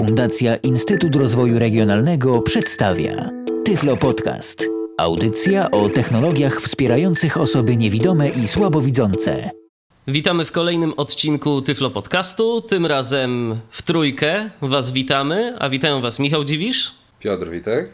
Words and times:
Fundacja 0.00 0.56
Instytut 0.56 1.16
Rozwoju 1.16 1.58
Regionalnego 1.58 2.42
przedstawia 2.42 3.30
Tyflo 3.64 3.96
Podcast. 3.96 4.66
Audycja 4.98 5.70
o 5.70 5.88
technologiach 5.88 6.60
wspierających 6.60 7.36
osoby 7.36 7.76
niewidome 7.76 8.28
i 8.28 8.48
słabowidzące. 8.48 9.50
Witamy 10.08 10.44
w 10.44 10.52
kolejnym 10.52 10.92
odcinku 10.96 11.62
Tyflo 11.62 11.90
Podcastu. 11.90 12.60
Tym 12.60 12.86
razem 12.86 13.60
w 13.70 13.82
trójkę 13.82 14.50
Was 14.62 14.90
witamy, 14.90 15.56
a 15.58 15.68
witają 15.68 16.00
Was 16.00 16.18
Michał 16.18 16.44
Dziwisz, 16.44 16.94
Piotr 17.18 17.50
Witek 17.50 17.88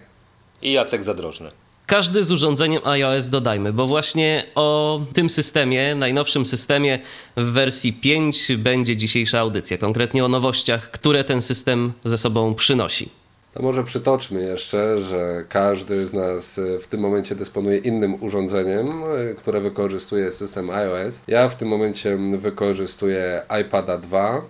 i 0.62 0.72
Jacek 0.72 1.04
Zadrożny. 1.04 1.50
Każdy 1.86 2.24
z 2.24 2.32
urządzeniem 2.32 2.82
iOS 2.84 3.28
dodajmy, 3.28 3.72
bo 3.72 3.86
właśnie 3.86 4.44
o 4.54 5.00
tym 5.12 5.30
systemie, 5.30 5.94
najnowszym 5.94 6.46
systemie 6.46 6.98
w 7.36 7.44
wersji 7.44 7.92
5 7.92 8.56
będzie 8.56 8.96
dzisiejsza 8.96 9.40
audycja, 9.40 9.78
konkretnie 9.78 10.24
o 10.24 10.28
nowościach, 10.28 10.90
które 10.90 11.24
ten 11.24 11.42
system 11.42 11.92
ze 12.04 12.18
sobą 12.18 12.54
przynosi. 12.54 13.08
To 13.54 13.62
może 13.62 13.84
przytoczmy 13.84 14.42
jeszcze, 14.42 15.00
że 15.00 15.44
każdy 15.48 16.06
z 16.06 16.12
nas 16.12 16.60
w 16.82 16.86
tym 16.86 17.00
momencie 17.00 17.34
dysponuje 17.34 17.78
innym 17.78 18.22
urządzeniem, 18.22 19.02
które 19.38 19.60
wykorzystuje 19.60 20.32
system 20.32 20.70
iOS. 20.70 21.22
Ja 21.28 21.48
w 21.48 21.56
tym 21.56 21.68
momencie 21.68 22.18
wykorzystuję 22.38 23.42
iPada 23.60 23.98
2. 23.98 24.42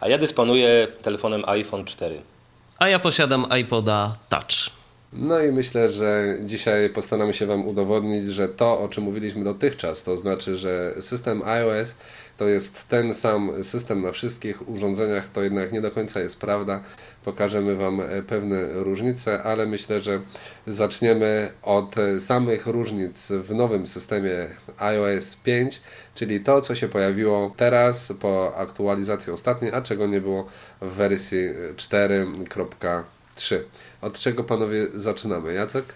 A 0.00 0.08
ja 0.08 0.18
dysponuję 0.18 0.88
telefonem 1.02 1.42
iPhone 1.46 1.84
4. 1.84 2.22
A 2.78 2.88
ja 2.88 2.98
posiadam 2.98 3.46
iPoda 3.60 4.16
Touch. 4.28 4.83
No 5.16 5.40
i 5.40 5.52
myślę, 5.52 5.92
że 5.92 6.38
dzisiaj 6.44 6.90
postaramy 6.90 7.34
się 7.34 7.46
Wam 7.46 7.68
udowodnić, 7.68 8.28
że 8.28 8.48
to, 8.48 8.80
o 8.80 8.88
czym 8.88 9.04
mówiliśmy 9.04 9.44
dotychczas, 9.44 10.02
to 10.02 10.16
znaczy, 10.16 10.58
że 10.58 10.94
system 11.00 11.42
iOS 11.42 11.96
to 12.36 12.48
jest 12.48 12.88
ten 12.88 13.14
sam 13.14 13.64
system 13.64 14.02
na 14.02 14.12
wszystkich 14.12 14.68
urządzeniach, 14.68 15.28
to 15.28 15.42
jednak 15.42 15.72
nie 15.72 15.80
do 15.80 15.90
końca 15.90 16.20
jest 16.20 16.40
prawda. 16.40 16.80
Pokażemy 17.24 17.76
Wam 17.76 18.02
pewne 18.26 18.72
różnice, 18.72 19.42
ale 19.42 19.66
myślę, 19.66 20.00
że 20.00 20.20
zaczniemy 20.66 21.50
od 21.62 21.94
samych 22.18 22.66
różnic 22.66 23.32
w 23.32 23.54
nowym 23.54 23.86
systemie 23.86 24.46
iOS 24.78 25.36
5, 25.36 25.80
czyli 26.14 26.40
to, 26.40 26.60
co 26.60 26.74
się 26.74 26.88
pojawiło 26.88 27.54
teraz 27.56 28.12
po 28.20 28.56
aktualizacji 28.56 29.32
ostatniej, 29.32 29.72
a 29.72 29.82
czego 29.82 30.06
nie 30.06 30.20
było 30.20 30.46
w 30.80 30.88
wersji 30.88 31.38
4.3. 31.76 33.58
Od 34.04 34.18
czego 34.18 34.44
panowie 34.44 34.86
zaczynamy? 34.94 35.54
Jacek? 35.54 35.94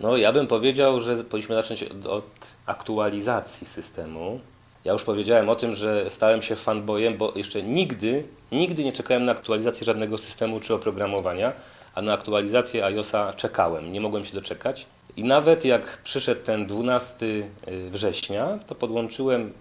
No, 0.00 0.16
ja 0.16 0.32
bym 0.32 0.46
powiedział, 0.46 1.00
że 1.00 1.24
powinniśmy 1.24 1.54
zacząć 1.54 1.82
od 2.08 2.24
aktualizacji 2.66 3.66
systemu. 3.66 4.40
Ja 4.84 4.92
już 4.92 5.02
powiedziałem 5.02 5.48
o 5.48 5.54
tym, 5.56 5.74
że 5.74 6.10
stałem 6.10 6.42
się 6.42 6.56
fanboyem, 6.56 7.16
bo 7.16 7.32
jeszcze 7.36 7.62
nigdy, 7.62 8.24
nigdy 8.52 8.84
nie 8.84 8.92
czekałem 8.92 9.24
na 9.24 9.32
aktualizację 9.32 9.84
żadnego 9.84 10.18
systemu 10.18 10.60
czy 10.60 10.74
oprogramowania, 10.74 11.52
a 11.94 12.02
na 12.02 12.12
aktualizację 12.12 12.84
iOSa 12.84 13.32
czekałem, 13.32 13.92
nie 13.92 14.00
mogłem 14.00 14.24
się 14.24 14.34
doczekać. 14.34 14.86
I 15.16 15.24
nawet 15.24 15.64
jak 15.64 15.98
przyszedł 16.04 16.40
ten 16.44 16.66
12 16.66 17.26
y, 17.26 17.90
września, 17.90 18.58
to 18.66 18.74
podłączyłem 18.74 19.52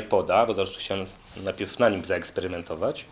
iPoda, 0.00 0.46
bo 0.46 0.54
zawsze 0.54 0.80
chciałem 0.80 1.06
najpierw 1.44 1.78
na 1.78 1.88
nim 1.88 2.04
zaeksperymentować. 2.04 3.04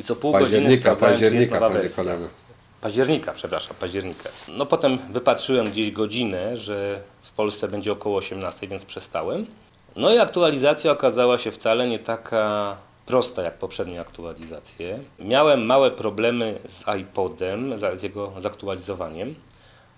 I 0.00 0.04
co 0.04 0.16
pół 0.16 0.32
października, 0.32 0.90
godziny 0.90 1.08
października, 1.08 1.60
panie 1.60 1.88
kolego 1.88 2.45
października, 2.80 3.32
przepraszam, 3.32 3.76
października. 3.80 4.30
No 4.48 4.66
potem 4.66 4.98
wypatrzyłem 5.12 5.70
gdzieś 5.70 5.90
godzinę, 5.90 6.56
że 6.56 7.00
w 7.22 7.32
Polsce 7.32 7.68
będzie 7.68 7.92
około 7.92 8.16
18, 8.16 8.68
więc 8.68 8.84
przestałem. 8.84 9.46
No 9.96 10.14
i 10.14 10.18
aktualizacja 10.18 10.92
okazała 10.92 11.38
się 11.38 11.50
wcale 11.50 11.88
nie 11.88 11.98
taka 11.98 12.76
prosta 13.06 13.42
jak 13.42 13.58
poprzednie 13.58 14.00
aktualizacje. 14.00 14.98
Miałem 15.18 15.66
małe 15.66 15.90
problemy 15.90 16.58
z 16.68 16.84
iPodem, 17.00 17.78
z 17.94 18.02
jego 18.02 18.32
zaktualizowaniem, 18.38 19.34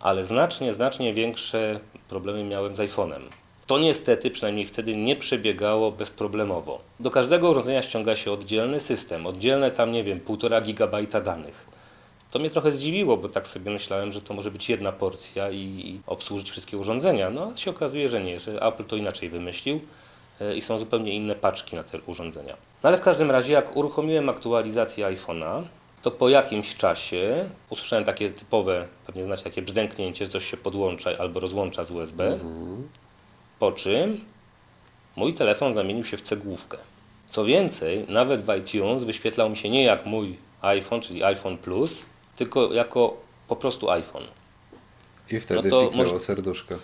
ale 0.00 0.24
znacznie, 0.24 0.74
znacznie 0.74 1.14
większe 1.14 1.80
problemy 2.08 2.44
miałem 2.44 2.74
z 2.74 2.78
iPhone'em. 2.78 3.20
To 3.66 3.78
niestety, 3.78 4.30
przynajmniej 4.30 4.67
wtedy, 4.67 4.96
nie 4.96 5.17
przebiegało 5.17 5.92
bezproblemowo. 5.92 6.80
Do 7.00 7.11
każdego 7.11 7.50
urządzenia 7.50 7.83
ściąga 7.83 8.17
się 8.17 8.33
oddzielny 8.33 8.80
system, 8.80 9.27
oddzielne 9.27 9.70
tam, 9.70 9.92
nie 9.92 10.05
wiem, 10.05 10.20
1,5 10.20 10.74
GB 10.74 11.20
danych. 11.20 11.67
To 12.30 12.39
mnie 12.39 12.50
trochę 12.50 12.72
zdziwiło, 12.72 13.16
bo 13.16 13.28
tak 13.28 13.48
sobie 13.48 13.70
myślałem, 13.70 14.12
że 14.12 14.22
to 14.22 14.34
może 14.34 14.50
być 14.50 14.68
jedna 14.68 14.92
porcja 14.92 15.50
i 15.50 16.00
obsłużyć 16.06 16.50
wszystkie 16.50 16.78
urządzenia. 16.78 17.30
No, 17.30 17.52
a 17.55 17.56
się 17.56 17.70
okazuje, 17.70 18.08
że 18.08 18.22
nie, 18.22 18.40
że 18.40 18.62
Apple 18.62 18.84
to 18.84 18.96
inaczej 18.96 19.28
wymyślił 19.28 19.80
e, 20.40 20.56
i 20.56 20.62
są 20.62 20.78
zupełnie 20.78 21.12
inne 21.12 21.34
paczki 21.34 21.77
na 21.77 21.83
te 21.83 22.00
urządzenia. 22.00 22.56
No 22.83 22.88
ale 22.88 22.98
w 22.98 23.00
każdym 23.00 23.30
razie, 23.30 23.52
jak 23.52 23.77
uruchomiłem 23.77 24.28
aktualizację 24.28 25.06
iPhone'a, 25.06 25.62
to 26.02 26.11
po 26.11 26.28
jakimś 26.28 26.77
czasie 26.77 27.48
usłyszałem 27.70 28.05
takie 28.05 28.30
typowe, 28.30 28.86
pewnie 29.06 29.24
znacie 29.24 29.44
takie 29.44 29.62
brzdęknięcie, 29.62 30.24
że 30.24 30.30
coś 30.30 30.50
się 30.50 30.56
podłącza 30.56 31.11
albo 31.18 31.40
rozłącza 31.40 31.84
z 31.84 31.90
USB, 31.90 32.27
mhm. 32.27 32.88
po 33.58 33.72
czym 33.72 34.20
mój 35.17 35.34
telefon 35.34 35.74
zamienił 35.74 36.05
się 36.05 36.17
w 36.17 36.22
cegłówkę. 36.22 36.78
Co 37.30 37.44
więcej, 37.44 38.05
nawet 38.08 38.40
w 38.40 38.56
iTunes 38.58 39.05
wyświetlał 39.05 39.50
mi 39.50 39.56
się 39.56 39.70
nie 39.70 39.84
jak 39.84 40.06
mój 40.06 40.36
iPhone, 40.62 41.00
czyli 41.00 41.24
iPhone 41.24 41.58
Plus, 41.58 42.02
tylko 42.38 42.72
jako 42.72 43.16
po 43.48 43.56
prostu 43.56 43.90
iPhone. 43.90 44.24
I 45.30 45.40
wtedy 45.40 45.68
no 45.68 45.80
fiknęło 45.80 46.08
może... 46.08 46.20
serduszko. 46.20 46.74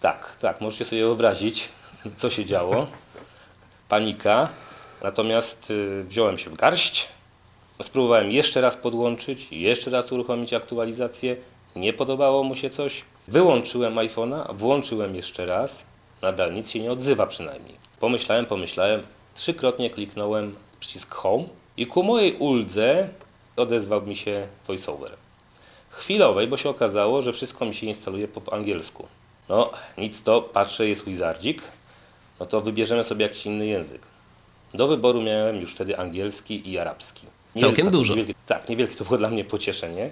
Tak, 0.00 0.36
tak, 0.40 0.60
możecie 0.60 0.84
sobie 0.84 1.02
wyobrazić, 1.02 1.68
co 2.20 2.30
się 2.30 2.44
działo. 2.44 2.86
Panika. 3.88 4.48
Natomiast 5.02 5.70
y, 5.70 6.04
wziąłem 6.04 6.38
się 6.38 6.50
w 6.50 6.54
garść, 6.54 7.08
spróbowałem 7.82 8.32
jeszcze 8.32 8.60
raz 8.60 8.76
podłączyć, 8.76 9.52
jeszcze 9.52 9.90
raz 9.90 10.12
uruchomić 10.12 10.52
aktualizację. 10.52 11.36
Nie 11.76 11.92
podobało 11.92 12.44
mu 12.44 12.54
się 12.54 12.70
coś. 12.70 13.04
Wyłączyłem 13.28 13.94
iPhone'a, 13.94 14.54
włączyłem 14.54 15.16
jeszcze 15.16 15.46
raz. 15.46 15.84
Nadal 16.22 16.54
nic 16.54 16.70
się 16.70 16.80
nie 16.80 16.92
odzywa 16.92 17.26
przynajmniej. 17.26 17.74
Pomyślałem, 18.00 18.46
pomyślałem, 18.46 19.02
trzykrotnie 19.34 19.90
kliknąłem 19.90 20.54
przycisk 20.80 21.14
Home 21.14 21.44
i 21.76 21.86
ku 21.86 22.02
mojej 22.02 22.36
uldze 22.36 23.08
odezwał 23.56 24.02
mi 24.02 24.16
się 24.16 24.46
voiceover. 24.66 25.10
Chwilowej, 25.90 26.48
bo 26.48 26.56
się 26.56 26.68
okazało, 26.68 27.22
że 27.22 27.32
wszystko 27.32 27.64
mi 27.64 27.74
się 27.74 27.86
instaluje 27.86 28.28
po 28.28 28.52
angielsku. 28.52 29.06
No, 29.48 29.70
nic 29.98 30.22
to, 30.22 30.42
patrzę, 30.42 30.88
jest 30.88 31.04
wizardzik, 31.04 31.62
no 32.40 32.46
to 32.46 32.60
wybierzemy 32.60 33.04
sobie 33.04 33.22
jakiś 33.22 33.46
inny 33.46 33.66
język. 33.66 34.02
Do 34.74 34.88
wyboru 34.88 35.22
miałem 35.22 35.56
już 35.56 35.74
wtedy 35.74 35.98
angielski 35.98 36.70
i 36.70 36.78
arabski. 36.78 37.26
Niewielkie, 37.26 37.60
Całkiem 37.60 37.90
dużo. 37.90 38.14
Niewielkie, 38.14 38.40
tak, 38.46 38.68
niewielkie 38.68 38.94
to 38.94 39.04
było 39.04 39.18
dla 39.24 39.28
mnie 39.28 39.44
pocieszenie, 39.44 40.10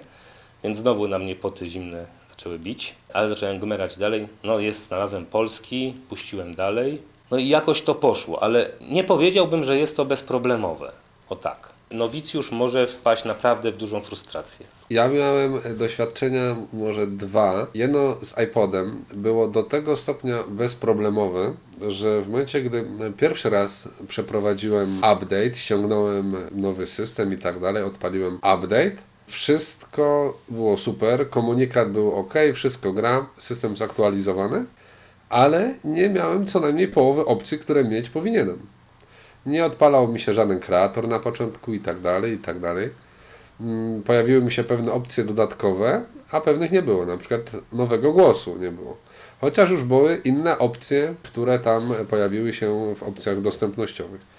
więc 0.63 0.77
znowu 0.77 1.07
na 1.07 1.19
mnie 1.19 1.35
poty 1.35 1.65
zimne 1.65 2.05
zaczęły 2.29 2.59
bić, 2.59 2.95
ale 3.13 3.29
zacząłem 3.29 3.59
gmerać 3.59 3.97
dalej. 3.97 4.27
No 4.43 4.59
jest, 4.59 4.87
znalazłem 4.87 5.25
polski, 5.25 5.93
puściłem 6.09 6.55
dalej. 6.55 7.01
No 7.31 7.37
i 7.37 7.47
jakoś 7.47 7.81
to 7.81 7.95
poszło, 7.95 8.43
ale 8.43 8.69
nie 8.81 9.03
powiedziałbym, 9.03 9.63
że 9.63 9.77
jest 9.77 9.97
to 9.97 10.05
bezproblemowe. 10.05 10.91
O 11.29 11.35
tak 11.35 11.74
nowicjusz 11.91 12.51
może 12.51 12.87
wpaść 12.87 13.25
naprawdę 13.25 13.71
w 13.71 13.77
dużą 13.77 14.01
frustrację. 14.01 14.65
Ja 14.89 15.07
miałem 15.07 15.59
doświadczenia 15.77 16.55
może 16.73 17.07
dwa. 17.07 17.67
Jedno 17.73 18.17
z 18.21 18.39
iPodem 18.39 19.05
było 19.13 19.47
do 19.47 19.63
tego 19.63 19.97
stopnia 19.97 20.35
bezproblemowe, 20.47 21.53
że 21.89 22.21
w 22.21 22.29
momencie, 22.29 22.61
gdy 22.61 22.85
pierwszy 23.17 23.49
raz 23.49 23.89
przeprowadziłem 24.07 24.97
update, 24.97 25.53
ściągnąłem 25.53 26.35
nowy 26.51 26.87
system 26.87 27.33
i 27.33 27.37
tak 27.37 27.59
dalej, 27.59 27.83
odpaliłem 27.83 28.35
update, 28.35 28.95
wszystko 29.27 30.37
było 30.49 30.77
super, 30.77 31.29
komunikat 31.29 31.91
był 31.91 32.11
ok, 32.11 32.33
wszystko 32.53 32.93
gra, 32.93 33.25
system 33.37 33.77
zaktualizowany, 33.77 34.65
ale 35.29 35.75
nie 35.83 36.09
miałem 36.09 36.45
co 36.45 36.59
najmniej 36.59 36.87
połowy 36.87 37.25
opcji, 37.25 37.59
które 37.59 37.83
mieć 37.83 38.09
powinienem. 38.09 38.74
Nie 39.45 39.65
odpalał 39.65 40.07
mi 40.07 40.19
się 40.19 40.33
żaden 40.33 40.59
kreator 40.59 41.07
na 41.07 41.19
początku 41.19 41.73
i 41.73 41.79
tak 41.79 41.99
dalej, 41.99 42.33
i 42.33 42.37
tak 42.37 42.59
dalej. 42.59 42.89
Mm, 43.61 44.03
pojawiły 44.03 44.41
mi 44.41 44.51
się 44.51 44.63
pewne 44.63 44.91
opcje 44.91 45.23
dodatkowe, 45.23 46.01
a 46.31 46.41
pewnych 46.41 46.71
nie 46.71 46.81
było. 46.81 47.05
Na 47.05 47.17
przykład 47.17 47.51
nowego 47.73 48.13
głosu 48.13 48.57
nie 48.57 48.71
było. 48.71 48.97
Chociaż 49.41 49.69
już 49.69 49.83
były 49.83 50.15
inne 50.15 50.57
opcje, 50.57 51.15
które 51.23 51.59
tam 51.59 51.93
pojawiły 52.09 52.53
się 52.53 52.95
w 52.95 53.03
opcjach 53.03 53.41
dostępnościowych. 53.41 54.35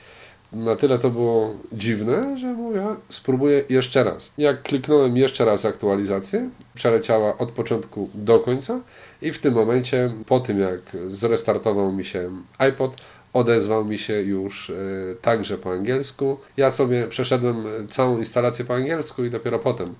Na 0.52 0.76
tyle 0.76 0.98
to 0.98 1.10
było 1.10 1.54
dziwne, 1.72 2.38
że 2.38 2.46
mówię, 2.46 2.86
spróbuję 3.08 3.64
jeszcze 3.68 4.04
raz. 4.04 4.32
Jak 4.38 4.62
kliknąłem 4.62 5.16
jeszcze 5.16 5.44
raz 5.44 5.64
aktualizację, 5.64 6.50
przeleciała 6.74 7.38
od 7.38 7.52
początku 7.52 8.08
do 8.14 8.38
końca 8.38 8.80
i 9.22 9.32
w 9.32 9.38
tym 9.38 9.54
momencie, 9.54 10.12
po 10.26 10.40
tym 10.40 10.60
jak 10.60 10.80
zrestartował 11.08 11.92
mi 11.92 12.04
się 12.04 12.30
iPod, 12.58 12.96
odezwał 13.36 13.84
mi 13.84 13.98
się 13.98 14.12
już 14.12 14.70
e, 14.70 14.74
także 15.22 15.58
po 15.58 15.70
angielsku. 15.70 16.38
Ja 16.56 16.70
sobie 16.70 17.08
przeszedłem 17.08 17.64
całą 17.88 18.18
instalację 18.18 18.64
po 18.64 18.74
angielsku 18.74 19.24
i 19.24 19.30
dopiero 19.30 19.58
potem 19.58 19.94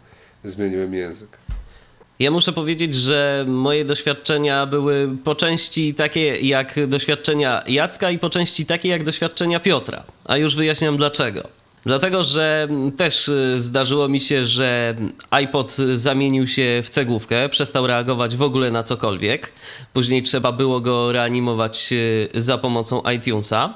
zmieniłem 0.45 0.95
język. 0.95 1.39
Ja 2.19 2.31
muszę 2.31 2.53
powiedzieć, 2.53 2.95
że 2.95 3.45
moje 3.49 3.85
doświadczenia 3.85 4.67
były 4.67 5.17
po 5.25 5.35
części 5.35 5.95
takie 5.95 6.41
jak 6.41 6.87
doświadczenia 6.87 7.63
Jacka 7.67 8.11
i 8.11 8.19
po 8.19 8.31
części 8.31 8.67
takie 8.67 8.89
jak 8.89 9.05
doświadczenia 9.05 9.61
Piotra. 9.61 10.05
A 10.25 10.37
już 10.37 10.57
wyjaśniam 10.57 10.97
dlaczego. 10.97 11.49
Dlatego, 11.87 12.25
że 12.25 12.69
też 12.97 13.29
y, 13.29 13.61
zdarzyło 13.61 14.09
mi 14.09 14.21
się, 14.21 14.47
że 14.47 14.95
iPod 15.31 15.73
zamienił 15.95 16.47
się 16.47 16.81
w 16.85 16.91
cegłówkę, 16.91 17.49
przestał 17.49 17.87
reagować 17.87 18.37
w 18.37 18.43
ogóle 18.43 18.71
na 18.71 18.83
cokolwiek. 18.83 19.53
Później 19.93 20.23
trzeba 20.23 20.53
było 20.53 20.81
go 20.81 21.13
reanimować 21.13 21.89
y, 21.93 22.29
za 22.35 22.59
pomocą 22.59 23.03
iTunesa. 23.17 23.75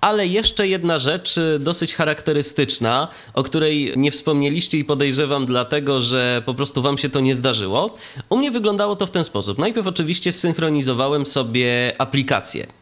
Ale 0.00 0.26
jeszcze 0.26 0.68
jedna 0.68 0.98
rzecz 0.98 1.38
y, 1.38 1.58
dosyć 1.60 1.94
charakterystyczna, 1.94 3.08
o 3.34 3.42
której 3.42 3.92
nie 3.96 4.10
wspomnieliście 4.10 4.78
i 4.78 4.84
podejrzewam 4.84 5.44
dlatego, 5.44 6.00
że 6.00 6.42
po 6.46 6.54
prostu 6.54 6.82
wam 6.82 6.98
się 6.98 7.10
to 7.10 7.20
nie 7.20 7.34
zdarzyło. 7.34 7.94
U 8.28 8.36
mnie 8.36 8.50
wyglądało 8.50 8.96
to 8.96 9.06
w 9.06 9.10
ten 9.10 9.24
sposób. 9.24 9.58
Najpierw 9.58 9.86
oczywiście 9.86 10.32
zsynchronizowałem 10.32 11.26
sobie 11.26 11.92
aplikacje 11.98 12.66
Mm, 12.66 12.81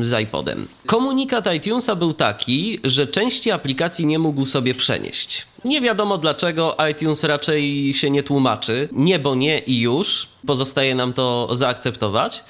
z 0.00 0.22
iPodem. 0.22 0.68
Komunikat 0.86 1.54
iTunesa 1.54 1.96
był 1.96 2.12
taki, 2.12 2.80
że 2.84 3.06
części 3.06 3.50
aplikacji 3.50 4.06
nie 4.06 4.18
mógł 4.18 4.46
sobie 4.46 4.74
przenieść. 4.74 5.46
Nie 5.64 5.80
wiadomo 5.80 6.18
dlaczego 6.18 6.76
iTunes 6.90 7.24
raczej 7.24 7.94
się 7.94 8.10
nie 8.10 8.22
tłumaczy. 8.22 8.88
Nie, 8.92 9.18
bo 9.18 9.34
nie 9.34 9.58
i 9.58 9.80
już. 9.80 10.28
Pozostaje 10.46 10.94
nam 10.94 11.12
to 11.12 11.48
zaakceptować. 11.52 12.44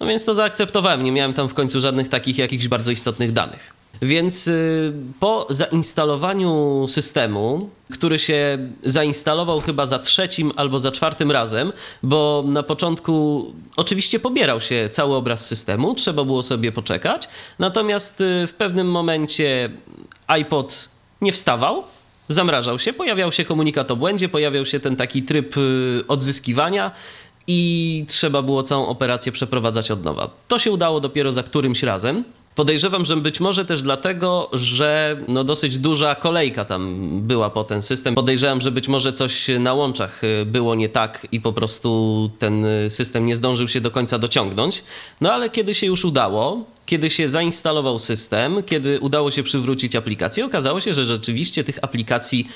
No 0.00 0.06
więc 0.06 0.24
to 0.24 0.34
zaakceptowałem. 0.34 1.04
Nie 1.04 1.12
miałem 1.12 1.32
tam 1.32 1.48
w 1.48 1.54
końcu 1.54 1.80
żadnych 1.80 2.08
takich 2.08 2.38
jakichś 2.38 2.68
bardzo 2.68 2.92
istotnych 2.92 3.32
danych. 3.32 3.81
Więc 4.02 4.48
y, 4.48 4.92
po 5.20 5.46
zainstalowaniu 5.50 6.84
systemu, 6.88 7.70
który 7.92 8.18
się 8.18 8.58
zainstalował 8.84 9.60
chyba 9.60 9.86
za 9.86 9.98
trzecim 9.98 10.52
albo 10.56 10.80
za 10.80 10.92
czwartym 10.92 11.30
razem, 11.30 11.72
bo 12.02 12.44
na 12.46 12.62
początku 12.62 13.46
oczywiście 13.76 14.20
pobierał 14.20 14.60
się 14.60 14.88
cały 14.92 15.14
obraz 15.14 15.46
systemu, 15.46 15.94
trzeba 15.94 16.24
było 16.24 16.42
sobie 16.42 16.72
poczekać, 16.72 17.28
natomiast 17.58 18.20
y, 18.20 18.46
w 18.46 18.54
pewnym 18.54 18.90
momencie 18.90 19.70
iPod 20.26 20.88
nie 21.20 21.32
wstawał, 21.32 21.84
zamrażał 22.28 22.78
się, 22.78 22.92
pojawiał 22.92 23.32
się 23.32 23.44
komunikat 23.44 23.90
o 23.90 23.96
błędzie, 23.96 24.28
pojawiał 24.28 24.66
się 24.66 24.80
ten 24.80 24.96
taki 24.96 25.22
tryb 25.22 25.56
y, 25.56 26.04
odzyskiwania 26.08 26.90
i 27.46 28.04
trzeba 28.08 28.42
było 28.42 28.62
całą 28.62 28.86
operację 28.86 29.32
przeprowadzać 29.32 29.90
od 29.90 30.04
nowa. 30.04 30.30
To 30.48 30.58
się 30.58 30.70
udało 30.70 31.00
dopiero 31.00 31.32
za 31.32 31.42
którymś 31.42 31.82
razem. 31.82 32.24
Podejrzewam, 32.54 33.04
że 33.04 33.16
być 33.16 33.40
może 33.40 33.64
też 33.64 33.82
dlatego, 33.82 34.50
że 34.52 35.16
no 35.28 35.44
dosyć 35.44 35.78
duża 35.78 36.14
kolejka 36.14 36.64
tam 36.64 37.10
była 37.22 37.50
po 37.50 37.64
ten 37.64 37.82
system. 37.82 38.14
Podejrzewam, 38.14 38.60
że 38.60 38.70
być 38.70 38.88
może 38.88 39.12
coś 39.12 39.48
na 39.60 39.74
łączach 39.74 40.24
y, 40.24 40.46
było 40.46 40.74
nie 40.74 40.88
tak 40.88 41.26
i 41.32 41.40
po 41.40 41.52
prostu 41.52 42.30
ten 42.38 42.66
system 42.88 43.26
nie 43.26 43.36
zdążył 43.36 43.68
się 43.68 43.80
do 43.80 43.90
końca 43.90 44.18
dociągnąć. 44.18 44.84
No 45.20 45.32
ale 45.32 45.50
kiedy 45.50 45.74
się 45.74 45.86
już 45.86 46.04
udało, 46.04 46.64
kiedy 46.86 47.10
się 47.10 47.28
zainstalował 47.28 47.98
system, 47.98 48.62
kiedy 48.62 49.00
udało 49.00 49.30
się 49.30 49.42
przywrócić 49.42 49.96
aplikację, 49.96 50.44
okazało 50.44 50.80
się, 50.80 50.94
że 50.94 51.04
rzeczywiście 51.04 51.64
tych 51.64 51.84
aplikacji 51.84 52.48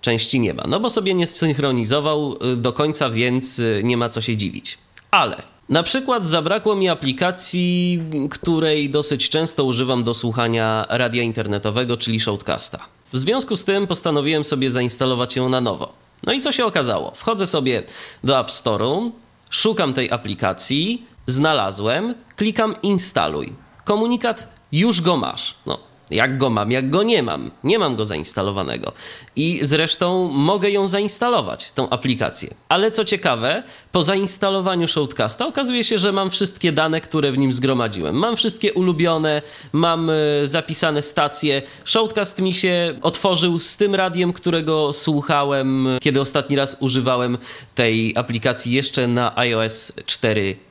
części 0.00 0.40
nie 0.40 0.54
ma. 0.54 0.64
No 0.68 0.80
bo 0.80 0.90
sobie 0.90 1.14
nie 1.14 1.26
synchronizował 1.26 2.36
y, 2.52 2.56
do 2.56 2.72
końca, 2.72 3.10
więc 3.10 3.58
y, 3.58 3.80
nie 3.84 3.96
ma 3.96 4.08
co 4.08 4.20
się 4.20 4.36
dziwić. 4.36 4.78
Ale 5.10 5.53
na 5.68 5.82
przykład 5.82 6.26
zabrakło 6.26 6.76
mi 6.76 6.88
aplikacji, 6.88 8.02
której 8.30 8.90
dosyć 8.90 9.30
często 9.30 9.64
używam 9.64 10.04
do 10.04 10.14
słuchania 10.14 10.86
radia 10.88 11.22
internetowego, 11.22 11.96
czyli 11.96 12.20
Shoutcasta. 12.20 12.78
W 13.12 13.18
związku 13.18 13.56
z 13.56 13.64
tym 13.64 13.86
postanowiłem 13.86 14.44
sobie 14.44 14.70
zainstalować 14.70 15.36
ją 15.36 15.48
na 15.48 15.60
nowo. 15.60 15.92
No 16.22 16.32
i 16.32 16.40
co 16.40 16.52
się 16.52 16.64
okazało? 16.64 17.10
Wchodzę 17.10 17.46
sobie 17.46 17.82
do 18.24 18.40
App 18.40 18.48
Store'u, 18.48 19.10
szukam 19.50 19.94
tej 19.94 20.10
aplikacji, 20.10 21.06
znalazłem, 21.26 22.14
klikam 22.36 22.74
instaluj. 22.82 23.52
Komunikat 23.84 24.48
już 24.72 25.00
go 25.00 25.16
masz. 25.16 25.54
No, 25.66 25.78
jak 26.10 26.38
go 26.38 26.50
mam, 26.50 26.70
jak 26.70 26.90
go 26.90 27.02
nie 27.02 27.22
mam. 27.22 27.50
Nie 27.64 27.78
mam 27.78 27.96
go 27.96 28.04
zainstalowanego. 28.04 28.92
I 29.36 29.58
zresztą 29.62 30.28
mogę 30.28 30.70
ją 30.70 30.88
zainstalować, 30.88 31.72
tą 31.72 31.90
aplikację. 31.90 32.54
Ale 32.68 32.90
co 32.90 33.04
ciekawe, 33.04 33.62
po 33.92 34.02
zainstalowaniu 34.02 34.88
Shoutcasta 34.88 35.46
okazuje 35.46 35.84
się, 35.84 35.98
że 35.98 36.12
mam 36.12 36.30
wszystkie 36.30 36.72
dane, 36.72 37.00
które 37.00 37.32
w 37.32 37.38
nim 37.38 37.52
zgromadziłem. 37.52 38.16
Mam 38.16 38.36
wszystkie 38.36 38.72
ulubione, 38.72 39.42
mam 39.72 40.10
e, 40.10 40.14
zapisane 40.44 41.02
stacje. 41.02 41.62
Shoutcast 41.84 42.40
mi 42.42 42.54
się 42.54 42.94
otworzył 43.02 43.58
z 43.58 43.76
tym 43.76 43.94
radiem, 43.94 44.32
którego 44.32 44.92
słuchałem, 44.92 45.88
kiedy 46.00 46.20
ostatni 46.20 46.56
raz 46.56 46.76
używałem 46.80 47.38
tej 47.74 48.16
aplikacji 48.16 48.72
jeszcze 48.72 49.08
na 49.08 49.36
iOS 49.38 49.92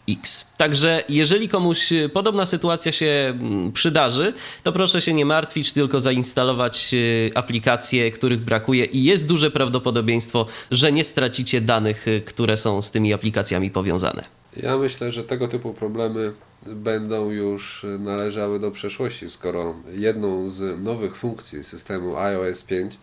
4X. 0.10 0.46
Także 0.58 1.04
jeżeli 1.10 1.48
komuś 1.48 1.94
podobna 2.14 2.46
sytuacja 2.46 2.92
się 2.92 3.06
mm, 3.06 3.72
przydarzy, 3.72 4.34
to 4.64 4.72
proszę 4.72 5.02
się 5.02 5.14
nie 5.14 5.26
martwić, 5.26 5.74
tylko 5.74 6.00
zainstalować 6.00 6.94
e, 6.94 7.38
aplikacje, 7.38 8.12
których 8.12 8.40
brakuje 8.40 8.86
i 8.86 9.04
jest 9.04 9.28
duże 9.28 9.52
prawdopodobieństwo, 9.52 10.46
że 10.72 10.92
nie 10.92 11.04
stracicie 11.04 11.62
danych, 11.62 12.08
e, 12.08 12.22
które 12.22 12.58
są 12.58 12.82
z 12.82 12.92
tymi 12.92 13.14
aplikacjami 13.14 13.72
powiązane. 13.72 14.24
Ja 14.58 14.78
myślę, 14.78 15.12
że 15.12 15.24
tego 15.24 15.48
typu 15.48 15.74
problemy 15.74 16.34
będą 16.66 17.32
już 17.32 17.86
należały 18.00 18.60
do 18.60 18.72
przeszłości, 18.72 19.30
skoro 19.30 19.76
jedną 19.94 20.50
z 20.50 20.84
nowych 20.84 21.16
funkcji 21.16 21.64
systemu 21.64 22.18
iOS 22.18 22.64
5 22.64 22.94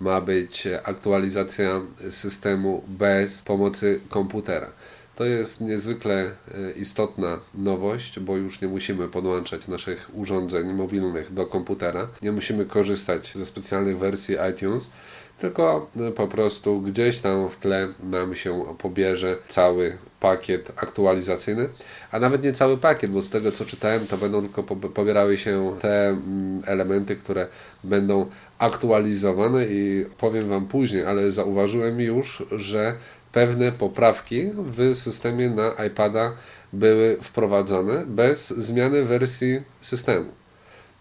ma 0.00 0.20
być 0.20 0.64
aktualizacja 0.84 1.80
systemu 2.10 2.82
bez 2.88 3.42
pomocy 3.42 4.00
komputera. 4.10 4.66
To 5.16 5.24
jest 5.24 5.60
niezwykle 5.60 6.14
e, 6.14 6.30
istotna 6.76 7.40
nowość, 7.54 8.20
bo 8.20 8.36
już 8.36 8.60
nie 8.60 8.68
musimy 8.68 9.08
podłączać 9.08 9.68
naszych 9.68 10.10
urządzeń 10.14 10.72
mobilnych 10.72 11.34
do 11.34 11.46
komputera, 11.46 12.08
nie 12.22 12.32
musimy 12.32 12.66
korzystać 12.66 13.32
ze 13.34 13.46
specjalnych 13.46 13.98
wersji 13.98 14.36
iTunes, 14.50 14.90
tylko 15.38 15.90
e, 16.00 16.12
po 16.12 16.28
prostu 16.28 16.80
gdzieś 16.80 17.18
tam 17.18 17.48
w 17.48 17.56
tle 17.56 17.88
nam 18.02 18.34
się 18.34 18.64
pobierze 18.78 19.36
cały 19.48 19.98
pakiet 20.20 20.72
aktualizacyjny, 20.76 21.68
a 22.10 22.18
nawet 22.18 22.44
nie 22.44 22.52
cały 22.52 22.76
pakiet, 22.76 23.10
bo 23.10 23.22
z 23.22 23.30
tego 23.30 23.52
co 23.52 23.64
czytałem, 23.64 24.06
to 24.06 24.16
będą 24.16 24.42
tylko 24.42 24.62
pobierały 24.88 25.38
się 25.38 25.76
te 25.80 26.08
mm, 26.08 26.62
elementy, 26.66 27.16
które 27.16 27.46
będą 27.84 28.26
aktualizowane 28.58 29.66
i 29.66 30.06
powiem 30.18 30.48
Wam 30.48 30.66
później, 30.66 31.04
ale 31.04 31.30
zauważyłem 31.30 32.00
już, 32.00 32.42
że 32.50 32.94
pewne 33.34 33.72
poprawki 33.72 34.42
w 34.56 34.94
systemie 34.96 35.50
na 35.50 35.84
iPada 35.86 36.32
były 36.72 37.18
wprowadzone 37.22 38.04
bez 38.06 38.48
zmiany 38.48 39.04
wersji 39.04 39.62
systemu. 39.80 40.30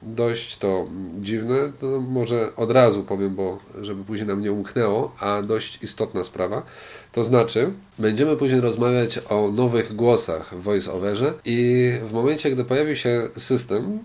Dość 0.01 0.57
to 0.57 0.87
dziwne, 1.21 1.55
to 1.79 2.01
może 2.01 2.55
od 2.55 2.71
razu 2.71 3.03
powiem, 3.03 3.35
bo 3.35 3.59
żeby 3.81 4.03
później 4.03 4.27
nam 4.27 4.41
nie 4.41 4.51
umknęło, 4.51 5.15
a 5.19 5.41
dość 5.41 5.83
istotna 5.83 6.23
sprawa. 6.23 6.63
To 7.11 7.23
znaczy, 7.23 7.71
będziemy 7.99 8.37
później 8.37 8.61
rozmawiać 8.61 9.19
o 9.29 9.51
nowych 9.51 9.95
głosach 9.95 10.55
w 10.55 10.63
VoiceOverze 10.63 11.33
i 11.45 11.91
w 12.07 12.13
momencie, 12.13 12.51
gdy 12.51 12.65
pojawi 12.65 12.97
się 12.97 13.29
system 13.37 13.99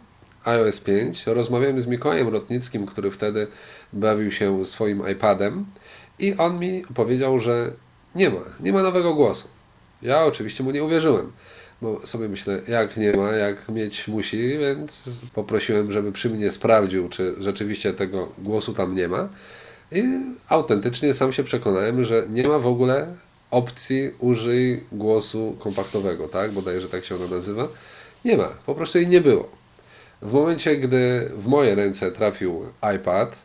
iOS 0.45 0.81
5, 0.81 1.27
rozmawiałem 1.27 1.81
z 1.81 1.87
Mikołajem 1.87 2.29
Rotnickim, 2.29 2.87
który 2.87 3.11
wtedy 3.11 3.47
bawił 3.93 4.33
się 4.33 4.65
swoim 4.65 5.03
iPadem 5.13 5.67
i 6.19 6.35
on 6.37 6.59
mi 6.59 6.83
powiedział, 6.95 7.39
że 7.39 7.73
nie 8.19 8.31
ma, 8.31 8.41
nie 8.61 8.73
ma 8.73 8.83
nowego 8.83 9.15
głosu. 9.15 9.49
Ja 10.03 10.25
oczywiście 10.25 10.65
mu 10.65 10.71
nie 10.71 10.85
uwierzyłem, 10.85 11.33
bo 11.83 12.07
sobie 12.07 12.29
myślę, 12.29 12.61
jak 12.69 12.97
nie 12.97 13.13
ma, 13.13 13.33
jak 13.33 13.69
mieć 13.69 14.09
musi, 14.09 14.59
więc 14.59 15.05
poprosiłem, 15.35 15.93
żeby 15.93 16.13
przy 16.13 16.31
mnie 16.31 16.51
sprawdził, 16.51 17.09
czy 17.09 17.35
rzeczywiście 17.39 17.93
tego 17.93 18.29
głosu 18.39 18.73
tam 18.73 18.95
nie 18.95 19.09
ma. 19.09 19.29
I 19.93 20.03
autentycznie 20.49 21.15
sam 21.15 21.33
się 21.33 21.45
przekonałem, 21.45 22.05
że 22.05 22.27
nie 22.31 22.49
ma 22.49 22.59
w 22.59 22.67
ogóle 22.67 23.15
opcji 23.51 24.11
użyj 24.19 24.85
głosu 24.93 25.57
kompaktowego, 25.59 26.29
tak? 26.29 26.53
Bodajże 26.53 26.89
tak 26.89 27.05
się 27.05 27.15
ona 27.15 27.27
nazywa. 27.27 27.69
Nie 28.25 28.37
ma, 28.37 28.49
po 28.67 28.75
prostu 28.75 28.99
jej 28.99 29.09
nie 29.09 29.21
było. 29.21 29.49
W 30.23 30.33
momencie, 30.33 30.77
gdy 30.77 31.31
w 31.37 31.47
moje 31.47 31.75
ręce 31.75 32.13
trafił 32.13 32.67
iPad, 32.97 33.37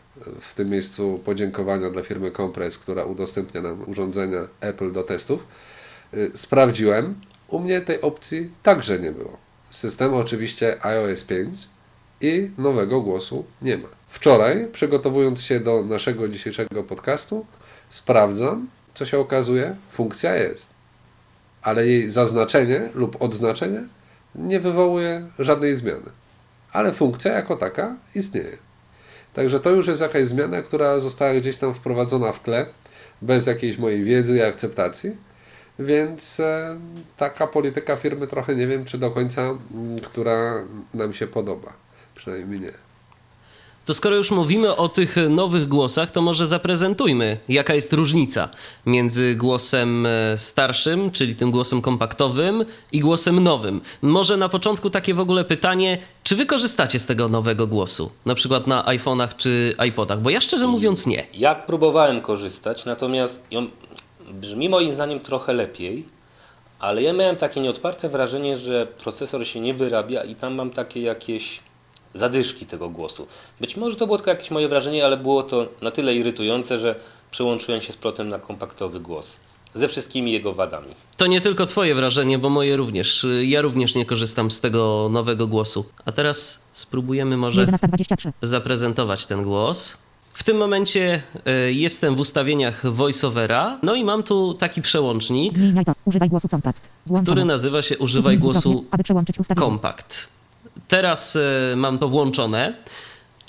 w 0.42 0.54
tym 0.54 0.70
miejscu 0.70 1.22
podziękowania 1.26 1.90
dla 1.90 2.02
firmy 2.02 2.32
Compress, 2.32 2.78
która 2.78 3.06
udostępnia 3.06 3.62
nam 3.62 3.90
urządzenia 3.90 4.48
Apple 4.62 4.92
do 4.92 5.04
testów. 5.04 5.48
Y, 6.14 6.32
sprawdziłem, 6.34 7.16
u 7.48 7.60
mnie 7.60 7.82
tej 7.82 8.02
opcji 8.02 8.52
także 8.64 9.00
nie 9.00 9.12
było. 9.12 9.38
Systemu 9.72 10.18
oczywiście 10.18 10.86
iOS 10.86 11.24
5 11.24 11.50
i 12.22 12.52
nowego 12.58 13.02
głosu 13.02 13.46
nie 13.62 13.78
ma. 13.78 13.88
Wczoraj, 14.10 14.68
przygotowując 14.72 15.42
się 15.42 15.60
do 15.60 15.84
naszego 15.84 16.28
dzisiejszego 16.28 16.84
podcastu, 16.84 17.46
sprawdzam, 17.90 18.68
co 18.94 19.06
się 19.06 19.20
okazuje, 19.20 19.76
funkcja 19.92 20.36
jest. 20.36 20.66
Ale 21.62 21.88
jej 21.88 22.10
zaznaczenie 22.10 22.90
lub 22.96 23.22
odznaczenie 23.22 23.84
nie 24.36 24.60
wywołuje 24.60 25.28
żadnej 25.40 25.76
zmiany. 25.76 26.12
Ale 26.72 26.94
funkcja 26.94 27.34
jako 27.34 27.56
taka 27.56 27.96
istnieje. 28.16 28.58
Także 29.34 29.60
to 29.60 29.70
już 29.70 29.88
jest 29.88 30.02
jakaś 30.02 30.26
zmiana, 30.26 30.62
która 30.62 31.00
została 31.00 31.34
gdzieś 31.34 31.58
tam 31.58 31.74
wprowadzona 31.74 32.32
w 32.32 32.44
tle, 32.44 32.66
bez 33.22 33.48
jakiejś 33.48 33.78
mojej 33.78 34.04
wiedzy 34.04 34.38
i 34.38 34.42
akceptacji. 34.42 35.18
Więc 35.80 36.40
e, 36.40 36.80
taka 37.18 37.48
polityka 37.48 37.96
firmy 37.96 38.28
trochę 38.28 38.56
nie 38.56 38.68
wiem, 38.68 38.86
czy 38.86 38.98
do 38.98 39.12
końca, 39.12 39.42
m, 39.42 39.60
która 40.04 40.64
nam 40.94 41.14
się 41.14 41.28
podoba. 41.28 41.74
Przynajmniej 42.16 42.60
nie. 42.60 42.72
To 43.86 43.94
skoro 43.94 44.16
już 44.16 44.32
mówimy 44.32 44.76
o 44.76 44.90
tych 44.90 45.16
nowych 45.30 45.68
głosach, 45.68 46.12
to 46.12 46.22
może 46.22 46.46
zaprezentujmy, 46.46 47.38
jaka 47.50 47.74
jest 47.74 47.94
różnica 47.94 48.50
między 48.86 49.36
głosem 49.36 50.06
e, 50.06 50.38
starszym, 50.38 51.12
czyli 51.12 51.36
tym 51.36 51.52
głosem 51.52 51.82
kompaktowym, 51.82 52.66
i 52.92 53.00
głosem 53.00 53.40
nowym. 53.40 53.82
Może 54.02 54.38
na 54.38 54.50
początku 54.50 54.90
takie 54.90 55.14
w 55.14 55.20
ogóle 55.20 55.44
pytanie, 55.44 55.98
czy 56.24 56.36
wy 56.36 56.46
korzystacie 56.46 57.00
z 57.00 57.06
tego 57.06 57.30
nowego 57.30 57.68
głosu? 57.68 58.12
Na 58.26 58.36
przykład 58.36 58.68
na 58.68 58.84
iPhone'ach 58.84 59.36
czy 59.38 59.76
iPodach? 59.88 60.22
Bo 60.22 60.30
ja 60.30 60.42
szczerze 60.42 60.68
mówiąc 60.68 61.08
nie. 61.08 61.24
Ja 61.34 61.56
próbowałem 61.56 62.22
korzystać, 62.22 62.86
natomiast 62.86 63.44
on 63.58 63.70
brzmi 64.32 64.70
moim 64.70 64.94
zdaniem 64.94 65.20
trochę 65.20 65.54
lepiej, 65.54 66.06
ale 66.80 67.02
ja 67.02 67.14
miałem 67.14 67.36
takie 67.36 67.62
nieodparte 67.62 68.10
wrażenie, 68.10 68.58
że 68.58 68.88
procesor 69.04 69.48
się 69.48 69.60
nie 69.60 69.74
wyrabia 69.74 70.24
i 70.24 70.36
tam 70.36 70.56
mam 70.56 70.70
takie 70.70 71.02
jakieś 71.02 71.60
zadyszki 72.16 72.66
tego 72.66 72.90
głosu. 72.90 73.28
Być 73.62 73.78
może 73.78 73.96
to 73.96 74.06
było 74.06 74.18
tylko 74.18 74.32
jakieś 74.32 74.52
moje 74.52 74.68
wrażenie, 74.68 75.06
ale 75.06 75.18
było 75.18 75.44
to 75.44 75.68
na 75.82 75.92
tyle 75.92 76.16
irytujące, 76.16 76.80
że 76.80 76.96
przełączyłem 77.32 77.82
się 77.82 77.94
z 77.94 77.98
plotem 77.98 78.30
na 78.30 78.40
kompaktowy 78.40 79.00
głos. 79.00 79.26
Ze 79.76 79.88
wszystkimi 79.88 80.32
jego 80.32 80.54
wadami. 80.54 80.88
To 81.18 81.28
nie 81.28 81.42
tylko 81.42 81.66
twoje 81.66 81.96
wrażenie, 81.96 82.38
bo 82.38 82.50
moje 82.50 82.78
również. 82.78 83.26
Ja 83.44 83.62
również 83.62 83.96
nie 83.96 84.06
korzystam 84.06 84.52
z 84.52 84.62
tego 84.62 85.10
nowego 85.12 85.48
głosu. 85.48 85.86
A 86.06 86.12
teraz 86.12 86.64
spróbujemy 86.74 87.38
może 87.38 87.66
11.23. 87.68 88.32
zaprezentować 88.42 89.26
ten 89.26 89.44
głos. 89.44 89.98
W 90.34 90.44
tym 90.44 90.58
momencie 90.58 91.22
e, 91.46 91.72
jestem 91.72 92.16
w 92.16 92.20
ustawieniach 92.20 92.92
voiceovera, 92.92 93.80
no 93.84 93.96
i 93.96 94.04
mam 94.04 94.24
tu 94.24 94.54
taki 94.54 94.82
przełącznik, 94.82 95.54
Zmieniaj 95.54 95.86
to. 95.86 95.94
Używaj 96.06 96.30
głosu 96.30 96.48
Compact. 96.48 96.90
Włączone. 97.06 97.26
który 97.26 97.46
nazywa 97.46 97.82
się 97.82 97.98
Używaj 97.98 98.38
głosu 98.38 98.70
dwukrotnie, 98.70 98.90
Teraz 100.88 101.36
e, 101.36 101.76
mam 101.76 101.98
to 101.98 102.08
włączone, 102.10 102.74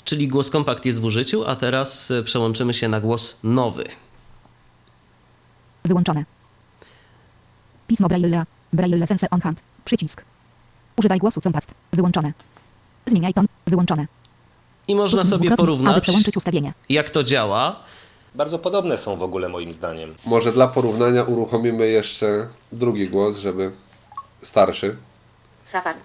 czyli 0.03 0.27
głos 0.27 0.49
Compact 0.49 0.85
jest 0.85 1.01
w 1.01 1.03
użyciu, 1.03 1.45
a 1.45 1.55
teraz 1.55 2.11
e, 2.11 2.23
przełączymy 2.23 2.73
się 2.73 2.89
na 2.89 3.01
głos 3.01 3.39
nowy. 3.43 3.83
Wyłączone. 5.85 6.25
Pismo 7.87 8.07
Braille. 8.07 8.45
Braille 8.73 9.07
Sense 9.07 9.29
on 9.29 9.41
Hand. 9.41 9.61
Przycisk. 9.85 10.23
Używaj 10.97 11.19
głosu 11.19 11.41
Compact. 11.41 11.71
Wyłączone. 11.93 12.33
Zmieniaj 13.05 13.33
ton. 13.33 13.45
Wyłączone. 13.67 14.07
I 14.87 14.95
można 14.95 15.23
sobie 15.23 15.51
porównać, 15.51 16.07
jak 16.89 17.09
to 17.09 17.23
działa. 17.23 17.79
Bardzo 18.35 18.59
podobne 18.59 18.97
są 18.97 19.15
w 19.17 19.23
ogóle 19.23 19.49
moim 19.49 19.73
zdaniem. 19.73 20.15
Może 20.25 20.51
dla 20.51 20.67
porównania 20.67 21.23
uruchomimy 21.23 21.87
jeszcze 21.87 22.47
drugi 22.71 23.09
głos, 23.09 23.37
żeby 23.37 23.71
starszy. 24.41 24.95
Safari. 25.63 25.99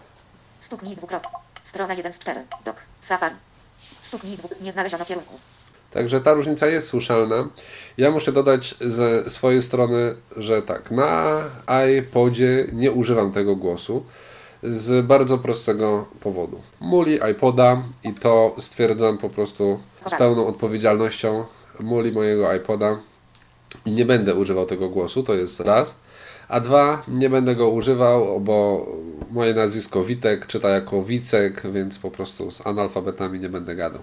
Stuknij 0.61 0.97
dwukrotnie. 0.97 1.31
Strona 1.63 1.95
1 1.95 2.13
z 2.13 2.19
4. 2.19 2.45
Dok. 2.65 2.77
Safari. 3.01 3.35
Stuknij 4.01 4.37
dwu... 4.37 4.49
Nie 4.61 4.73
znaleziono 4.73 5.05
kierunku. 5.05 5.35
Także 5.91 6.21
ta 6.21 6.35
różnica 6.35 6.67
jest 6.67 6.87
słyszalna. 6.87 7.49
Ja 7.99 8.11
muszę 8.11 8.33
dodać 8.33 8.75
ze 8.81 9.31
swojej 9.31 9.63
strony, 9.63 10.15
że 10.37 10.63
tak, 10.63 10.91
na 10.91 11.43
iPodzie 11.99 12.67
nie 12.73 12.93
używam 12.93 13.33
tego 13.33 13.57
głosu 13.57 14.05
z 14.63 15.07
bardzo 15.07 15.39
prostego 15.39 16.07
powodu. 16.21 16.61
Muli 16.81 17.19
iPoda 17.33 17.83
i 18.05 18.15
to 18.15 18.55
stwierdzam 18.59 19.19
po 19.19 19.31
prostu 19.31 19.81
z 20.07 20.15
pełną 20.19 20.47
odpowiedzialnością. 20.47 21.45
Muli 21.81 22.13
mojego 22.13 22.55
iPoda 22.55 22.99
i 23.87 23.91
nie 23.91 24.05
będę 24.05 24.35
używał 24.35 24.67
tego 24.67 24.89
głosu, 24.89 25.23
to 25.23 25.35
jest 25.35 25.61
raz. 25.61 25.95
A 26.51 26.61
dwa, 26.61 27.03
nie 27.09 27.31
będę 27.31 27.57
go 27.57 27.69
używał, 27.69 28.41
bo 28.41 28.87
moje 29.31 29.55
nazwisko 29.55 30.05
Witek 30.05 30.47
czyta 30.47 30.69
jako 30.69 31.05
Wicek, 31.05 31.63
więc 31.73 31.99
po 31.99 32.11
prostu 32.11 32.51
z 32.51 32.67
analfabetami 32.67 33.41
nie 33.41 33.49
będę 33.49 33.77
gadał. 33.77 34.03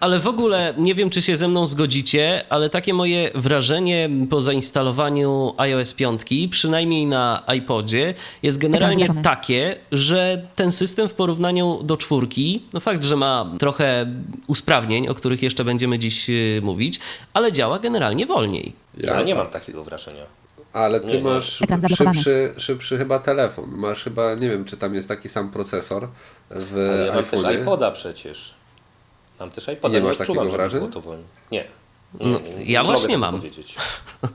Ale 0.00 0.20
w 0.20 0.26
ogóle 0.26 0.74
nie 0.78 0.94
wiem, 0.94 1.10
czy 1.10 1.22
się 1.22 1.36
ze 1.36 1.48
mną 1.48 1.66
zgodzicie, 1.66 2.44
ale 2.48 2.70
takie 2.70 2.94
moje 2.94 3.30
wrażenie 3.34 4.10
po 4.30 4.42
zainstalowaniu 4.42 5.54
iOS 5.56 5.94
5, 5.94 6.22
przynajmniej 6.50 7.06
na 7.06 7.42
iPodzie, 7.56 8.14
jest 8.42 8.58
generalnie 8.58 9.08
takie, 9.22 9.76
że 9.92 10.42
ten 10.54 10.72
system 10.72 11.08
w 11.08 11.14
porównaniu 11.14 11.82
do 11.82 11.96
czwórki, 11.96 12.62
no 12.72 12.80
fakt, 12.80 13.04
że 13.04 13.16
ma 13.16 13.52
trochę 13.58 14.06
usprawnień, 14.46 15.08
o 15.08 15.14
których 15.14 15.42
jeszcze 15.42 15.64
będziemy 15.64 15.98
dziś 15.98 16.30
y, 16.30 16.60
mówić, 16.62 17.00
ale 17.34 17.52
działa 17.52 17.78
generalnie 17.78 18.26
wolniej. 18.26 18.72
Ja, 18.96 19.22
nie 19.22 19.34
tak. 19.34 19.44
mam 19.44 19.52
takiego 19.52 19.84
wrażenia. 19.84 20.47
Ale 20.72 21.00
ty 21.00 21.06
Nie, 21.06 21.14
nie. 21.16 21.22
masz 21.22 21.60
szybszy, 21.96 22.54
szybszy 22.56 22.98
chyba 22.98 23.18
telefon. 23.18 23.70
Masz 23.76 24.04
chyba, 24.04 24.34
nie 24.34 24.50
wiem, 24.50 24.64
czy 24.64 24.76
tam 24.76 24.94
jest 24.94 25.08
taki 25.08 25.28
sam 25.28 25.50
procesor 25.50 26.08
w 26.50 26.88
Ale 26.94 27.06
ja 27.06 27.14
mam 27.14 27.24
też 27.24 27.32
iPhone'ie. 27.32 27.62
iPoda 27.62 27.90
przecież. 27.90 28.54
Mam 29.40 29.50
też 29.50 29.68
iPoda. 29.68 29.94
Nie 29.94 30.00
masz 30.00 30.10
odczuwam, 30.20 30.26
takiego 30.26 30.44
żeby 30.44 30.56
wrażenia? 30.56 30.80
było 30.80 30.92
to 30.92 31.00
wolniej. 31.00 31.26
Nie. 31.52 31.64
Nie, 32.20 32.26
No, 32.32 32.38
nie, 32.40 32.54
nie, 32.54 32.72
ja 32.72 32.84
właśnie 32.84 33.18
mam. 33.18 33.36
Powiedzieć. 33.36 33.74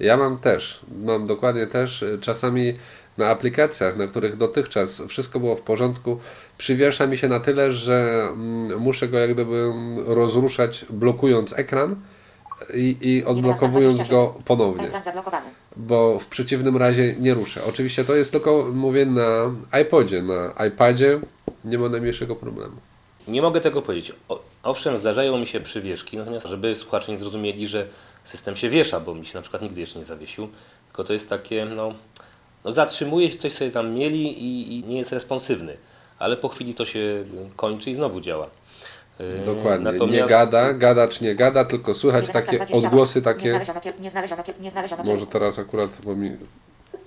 Ja 0.00 0.16
mam 0.16 0.38
też. 0.38 0.80
Mam 1.04 1.26
dokładnie 1.26 1.66
też. 1.66 2.04
Czasami 2.20 2.72
na 3.18 3.26
aplikacjach, 3.28 3.96
na 3.96 4.06
których 4.06 4.36
dotychczas 4.36 5.02
wszystko 5.08 5.40
było 5.40 5.56
w 5.56 5.62
porządku, 5.62 6.20
przywiesza 6.58 7.06
mi 7.06 7.18
się 7.18 7.28
na 7.28 7.40
tyle, 7.40 7.72
że 7.72 8.28
mm, 8.32 8.78
muszę 8.80 9.08
go 9.08 9.18
jak 9.18 9.34
gdyby 9.34 9.72
rozruszać, 10.06 10.84
blokując 10.90 11.58
ekran 11.58 11.96
i, 12.74 12.96
i 13.02 13.24
odblokowując 13.24 14.08
go 14.08 14.34
ponownie. 14.44 14.88
Bo 15.76 16.18
w 16.20 16.26
przeciwnym 16.26 16.76
razie 16.76 17.14
nie 17.18 17.34
ruszę. 17.34 17.60
Oczywiście 17.68 18.04
to 18.04 18.14
jest 18.14 18.32
tylko, 18.32 18.66
mówię, 18.74 19.06
na 19.06 19.50
iPodzie, 19.82 20.22
na 20.22 20.66
iPadzie 20.66 21.20
nie 21.64 21.78
ma 21.78 21.88
najmniejszego 21.88 22.36
problemu. 22.36 22.76
Nie 23.28 23.42
mogę 23.42 23.60
tego 23.60 23.82
powiedzieć. 23.82 24.12
O, 24.28 24.40
owszem, 24.62 24.96
zdarzają 24.96 25.38
mi 25.38 25.46
się 25.46 25.60
przywieszki, 25.60 26.16
natomiast 26.16 26.46
żeby 26.46 26.76
słuchacze 26.76 27.12
nie 27.12 27.18
zrozumieli, 27.18 27.68
że 27.68 27.86
system 28.24 28.56
się 28.56 28.70
wiesza, 28.70 29.00
bo 29.00 29.14
mi 29.14 29.26
się 29.26 29.38
na 29.38 29.42
przykład 29.42 29.62
nigdy 29.62 29.80
jeszcze 29.80 29.98
nie 29.98 30.04
zawiesił, 30.04 30.48
tylko 30.86 31.04
to 31.04 31.12
jest 31.12 31.28
takie, 31.28 31.64
no, 31.64 31.94
no 32.64 32.72
zatrzymuje 32.72 33.30
się, 33.30 33.38
coś 33.38 33.52
sobie 33.52 33.70
tam 33.70 33.94
mieli 33.94 34.44
i, 34.44 34.78
i 34.78 34.84
nie 34.84 34.98
jest 34.98 35.12
responsywny, 35.12 35.76
ale 36.18 36.36
po 36.36 36.48
chwili 36.48 36.74
to 36.74 36.84
się 36.84 37.24
kończy 37.56 37.90
i 37.90 37.94
znowu 37.94 38.20
działa. 38.20 38.50
Yy, 39.18 39.44
Dokładnie. 39.46 39.86
Nie 39.86 39.92
natomiast- 39.92 40.28
gada, 40.28 40.72
gada 40.72 41.08
czy 41.08 41.24
nie 41.24 41.34
gada, 41.34 41.64
tylko 41.64 41.94
słychać 41.94 42.24
11:28. 42.28 42.58
takie 42.58 42.74
odgłosy 42.76 43.18
Nie 43.18 43.22
takie, 43.22 43.48
znaleziono, 43.50 43.80
kier... 43.80 44.00
nie 44.00 44.10
znaleziono, 44.10 44.42
nie 44.60 44.70
znaleziono 44.70 45.04
może 45.04 45.26
teraz 45.26 45.58
akurat, 45.58 45.90
bo 46.04 46.16
mi... 46.16 46.30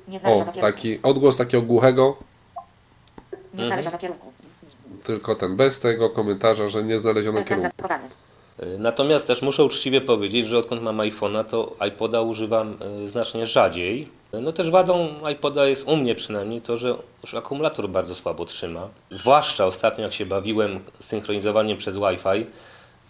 Nie 0.07 0.17
O, 0.17 0.19
znaleziono 0.19 0.51
kierunku. 0.51 0.61
taki 0.61 0.99
odgłos 1.03 1.37
takiego 1.37 1.63
głuchego, 1.63 2.17
Nie 3.53 3.65
znaleziono 3.65 3.97
kierunku. 3.97 4.31
tylko 5.03 5.35
ten, 5.35 5.55
bez 5.55 5.79
tego 5.79 6.09
komentarza, 6.09 6.69
że 6.69 6.83
nie 6.83 6.99
znaleziono 6.99 7.43
kierunku. 7.43 7.71
Yy, 8.59 8.77
Natomiast 8.79 9.27
też 9.27 9.41
muszę 9.41 9.63
uczciwie 9.63 10.01
powiedzieć, 10.01 10.47
że 10.47 10.57
odkąd 10.57 10.81
mam 10.81 10.97
iPhone'a, 10.97 11.43
to 11.45 11.75
iPoda 11.87 12.21
używam 12.21 12.77
yy, 13.01 13.09
znacznie 13.09 13.47
rzadziej. 13.47 14.09
No 14.33 14.51
też 14.51 14.69
wadą 14.69 15.09
iPoda 15.31 15.65
jest 15.65 15.87
u 15.87 15.95
mnie 15.95 16.15
przynajmniej 16.15 16.61
to, 16.61 16.77
że 16.77 16.95
już 17.23 17.33
akumulator 17.33 17.89
bardzo 17.89 18.15
słabo 18.15 18.45
trzyma. 18.45 18.87
Zwłaszcza 19.11 19.65
ostatnio 19.65 20.03
jak 20.03 20.13
się 20.13 20.25
bawiłem 20.25 20.79
synchronizowaniem 20.99 21.77
przez 21.77 21.95
Wi-Fi, 21.95 22.45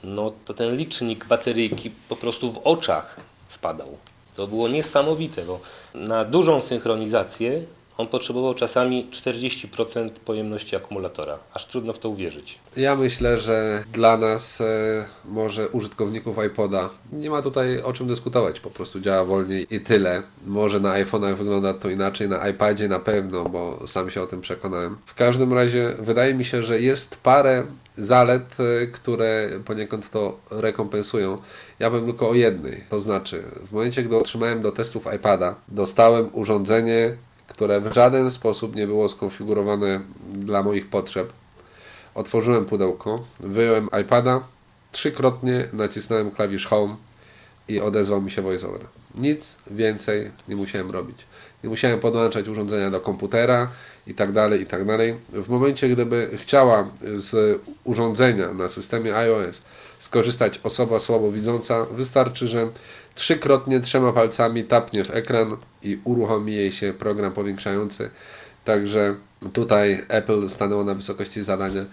no 0.03 0.31
to 0.45 0.53
ten 0.53 0.75
licznik 0.75 1.25
bateryjki 1.25 1.91
po 2.09 2.15
prostu 2.15 2.51
w 2.51 2.62
oczach 2.63 3.19
spadał. 3.50 3.97
To 4.36 4.47
było 4.47 4.67
niesamowite, 4.67 5.45
bo 5.45 5.59
na 5.95 6.25
dużą 6.25 6.62
synchronizację 6.62 7.65
on 7.98 8.08
potrzebował 8.08 8.54
czasami 8.54 9.08
40% 9.12 10.10
pojemności 10.10 10.75
akumulatora. 10.75 11.39
Aż 11.54 11.66
trudno 11.66 11.94
w 11.94 12.00
to 12.00 12.10
uwierzyć. 12.10 12.60
Ja 12.77 12.96
myślę, 12.96 13.39
że 13.39 13.84
dla 13.94 14.18
nas, 14.18 14.62
e, 14.62 15.06
może 15.25 15.70
użytkowników 15.70 16.38
iPoda, 16.48 16.89
nie 17.12 17.30
ma 17.30 17.42
tutaj 17.42 17.82
o 17.82 17.94
czym 17.94 18.08
dyskutować, 18.08 18.60
po 18.60 18.70
prostu 18.70 19.00
działa 19.00 19.25
wolniej 19.25 19.68
i 19.72 19.80
tyle. 19.80 20.24
Może 20.46 20.80
na 20.80 21.04
iPhone'ach 21.04 21.36
wygląda 21.36 21.74
to 21.74 21.89
inaczej, 21.89 22.30
na 22.30 22.50
iPadzie 22.50 22.88
na 22.88 23.00
pewno, 23.00 23.44
bo 23.46 23.88
sam 23.88 24.10
się 24.10 24.22
o 24.22 24.27
tym 24.27 24.42
przekonałem. 24.42 24.98
W 25.06 25.16
każdym 25.16 25.54
razie 25.54 25.96
wydaje 26.00 26.34
mi 26.34 26.46
się, 26.46 26.63
że 26.63 26.82
jest 26.82 27.18
parę 27.24 27.63
zalet, 27.98 28.58
e, 28.60 28.88
które 28.88 29.50
poniekąd 29.66 30.10
to 30.10 30.39
rekompensują. 30.51 31.38
Ja 31.80 31.92
bym 31.92 32.06
tylko 32.06 32.30
o 32.30 32.34
jednej, 32.34 32.84
to 32.89 33.00
znaczy 33.00 33.44
w 33.68 33.72
momencie, 33.72 34.04
gdy 34.04 34.18
otrzymałem 34.18 34.62
do 34.62 34.72
testów 34.72 35.06
iPada, 35.16 35.56
dostałem 35.68 36.30
urządzenie, 36.34 37.18
które 37.57 37.81
w 37.81 37.93
żaden 37.93 38.31
sposób 38.31 38.75
nie 38.75 38.87
było 38.87 39.09
skonfigurowane 39.09 40.01
dla 40.29 40.63
moich 40.63 40.89
potrzeb. 40.89 41.33
Otworzyłem 42.15 42.65
pudełko, 42.65 43.25
wyjąłem 43.39 43.89
iPada, 44.01 44.43
trzykrotnie 44.91 45.67
nacisnąłem 45.73 46.31
klawisz 46.31 46.65
Home 46.65 46.95
i 47.67 47.79
odezwał 47.79 48.21
mi 48.21 48.31
się 48.31 48.41
VoiceOver. 48.41 48.81
Nic 49.15 49.57
więcej 49.71 50.31
nie 50.47 50.55
musiałem 50.55 50.91
robić. 50.91 51.17
Nie 51.63 51.69
musiałem 51.69 51.99
podłączać 51.99 52.47
urządzenia 52.47 52.91
do 52.91 53.01
komputera 53.01 53.67
i 54.07 54.13
tak 54.13 54.31
dalej, 54.31 54.61
i 54.61 54.65
tak 54.65 54.85
dalej. 54.85 55.15
W 55.29 55.49
momencie, 55.49 55.89
gdyby 55.89 56.29
chciała 56.37 56.87
z 57.15 57.61
urządzenia 57.83 58.53
na 58.53 58.69
systemie 58.69 59.15
iOS 59.15 59.61
skorzystać 59.99 60.59
osoba 60.63 60.99
słabowidząca, 60.99 61.85
wystarczy, 61.85 62.47
że 62.47 62.69
trzykrotnie 63.17 63.79
trzema 63.79 64.13
palcami 64.13 64.63
tapnie 64.63 65.05
w 65.05 65.15
ekran 65.15 65.57
i 65.83 66.00
uruchomi 66.03 66.53
jej 66.53 66.71
się 66.71 66.93
program 66.93 67.33
powiększający. 67.33 68.09
Także 68.65 69.15
tutaj 69.53 70.05
Apple 70.09 70.50
stanęło 70.50 70.83
na 70.83 70.95
wysokości 70.95 71.43
zadania. 71.43 71.86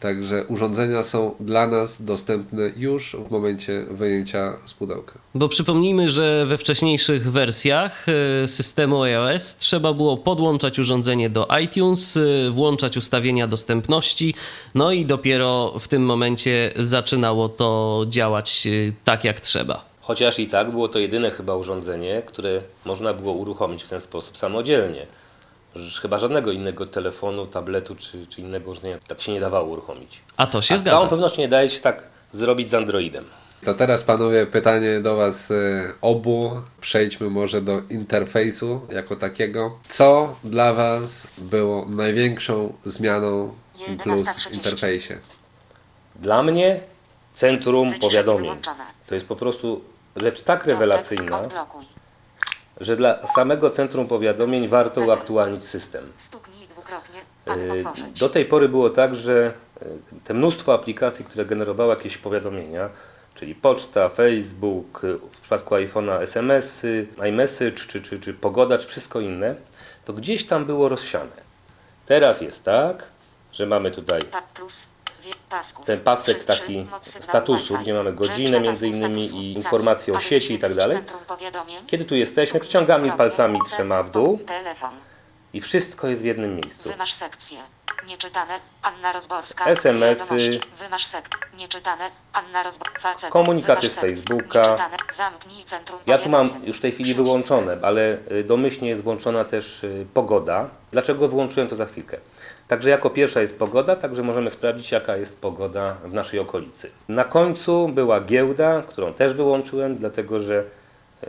Także 0.00 0.44
urządzenia 0.48 1.02
są 1.02 1.34
dla 1.40 1.66
nas 1.66 2.02
dostępne 2.02 2.70
już 2.76 3.16
w 3.28 3.30
momencie 3.30 3.84
wyjęcia 3.90 4.52
z 4.64 4.74
pudełka. 4.74 5.12
Bo 5.34 5.48
przypomnijmy, 5.48 6.08
że 6.08 6.46
we 6.46 6.58
wcześniejszych 6.58 7.32
wersjach 7.32 8.06
e, 8.08 8.48
systemu 8.48 9.02
iOS 9.02 9.56
trzeba 9.56 9.92
było 9.92 10.16
podłączać 10.16 10.78
urządzenie 10.78 11.30
do 11.30 11.48
iTunes, 11.62 12.16
e, 12.16 12.50
włączać 12.50 12.96
ustawienia 12.96 13.46
dostępności, 13.46 14.34
no 14.74 14.92
i 14.92 15.06
dopiero 15.06 15.78
w 15.78 15.88
tym 15.88 16.02
momencie 16.02 16.72
zaczynało 16.76 17.48
to 17.48 18.04
działać 18.08 18.66
e, 18.66 18.92
tak 19.04 19.24
jak 19.24 19.40
trzeba. 19.40 19.95
Chociaż 20.06 20.38
i 20.38 20.46
tak 20.48 20.70
było 20.70 20.88
to 20.88 20.98
jedyne 20.98 21.30
chyba 21.30 21.54
urządzenie, 21.54 22.22
które 22.26 22.62
można 22.84 23.14
było 23.14 23.32
uruchomić 23.32 23.84
w 23.84 23.88
ten 23.88 24.00
sposób 24.00 24.38
samodzielnie. 24.38 25.06
Chyba 26.02 26.18
żadnego 26.18 26.52
innego 26.52 26.86
telefonu, 26.86 27.46
tabletu 27.46 27.96
czy, 27.96 28.26
czy 28.26 28.40
innego 28.40 28.70
urządzenia 28.70 28.98
tak 29.08 29.22
się 29.22 29.32
nie 29.32 29.40
dawało 29.40 29.68
uruchomić. 29.68 30.20
A 30.36 30.46
to 30.46 30.62
się 30.62 30.74
A 30.74 30.78
z 30.78 30.82
całą 30.82 30.98
zgadza. 31.00 31.10
pewnością 31.10 31.42
nie 31.42 31.48
daje 31.48 31.68
się 31.68 31.80
tak 31.80 32.02
zrobić 32.32 32.70
z 32.70 32.74
Androidem. 32.74 33.24
To 33.64 33.74
teraz 33.74 34.02
panowie 34.04 34.46
pytanie 34.46 35.00
do 35.00 35.16
was 35.16 35.50
e, 35.50 35.54
obu. 36.00 36.50
Przejdźmy 36.80 37.30
może 37.30 37.60
do 37.60 37.80
interfejsu 37.90 38.80
jako 38.92 39.16
takiego. 39.16 39.78
Co 39.88 40.36
dla 40.44 40.74
was 40.74 41.28
było 41.38 41.86
największą 41.88 42.72
zmianą 42.84 43.54
i 43.88 43.96
plus 43.96 44.20
w 44.22 44.24
11:30. 44.24 44.54
interfejsie? 44.54 45.18
Dla 46.16 46.42
mnie 46.42 46.80
centrum 47.34 47.94
powiadomień 48.00 48.52
to 49.06 49.14
jest 49.14 49.26
po 49.26 49.36
prostu 49.36 49.80
rzecz 50.16 50.42
tak 50.42 50.64
rewelacyjna, 50.66 51.48
że 52.80 52.96
dla 52.96 53.26
samego 53.26 53.70
centrum 53.70 54.08
powiadomień 54.08 54.68
warto 54.68 55.00
uaktualnić 55.00 55.64
system. 55.64 56.12
Otworzyć. 57.46 58.20
Do 58.20 58.28
tej 58.28 58.44
pory 58.44 58.68
było 58.68 58.90
tak, 58.90 59.14
że 59.14 59.52
yy, 59.80 60.20
te 60.24 60.34
mnóstwo 60.34 60.74
aplikacji, 60.74 61.24
które 61.24 61.44
generowały 61.44 61.94
jakieś 61.94 62.18
powiadomienia, 62.18 62.88
czyli 63.34 63.54
poczta, 63.54 64.08
Facebook, 64.08 65.00
yy, 65.02 65.18
w 65.18 65.40
przypadku 65.40 65.74
iPhone'a 65.74 66.22
SMS-y, 66.22 67.06
iMessage, 67.28 67.72
czy, 67.72 68.02
czy, 68.02 68.20
czy 68.20 68.34
pogoda, 68.34 68.78
czy 68.78 68.86
wszystko 68.86 69.20
inne, 69.20 69.54
to 70.04 70.12
gdzieś 70.12 70.46
tam 70.46 70.64
było 70.64 70.88
rozsiane. 70.88 71.46
Teraz 72.06 72.40
jest 72.40 72.64
tak, 72.64 73.08
że 73.52 73.66
mamy 73.66 73.90
tutaj 73.90 74.20
Ten 75.84 76.00
pasek 76.00 76.44
taki 76.44 76.86
statusu, 77.02 77.78
gdzie 77.78 77.94
mamy 77.94 78.12
godzinę 78.12 78.60
między 78.60 78.88
innymi 78.88 79.24
i 79.24 79.52
informacje 79.52 80.14
o 80.14 80.20
sieci 80.20 80.54
i 80.54 80.58
tak 80.58 80.74
dalej. 80.74 80.98
Kiedy 81.86 82.04
tu 82.04 82.14
jesteśmy, 82.14 82.60
przyciągamy 82.60 83.12
palcami 83.12 83.60
trzema 83.66 84.02
w 84.02 84.10
dół 84.10 84.38
i 85.52 85.60
wszystko 85.60 86.08
jest 86.08 86.22
w 86.22 86.24
jednym 86.24 86.56
miejscu. 86.56 86.88
Wymasz 86.88 87.12
sekcję. 87.12 87.58
Nieczytane. 88.06 88.60
Anna 88.82 89.12
Rozborska. 89.12 89.64
SMS-y. 89.64 90.60
Wymasz 90.78 91.06
sek. 91.06 91.28
Nieczytane. 91.56 92.10
Anna 92.32 92.62
Rozborska. 92.62 93.30
Komunikaty 93.30 93.88
z 93.88 93.94
Facebooka. 93.94 94.90
Ja 96.06 96.18
tu 96.18 96.28
mam 96.28 96.50
już 96.64 96.78
w 96.78 96.80
tej 96.80 96.92
chwili 96.92 97.14
wyłączone, 97.14 97.78
ale 97.82 98.18
y, 98.32 98.44
domyślnie 98.44 98.88
jest 98.88 99.02
włączona 99.02 99.44
też 99.44 99.84
y, 99.84 100.06
pogoda. 100.14 100.70
Dlaczego 100.92 101.28
wyłączyłem 101.28 101.68
to 101.68 101.76
za 101.76 101.86
chwilkę? 101.86 102.18
Także 102.68 102.90
jako 102.90 103.10
pierwsza 103.10 103.40
jest 103.40 103.58
pogoda, 103.58 103.96
także 103.96 104.22
możemy 104.22 104.50
sprawdzić 104.50 104.92
jaka 104.92 105.16
jest 105.16 105.40
pogoda 105.40 105.96
w 106.04 106.12
naszej 106.14 106.40
okolicy. 106.40 106.90
Na 107.08 107.24
końcu 107.24 107.88
była 107.88 108.20
giełda, 108.20 108.82
którą 108.82 109.14
też 109.14 109.32
wyłączyłem, 109.32 109.96
dlatego 109.96 110.40
że 110.40 110.64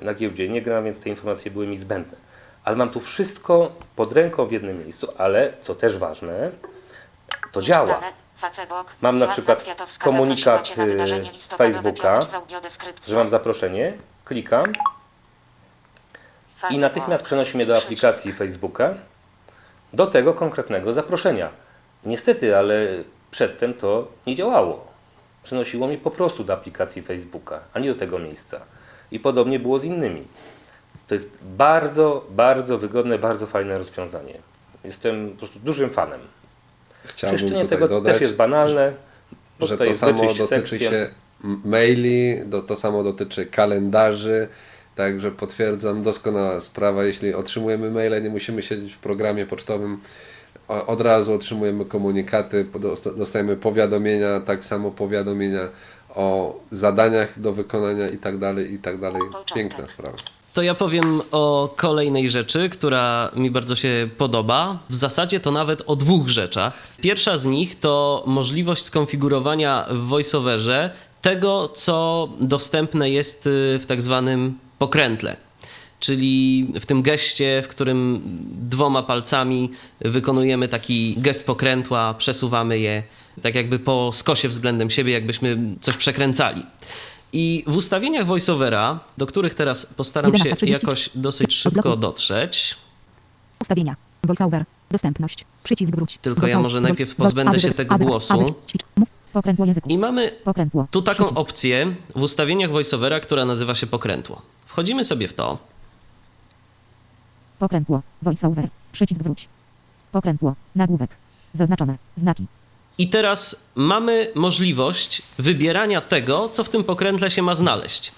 na 0.02 0.14
giełdzie 0.14 0.50
nie 0.50 0.62
gram, 0.62 0.84
więc 0.84 1.00
te 1.00 1.10
informacje 1.10 1.52
były 1.52 1.68
mi 1.68 1.78
zbędne. 1.78 2.18
Ale 2.64 2.76
mam 2.76 2.90
tu 2.90 3.00
wszystko 3.00 3.72
pod 3.96 4.14
ręką 4.14 4.46
w 4.46 4.52
jednym 4.52 4.84
miejscu, 4.84 5.08
ale 5.18 5.54
co 5.62 5.76
też 5.76 5.98
ważne, 5.98 6.52
to 7.52 7.62
działa. 7.62 8.02
Mam 9.02 9.18
na 9.18 9.28
przykład 9.28 9.66
komunikat, 10.00 10.70
y, 10.78 11.40
z 11.40 11.48
Facebooka. 11.48 12.20
Że 13.08 13.16
mam 13.16 13.30
zaproszenie, 13.30 13.94
klikam 14.26 14.66
i 16.70 16.78
natychmiast 16.78 17.24
przenosi 17.24 17.58
mnie 17.58 17.66
do 17.66 17.78
aplikacji 17.78 18.34
Facebooka, 18.34 18.94
do 19.98 20.08
tego 20.08 20.34
konkretnego 20.34 20.94
zaproszenia. 20.94 21.50
Niestety, 22.06 22.58
ale 22.58 22.88
przedtem 23.32 23.74
to 23.74 24.08
nie 24.28 24.36
działało. 24.36 24.88
Przenosiło 25.44 25.88
mnie 25.88 25.98
po 25.98 26.12
prostu 26.12 26.44
do 26.44 26.54
aplikacji 26.54 27.02
Facebooka, 27.02 27.60
a 27.74 27.80
nie 27.80 27.94
do 27.94 28.00
tego 28.00 28.20
miejsca. 28.20 28.62
I 29.12 29.20
podobnie 29.20 29.60
było 29.60 29.80
z 29.80 29.84
innymi. 29.84 30.24
To 31.08 31.16
jest 31.16 31.30
bardzo, 31.58 32.26
bardzo 32.30 32.78
wygodne, 32.78 33.20
bardzo 33.20 33.48
fajne 33.48 33.78
rozwiązanie. 33.78 34.34
Jestem 34.84 35.32
po 35.32 35.38
prostu 35.38 35.60
dużym 35.60 35.90
fanem. 35.90 36.20
Chciałbym 37.04 37.40
Czyszczenie 37.40 37.62
tutaj 37.62 37.78
tego 37.78 37.88
dodać, 37.88 38.14
też 38.14 38.22
jest 38.22 38.36
banalne. 38.36 38.94
że 39.60 39.78
to 39.78 39.96
samo 39.96 40.34
dotyczy 40.34 40.48
sekcję. 40.48 40.80
się 40.80 41.10
maili, 41.66 42.46
do, 42.46 42.62
to 42.62 42.76
samo 42.76 43.04
dotyczy 43.04 43.46
kalendarzy, 43.46 44.48
także 44.98 45.32
potwierdzam, 45.32 46.04
doskonała 46.04 46.60
sprawa, 46.60 47.04
jeśli 47.04 47.34
otrzymujemy 47.34 47.92
maile, 47.92 48.24
nie 48.24 48.30
musimy 48.30 48.64
siedzieć 48.64 48.94
w 48.94 48.98
programie 48.98 49.46
pocztowym, 49.46 50.00
od 50.68 51.02
razu 51.02 51.34
otrzymujemy 51.34 51.86
komunikaty, 51.86 52.66
dostajemy 53.18 53.56
powiadomienia, 53.58 54.40
tak 54.40 54.66
samo 54.66 54.92
powiadomienia 54.92 55.70
o 56.10 56.60
zadaniach 56.72 57.40
do 57.40 57.54
wykonania 57.54 58.10
i 58.10 58.18
tak 58.18 58.38
dalej, 58.38 58.74
i 58.74 58.80
tak 58.80 59.00
dalej. 59.00 59.22
Piękna 59.56 59.88
sprawa. 59.88 60.18
To 60.54 60.62
ja 60.62 60.76
powiem 60.76 61.22
o 61.32 61.74
kolejnej 61.76 62.30
rzeczy, 62.30 62.70
która 62.70 63.32
mi 63.36 63.52
bardzo 63.52 63.76
się 63.76 64.10
podoba. 64.18 64.80
W 64.90 64.96
zasadzie 64.96 65.40
to 65.40 65.52
nawet 65.52 65.84
o 65.86 65.96
dwóch 65.96 66.28
rzeczach. 66.28 66.74
Pierwsza 67.02 67.38
z 67.38 67.46
nich 67.46 67.80
to 67.80 68.24
możliwość 68.26 68.84
skonfigurowania 68.84 69.86
w 69.90 69.98
VoiceOverze 69.98 70.92
tego, 71.22 71.70
co 71.70 72.30
dostępne 72.40 73.10
jest 73.10 73.48
y, 73.48 73.80
w 73.80 73.86
tak 73.86 74.02
zwanym 74.02 74.60
pokrętle. 74.80 75.36
Czyli 76.00 76.68
w 76.80 76.86
tym 76.86 77.02
geście, 77.02 77.62
w 77.62 77.68
którym 77.68 78.22
dwoma 78.70 79.04
palcami 79.04 79.72
wykonujemy 80.00 80.68
taki 80.68 81.16
gest 81.18 81.46
pokrętła, 81.46 82.14
przesuwamy 82.14 82.80
je 82.80 83.04
tak 83.42 83.56
jakby 83.56 83.80
po 83.80 84.12
skosie 84.14 84.50
względem 84.50 84.90
siebie, 84.90 85.14
jakbyśmy 85.14 85.58
coś 85.82 85.98
przekręcali. 85.98 86.64
I 87.34 87.64
w 87.68 87.76
ustawieniach 87.76 88.26
voiceovera, 88.26 89.00
do 89.18 89.26
których 89.26 89.54
teraz 89.54 89.86
postaram 89.86 90.38
się 90.38 90.44
11:30. 90.44 90.70
jakoś 90.70 91.10
dosyć 91.16 91.56
szybko 91.56 91.98
dotrzeć, 91.98 92.76
Ustawienia. 93.62 93.96
VoiceOver. 94.24 94.66
Dostępność. 94.92 95.46
Przycisk 95.64 95.96
wróć. 95.96 96.20
Tylko 96.22 96.48
ja 96.48 96.60
może 96.60 96.82
najpierw 96.82 97.16
pozbędę 97.16 97.60
się 97.60 97.72
tego 97.72 97.98
głosu. 97.98 98.56
Mów. 98.96 99.08
Pokrętło 99.34 99.66
języków. 99.66 99.92
i 99.92 99.98
mamy 99.98 100.32
Pokrętło. 100.44 100.88
tu 100.92 101.02
taką 101.02 101.24
Przycisk. 101.24 101.40
opcję 101.42 101.96
w 102.16 102.22
ustawieniach 102.22 102.70
voiceovera, 102.72 103.20
która 103.20 103.46
nazywa 103.46 103.76
się 103.76 103.88
pokrętło. 103.88 104.42
Wchodzimy 104.66 105.04
sobie 105.04 105.28
w 105.28 105.34
to. 105.34 105.58
Pokrętło. 107.60 108.02
VoiceOver. 108.22 108.68
Przycisk 108.92 109.24
wróć. 109.24 109.48
Pokrętło. 110.12 110.56
Nagłówek. 110.76 111.10
Zaznaczone. 111.54 111.98
Znaki. 112.16 112.46
I 112.98 113.10
teraz 113.10 113.70
mamy 113.76 114.32
możliwość 114.36 115.22
wybierania 115.38 116.02
tego, 116.02 116.50
co 116.50 116.64
w 116.64 116.70
tym 116.70 116.84
pokrętle 116.84 117.32
się 117.32 117.42
ma 117.42 117.56
znaleźć. 117.56 118.12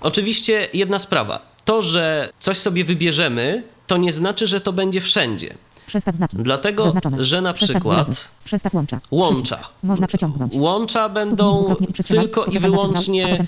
Oczywiście 0.00 0.68
jedna 0.72 0.98
sprawa. 0.98 1.40
To, 1.64 1.82
że 1.82 2.32
coś 2.38 2.58
sobie 2.58 2.84
wybierzemy, 2.84 3.62
to 3.86 3.96
nie 3.96 4.12
znaczy, 4.12 4.46
że 4.46 4.60
to 4.60 4.72
będzie 4.72 5.00
wszędzie. 5.00 5.54
Przestaw 5.86 6.16
znaki. 6.16 6.36
Dlatego, 6.40 6.84
Zaznaczone. 6.84 7.24
że 7.24 7.40
na 7.40 7.52
Przestaw 7.52 7.76
przykład 7.76 8.06
wyrazy. 8.06 8.20
Przestaw 8.44 8.74
łącza. 8.74 9.00
łącza. 9.10 9.58
Można 9.82 10.06
przeciągnąć. 10.06 10.54
Łącza 10.56 11.08
będą 11.08 11.74
i 11.88 12.04
tylko 12.04 12.44
i 12.44 12.52
sygnał, 12.52 12.70
wyłącznie 12.70 13.46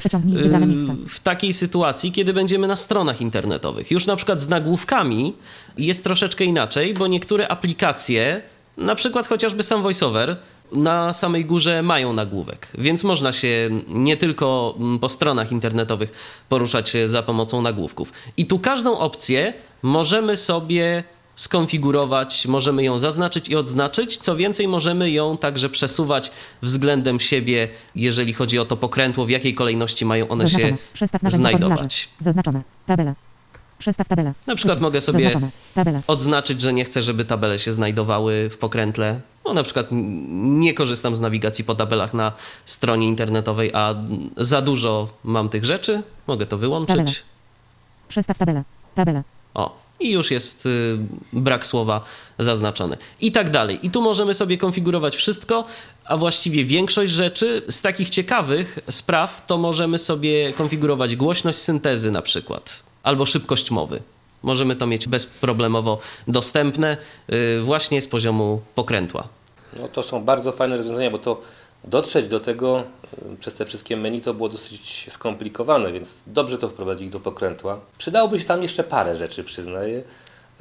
w 1.09 1.21
takiej 1.21 1.53
sytuacji, 1.53 2.13
kiedy 2.13 2.33
będziemy 2.33 2.67
na 2.69 2.77
stronach 2.77 3.21
internetowych. 3.21 3.91
Już 3.91 4.07
na 4.07 4.17
przykład 4.17 4.41
z 4.41 4.49
nagłówkami 4.49 5.35
jest 5.79 6.05
troszeczkę 6.05 6.45
inaczej, 6.45 6.95
bo 6.95 7.07
niektóre 7.07 7.49
aplikacje, 7.49 8.43
na 8.77 8.95
przykład 8.95 9.27
chociażby 9.27 9.63
sam 9.63 9.83
VoiceOver, 9.83 10.37
na 10.73 11.13
samej 11.13 11.45
górze 11.45 11.83
mają 11.83 12.13
nagłówek, 12.13 12.69
więc 12.79 13.05
można 13.05 13.33
się 13.33 13.71
nie 13.89 14.17
tylko 14.17 14.75
mm, 14.79 14.99
po 14.99 15.09
stronach 15.09 15.53
internetowych 15.53 16.13
poruszać 16.49 16.89
się 16.89 17.09
za 17.09 17.23
pomocą 17.23 17.63
nagłówków. 17.63 18.13
I 18.37 18.47
tu 18.47 18.59
każdą 18.59 18.99
opcję 18.99 19.53
możemy 19.83 20.37
sobie 20.37 21.05
skonfigurować, 21.37 22.47
możemy 22.47 22.85
ją 22.85 22.99
zaznaczyć 22.99 23.49
i 23.49 23.57
odznaczyć. 23.57 24.19
Co 24.19 24.37
więcej, 24.37 24.69
możemy 24.69 25.11
ją 25.11 25.37
także 25.39 25.69
przesuwać 25.69 26.31
względem 26.63 27.21
siebie, 27.21 27.69
jeżeli 27.95 28.33
chodzi 28.33 28.59
o 28.59 28.65
to 28.65 28.77
pokrętło, 28.77 29.25
w 29.25 29.31
jakiej 29.31 29.55
kolejności 29.55 30.05
mają 30.05 30.29
one 30.29 30.45
się 30.45 30.51
Zaznaczone. 30.51 30.79
Przestaw 30.93 31.21
formularze. 31.21 31.59
znajdować. 31.59 32.09
Zaznaczone. 32.19 32.63
Tabela. 32.87 33.15
Przestaw 33.79 34.09
tabelę. 34.09 34.33
Na 34.47 34.57
przykład 34.57 34.79
Przycisk. 34.79 34.83
mogę 34.83 35.01
sobie-. 35.01 35.51
Tabela. 35.75 36.01
Odznaczyć, 36.07 36.61
że 36.61 36.73
nie 36.73 36.85
chcę, 36.85 37.03
żeby 37.03 37.25
tabele 37.25 37.59
się 37.59 37.73
znajdowały 37.73 38.51
w 38.51 38.59
pokrętle. 38.59 39.21
No, 39.45 39.53
na 39.53 39.63
przykład 39.63 39.87
nie 39.91 40.75
korzystam 40.75 41.17
z 41.17 41.21
nawigacji 41.21 41.65
po 41.65 41.75
tabelach 41.75 42.15
na 42.15 42.33
stronie 42.65 43.09
internetowej, 43.09 43.71
a 43.75 43.95
za 44.37 44.63
dużo 44.63 45.09
mam 45.25 45.49
tych 45.49 45.65
rzeczy. 45.65 46.03
Mogę 46.27 46.47
to 46.47 46.51
Tabela. 46.57 46.61
wyłączyć. 46.61 47.23
Przestaw 48.09 48.39
tabelę. 48.39 48.65
Tabela. 48.95 49.23
O, 49.55 49.77
i 50.01 50.11
już 50.11 50.31
jest 50.31 50.67
y, 50.67 50.99
brak 51.33 51.67
słowa 51.67 52.05
zaznaczony. 52.39 52.97
I 53.21 53.33
tak 53.33 53.51
dalej. 53.51 53.79
I 53.83 53.91
tu 53.91 54.03
możemy 54.03 54.35
sobie 54.35 54.59
konfigurować 54.59 55.17
wszystko, 55.17 55.65
a 56.05 56.17
właściwie 56.17 56.65
większość 56.65 57.13
rzeczy 57.13 57.63
z 57.69 57.83
takich 57.83 58.11
ciekawych 58.11 58.79
spraw 58.91 59.47
to 59.47 59.59
możemy 59.59 59.99
sobie 59.99 60.53
konfigurować 60.53 61.17
głośność 61.17 61.59
syntezy 61.59 62.11
na 62.11 62.23
przykład, 62.23 62.83
albo 63.03 63.27
szybkość 63.27 63.71
mowy. 63.71 64.03
Możemy 64.43 64.77
to 64.77 64.87
mieć 64.87 65.09
bezproblemowo 65.09 65.99
dostępne 66.29 66.97
y, 67.33 67.61
właśnie 67.63 68.03
z 68.03 68.09
poziomu 68.09 68.61
pokrętła. 68.75 69.29
No 69.81 69.89
to 69.89 70.03
są 70.03 70.25
bardzo 70.25 70.53
fajne 70.53 70.77
rozwiązania, 70.77 71.11
bo 71.11 71.19
to 71.19 71.41
dotrzeć 71.85 72.29
do 72.29 72.41
tego 72.41 72.85
y, 73.33 73.37
przez 73.37 73.55
te 73.55 73.65
wszystkie 73.65 73.97
menu 73.97 74.21
to 74.21 74.35
było 74.35 74.49
dosyć 74.49 75.07
skomplikowane, 75.11 75.93
więc 75.93 76.15
dobrze 76.27 76.59
to 76.59 76.69
wprowadzić 76.69 77.11
do 77.11 77.21
pokrętła. 77.21 77.81
Przydałoby 77.99 78.41
się 78.41 78.45
tam 78.45 78.63
jeszcze 78.63 78.85
parę 78.85 79.17
rzeczy, 79.17 79.45
przyznaję, 79.45 80.03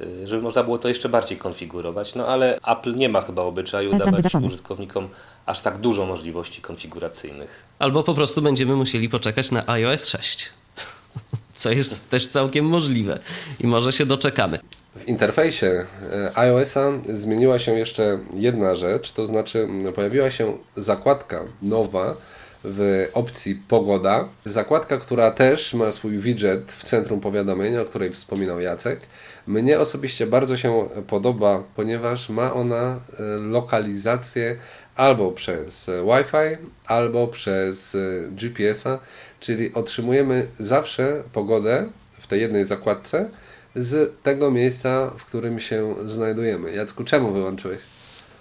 y, 0.00 0.26
żeby 0.26 0.42
można 0.42 0.64
było 0.64 0.78
to 0.78 0.88
jeszcze 0.88 1.08
bardziej 1.08 1.38
konfigurować, 1.38 2.14
no 2.14 2.26
ale 2.26 2.60
Apple 2.66 2.94
nie 2.94 3.08
ma 3.08 3.22
chyba 3.22 3.42
obyczaju 3.42 3.94
Ekran 3.94 4.14
dawać 4.14 4.34
użytkownikom 4.34 5.08
aż 5.46 5.60
tak 5.60 5.78
dużo 5.78 6.06
możliwości 6.06 6.62
konfiguracyjnych. 6.62 7.62
Albo 7.78 8.02
po 8.02 8.14
prostu 8.14 8.42
będziemy 8.42 8.76
musieli 8.76 9.08
poczekać 9.08 9.50
na 9.50 9.68
iOS 9.68 10.08
6. 10.08 10.50
Co 11.54 11.70
jest 11.70 12.10
też 12.10 12.26
całkiem 12.26 12.64
możliwe 12.64 13.18
i 13.60 13.66
może 13.66 13.92
się 13.92 14.06
doczekamy. 14.06 14.58
W 15.06 15.08
interfejsie 15.08 15.66
e, 15.66 16.38
iOS-a 16.38 16.92
zmieniła 17.12 17.58
się 17.58 17.78
jeszcze 17.78 18.18
jedna 18.34 18.76
rzecz, 18.76 19.12
to 19.12 19.26
znaczy 19.26 19.68
pojawiła 19.94 20.30
się 20.30 20.58
zakładka 20.76 21.44
nowa 21.62 22.16
w 22.64 23.08
opcji 23.12 23.62
Pogoda. 23.68 24.28
Zakładka, 24.44 24.96
która 24.96 25.30
też 25.30 25.74
ma 25.74 25.90
swój 25.90 26.18
widget 26.18 26.72
w 26.72 26.84
centrum 26.84 27.20
powiadomienia, 27.20 27.82
o 27.82 27.84
której 27.84 28.12
wspominał 28.12 28.60
Jacek. 28.60 29.00
Mnie 29.46 29.78
osobiście 29.78 30.26
bardzo 30.26 30.56
się 30.56 30.88
podoba, 31.06 31.62
ponieważ 31.76 32.28
ma 32.28 32.54
ona 32.54 33.00
e, 33.18 33.22
lokalizację 33.36 34.56
albo 34.96 35.32
przez 35.32 35.88
e, 35.88 36.02
Wi-Fi, 36.02 36.66
albo 36.86 37.28
przez 37.28 37.96
GPS-a, 38.30 38.98
czyli 39.40 39.74
otrzymujemy 39.74 40.46
zawsze 40.58 41.22
pogodę 41.32 41.86
w 42.20 42.26
tej 42.26 42.40
jednej 42.40 42.64
zakładce 42.64 43.30
z 43.76 44.22
tego 44.22 44.50
miejsca, 44.50 45.12
w 45.18 45.24
którym 45.24 45.60
się 45.60 45.94
znajdujemy. 46.04 46.72
Jacku, 46.72 47.04
czemu 47.04 47.32
wyłączyłeś? 47.32 47.78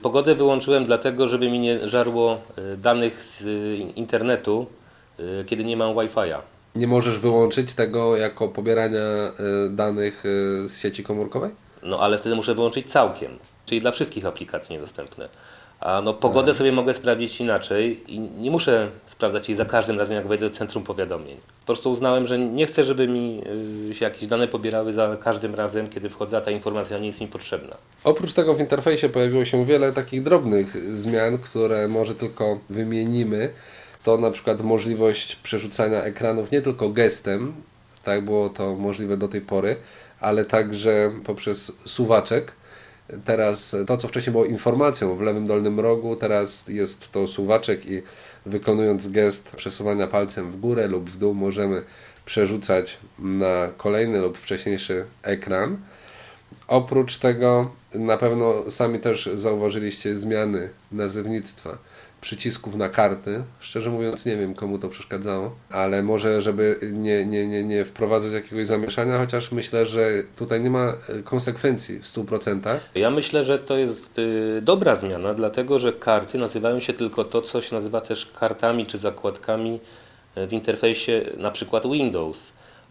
Pogodę 0.01 0.35
wyłączyłem 0.35 0.85
dlatego, 0.85 1.27
żeby 1.27 1.49
mi 1.49 1.59
nie 1.59 1.89
żarło 1.89 2.41
y, 2.73 2.77
danych 2.77 3.21
z 3.39 3.41
y, 3.41 3.77
internetu, 3.95 4.67
y, 5.19 5.45
kiedy 5.45 5.65
nie 5.65 5.77
mam 5.77 5.93
Wi-Fi'a. 5.93 6.39
Nie 6.75 6.87
możesz 6.87 7.19
wyłączyć 7.19 7.73
tego 7.73 8.17
jako 8.17 8.47
pobierania 8.47 8.99
danych 9.69 10.23
z 10.65 10.79
sieci 10.79 11.03
komórkowej? 11.03 11.51
No 11.83 11.99
ale 11.99 12.19
wtedy 12.19 12.35
muszę 12.35 12.55
wyłączyć 12.55 12.91
całkiem, 12.91 13.31
czyli 13.65 13.81
dla 13.81 13.91
wszystkich 13.91 14.25
aplikacji 14.25 14.75
niedostępne. 14.75 15.29
A 15.79 16.01
no 16.01 16.13
pogodę 16.13 16.53
sobie 16.53 16.71
mogę 16.71 16.93
sprawdzić 16.93 17.41
inaczej 17.41 18.03
i 18.07 18.19
nie 18.19 18.51
muszę 18.51 18.91
sprawdzać 19.05 19.49
jej 19.49 19.57
za 19.57 19.65
każdym 19.65 19.99
razem, 19.99 20.15
jak 20.15 20.27
wejdę 20.27 20.49
do 20.49 20.55
centrum 20.55 20.83
powiadomień. 20.83 21.37
Po 21.59 21.65
prostu 21.65 21.91
uznałem, 21.91 22.27
że 22.27 22.39
nie 22.39 22.65
chcę, 22.65 22.83
żeby 22.83 23.07
mi 23.07 23.41
y, 23.91 23.95
się 23.95 24.05
jakieś 24.05 24.27
dane 24.27 24.47
pobierały 24.47 24.93
za 24.93 25.17
każdym 25.17 25.55
razem, 25.55 25.87
kiedy 25.87 26.09
wchodzę, 26.09 26.37
a 26.37 26.41
ta 26.41 26.51
informacja 26.51 26.97
nie 26.97 27.07
jest 27.07 27.21
mi 27.21 27.27
potrzebna. 27.27 27.75
Oprócz 28.03 28.33
tego 28.33 28.53
w 28.53 28.59
interfejsie 28.59 29.09
pojawiło 29.09 29.45
się 29.45 29.65
wiele 29.65 29.91
takich 29.91 30.23
drobnych 30.23 30.95
zmian, 30.95 31.37
które 31.37 31.87
może 31.87 32.15
tylko 32.15 32.59
wymienimy. 32.69 33.49
To 34.03 34.17
na 34.17 34.31
przykład 34.31 34.61
możliwość 34.61 35.35
przerzucania 35.35 36.03
ekranów 36.03 36.51
nie 36.51 36.61
tylko 36.61 36.89
gestem, 36.89 37.53
tak 38.03 38.25
było 38.25 38.49
to 38.49 38.75
możliwe 38.75 39.17
do 39.17 39.27
tej 39.27 39.41
pory, 39.41 39.75
ale 40.19 40.45
także 40.45 41.11
poprzez 41.25 41.71
suwaczek. 41.85 42.51
Teraz 43.25 43.75
to, 43.87 43.97
co 43.97 44.07
wcześniej 44.07 44.31
było 44.31 44.45
informacją 44.45 45.15
w 45.15 45.21
lewym 45.21 45.47
dolnym 45.47 45.79
rogu, 45.79 46.15
teraz 46.15 46.67
jest 46.67 47.11
to 47.11 47.27
suwaczek 47.27 47.85
i 47.85 48.01
wykonując 48.45 49.07
gest 49.07 49.51
przesuwania 49.51 50.07
palcem 50.07 50.51
w 50.51 50.59
górę 50.59 50.87
lub 50.87 51.09
w 51.09 51.17
dół 51.17 51.33
możemy 51.33 51.83
przerzucać 52.25 52.97
na 53.19 53.71
kolejny 53.77 54.21
lub 54.21 54.37
wcześniejszy 54.37 55.05
ekran. 55.23 55.77
Oprócz 56.67 57.17
tego 57.17 57.71
na 57.93 58.17
pewno 58.17 58.71
sami 58.71 58.99
też 58.99 59.29
zauważyliście 59.35 60.15
zmiany 60.15 60.69
nazewnictwa 60.91 61.77
przycisków 62.25 62.75
na 62.75 62.89
karty. 62.89 63.43
Szczerze 63.59 63.89
mówiąc 63.89 64.25
nie 64.25 64.37
wiem 64.37 64.55
komu 64.55 64.79
to 64.79 64.89
przeszkadzało, 64.89 65.55
ale 65.71 66.03
może 66.03 66.41
żeby 66.41 66.79
nie, 66.91 67.25
nie, 67.25 67.47
nie, 67.47 67.63
nie 67.63 67.85
wprowadzać 67.85 68.31
jakiegoś 68.33 68.67
zamieszania, 68.67 69.17
chociaż 69.17 69.51
myślę, 69.51 69.85
że 69.85 70.09
tutaj 70.35 70.61
nie 70.61 70.69
ma 70.69 70.93
e, 71.09 71.23
konsekwencji 71.23 71.99
w 71.99 72.05
100%. 72.05 72.79
Ja 72.95 73.11
myślę, 73.11 73.43
że 73.43 73.59
to 73.59 73.77
jest 73.77 74.19
y, 74.19 74.61
dobra 74.61 74.95
zmiana, 74.95 75.33
dlatego 75.33 75.79
że 75.79 75.93
karty 75.93 76.37
nazywają 76.37 76.79
się 76.79 76.93
tylko 76.93 77.23
to, 77.23 77.41
co 77.41 77.61
się 77.61 77.75
nazywa 77.75 78.01
też 78.01 78.25
kartami 78.25 78.85
czy 78.85 78.97
zakładkami 78.97 79.79
y, 80.37 80.47
w 80.47 80.53
interfejsie 80.53 81.25
na 81.37 81.51
przykład 81.51 81.83
Windows. 81.91 82.37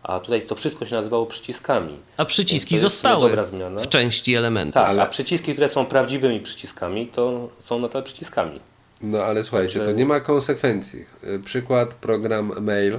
A 0.03 0.21
tutaj 0.21 0.43
to 0.43 0.55
wszystko 0.55 0.87
się 0.87 0.95
nazywało 0.95 1.27
przyciskami. 1.27 1.99
A 2.17 2.25
przyciski 2.25 2.79
zostały 2.79 3.37
w 3.79 3.89
części 3.89 4.35
elementów. 4.35 4.75
Tak, 4.75 4.89
Ale- 4.89 5.03
a 5.03 5.07
przyciski, 5.07 5.53
które 5.53 5.69
są 5.69 5.87
prawdziwymi 5.87 6.41
przyciskami, 6.41 7.07
to 7.07 7.49
są 7.65 7.79
nadal 7.79 8.03
przyciskami. 8.03 8.61
No 9.05 9.23
ale 9.23 9.45
słuchajcie, 9.45 9.81
to 9.81 9.93
nie 9.93 10.07
ma 10.07 10.21
konsekwencji. 10.21 11.07
Y, 11.25 11.39
Przykład, 11.45 11.95
program 11.95 12.53
mail. 12.61 12.99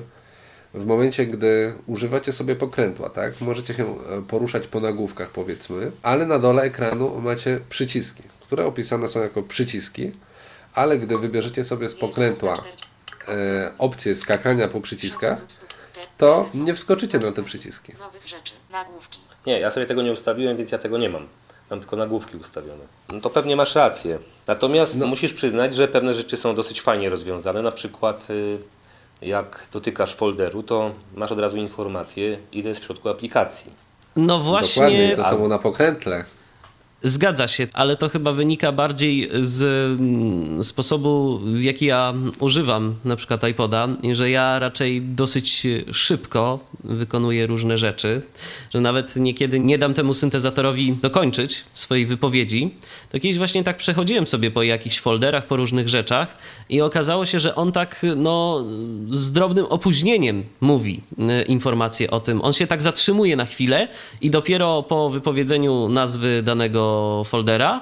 W 0.73 0.85
momencie, 0.85 1.25
gdy 1.25 1.73
używacie 1.85 2.31
sobie 2.31 2.55
pokrętła, 2.55 3.09
tak, 3.09 3.41
możecie 3.41 3.73
się 3.73 3.83
e, 3.83 4.21
poruszać 4.21 4.67
po 4.67 4.79
nagłówkach 4.79 5.29
powiedzmy, 5.29 5.91
ale 6.03 6.25
na 6.25 6.39
dole 6.39 6.61
ekranu 6.63 7.21
macie 7.21 7.59
przyciski, 7.69 8.23
które 8.41 8.65
opisane 8.65 9.09
są 9.09 9.19
jako 9.19 9.43
przyciski, 9.43 10.11
ale 10.73 10.99
gdy 10.99 11.17
wybierzecie 11.17 11.63
sobie 11.63 11.89
z 11.89 11.95
pokrętła 11.95 12.63
e, 13.27 13.71
opcję 13.77 14.15
skakania 14.15 14.67
po 14.67 14.81
przyciskach, 14.81 15.37
to 16.17 16.49
nie 16.53 16.75
wskoczycie 16.75 17.19
na 17.19 17.31
te 17.31 17.43
przyciski. 17.43 17.93
Nowych 17.99 18.27
rzeczy. 18.27 18.53
Nagłówki. 18.71 19.19
Nie, 19.45 19.59
ja 19.59 19.71
sobie 19.71 19.85
tego 19.85 20.01
nie 20.01 20.11
ustawiłem, 20.11 20.57
więc 20.57 20.71
ja 20.71 20.77
tego 20.77 20.97
nie 20.97 21.09
mam. 21.09 21.27
Mam 21.69 21.79
tylko 21.79 21.95
nagłówki 21.95 22.37
ustawione. 22.37 22.83
No 23.09 23.21
to 23.21 23.29
pewnie 23.29 23.55
masz 23.55 23.75
rację. 23.75 24.19
Natomiast 24.47 24.97
No. 24.97 25.08
musisz 25.08 25.34
przyznać, 25.34 25.75
że 25.75 25.88
pewne 25.88 26.13
rzeczy 26.13 26.38
są 26.38 26.55
dosyć 26.55 26.81
fajnie 26.81 27.10
rozwiązane. 27.10 27.62
Na 27.62 27.71
przykład 27.71 28.29
y, 28.29 28.58
jak 29.21 29.67
dotykasz 29.73 30.15
folderu, 30.15 30.63
to 30.63 30.91
masz 31.15 31.31
od 31.31 31.39
razu 31.39 31.58
informację, 31.58 32.39
ile 32.51 32.69
jest 32.69 32.81
w 32.81 32.86
środku 32.86 33.10
aplikacji. 33.10 33.71
No 34.15 34.38
Dokładnie, 34.38 34.49
właśnie, 34.49 35.15
to 35.15 35.23
samo 35.23 35.47
na 35.47 35.60
pokrętle. 35.60 36.25
Zgadza 37.03 37.47
się, 37.47 37.67
ale 37.73 37.97
to 37.97 38.10
chyba 38.10 38.31
wynika 38.31 38.71
bardziej 38.71 39.29
z 39.41 39.63
mm, 39.99 40.63
sposobu, 40.63 41.39
w 41.39 41.63
jaki 41.63 41.86
ja 41.86 42.13
używam 42.39 42.95
na 43.05 43.15
przykład 43.15 43.43
iPoda, 43.47 43.88
że 44.13 44.29
ja 44.29 44.60
raczej 44.60 45.01
dosyć 45.01 45.67
szybko 45.91 46.60
wykonuję 46.84 47.47
różne 47.47 47.77
rzeczy, 47.77 48.21
że 48.73 48.81
nawet 48.81 49.15
niekiedy 49.15 49.60
nie 49.60 49.77
dam 49.77 49.93
temu 49.93 50.13
syntezatorowi 50.13 50.93
dokończyć 50.93 51.65
swojej 51.73 52.05
wypowiedzi. 52.05 52.75
Kiedyś 53.21 53.38
właśnie 53.38 53.63
tak 53.63 53.78
przechodziłem 53.78 54.28
sobie 54.28 54.51
po 54.51 54.63
jakichś 54.63 54.99
folderach, 54.99 55.47
po 55.47 55.56
różnych 55.56 55.89
rzeczach 55.89 56.38
i 56.69 56.82
okazało 56.82 57.25
się, 57.25 57.39
że 57.39 57.56
on 57.56 57.71
tak 57.71 58.06
no, 58.15 58.65
z 59.10 59.32
drobnym 59.32 59.65
opóźnieniem 59.65 60.43
mówi 60.62 61.01
y, 61.19 61.43
informacje 61.43 62.12
o 62.12 62.19
tym. 62.19 62.41
On 62.41 62.54
się 62.54 62.67
tak 62.67 62.82
zatrzymuje 62.82 63.36
na 63.36 63.45
chwilę 63.45 63.88
i 64.21 64.30
dopiero 64.30 64.84
po 64.84 65.10
wypowiedzeniu 65.10 65.89
nazwy 65.89 66.41
danego 66.43 67.21
foldera 67.25 67.82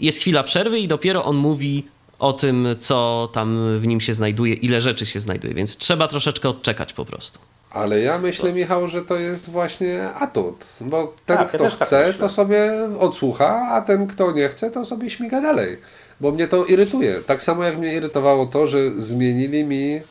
jest 0.00 0.18
chwila 0.18 0.42
przerwy 0.42 0.78
i 0.78 0.88
dopiero 0.88 1.24
on 1.24 1.36
mówi 1.36 1.84
o 2.18 2.32
tym, 2.32 2.68
co 2.78 3.28
tam 3.32 3.78
w 3.78 3.86
nim 3.86 4.00
się 4.00 4.14
znajduje, 4.14 4.54
ile 4.54 4.80
rzeczy 4.80 5.06
się 5.06 5.20
znajduje, 5.20 5.54
więc 5.54 5.76
trzeba 5.76 6.08
troszeczkę 6.08 6.48
odczekać 6.48 6.92
po 6.92 7.04
prostu. 7.04 7.38
Ale 7.70 8.00
ja 8.00 8.18
myślę, 8.18 8.52
Michał, 8.52 8.88
że 8.88 9.02
to 9.02 9.16
jest 9.16 9.50
właśnie 9.50 10.04
atut, 10.14 10.64
bo 10.80 11.14
ten, 11.26 11.36
Tak, 11.36 11.46
ja 11.52 11.58
kto 11.58 11.58
też 11.64 11.76
tak 11.76 11.88
chce, 11.88 11.98
myślę. 12.06 12.14
to 12.20 12.28
sobie 12.28 12.72
odsłucha, 12.98 13.68
a 13.72 13.80
ten, 13.80 14.06
kto 14.06 14.32
nie 14.32 14.48
chce, 14.48 14.70
to 14.70 14.84
sobie 14.84 15.10
śmiga 15.10 15.40
dalej. 15.40 15.78
Bo 16.20 16.32
mnie 16.32 16.48
to 16.48 16.64
irytuje. 16.64 17.20
Tak 17.26 17.42
samo 17.42 17.64
jak 17.64 17.78
mnie 17.78 17.94
irytowało 17.94 18.46
to, 18.46 18.66
że 18.66 18.78
zmienili 19.00 19.64
mi 19.64 19.94
e, 19.94 20.02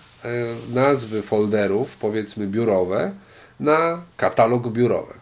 nazwy 0.74 1.22
folderów, 1.22 1.96
powiedzmy 1.98 2.48
biurowe, 2.48 3.12
na 3.60 4.02
katalog 4.18 4.68
biurowy. 4.68 5.14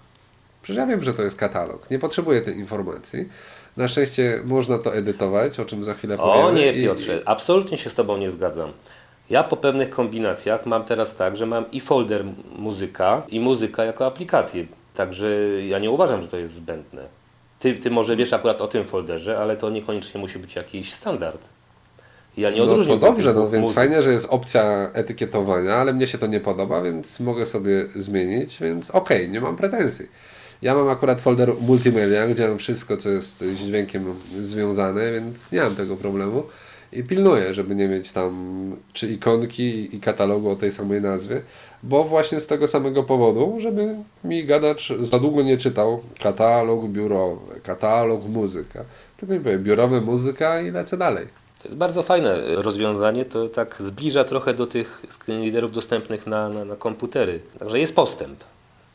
Przecież 0.63 0.77
ja 0.79 0.85
wiem, 0.87 1.03
że 1.03 1.13
to 1.13 1.21
jest 1.21 1.37
katalog. 1.37 1.91
Nie 1.91 1.99
potrzebuję 1.99 2.41
tej 2.41 2.57
informacji. 2.57 3.29
Na 3.77 3.87
szczęście 3.87 4.39
można 4.45 4.77
to 4.77 4.95
edytować, 4.95 5.59
o 5.59 5.65
czym 5.65 5.83
za 5.83 5.93
chwilę 5.93 6.17
powiemy. 6.17 6.43
O 6.47 6.51
nie, 6.51 6.73
I- 6.73 6.83
Piotrze, 6.83 7.21
absolutnie 7.25 7.77
się 7.77 7.89
z 7.89 7.93
Tobą 7.95 8.17
nie 8.17 8.31
zgadzam. 8.31 8.71
Ja 9.29 9.43
po 9.43 9.57
pewnych 9.57 9.89
kombinacjach 9.89 10.65
mam 10.65 10.85
teraz 10.85 11.15
tak, 11.15 11.37
że 11.37 11.45
mam 11.45 11.71
i 11.71 11.79
folder 11.79 12.25
muzyka, 12.57 13.23
i 13.29 13.39
muzyka 13.39 13.83
jako 13.83 14.05
aplikację. 14.05 14.65
Także 14.95 15.29
ja 15.67 15.79
nie 15.79 15.91
uważam, 15.91 16.21
że 16.21 16.27
to 16.27 16.37
jest 16.37 16.53
zbędne. 16.55 17.01
Ty, 17.59 17.73
ty 17.73 17.91
może 17.91 18.15
wiesz 18.15 18.33
akurat 18.33 18.61
o 18.61 18.67
tym 18.67 18.85
folderze, 18.87 19.37
ale 19.37 19.57
to 19.57 19.69
niekoniecznie 19.69 20.21
musi 20.21 20.39
być 20.39 20.55
jakiś 20.55 20.93
standard. 20.93 21.41
Ja 22.37 22.49
nie 22.51 22.65
No 22.65 22.83
to 22.85 22.97
dobrze, 22.97 23.33
no 23.33 23.49
więc 23.49 23.61
muzyk. 23.61 23.75
fajnie, 23.75 24.03
że 24.03 24.11
jest 24.11 24.27
opcja 24.29 24.89
etykietowania, 24.93 25.73
ale 25.73 25.93
mnie 25.93 26.07
się 26.07 26.17
to 26.17 26.27
nie 26.27 26.39
podoba, 26.39 26.81
więc 26.81 27.19
mogę 27.19 27.45
sobie 27.45 27.85
zmienić, 27.95 28.57
więc 28.61 28.91
okej, 28.91 29.29
nie 29.29 29.41
mam 29.41 29.55
pretensji. 29.55 30.05
Ja 30.61 30.75
mam 30.75 30.89
akurat 30.89 31.21
folder 31.21 31.53
multimedia, 31.61 32.27
gdzie 32.27 32.47
mam 32.47 32.57
wszystko, 32.57 32.97
co 32.97 33.09
jest 33.09 33.39
z 33.39 33.59
dźwiękiem 33.59 34.15
związane, 34.41 35.11
więc 35.11 35.51
nie 35.51 35.61
mam 35.61 35.75
tego 35.75 35.97
problemu. 35.97 36.43
I 36.93 37.03
pilnuję, 37.03 37.53
żeby 37.53 37.75
nie 37.75 37.87
mieć 37.87 38.11
tam 38.11 38.75
czy 38.93 39.07
ikonki 39.07 39.95
i 39.95 39.99
katalogu 39.99 40.49
o 40.49 40.55
tej 40.55 40.71
samej 40.71 41.01
nazwie, 41.01 41.41
bo 41.83 42.03
właśnie 42.03 42.39
z 42.39 42.47
tego 42.47 42.67
samego 42.67 43.03
powodu, 43.03 43.57
żeby 43.59 43.95
mi 44.23 44.45
gadacz 44.45 44.93
za 44.99 45.19
długo 45.19 45.41
nie 45.41 45.57
czytał 45.57 46.01
katalog 46.23 46.87
biurowy, 46.87 47.59
katalog 47.63 48.25
muzyka. 48.25 48.85
Tylko 49.17 49.33
mi 49.33 49.39
powie 49.39 49.57
biurowa 49.57 50.01
muzyka 50.01 50.61
i 50.61 50.71
lecę 50.71 50.97
dalej. 50.97 51.27
To 51.61 51.67
jest 51.67 51.77
bardzo 51.77 52.03
fajne 52.03 52.55
rozwiązanie, 52.55 53.25
to 53.25 53.49
tak 53.49 53.75
zbliża 53.79 54.23
trochę 54.23 54.53
do 54.53 54.67
tych 54.67 55.01
screenreaderów 55.09 55.71
dostępnych 55.71 56.27
na, 56.27 56.49
na, 56.49 56.65
na 56.65 56.75
komputery. 56.75 57.39
Także 57.59 57.79
jest 57.79 57.95
postęp. 57.95 58.43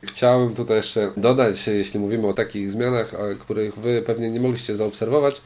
Chciałem 0.03 0.55
tutaj 0.55 0.77
jeszcze 0.77 1.13
dodać, 1.17 1.67
jeśli 1.67 2.01
mówimy 2.01 2.27
o 2.27 2.33
takich 2.33 2.71
zmianach, 2.71 3.15
których 3.39 3.75
Wy 3.79 4.03
pewnie 4.03 4.31
nie 4.31 4.41
mogliście 4.41 4.77
zaobserwować, 4.77 5.43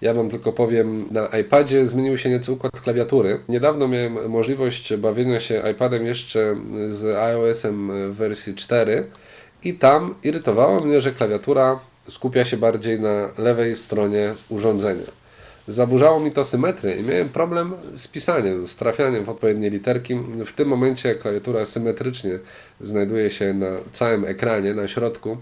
ja 0.00 0.14
Wam 0.14 0.30
tylko 0.30 0.52
powiem, 0.52 1.06
na 1.10 1.26
iPadzie 1.26 1.86
zmienił 1.86 2.18
się 2.18 2.28
nieco 2.28 2.52
układ 2.52 2.80
klawiatury. 2.80 3.38
Niedawno 3.48 3.88
miałem 3.88 4.30
możliwość 4.30 4.96
bawienia 4.96 5.40
się 5.40 5.62
iPadem 5.72 6.06
jeszcze 6.06 6.56
z 6.88 7.16
iOS-em 7.16 7.90
w 8.12 8.16
wersji 8.16 8.54
4 8.54 9.06
i 9.64 9.74
tam 9.74 10.14
irytowało 10.22 10.80
mnie, 10.80 11.00
że 11.00 11.12
klawiatura 11.12 11.80
skupia 12.08 12.44
się 12.44 12.56
bardziej 12.56 13.00
na 13.00 13.28
lewej 13.38 13.76
stronie 13.76 14.34
urządzenia. 14.48 15.21
Zaburzało 15.68 16.20
mi 16.20 16.32
to 16.32 16.44
symetrię 16.44 16.96
i 16.96 17.02
miałem 17.02 17.28
problem 17.28 17.72
z 17.96 18.08
pisaniem, 18.08 18.68
z 18.68 18.76
trafianiem 18.76 19.24
w 19.24 19.28
odpowiednie 19.28 19.70
literki. 19.70 20.14
W 20.46 20.52
tym 20.52 20.68
momencie 20.68 21.14
klawiatura 21.14 21.64
symetrycznie 21.66 22.38
znajduje 22.80 23.30
się 23.30 23.54
na 23.54 23.66
całym 23.92 24.24
ekranie, 24.24 24.74
na 24.74 24.88
środku, 24.88 25.36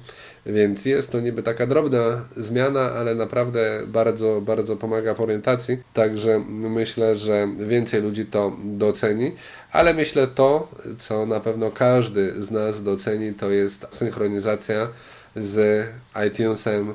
więc 0.46 0.84
jest 0.84 1.12
to 1.12 1.20
niby 1.20 1.42
taka 1.42 1.66
drobna 1.66 2.24
zmiana, 2.36 2.80
ale 2.80 3.14
naprawdę 3.14 3.80
bardzo, 3.86 4.40
bardzo 4.40 4.76
pomaga 4.76 5.14
w 5.14 5.20
orientacji. 5.20 5.78
Także 5.94 6.44
myślę, 6.48 7.16
że 7.16 7.48
więcej 7.58 8.02
ludzi 8.02 8.26
to 8.26 8.56
doceni, 8.64 9.32
ale 9.72 9.94
myślę 9.94 10.26
to, 10.26 10.68
co 10.98 11.26
na 11.26 11.40
pewno 11.40 11.70
każdy 11.70 12.42
z 12.42 12.50
nas 12.50 12.82
doceni, 12.82 13.34
to 13.34 13.50
jest 13.50 13.86
synchronizacja 13.90 14.88
z 15.36 15.86
iTunesem 16.28 16.94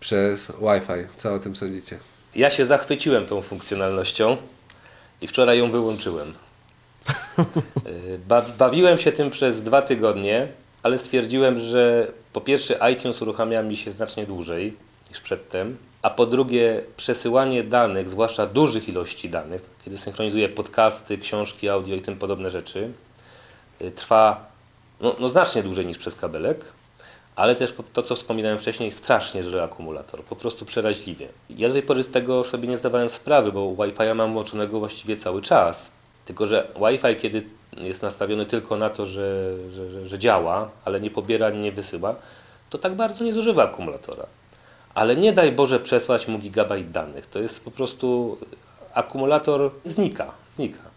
przez 0.00 0.46
Wi-Fi. 0.46 1.08
Co 1.16 1.34
o 1.34 1.38
tym 1.38 1.56
sądzicie? 1.56 2.13
Ja 2.36 2.50
się 2.50 2.66
zachwyciłem 2.66 3.26
tą 3.26 3.42
funkcjonalnością 3.42 4.36
i 5.20 5.26
wczoraj 5.28 5.58
ją 5.58 5.70
wyłączyłem. 5.70 6.34
Ba 8.28 8.44
bawiłem 8.58 8.98
się 8.98 9.12
tym 9.12 9.30
przez 9.30 9.62
dwa 9.62 9.82
tygodnie, 9.82 10.48
ale 10.82 10.98
stwierdziłem, 10.98 11.58
że 11.58 12.08
po 12.32 12.40
pierwsze 12.40 12.92
iTunes 12.92 13.22
uruchamia 13.22 13.62
mi 13.62 13.76
się 13.76 13.92
znacznie 13.92 14.26
dłużej 14.26 14.76
niż 15.10 15.20
przedtem, 15.20 15.76
a 16.02 16.10
po 16.10 16.26
drugie 16.26 16.82
przesyłanie 16.96 17.64
danych, 17.64 18.08
zwłaszcza 18.08 18.46
dużych 18.46 18.88
ilości 18.88 19.28
danych, 19.28 19.62
kiedy 19.84 19.98
synchronizuję 19.98 20.48
podcasty, 20.48 21.18
książki, 21.18 21.68
audio 21.68 21.96
i 21.96 22.02
tym 22.02 22.16
podobne 22.16 22.50
rzeczy, 22.50 22.90
y, 23.82 23.90
trwa 23.90 24.46
no, 25.00 25.16
no 25.20 25.28
znacznie 25.28 25.62
dłużej 25.62 25.86
niż 25.86 25.98
przez 25.98 26.14
kabelek 26.14 26.64
ale 27.36 27.54
też 27.54 27.74
to, 27.92 28.02
co 28.02 28.14
wspominałem 28.14 28.58
wcześniej, 28.58 28.92
strasznie 28.92 29.44
żre 29.44 29.62
akumulator, 29.62 30.24
po 30.24 30.36
prostu 30.36 30.64
przeraźliwie. 30.64 31.28
Ja 31.50 31.68
do 31.68 31.74
tej 31.74 31.82
pory 31.82 32.02
z 32.02 32.10
tego 32.10 32.44
sobie 32.44 32.68
nie 32.68 32.78
zdawałem 32.78 33.08
sprawy, 33.08 33.52
bo 33.52 33.74
Wi-Fi 33.74 34.14
mam 34.14 34.32
włączonego 34.32 34.78
właściwie 34.78 35.16
cały 35.16 35.42
czas, 35.42 35.90
tylko 36.26 36.46
że 36.46 36.68
Wi-Fi, 36.76 37.16
kiedy 37.16 37.42
jest 37.76 38.02
nastawiony 38.02 38.46
tylko 38.46 38.76
na 38.76 38.90
to, 38.90 39.06
że, 39.06 39.56
że, 39.70 40.08
że, 40.08 40.18
działa, 40.18 40.70
ale 40.84 41.00
nie 41.00 41.10
pobiera 41.10 41.50
nie 41.50 41.72
wysyła, 41.72 42.14
to 42.70 42.78
tak 42.78 42.94
bardzo 42.94 43.24
nie 43.24 43.34
zużywa 43.34 43.64
akumulatora. 43.64 44.26
Ale 44.94 45.16
nie 45.16 45.32
daj 45.32 45.52
Boże 45.52 45.80
przesłać 45.80 46.28
mu 46.28 46.38
gigabajt 46.38 46.90
danych. 46.90 47.26
To 47.26 47.38
jest 47.38 47.64
po 47.64 47.70
prostu 47.70 48.38
akumulator 48.94 49.70
znika, 49.84 50.32
znika. 50.56 50.93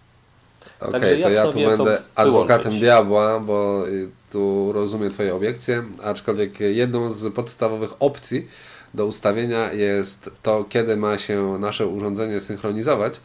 Okej, 0.82 0.98
okay, 0.98 1.24
to 1.24 1.30
ja 1.30 1.52
tu 1.52 1.60
będę 1.60 2.02
adwokatem 2.16 2.80
diabła, 2.80 3.40
bo 3.40 3.88
y, 3.88 4.10
tu 4.32 4.72
rozumiem 4.74 5.12
Twoje 5.12 5.36
obiekcje, 5.36 5.84
aczkolwiek 6.04 6.60
jedną 6.60 7.14
z 7.14 7.34
podstawowych 7.34 7.92
opcji 8.00 8.48
do 8.94 9.06
ustawienia 9.06 9.74
jest 9.74 10.30
to, 10.44 10.66
kiedy 10.70 10.98
ma 10.98 11.18
się 11.18 11.58
nasze 11.60 11.88
urządzenie 11.88 12.42
synchronizować. 12.42 13.20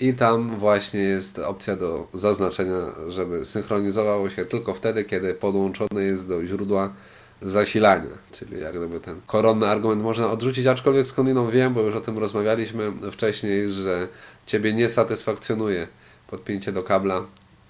I 0.00 0.14
tam 0.14 0.58
właśnie 0.58 1.00
jest 1.00 1.38
opcja 1.38 1.76
do 1.76 2.06
zaznaczenia, 2.12 2.80
żeby 3.08 3.44
synchronizowało 3.44 4.30
się 4.30 4.44
tylko 4.44 4.74
wtedy, 4.74 5.04
kiedy 5.04 5.34
podłączone 5.34 6.02
jest 6.02 6.28
do 6.28 6.46
źródła 6.46 6.92
zasilania. 7.42 8.10
Czyli 8.32 8.60
jak 8.60 8.76
gdyby 8.76 9.00
ten 9.00 9.20
koronny 9.26 9.66
argument 9.66 10.02
można 10.02 10.30
odrzucić, 10.30 10.66
aczkolwiek 10.66 11.06
skądinąd 11.06 11.50
wiem, 11.50 11.74
bo 11.74 11.80
już 11.80 11.94
o 11.94 12.00
tym 12.00 12.18
rozmawialiśmy 12.18 12.92
wcześniej, 13.12 13.70
że 13.70 14.08
Ciebie 14.46 14.72
nie 14.72 14.88
satysfakcjonuje 14.88 15.86
podpięcie 16.34 16.72
do 16.72 16.82
kabla, 16.82 17.26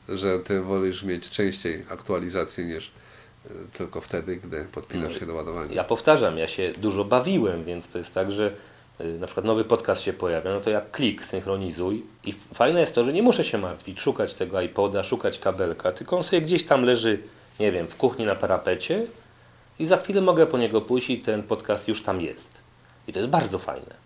że 0.08 0.38
Ty 0.38 0.60
wolisz 0.60 1.02
mieć 1.02 1.30
częściej 1.30 1.82
aktualizację 1.90 2.64
niż 2.64 2.90
e, 3.46 3.48
tylko 3.72 4.00
wtedy, 4.00 4.36
gdy 4.36 4.64
podpinasz 4.72 5.18
się 5.18 5.26
do 5.26 5.34
ładowania. 5.34 5.74
Ja 5.74 5.84
powtarzam, 5.84 6.38
ja 6.38 6.46
się 6.46 6.72
dużo 6.78 7.04
bawiłem, 7.04 7.64
więc 7.64 7.88
to 7.88 7.98
jest 7.98 8.14
tak, 8.14 8.32
że 8.32 8.52
e, 8.98 9.04
na 9.04 9.26
przykład 9.26 9.46
nowy 9.46 9.64
podcast 9.64 10.02
się 10.02 10.12
pojawia, 10.12 10.50
no 10.50 10.60
to 10.60 10.70
jak 10.70 10.90
klik, 10.90 11.24
synchronizuj 11.24 12.02
i 12.24 12.34
fajne 12.54 12.80
jest 12.80 12.94
to, 12.94 13.04
że 13.04 13.12
nie 13.12 13.22
muszę 13.22 13.44
się 13.44 13.58
martwić, 13.58 14.00
szukać 14.00 14.34
tego 14.34 14.60
iPoda, 14.60 15.02
szukać 15.02 15.38
kabelka, 15.38 15.92
tylko 15.92 16.16
on 16.16 16.22
sobie 16.22 16.42
gdzieś 16.42 16.64
tam 16.64 16.84
leży, 16.84 17.18
nie 17.60 17.72
wiem, 17.72 17.88
w 17.88 17.96
kuchni 17.96 18.24
na 18.24 18.34
parapecie 18.34 19.06
i 19.78 19.86
za 19.86 19.96
chwilę 19.96 20.20
mogę 20.20 20.46
po 20.46 20.58
niego 20.58 20.80
pójść 20.80 21.10
i 21.10 21.18
ten 21.18 21.42
podcast 21.42 21.88
już 21.88 22.02
tam 22.02 22.20
jest. 22.20 22.50
I 23.08 23.12
to 23.12 23.18
jest 23.18 23.30
bardzo 23.30 23.58
fajne. 23.58 24.03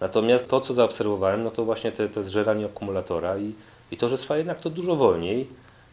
Natomiast 0.00 0.48
to, 0.48 0.60
co 0.60 0.74
zaobserwowałem, 0.74 1.44
no 1.44 1.50
to 1.50 1.64
właśnie 1.64 1.92
te, 1.92 2.08
te 2.08 2.22
zżeranie 2.22 2.66
akumulatora 2.66 3.38
i, 3.38 3.54
i 3.90 3.96
to, 3.96 4.08
że 4.08 4.18
trwa 4.18 4.36
jednak 4.36 4.60
to 4.60 4.70
dużo 4.70 4.96
wolniej. 4.96 5.48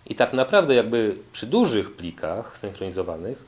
I 0.06 0.16
tak 0.16 0.34
naprawdę 0.34 0.76
jakby 0.76 1.16
przy 1.32 1.46
dużych 1.46 1.96
plikach 1.96 2.58
synchronizowanych 2.58 3.46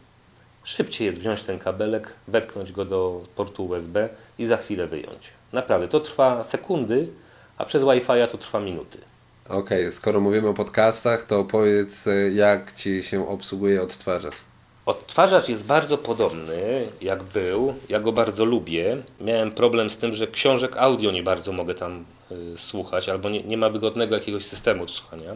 szybciej 0.63 1.05
jest 1.05 1.19
wziąć 1.19 1.43
ten 1.43 1.59
kabelek, 1.59 2.13
wetknąć 2.27 2.71
go 2.71 2.85
do 2.85 3.23
portu 3.35 3.65
USB 3.65 4.09
i 4.39 4.45
za 4.45 4.57
chwilę 4.57 4.87
wyjąć. 4.87 5.29
Naprawdę, 5.53 5.87
to 5.87 5.99
trwa 5.99 6.43
sekundy, 6.43 7.09
a 7.57 7.65
przez 7.65 7.83
Wi-Fi 7.83 8.31
to 8.31 8.37
trwa 8.37 8.59
minuty. 8.59 8.97
Okej, 9.45 9.57
okay, 9.59 9.91
skoro 9.91 10.19
mówimy 10.19 10.47
o 10.47 10.53
podcastach, 10.53 11.23
to 11.23 11.43
powiedz, 11.43 12.09
jak 12.33 12.73
Ci 12.73 13.03
się 13.03 13.27
obsługuje 13.27 13.81
odtwarzacz? 13.81 14.46
Odtwarzacz 14.87 15.49
jest 15.49 15.65
bardzo 15.65 15.97
podobny, 15.97 16.87
jak 17.01 17.23
był. 17.23 17.75
Ja 17.89 17.99
go 17.99 18.11
bardzo 18.11 18.45
lubię. 18.45 18.97
Miałem 19.21 19.51
problem 19.51 19.89
z 19.89 19.97
tym, 19.97 20.13
że 20.13 20.27
książek 20.27 20.77
audio 20.77 21.11
nie 21.11 21.23
bardzo 21.23 21.51
mogę 21.51 21.75
tam 21.75 22.05
y, 22.31 22.57
słuchać, 22.57 23.09
albo 23.09 23.29
nie, 23.29 23.43
nie 23.43 23.57
ma 23.57 23.69
wygodnego 23.69 24.15
jakiegoś 24.15 24.45
systemu 24.45 24.85
do 24.85 24.91
słuchania. 24.91 25.35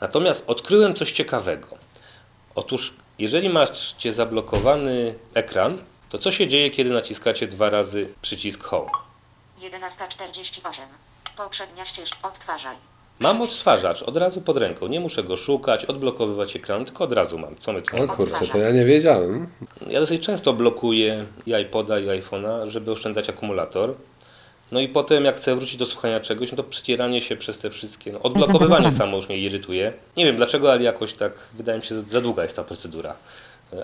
Natomiast 0.00 0.44
odkryłem 0.46 0.94
coś 0.94 1.12
ciekawego. 1.12 1.68
Otóż, 2.54 2.94
jeżeli 3.18 3.48
macie 3.48 4.12
zablokowany 4.12 5.14
ekran, 5.34 5.78
to 6.08 6.18
co 6.18 6.32
się 6.32 6.48
dzieje, 6.48 6.70
kiedy 6.70 6.90
naciskacie 6.90 7.46
dwa 7.46 7.70
razy 7.70 8.14
przycisk 8.22 8.62
Home? 8.62 8.90
11.48. 9.60 10.80
Poprzednia 11.36 11.84
ścieżka. 11.84 12.28
Odtwarzaj. 12.28 12.76
Mam 13.20 13.42
odtwarzacz 13.42 14.02
od 14.02 14.16
razu 14.16 14.40
pod 14.40 14.56
ręką. 14.56 14.86
Nie 14.86 15.00
muszę 15.00 15.22
go 15.22 15.36
szukać, 15.36 15.84
odblokowywać 15.84 16.56
ekran, 16.56 16.84
tylko 16.84 17.04
od 17.04 17.12
razu 17.12 17.38
mam. 17.38 17.56
Co 17.56 17.72
my 17.72 17.82
tu 17.82 18.02
O 18.02 18.06
kurczę, 18.06 18.46
to 18.52 18.58
ja 18.58 18.70
nie 18.70 18.84
wiedziałem. 18.84 19.46
Ja 19.86 20.00
dosyć 20.00 20.22
często 20.22 20.52
blokuję 20.52 21.24
i 21.46 21.50
iPoda, 21.50 21.98
i 21.98 22.06
iPhone'a, 22.06 22.68
żeby 22.68 22.92
oszczędzać 22.92 23.28
akumulator. 23.28 23.94
No 24.72 24.80
i 24.80 24.88
potem, 24.88 25.24
jak 25.24 25.36
chcę 25.36 25.56
wrócić 25.56 25.76
do 25.76 25.86
słuchania 25.86 26.20
czegoś, 26.20 26.50
no 26.50 26.56
to 26.56 26.64
przecieranie 26.64 27.20
się 27.20 27.36
przez 27.36 27.58
te 27.58 27.70
wszystkie. 27.70 28.12
No, 28.12 28.22
odblokowywanie 28.22 28.92
samo 28.92 29.16
już 29.16 29.28
mnie 29.28 29.38
irytuje. 29.38 29.92
Nie 30.16 30.24
wiem 30.24 30.36
dlaczego, 30.36 30.72
ale 30.72 30.82
jakoś 30.82 31.12
tak 31.12 31.32
wydaje 31.54 31.78
mi 31.78 31.84
się, 31.84 31.94
że 31.94 32.02
za 32.02 32.20
długa 32.20 32.42
jest 32.42 32.56
ta 32.56 32.64
procedura. 32.64 33.16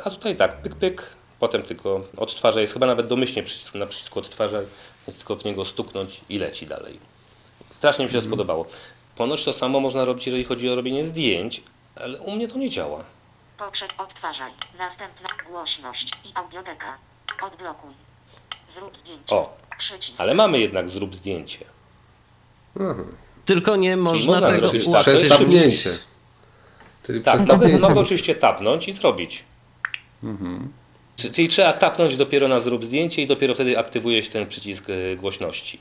A 0.05 0.11
tutaj 0.11 0.37
tak, 0.37 0.63
pyk, 0.63 0.75
pyk, 0.75 1.07
potem 1.41 1.63
tylko 1.63 2.05
odtwarza. 2.17 2.61
Jest 2.61 2.73
chyba 2.73 2.87
nawet 2.87 3.07
domyślnie 3.07 3.43
przycisk 3.43 3.75
na 3.75 3.87
przycisku 3.87 4.19
odtwarza, 4.19 4.61
więc 5.07 5.19
tylko 5.19 5.37
w 5.37 5.45
niego 5.45 5.65
stuknąć 5.65 6.21
i 6.29 6.39
leci 6.39 6.67
dalej. 6.67 6.99
Strasznie 7.71 8.05
mi 8.05 8.11
się 8.11 8.19
to 8.19 8.19
mm. 8.19 8.31
spodobało. 8.31 8.67
Ponoć 9.17 9.45
to 9.45 9.53
samo 9.53 9.81
można 9.81 10.05
robić, 10.05 10.27
jeżeli 10.27 10.45
chodzi 10.45 10.71
o 10.71 10.75
robienie 10.75 11.05
zdjęć, 11.07 11.63
ale 11.97 12.21
u 12.21 12.31
mnie 12.37 12.49
to 12.49 12.59
nie 12.59 12.71
działa. 12.71 13.05
Poprzed 13.59 13.95
odtwarzaj. 13.99 14.53
Następna 14.79 15.29
głośność 15.49 16.13
i 16.25 16.29
audioteka. 16.35 16.99
Odblokuj. 17.43 17.91
Zrób 18.69 18.97
zdjęcie. 18.97 19.35
O, 19.37 19.57
Przycisk. 19.79 20.21
ale 20.21 20.35
mamy 20.35 20.59
jednak 20.59 20.89
zrób 20.89 21.17
zdjęcie. 21.17 21.65
Mhm. 22.77 23.17
Tylko 23.45 23.77
nie 23.77 23.97
można, 23.97 24.33
można 24.33 24.49
tego 24.49 24.69
ułatwić. 24.87 25.15
Przez 25.15 25.29
tapnięcie. 25.29 25.91
Czyli 27.03 27.21
tak, 27.21 27.37
przez 27.37 27.49
mogę, 27.49 27.79
mogę 27.79 28.01
oczywiście 28.01 28.35
tapnąć 28.35 28.89
i 28.89 28.93
zrobić. 28.93 29.45
Mhm. 30.23 30.73
Czyli 31.17 31.49
trzeba 31.49 31.73
tapnąć 31.73 32.17
dopiero 32.17 32.49
na 32.49 32.61
zrób 32.61 32.85
zdjęcie 32.85 33.23
i 33.23 33.27
dopiero 33.27 33.55
wtedy 33.55 33.79
aktywuje 33.79 34.23
się 34.23 34.31
ten 34.31 34.47
przycisk 34.47 34.85
głośności. 35.17 35.79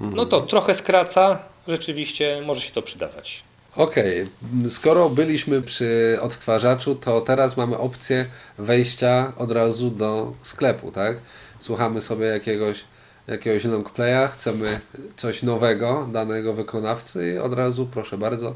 No 0.00 0.26
to 0.26 0.40
trochę 0.40 0.74
skraca, 0.74 1.38
rzeczywiście 1.68 2.42
może 2.46 2.60
się 2.60 2.72
to 2.72 2.82
przydawać. 2.82 3.42
Okej, 3.76 4.28
skoro 4.68 5.10
byliśmy 5.10 5.62
przy 5.62 6.18
odtwarzaczu, 6.20 6.94
to 6.94 7.20
teraz 7.20 7.56
mamy 7.56 7.78
opcję 7.78 8.26
wejścia 8.58 9.32
od 9.36 9.52
razu 9.52 9.90
do 9.90 10.32
sklepu, 10.42 10.92
tak? 10.92 11.16
Słuchamy 11.60 12.02
sobie 12.02 12.26
jakiegoś, 12.26 12.84
jakiegoś 13.26 13.64
long 13.64 13.90
playa, 13.90 14.28
chcemy 14.28 14.80
coś 15.16 15.42
nowego 15.42 16.08
danego 16.12 16.54
wykonawcy 16.54 17.34
i 17.34 17.38
od 17.38 17.54
razu, 17.54 17.86
proszę 17.86 18.18
bardzo, 18.18 18.54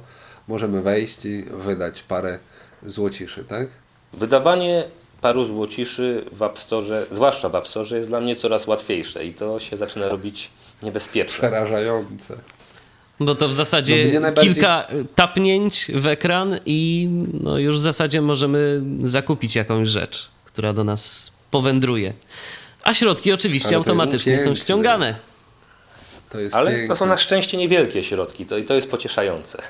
możemy 0.49 0.83
wejść 0.83 1.25
i 1.25 1.43
wydać 1.43 2.03
parę 2.03 2.39
złociszy, 2.83 3.45
tak? 3.45 3.69
Wydawanie 4.13 4.85
paru 5.21 5.45
złociszy 5.45 6.25
w 6.33 6.43
App 6.43 6.59
Store, 6.59 7.07
zwłaszcza 7.13 7.49
w 7.49 7.55
App 7.55 7.69
Store, 7.69 7.97
jest 7.97 8.09
dla 8.09 8.21
mnie 8.21 8.37
coraz 8.37 8.67
łatwiejsze 8.67 9.25
i 9.25 9.35
to 9.35 9.61
się 9.61 9.77
zaczyna 9.77 10.09
robić 10.09 10.51
niebezpieczne. 10.83 11.49
Przerażające. 11.49 12.37
Bo 13.25 13.35
to 13.35 13.47
w 13.47 13.51
No 13.51 13.55
zasadzie 13.57 14.05
mnie 14.07 14.21
najbardziej- 14.21 14.55
kilka 14.55 14.87
tapnięć 15.15 15.87
w 15.95 16.07
ekran 16.07 16.59
i 16.67 17.09
no 17.41 17.59
już 17.59 17.77
w 17.77 17.81
zasadzie 17.81 18.21
możemy 18.21 18.83
zakupić 19.03 19.57
jakąś 19.57 19.89
rzecz, 19.89 20.29
która 20.45 20.73
do 20.73 20.85
nas 20.85 21.33
powędruje. 21.51 22.13
A 22.83 22.95
środki 22.95 23.33
oczywiście 23.33 23.69
Ale 23.69 23.77
automatycznie 23.77 24.39
są 24.39 24.55
ściągane. 24.55 25.15
To 26.31 26.41
jest 26.41 26.55
Ale 26.57 26.71
piękne. 26.71 26.89
to 26.89 26.97
są 26.97 27.07
na 27.07 27.19
szczęście 27.19 27.57
niewielkie 27.57 28.05
środki 28.05 28.47
to, 28.47 28.57
i 28.59 28.65
to 28.65 28.75
jest 28.75 28.91
pocieszające. 28.91 29.63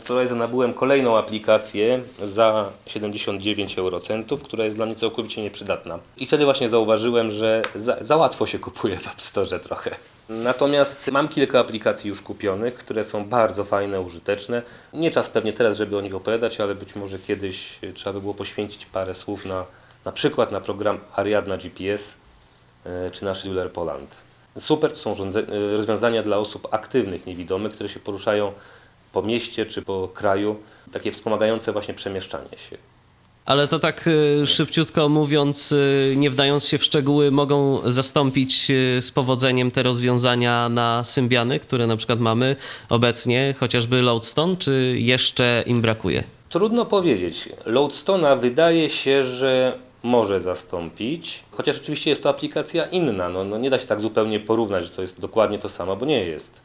Wczoraj 0.00 0.32
nabyłem 0.32 0.74
kolejną 0.74 1.18
aplikację 1.18 2.00
za 2.24 2.70
79 2.86 3.78
eurocentów, 3.78 4.42
która 4.42 4.64
jest 4.64 4.76
dla 4.76 4.86
mnie 4.86 4.94
całkowicie 4.94 5.42
nieprzydatna. 5.42 5.98
I 6.16 6.26
wtedy 6.26 6.44
właśnie 6.44 6.68
zauważyłem, 6.68 7.30
że 7.30 7.62
za, 7.74 7.96
za 8.00 8.16
łatwo 8.16 8.46
się 8.46 8.58
kupuje 8.58 8.96
w 8.96 9.06
App 9.06 9.20
Store 9.20 9.60
trochę. 9.60 9.96
Natomiast 10.28 11.10
mam 11.12 11.28
kilka 11.28 11.60
aplikacji 11.60 12.08
już 12.08 12.22
kupionych, 12.22 12.74
które 12.74 13.04
są 13.04 13.24
bardzo 13.24 13.64
fajne, 13.64 14.00
użyteczne. 14.00 14.62
Nie 14.92 15.10
czas 15.10 15.28
pewnie 15.28 15.52
teraz, 15.52 15.76
żeby 15.76 15.96
o 15.96 16.00
nich 16.00 16.14
opowiadać, 16.14 16.60
ale 16.60 16.74
być 16.74 16.96
może 16.96 17.18
kiedyś 17.18 17.78
trzeba 17.94 18.12
by 18.12 18.20
było 18.20 18.34
poświęcić 18.34 18.86
parę 18.86 19.14
słów 19.14 19.46
na, 19.46 19.64
na 20.04 20.12
przykład 20.12 20.52
na 20.52 20.60
program 20.60 20.98
Ariadna 21.16 21.56
GPS 21.56 22.02
e, 22.86 23.10
czy 23.10 23.24
na 23.24 23.34
Scheduler 23.34 23.72
Poland. 23.72 24.10
Super 24.60 24.90
to 24.90 24.96
są 24.96 25.12
e, 25.12 25.76
rozwiązania 25.76 26.22
dla 26.22 26.36
osób 26.38 26.68
aktywnych, 26.70 27.26
niewidomych, 27.26 27.72
które 27.72 27.88
się 27.88 28.00
poruszają 28.00 28.52
po 29.12 29.22
mieście 29.22 29.66
czy 29.66 29.82
po 29.82 30.08
kraju, 30.08 30.56
takie 30.92 31.12
wspomagające 31.12 31.72
właśnie 31.72 31.94
przemieszczanie 31.94 32.58
się. 32.70 32.78
Ale 33.48 33.68
to 33.68 33.78
tak 33.78 34.06
y, 34.06 34.46
szybciutko 34.46 35.08
mówiąc, 35.08 35.72
y, 35.72 36.14
nie 36.16 36.30
wdając 36.30 36.64
się 36.64 36.78
w 36.78 36.84
szczegóły, 36.84 37.30
mogą 37.30 37.80
zastąpić 37.84 38.70
y, 38.70 39.02
z 39.02 39.10
powodzeniem 39.10 39.70
te 39.70 39.82
rozwiązania 39.82 40.68
na 40.68 41.04
Symbiany, 41.04 41.58
które 41.58 41.86
na 41.86 41.96
przykład 41.96 42.20
mamy 42.20 42.56
obecnie, 42.88 43.54
chociażby 43.58 44.02
Lodestone, 44.02 44.56
czy 44.56 44.96
jeszcze 44.98 45.64
im 45.66 45.80
brakuje? 45.80 46.24
Trudno 46.48 46.84
powiedzieć. 46.86 47.48
Loadstone'a 47.66 48.40
wydaje 48.40 48.90
się, 48.90 49.24
że 49.24 49.78
może 50.02 50.40
zastąpić, 50.40 51.42
chociaż 51.50 51.76
oczywiście 51.76 52.10
jest 52.10 52.22
to 52.22 52.28
aplikacja 52.28 52.84
inna. 52.84 53.28
No, 53.28 53.44
no 53.44 53.58
nie 53.58 53.70
da 53.70 53.78
się 53.78 53.86
tak 53.86 54.00
zupełnie 54.00 54.40
porównać, 54.40 54.84
że 54.84 54.90
to 54.90 55.02
jest 55.02 55.20
dokładnie 55.20 55.58
to 55.58 55.68
samo, 55.68 55.96
bo 55.96 56.06
nie 56.06 56.24
jest. 56.24 56.60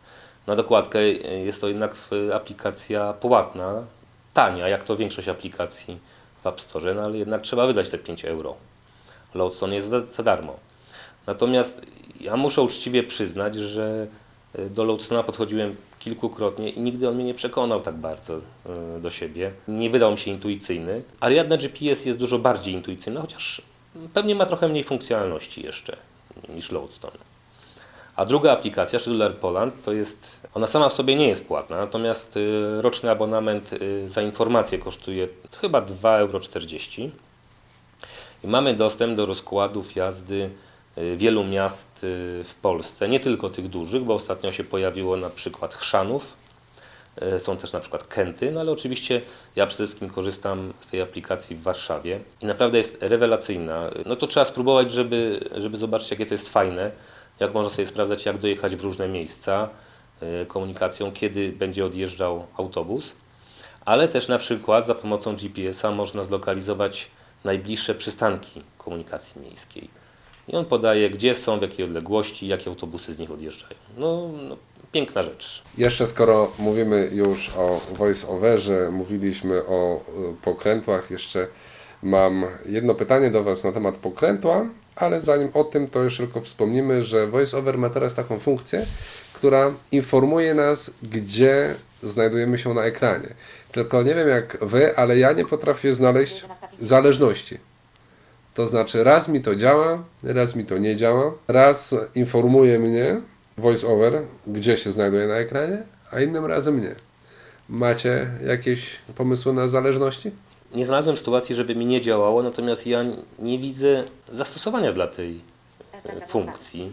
Na 0.48 0.56
dokładkę 0.56 1.00
e, 1.00 1.10
jest 1.40 1.62
to 1.62 1.68
jednak 1.68 1.96
e, 2.30 2.36
aplikacja 2.36 3.14
płatna, 3.14 3.84
tania, 4.34 4.68
jak 4.68 4.84
to 4.84 4.96
większość 4.96 5.28
aplikacji 5.28 5.98
w 6.44 6.48
App 6.48 6.62
Store, 6.62 6.94
no 6.94 7.02
ale 7.02 7.18
jednak 7.18 7.42
trzeba 7.42 7.68
wydać 7.68 7.90
te 7.90 7.98
5 7.98 8.26
euro. 8.26 8.56
Loadstone 9.36 9.76
jest 9.76 9.90
za, 9.90 10.24
darmo. 10.24 10.56
Natomiast 11.28 11.82
ja 12.22 12.38
muszę 12.38 12.62
uczciwie 12.62 13.04
przyznać, 13.04 13.56
że 13.56 14.08
e, 14.56 14.70
do 14.70 14.86
Loadstone'a 14.86 15.24
podchodziłem 15.24 15.76
kilkukrotnie 16.00 16.70
i 16.70 16.82
nigdy 16.82 17.10
on 17.10 17.16
mnie 17.16 17.24
nie 17.24 17.34
przekonał 17.34 17.82
tak 17.82 17.96
bardzo 17.96 18.42
do 19.02 19.12
siebie. 19.12 19.52
Nie 19.68 19.90
wydał 19.90 20.12
mi 20.12 20.18
się 20.18 20.32
intuicyjny. 20.32 21.04
Ariadna 21.20 21.58
GPS 21.58 22.06
jest 22.06 22.20
dużo 22.20 22.40
bardziej 22.40 22.74
intuicyjna, 22.74 23.22
chociaż 23.22 23.62
pewnie 24.14 24.36
ma 24.36 24.46
trochę 24.46 24.68
mniej 24.68 24.84
funkcjonalności 24.84 25.66
jeszcze 25.66 25.98
niż 26.50 26.72
Loadstone. 26.72 27.33
A 28.16 28.26
druga 28.26 28.52
aplikacja, 28.52 29.00
Scheduler 29.00 29.36
Poland, 29.36 29.84
to 29.84 29.94
jest, 29.94 30.40
ona 30.54 30.68
sama 30.68 30.90
w 30.90 30.94
sobie 30.94 31.16
nie 31.16 31.28
jest 31.28 31.48
płatna, 31.48 31.78
natomiast 31.78 32.38
y, 32.38 32.82
roczny 32.82 33.12
abonament 33.12 33.74
y, 33.74 34.10
za 34.10 34.22
informację 34.22 34.78
kosztuje 34.78 35.28
chyba 35.62 35.82
2,40 35.82 37.02
euro. 37.02 37.16
I 38.44 38.48
mamy 38.48 38.74
dostęp 38.74 39.18
do 39.18 39.26
rozkładów 39.26 39.96
jazdy 39.96 40.50
y, 40.98 41.18
wielu 41.18 41.44
miast 41.44 41.90
w 42.44 42.54
Polsce, 42.62 43.10
nie 43.10 43.20
tylko 43.20 43.50
tych 43.50 43.70
dużych, 43.70 44.04
bo 44.04 44.14
ostatnio 44.14 44.52
się 44.52 44.64
pojawiło 44.64 45.18
na 45.18 45.30
przykład 45.30 45.74
Chrzanów, 45.74 46.44
są 47.38 47.58
też 47.58 47.74
na 47.74 47.80
przykład 47.80 48.08
Kęty, 48.08 48.52
no 48.52 48.60
ale 48.60 48.72
oczywiście 48.72 49.22
ja 49.56 49.68
przede 49.68 49.86
wszystkim 49.86 50.10
korzystam 50.10 50.74
z 50.82 50.88
tej 50.88 51.02
aplikacji 51.02 51.56
w 51.56 51.62
Warszawie 51.62 52.20
i 52.42 52.46
naprawdę 52.46 52.78
jest 52.78 52.98
rewelacyjna. 53.02 53.90
No 54.06 54.16
to 54.16 54.28
trzeba 54.28 54.46
spróbować, 54.46 54.92
żeby, 54.92 55.50
żeby 55.58 55.78
zobaczyć 55.78 56.12
jakie 56.12 56.26
to 56.26 56.34
jest 56.34 56.50
fajne, 56.50 56.92
jak 57.40 57.54
można 57.54 57.70
sobie 57.70 57.88
sprawdzać 57.88 58.26
jak 58.26 58.38
dojechać 58.38 58.76
w 58.76 58.82
różne 58.82 59.08
miejsca 59.08 59.70
y, 60.44 60.46
komunikacją, 60.46 61.12
kiedy 61.12 61.52
będzie 61.52 61.86
odjeżdżał 61.86 62.48
autobus 62.58 63.14
ale 63.86 64.08
też 64.08 64.28
na 64.28 64.38
przykład 64.38 64.88
za 64.88 64.96
pomocą 64.96 65.36
GPS-a 65.36 65.92
można 65.92 66.24
zlokalizować 66.24 67.12
najbliższe 67.44 67.96
przystanki 67.96 68.62
komunikacji 68.78 69.42
miejskiej. 69.42 69.90
I 70.48 70.56
on 70.56 70.66
podaje, 70.66 71.10
gdzie 71.10 71.36
są, 71.36 71.60
w 71.60 71.62
jakiej 71.62 71.86
odległości, 71.86 72.48
jakie 72.48 72.70
autobusy 72.70 73.14
z 73.14 73.20
nich 73.20 73.32
odjeżdżają. 73.32 73.76
No, 73.98 74.30
no 74.50 74.58
piękna 74.92 75.24
rzecz. 75.24 75.62
Jeszcze 75.78 76.08
skoro 76.08 76.52
mówimy 76.60 77.10
już 77.14 77.50
o 77.50 77.82
voice-overze, 77.94 78.92
mówiliśmy 78.92 79.66
o 79.66 80.02
y, 80.32 80.36
pokrętłach, 80.42 81.12
jeszcze 81.12 81.48
mam 82.04 82.46
jedno 82.66 82.96
pytanie 82.96 83.32
do 83.32 83.44
Was 83.44 83.64
na 83.64 83.72
temat 83.72 83.96
pokrętła, 83.96 84.66
ale 84.96 85.22
zanim 85.22 85.50
o 85.54 85.64
tym, 85.64 85.88
to 85.88 86.04
jeszcze 86.04 86.24
tylko 86.24 86.42
wspomnimy, 86.42 87.04
że 87.04 87.28
voice-over 87.28 87.78
ma 87.78 87.90
teraz 87.90 88.16
taką 88.16 88.40
funkcję, 88.40 88.86
która 89.34 89.72
informuje 89.92 90.54
nas, 90.54 90.94
gdzie 91.04 91.76
znajdujemy 92.04 92.60
się 92.60 92.74
na 92.74 92.84
ekranie. 92.84 93.28
Tylko 93.72 94.04
nie 94.04 94.16
wiem 94.16 94.30
jak 94.30 94.58
Wy, 94.66 94.98
ale 94.98 95.18
ja 95.18 95.32
nie 95.32 95.46
potrafię 95.46 95.94
znaleźć 95.94 96.46
zależności. 96.82 97.58
To 98.54 98.68
znaczy, 98.68 99.04
raz 99.04 99.28
mi 99.28 99.42
to 99.42 99.56
działa, 99.56 100.04
raz 100.24 100.56
mi 100.56 100.66
to 100.66 100.78
nie 100.78 100.96
działa, 100.96 101.34
raz 101.48 101.96
informuje 102.16 102.80
mnie 102.80 103.22
voice-over, 103.58 104.22
gdzie 104.48 104.78
się 104.78 104.92
znajduje 104.92 105.28
na 105.28 105.36
ekranie, 105.36 105.84
a 106.12 106.22
innym 106.22 106.46
razem 106.46 106.82
nie. 106.82 106.96
Macie 107.70 108.28
jakieś 108.48 109.00
pomysły 109.16 109.54
na 109.54 109.68
zależności? 109.68 110.32
Nie 110.74 110.86
znalazłem 110.86 111.18
sytuacji, 111.18 111.56
żeby 111.56 111.76
mi 111.76 111.86
nie 111.86 112.02
działało, 112.02 112.44
natomiast 112.44 112.88
ja 112.88 113.04
nie 113.40 113.60
widzę 113.60 114.04
zastosowania 114.32 114.94
dla 114.94 115.08
tej 115.08 115.42
e, 116.04 116.28
funkcji. 116.28 116.92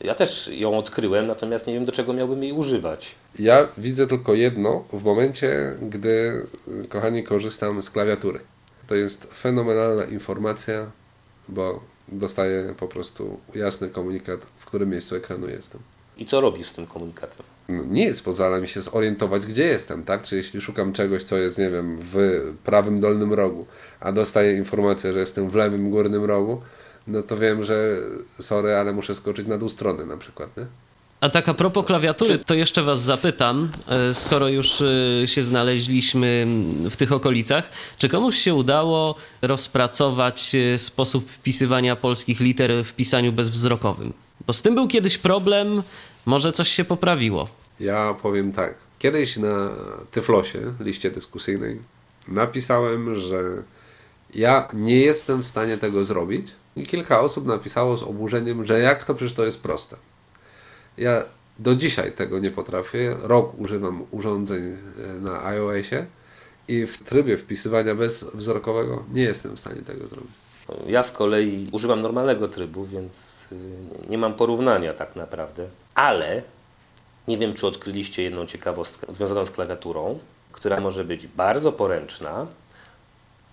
Ja 0.00 0.14
też 0.14 0.48
ją 0.52 0.78
odkryłem, 0.78 1.26
natomiast 1.26 1.66
nie 1.66 1.74
wiem, 1.74 1.84
do 1.84 1.92
czego 1.92 2.12
miałbym 2.12 2.42
jej 2.42 2.52
używać. 2.52 3.14
Ja 3.38 3.68
widzę 3.78 4.06
tylko 4.06 4.34
jedno 4.34 4.84
w 4.92 5.04
momencie, 5.04 5.76
gdy, 5.82 6.46
kochani, 6.88 7.24
korzystam 7.24 7.82
z 7.82 7.90
klawiatury. 7.90 8.40
To 8.86 8.94
jest 8.94 9.34
fenomenalna 9.34 10.04
informacja, 10.04 10.90
bo 11.48 11.80
dostaję 12.08 12.74
po 12.78 12.88
prostu 12.88 13.40
jasny 13.54 13.88
komunikat, 13.88 14.40
w 14.56 14.64
którym 14.64 14.90
miejscu 14.90 15.16
ekranu 15.16 15.48
jestem. 15.48 15.80
I 16.18 16.26
co 16.26 16.40
robisz 16.40 16.68
z 16.68 16.72
tym 16.72 16.86
komunikatem? 16.86 17.46
No, 17.70 17.84
nic 17.84 18.22
pozwala 18.22 18.60
mi 18.60 18.68
się 18.68 18.82
zorientować, 18.82 19.46
gdzie 19.46 19.64
jestem, 19.64 20.04
tak? 20.04 20.22
Czy 20.22 20.36
jeśli 20.36 20.60
szukam 20.60 20.92
czegoś, 20.92 21.24
co 21.24 21.38
jest, 21.38 21.58
nie 21.58 21.70
wiem, 21.70 21.98
w 22.00 22.16
prawym 22.64 23.00
dolnym 23.00 23.32
rogu, 23.32 23.66
a 24.00 24.12
dostaję 24.12 24.56
informację, 24.56 25.12
że 25.12 25.18
jestem 25.18 25.50
w 25.50 25.54
lewym 25.54 25.90
górnym 25.90 26.24
rogu, 26.24 26.62
no 27.06 27.22
to 27.22 27.36
wiem, 27.36 27.64
że 27.64 27.96
sorry, 28.40 28.74
ale 28.74 28.92
muszę 28.92 29.14
skoczyć 29.14 29.46
na 29.46 29.58
dół 29.58 29.68
strony 29.68 30.06
na 30.06 30.16
przykład, 30.16 30.56
nie? 30.56 30.66
A 31.20 31.28
tak 31.28 31.48
a 31.48 31.54
propos 31.54 31.86
klawiatury, 31.86 32.38
to 32.38 32.54
jeszcze 32.54 32.82
was 32.82 33.02
zapytam, 33.02 33.70
e, 33.88 34.14
skoro 34.14 34.48
już 34.48 34.82
e, 34.82 35.28
się 35.28 35.42
znaleźliśmy 35.42 36.46
w 36.90 36.96
tych 36.96 37.12
okolicach, 37.12 37.70
czy 37.98 38.08
komuś 38.08 38.38
się 38.38 38.54
udało 38.54 39.14
rozpracować 39.42 40.54
e, 40.54 40.78
sposób 40.78 41.30
wpisywania 41.30 41.96
polskich 41.96 42.40
liter 42.40 42.84
w 42.84 42.92
pisaniu 42.92 43.32
bezwzrokowym? 43.32 44.12
Bo 44.46 44.52
z 44.52 44.62
tym 44.62 44.74
był 44.74 44.88
kiedyś 44.88 45.18
problem, 45.18 45.82
może 46.26 46.52
coś 46.52 46.68
się 46.68 46.84
poprawiło. 46.84 47.59
Ja 47.80 48.14
powiem 48.22 48.52
tak. 48.52 48.74
Kiedyś 48.98 49.36
na 49.36 49.70
Tyflosie, 50.10 50.58
liście 50.80 51.10
dyskusyjnej, 51.10 51.78
napisałem, 52.28 53.16
że 53.16 53.42
ja 54.34 54.68
nie 54.72 54.96
jestem 54.96 55.42
w 55.42 55.46
stanie 55.46 55.78
tego 55.78 56.04
zrobić 56.04 56.48
i 56.76 56.86
kilka 56.86 57.20
osób 57.20 57.46
napisało 57.46 57.96
z 57.96 58.02
oburzeniem, 58.02 58.66
że 58.66 58.80
jak 58.80 59.04
to 59.04 59.14
przecież 59.14 59.34
to 59.34 59.44
jest 59.44 59.62
proste. 59.62 59.96
Ja 60.98 61.24
do 61.58 61.74
dzisiaj 61.74 62.12
tego 62.12 62.38
nie 62.38 62.50
potrafię. 62.50 63.16
Rok 63.22 63.58
używam 63.58 64.04
urządzeń 64.10 64.62
e, 64.62 65.20
na 65.20 65.44
iOSie 65.44 66.06
i 66.68 66.86
w 66.86 67.04
trybie 67.04 67.36
wpisywania 67.36 67.94
bezwzrokowego 67.94 69.04
nie 69.12 69.22
jestem 69.22 69.56
w 69.56 69.60
stanie 69.60 69.82
tego 69.82 70.06
zrobić. 70.06 70.30
Ja 70.86 71.02
z 71.02 71.10
kolei 71.12 71.68
używam 71.72 72.00
normalnego 72.00 72.48
trybu, 72.48 72.86
więc 72.86 73.42
y, 73.52 73.56
nie 74.08 74.18
mam 74.18 74.34
porównania 74.34 74.94
tak 74.94 75.16
naprawdę. 75.16 75.68
Ale 75.94 76.42
nie 77.28 77.38
wiem, 77.38 77.54
czy 77.54 77.66
odkryliście 77.66 78.22
jedną 78.22 78.46
ciekawostkę 78.46 79.12
związaną 79.12 79.44
z 79.44 79.50
klawiaturą. 79.50 80.18
która 80.52 80.80
może 80.80 81.04
być 81.04 81.26
bardzo 81.26 81.72
poręczna. 81.72 82.46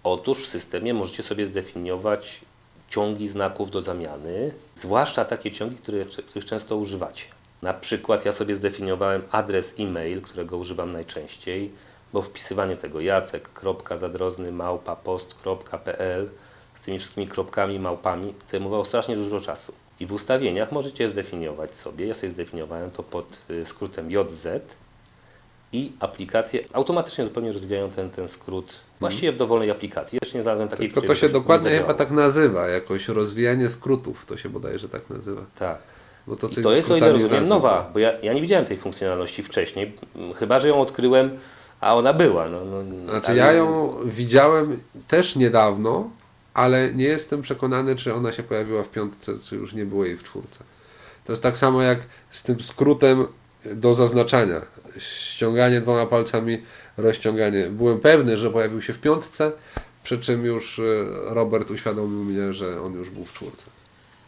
Otóż 0.04 0.44
w 0.44 0.48
systemie 0.48 0.94
możecie 0.94 1.24
sobie 1.24 1.48
zdefiniować 1.48 2.42
ciągi 2.90 3.28
znaków 3.28 3.72
do 3.72 3.82
zamiany, 3.82 4.52
zwłaszcza 4.76 5.26
takie 5.26 5.52
ciągi, 5.52 5.76
które, 5.76 6.06
których 6.06 6.46
często 6.46 6.78
używacie. 6.78 7.26
Na 7.62 7.74
przykład 7.74 8.26
ja 8.26 8.32
sobie 8.32 8.56
zdefiniowałem 8.56 9.22
adres 9.32 9.74
e-mail, 9.80 10.22
którego 10.22 10.58
używam 10.58 10.92
najczęściej, 10.92 11.72
bo 12.14 12.22
wpisywanie 12.22 12.78
tego 12.78 13.02
jacek.zadrozny 13.02 14.52
małpa 14.52 14.96
post.pl 14.96 16.30
z 16.76 16.82
tymi 16.82 17.00
wszystkimi 17.00 17.28
kropkami, 17.28 17.80
małpami 17.80 18.34
zajmowało 18.52 18.86
strasznie 18.86 19.16
dużo 19.16 19.40
czasu. 19.42 19.74
I 20.00 20.06
w 20.06 20.14
ustawieniach 20.14 20.72
możecie 20.72 21.10
zdefiniować 21.10 21.76
sobie, 21.76 22.08
ja 22.08 22.14
sobie 22.14 22.30
zdefiniowałem 22.30 22.92
to 22.92 23.04
pod 23.04 23.38
y, 23.50 23.66
skrótem 23.66 24.12
JZ 24.12 24.48
i 25.74 25.92
aplikacje 26.00 26.64
automatycznie 26.74 27.26
zupełnie 27.26 27.52
rozwijają 27.52 27.90
ten, 27.90 28.10
ten 28.10 28.28
skrót 28.28 28.80
właściwie 29.00 29.32
w 29.32 29.38
dowolnej 29.38 29.72
aplikacji. 29.72 30.20
Jeszcze 30.22 30.38
nie 30.38 30.44
znalazłem 30.44 30.70
takiej, 30.70 30.92
Tylko 30.92 31.08
to 31.08 31.16
się 31.16 31.30
dokładnie 31.30 31.72
nie 31.72 31.78
chyba 31.78 31.94
tak 31.94 32.12
nazywa, 32.12 32.68
jakoś 32.68 33.08
rozwijanie 33.08 33.70
skrótów, 33.70 34.26
to 34.26 34.38
się 34.38 34.50
bodajże 34.50 34.90
tak 34.90 35.10
nazywa. 35.10 35.42
Tak. 35.60 35.78
Bo 36.28 36.36
to 36.36 36.50
to 36.50 36.72
jest 36.72 36.92
o 36.92 36.98
ile 36.98 37.12
rozumiem 37.12 37.48
nowa, 37.48 37.90
bo 37.94 38.00
ja, 38.00 38.20
ja 38.20 38.34
nie 38.34 38.42
widziałem 38.42 38.66
tej 38.66 38.78
funkcjonalności 38.78 39.44
wcześniej, 39.44 39.96
chyba 40.36 40.60
że 40.60 40.68
ją 40.68 40.82
odkryłem, 40.82 41.40
a 41.82 41.96
ona 41.96 42.14
była. 42.14 42.50
No, 42.50 42.66
no, 42.66 43.06
Znaczy 43.06 43.36
ja 43.36 43.54
ją 43.54 43.96
widziałem 44.06 44.80
też 45.08 45.36
niedawno, 45.36 46.10
ale 46.58 46.94
nie 46.94 47.04
jestem 47.06 47.42
przekonany, 47.42 47.96
czy 47.96 48.14
ona 48.14 48.32
się 48.32 48.44
pojawiła 48.44 48.84
w 48.84 48.90
piątce, 48.90 49.34
czy 49.44 49.56
już 49.56 49.74
nie 49.74 49.86
było 49.86 50.06
jej 50.06 50.18
w 50.18 50.24
czwórce. 50.24 50.60
To 51.26 51.32
jest 51.32 51.44
tak 51.44 51.58
samo 51.58 51.82
jak 51.82 52.00
z 52.30 52.44
tym 52.44 52.62
skrótem 52.62 53.26
do 53.66 53.94
zaznaczania. 53.94 54.62
Ściąganie 54.98 55.82
dwoma 55.82 56.06
palcami, 56.06 56.64
rozciąganie. 56.98 57.70
Byłem 57.70 58.00
pewny, 58.00 58.38
że 58.38 58.50
pojawił 58.50 58.82
się 58.82 58.94
w 58.94 59.00
piątce, 59.00 59.52
przy 60.04 60.18
czym 60.18 60.46
już 60.46 60.80
e, 60.80 60.84
Robert 61.34 61.72
uświadomił 61.72 62.24
mnie, 62.24 62.54
że 62.54 62.82
on 62.82 62.94
już 62.94 63.10
był 63.10 63.26
w 63.26 63.34
czwórce. 63.34 63.64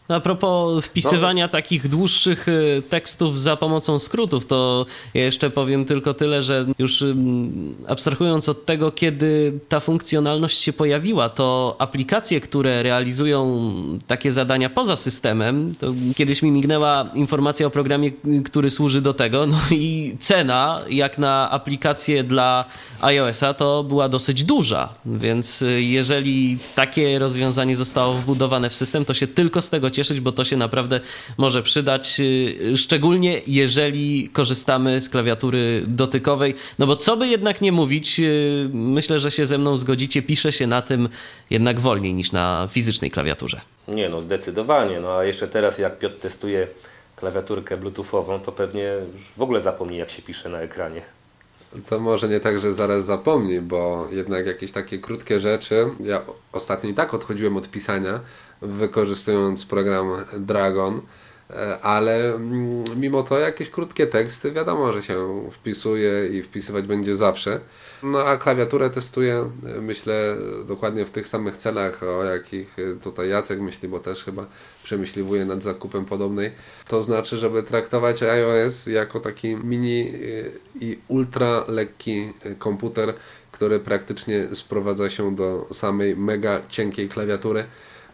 No 0.10 0.16
A 0.16 0.20
propos 0.20 0.86
wpisywania 0.86 1.48
takich 1.48 1.90
dłuższych 1.90 2.48
y, 2.48 2.84
tekstów 2.90 3.40
za 3.40 3.56
pomocą 3.56 4.00
skrótów, 4.00 4.46
to 4.46 4.86
ja 5.14 5.24
jeszcze 5.24 5.50
powiem 5.50 5.86
tylko 5.86 6.14
tyle, 6.14 6.44
że 6.44 6.66
już 6.80 7.02
ym, 7.02 7.76
abstrahując 7.88 8.50
od 8.50 8.66
tego, 8.66 8.92
kiedy 8.92 9.60
ta 9.70 9.80
funkcjonalność 9.80 10.62
się 10.62 10.74
pojawiła, 10.74 11.30
to 11.30 11.76
aplikacje, 11.80 12.42
które 12.42 12.84
realizują 12.84 13.72
takie 14.08 14.32
zadania 14.32 14.70
poza 14.70 14.96
systemem, 14.96 15.76
to 15.80 15.94
kiedyś 16.16 16.42
mi 16.42 16.52
mignęła 16.52 17.10
informacja 17.14 17.68
o 17.68 17.70
programie, 17.70 18.12
y, 18.28 18.44
który 18.44 18.70
służy 18.70 19.02
do 19.02 19.14
tego, 19.14 19.48
no 19.48 19.60
i 19.72 20.16
cena, 20.20 20.82
jak 20.90 21.18
na 21.18 21.52
aplikację 21.52 22.24
dla 22.24 22.66
iOS-a, 23.02 23.54
to 23.54 23.84
była 23.84 24.10
dosyć 24.10 24.44
duża, 24.44 24.90
więc 25.06 25.62
y, 25.62 25.82
jeżeli 25.82 26.58
takie 26.76 27.20
rozwiązanie 27.20 27.76
zostało 27.76 28.14
wbudowane 28.14 28.70
w 28.70 28.76
system, 28.76 29.06
to 29.06 29.14
się 29.14 29.28
tylko 29.28 29.62
z 29.62 29.70
tego 29.70 29.92
cieszyć, 30.00 30.20
bo 30.20 30.32
to 30.32 30.44
się 30.44 30.58
naprawdę 30.58 31.00
może 31.38 31.64
przydać, 31.64 32.20
y, 32.20 32.78
szczególnie 32.78 33.42
jeżeli 33.48 34.30
korzystamy 34.30 35.02
z 35.02 35.10
klawiatury 35.10 35.84
dotykowej, 35.88 36.56
no 36.80 36.88
bo 36.88 36.96
co 36.96 37.18
by 37.18 37.28
jednak 37.28 37.62
nie 37.62 37.72
mówić, 37.72 38.20
y, 38.20 38.70
myślę, 38.74 39.20
że 39.20 39.32
się 39.32 39.46
ze 39.46 39.58
mną 39.58 39.78
zgodzicie, 39.78 40.22
pisze 40.22 40.52
się 40.52 40.68
na 40.68 40.82
tym 40.82 41.10
jednak 41.50 41.80
wolniej 41.80 42.14
niż 42.14 42.32
na 42.32 42.68
fizycznej 42.72 43.12
klawiaturze. 43.12 43.62
Nie 43.88 44.10
no, 44.10 44.22
zdecydowanie. 44.22 45.00
No 45.00 45.18
a 45.18 45.24
jeszcze 45.24 45.48
teraz 45.48 45.78
jak 45.78 46.00
Piotr 46.00 46.20
testuje 46.20 46.68
klawiaturkę 47.16 47.78
bluetoothową, 47.78 48.40
to 48.40 48.52
pewnie 48.52 48.94
już 49.14 49.22
w 49.38 49.42
ogóle 49.42 49.62
zapomni 49.62 49.98
jak 49.98 50.10
się 50.10 50.22
pisze 50.22 50.50
na 50.50 50.60
ekranie. 50.60 51.02
To 51.86 52.00
może 52.00 52.28
nie 52.28 52.40
tak, 52.40 52.62
że 52.62 52.74
zaraz 52.74 53.06
zapomni, 53.06 53.62
bo 53.62 54.08
jednak 54.12 54.46
jakieś 54.46 54.72
takie 54.72 54.98
krótkie 54.98 55.40
rzeczy. 55.40 55.86
Ja 56.00 56.22
ostatnio 56.52 56.90
i 56.90 56.94
tak 56.94 57.14
odchodziłem 57.14 57.58
od 57.58 57.70
pisania, 57.70 58.20
wykorzystując 58.62 59.66
program 59.66 60.08
Dragon, 60.38 61.02
e, 61.50 61.80
ale 61.80 62.36
mm, 62.36 63.00
mimo 63.00 63.24
to 63.24 63.40
jakieś 63.40 63.70
krótkie 63.70 64.08
teksty 64.08 64.52
wiadomo, 64.52 64.94
że 64.94 65.04
się 65.04 65.50
wpisuje 65.52 66.28
i 66.28 66.44
wpisywać 66.44 66.86
będzie 66.86 67.16
zawsze. 67.16 67.60
No 68.04 68.20
a 68.20 68.38
klawiaturę 68.38 68.90
testuję, 68.90 69.52
e, 69.78 69.82
myślę, 69.82 70.36
dokładnie 70.68 71.06
w 71.06 71.10
tych 71.10 71.28
samych 71.28 71.58
celach, 71.58 72.04
o 72.04 72.24
jakich 72.24 72.80
e, 72.80 72.96
tutaj 72.96 73.30
Jacek 73.30 73.60
myśli, 73.60 73.90
bo 73.90 74.00
też 74.00 74.24
chyba 74.24 74.46
przemyśliwuje 74.84 75.46
nad 75.46 75.64
zakupem 75.64 76.06
podobnej. 76.06 76.52
To 76.88 77.04
znaczy, 77.04 77.38
żeby 77.38 77.64
traktować 77.64 78.24
iOS 78.24 78.88
jako 78.88 79.20
taki 79.20 79.56
mini 79.56 80.14
i 80.82 81.00
ultra 81.08 81.64
lekki 81.68 82.34
komputer, 82.60 83.14
który 83.52 83.80
praktycznie 83.80 84.56
sprowadza 84.56 85.10
się 85.10 85.36
do 85.36 85.68
samej 85.72 86.16
mega 86.16 86.62
cienkiej 86.70 87.10
klawiatury, 87.10 87.64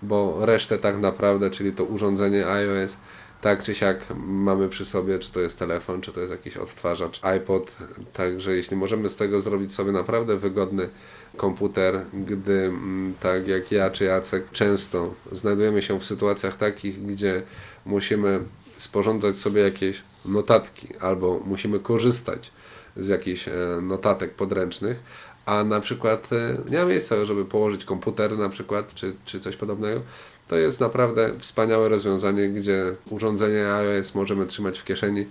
bo 0.08 0.46
resztę 0.46 0.78
tak 0.78 0.98
naprawdę, 0.98 1.50
czyli 1.50 1.74
to 1.74 1.84
urządzenie 1.84 2.48
iOS, 2.48 2.98
tak 3.42 3.64
czy 3.64 3.76
siak 3.76 4.06
mamy 4.28 4.70
przy 4.70 4.86
sobie, 4.86 5.20
czy 5.20 5.32
to 5.32 5.40
jest 5.40 5.60
telefon, 5.60 6.02
czy 6.02 6.12
to 6.12 6.20
jest 6.20 6.32
jakiś 6.32 6.58
odtwarzacz, 6.58 7.20
iPod, 7.24 7.76
także 8.14 8.56
jeśli 8.56 8.78
możemy 8.78 9.10
z 9.10 9.16
tego 9.16 9.42
zrobić 9.42 9.74
sobie 9.74 9.92
naprawdę 9.92 10.38
wygodny 10.38 10.90
komputer, 11.38 12.02
gdy 12.14 12.54
mm, 12.54 13.14
tak 13.20 13.48
jak 13.48 13.72
ja 13.72 13.90
czy 13.90 14.04
Jacek 14.04 14.52
często 14.52 15.14
znajdujemy 15.32 15.82
się 15.82 16.00
w 16.00 16.06
sytuacjach 16.06 16.58
takich, 16.58 17.06
gdzie 17.06 17.42
musimy 17.86 18.40
sporządzać 18.78 19.38
sobie 19.38 19.62
jakieś 19.62 20.02
notatki 20.26 20.88
albo 21.00 21.40
musimy 21.46 21.80
korzystać 21.80 22.52
z 22.98 23.08
jakichś 23.08 23.48
e, 23.48 23.52
notatek 23.82 24.34
podręcznych, 24.34 25.00
a 25.46 25.64
na 25.64 25.82
przykład 25.82 26.34
e, 26.34 26.58
nie 26.72 26.78
ma 26.80 26.86
miejsca, 26.86 27.26
żeby 27.26 27.46
położyć 27.46 27.86
komputer 27.86 28.38
na 28.38 28.50
przykład, 28.50 28.94
czy, 28.94 29.16
czy 29.26 29.40
coś 29.40 29.56
podobnego, 29.56 30.02
to 30.48 30.56
jest 30.56 30.80
naprawdę 30.80 31.32
wspaniałe 31.40 31.90
rozwiązanie, 31.90 32.50
gdzie 32.50 32.96
urządzenie 33.10 33.74
iOS 33.74 34.16
możemy 34.16 34.46
trzymać 34.46 34.80
w 34.80 34.84
kieszeni, 34.84 35.26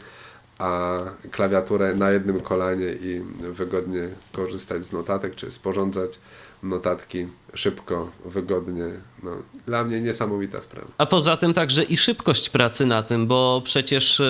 a 0.58 1.00
klawiaturę 1.30 1.94
na 1.94 2.10
jednym 2.10 2.40
kolanie 2.40 2.86
i 3.00 3.22
wygodnie 3.40 4.08
korzystać 4.32 4.84
z 4.84 4.92
notatek, 4.92 5.34
czy 5.34 5.50
sporządzać 5.50 6.18
notatki 6.62 7.26
szybko, 7.54 8.10
wygodnie. 8.24 8.84
No, 9.22 9.30
dla 9.66 9.84
mnie 9.84 10.00
niesamowita 10.00 10.62
sprawa. 10.62 10.88
A 10.98 11.06
poza 11.06 11.36
tym 11.36 11.54
także 11.54 11.82
i 11.82 11.96
szybkość 11.96 12.48
pracy 12.48 12.86
na 12.86 13.02
tym, 13.02 13.26
bo 13.26 13.62
przecież 13.64 14.22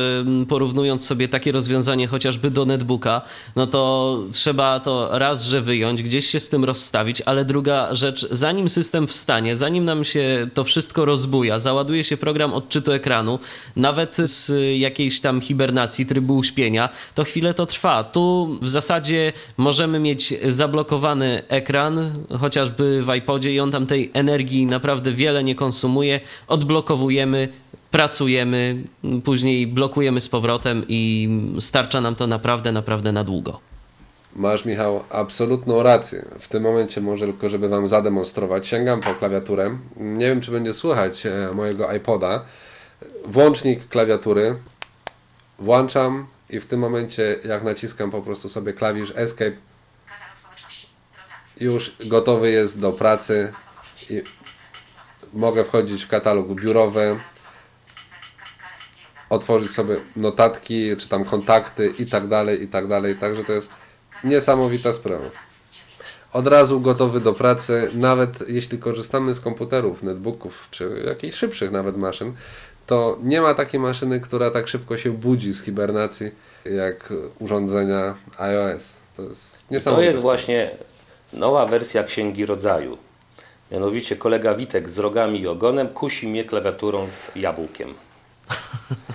porównując 0.49 1.07
sobie 1.07 1.29
takie 1.29 1.53
rozwiązanie 1.53 2.07
chociażby 2.07 2.51
do 2.51 2.64
netbooka, 2.64 3.22
no 3.57 3.66
to 3.66 4.18
trzeba 4.33 4.81
to 4.81 5.18
raz, 5.18 5.43
że 5.43 5.62
wyjąć, 5.62 6.03
gdzieś 6.03 6.27
się 6.27 6.41
z 6.41 6.49
tym 6.49 6.64
rozstawić, 6.64 7.20
ale 7.20 7.45
druga 7.45 7.95
rzecz, 7.95 8.29
zanim 8.31 8.68
system 8.68 9.07
wstanie, 9.07 9.57
zanim 9.57 9.85
nam 9.85 10.05
się 10.05 10.47
to 10.55 10.64
wszystko 10.64 11.05
rozbuja, 11.05 11.59
załaduje 11.59 12.05
się 12.05 12.16
program 12.16 12.55
odczytu 12.55 12.93
ekranu, 12.93 13.39
nawet 13.77 14.16
z 14.16 14.53
jakiejś 14.79 15.20
tam 15.20 15.41
hibernacji, 15.41 16.07
trybu 16.07 16.37
uśpienia, 16.37 16.89
to 17.14 17.25
chwilę 17.25 17.55
to 17.55 17.66
trwa. 17.66 18.05
Tu 18.05 18.59
w 18.62 18.68
zasadzie 18.68 19.33
możemy 19.57 19.99
mieć 20.01 20.35
zablokowany 20.49 21.43
ekran, 21.49 22.12
chociażby 22.41 23.03
w 23.03 23.14
iPodzie 23.15 23.55
i 23.55 23.61
on 23.61 23.71
tam 23.71 23.87
tej 23.87 24.11
energii 24.15 24.67
naprawdę 24.67 25.12
wiele 25.12 25.45
nie 25.45 25.55
konsumuje. 25.55 26.21
Odblokowujemy, 26.49 27.49
pracujemy, 27.91 28.85
później 29.25 29.67
blokujemy 29.67 30.21
z 30.21 30.29
powrotem 30.29 30.85
i 30.89 31.29
starcza 31.61 32.01
nam 32.01 32.15
to 32.15 32.27
naprawdę, 32.27 32.73
naprawdę 32.73 33.12
na 33.12 33.25
długo. 33.25 33.61
Masz, 34.37 34.65
Michał, 34.65 35.05
absolutną 35.11 35.83
rację. 35.83 36.25
W 36.41 36.49
tym 36.49 36.62
momencie 36.62 37.01
może 37.01 37.27
tylko, 37.27 37.51
żeby 37.51 37.69
Wam 37.69 37.89
zademonstrować, 37.89 38.69
sięgam 38.69 39.01
po 39.01 39.15
klawiaturę. 39.15 39.79
Nie 39.97 40.27
wiem, 40.27 40.41
czy 40.41 40.51
będzie 40.51 40.75
słychać 40.75 41.27
e, 41.27 41.55
mojego 41.55 41.93
iPoda. 41.93 42.45
Włącznik 43.27 43.89
klawiatury. 43.89 44.57
Włączam 45.59 46.27
i 46.51 46.61
w 46.61 46.67
tym 46.67 46.81
momencie, 46.81 47.37
jak 47.49 47.65
naciskam 47.65 48.11
po 48.11 48.23
prostu 48.23 48.49
sobie 48.49 48.73
klawisz 48.73 49.12
Escape. 49.17 49.57
Już 51.61 51.97
gotowy 52.07 52.51
jest 52.51 52.81
do 52.81 52.93
pracy 52.93 53.53
i 54.11 54.23
mogę 55.33 55.65
wchodzić 55.65 56.05
w 56.05 56.09
katalog 56.09 56.55
biurowy, 56.55 57.17
otworzyć 59.31 59.71
sobie 59.73 59.97
notatki, 60.17 60.97
czy 60.97 61.09
tam 61.09 61.25
kontakty 61.25 61.93
i 61.99 62.07
tak 62.07 62.29
dalej, 62.29 62.63
i 62.63 62.69
tak 62.69 62.89
dalej. 62.89 63.17
Także 63.17 63.45
to 63.45 63.53
jest 63.53 63.71
niesamowita 64.25 64.93
sprawa. 64.93 65.31
Od 66.33 66.47
razu 66.47 66.81
gotowy 66.81 67.21
do 67.21 67.33
pracy, 67.33 67.91
nawet 67.95 68.49
jeśli 68.49 68.79
korzystamy 68.79 69.35
z 69.35 69.41
komputerów, 69.41 70.03
netbooków, 70.03 70.69
czy 70.71 71.03
jakichś 71.07 71.39
szybszych 71.39 71.71
nawet 71.71 71.97
maszyn, 71.97 72.33
to 72.87 73.19
nie 73.23 73.41
ma 73.41 73.55
takiej 73.55 73.81
maszyny, 73.81 74.21
która 74.21 74.51
tak 74.51 74.69
szybko 74.69 74.99
się 74.99 75.11
budzi 75.11 75.53
z 75.53 75.63
hibernacji, 75.63 76.31
jak 76.65 77.13
urządzenia 77.39 78.15
iOS. 78.39 78.89
To 79.17 79.23
jest 79.23 79.69
To 79.69 79.75
niesamowite. 79.75 80.07
jest 80.07 80.21
właśnie 80.21 80.77
nowa 81.35 81.66
wersja 81.66 82.05
Księgi 82.05 82.47
Rodzaju. 82.47 82.99
Mianowicie 83.72 84.16
kolega 84.16 84.55
Witek 84.55 84.91
z 84.91 84.99
rogami 84.99 85.41
i 85.41 85.49
ogonem 85.49 85.89
kusi 85.89 86.26
mnie 86.26 86.45
klawiaturą 86.45 87.07
z 87.07 87.37
jabłkiem. 87.37 87.95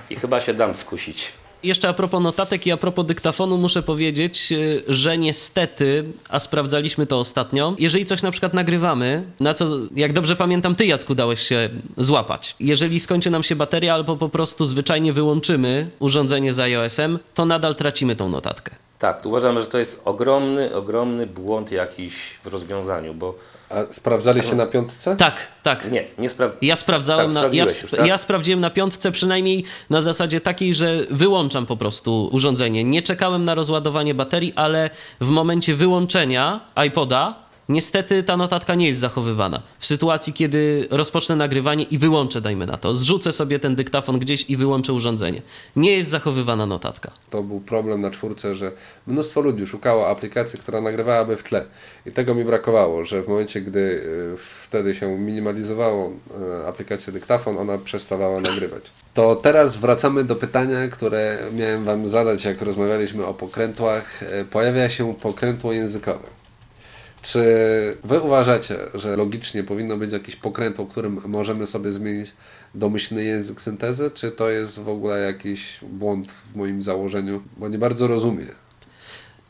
I 0.09 0.15
chyba 0.15 0.41
się 0.41 0.53
dam 0.53 0.75
skusić. 0.75 1.31
Jeszcze 1.63 1.89
a 1.89 1.93
propos 1.93 2.23
notatek 2.23 2.67
i 2.67 2.71
a 2.71 2.77
propos 2.77 3.05
dyktafonu 3.05 3.57
muszę 3.57 3.83
powiedzieć, 3.83 4.51
y, 4.51 4.83
że 4.87 5.17
niestety, 5.17 6.03
a 6.29 6.39
sprawdzaliśmy 6.39 7.05
to 7.05 7.19
ostatnio, 7.19 7.75
jeżeli 7.79 8.05
coś 8.05 8.21
na 8.21 8.31
przykład 8.31 8.53
nagrywamy, 8.53 9.23
na 9.39 9.53
co, 9.53 9.65
jak 9.95 10.13
dobrze 10.13 10.35
pamiętam, 10.35 10.75
ty 10.75 10.85
Jacku 10.85 11.15
dałeś 11.15 11.41
się 11.41 11.69
złapać. 11.97 12.55
Jeżeli 12.59 12.99
skończy 12.99 13.31
nam 13.31 13.43
się 13.43 13.55
bateria 13.55 13.93
albo 13.93 14.15
po 14.15 14.29
prostu 14.29 14.65
zwyczajnie 14.65 15.13
wyłączymy 15.13 15.89
urządzenie 15.99 16.53
z 16.53 16.59
iOS-em, 16.59 17.19
to 17.33 17.45
nadal 17.45 17.75
tracimy 17.75 18.15
tą 18.15 18.29
notatkę. 18.29 18.88
Tak, 18.99 19.25
uważam, 19.25 19.59
że 19.59 19.65
to 19.65 19.77
jest 19.77 20.01
ogromny, 20.05 20.75
ogromny 20.75 21.27
błąd 21.27 21.71
jakiś 21.71 22.13
w 22.43 22.47
rozwiązaniu, 22.47 23.13
bo 23.13 23.35
A 23.69 23.75
sprawdzaliście 23.93 24.55
na 24.55 24.65
piątce? 24.65 25.15
Tak, 25.15 25.47
tak. 25.63 25.91
nie, 25.91 26.05
nie 26.17 26.29
spra- 26.29 26.51
Ja 26.61 26.75
sprawdzałem, 26.75 27.33
Tak, 27.33 27.43
na, 27.51 27.57
ja, 27.57 27.63
już, 27.63 27.73
tak? 27.97 28.07
ja 28.07 28.17
sprawdziłem 28.17 28.59
na 28.59 28.69
piątce 28.69 29.11
przynajmniej 29.11 29.63
na 29.89 30.01
zasadzie 30.01 30.41
takiej, 30.41 30.73
że 30.73 30.97
wyłączam 31.09 31.65
po 31.65 31.77
prostu 31.77 32.29
urządzenie. 32.31 32.83
Nie 32.83 33.01
czekałem 33.01 33.43
na 33.43 33.55
rozładowanie 33.55 34.13
baterii, 34.13 34.53
ale 34.55 34.89
w 35.21 35.29
momencie 35.29 35.75
wyłączenia 35.75 36.59
iPoda 36.87 37.48
niestety 37.69 38.23
ta 38.23 38.37
notatka 38.37 38.75
nie 38.75 38.87
jest 38.87 38.99
zachowywana. 38.99 39.61
W 39.79 39.85
sytuacji, 39.85 40.33
kiedy 40.33 40.87
rozpocznę 40.91 41.35
nagrywanie 41.35 41.83
i 41.83 41.97
wyłączę, 41.97 42.41
dajmy 42.41 42.65
na 42.65 42.77
to, 42.77 42.95
zrzucę 42.95 43.31
sobie 43.31 43.59
ten 43.59 43.75
dyktafon 43.75 44.19
gdzieś 44.19 44.49
i 44.49 44.57
wyłączę 44.57 44.93
urządzenie. 44.93 45.41
Nie 45.75 45.91
jest 45.91 46.09
zachowywana 46.09 46.65
notatka. 46.65 47.11
To 47.29 47.43
był 47.43 47.59
problem 47.59 48.01
na 48.01 48.11
czwórce, 48.11 48.55
że 48.55 48.71
mnóstwo 49.07 49.41
ludzi 49.41 49.67
szukało 49.67 50.07
aplikacji, 50.09 50.59
która 50.59 50.81
nagrywałaby 50.81 51.37
w 51.37 51.43
tle. 51.43 51.65
I 52.05 52.11
tego 52.11 52.35
mi 52.35 52.43
brakowało, 52.43 53.05
że 53.05 53.23
w 53.23 53.27
momencie, 53.27 53.61
gdy 53.61 53.79
y, 53.79 54.37
wtedy 54.63 54.95
się 54.95 55.17
minimalizowało 55.19 56.11
y, 56.61 56.67
aplikację 56.67 57.13
dyktafon, 57.13 57.57
ona 57.57 57.77
przestawała 57.77 58.41
nagrywać. 58.41 58.83
To 59.13 59.35
teraz 59.35 59.77
wracamy 59.77 60.23
do 60.23 60.35
pytania, 60.35 60.87
które 60.87 61.37
miałem 61.53 61.85
Wam 61.85 62.05
zadać, 62.05 62.45
jak 62.45 62.61
rozmawialiśmy 62.61 63.25
o 63.25 63.33
pokrętłach. 63.33 64.23
Y, 64.23 64.45
Pojawia 64.45 64.89
się 64.89 65.15
pokrętło 65.15 65.73
językowe. 65.73 66.38
Czy 67.21 67.43
Wy 68.03 68.21
uważacie, 68.21 68.77
że 68.93 69.15
logicznie 69.15 69.63
powinno 69.63 69.97
być 69.97 70.13
jakieś 70.13 70.35
pokrętło, 70.35 70.85
którym 70.85 71.21
możemy 71.25 71.67
sobie 71.67 71.91
zmienić 71.91 72.31
domyślny 72.75 73.23
język 73.23 73.61
syntezy, 73.61 74.11
czy 74.13 74.31
to 74.31 74.49
jest 74.49 74.79
w 74.79 74.89
ogóle 74.89 75.19
jakiś 75.19 75.79
błąd 75.81 76.31
w 76.31 76.55
moim 76.55 76.81
założeniu, 76.81 77.43
bo 77.57 77.67
nie 77.67 77.77
bardzo 77.77 78.07
rozumiem. 78.07 78.47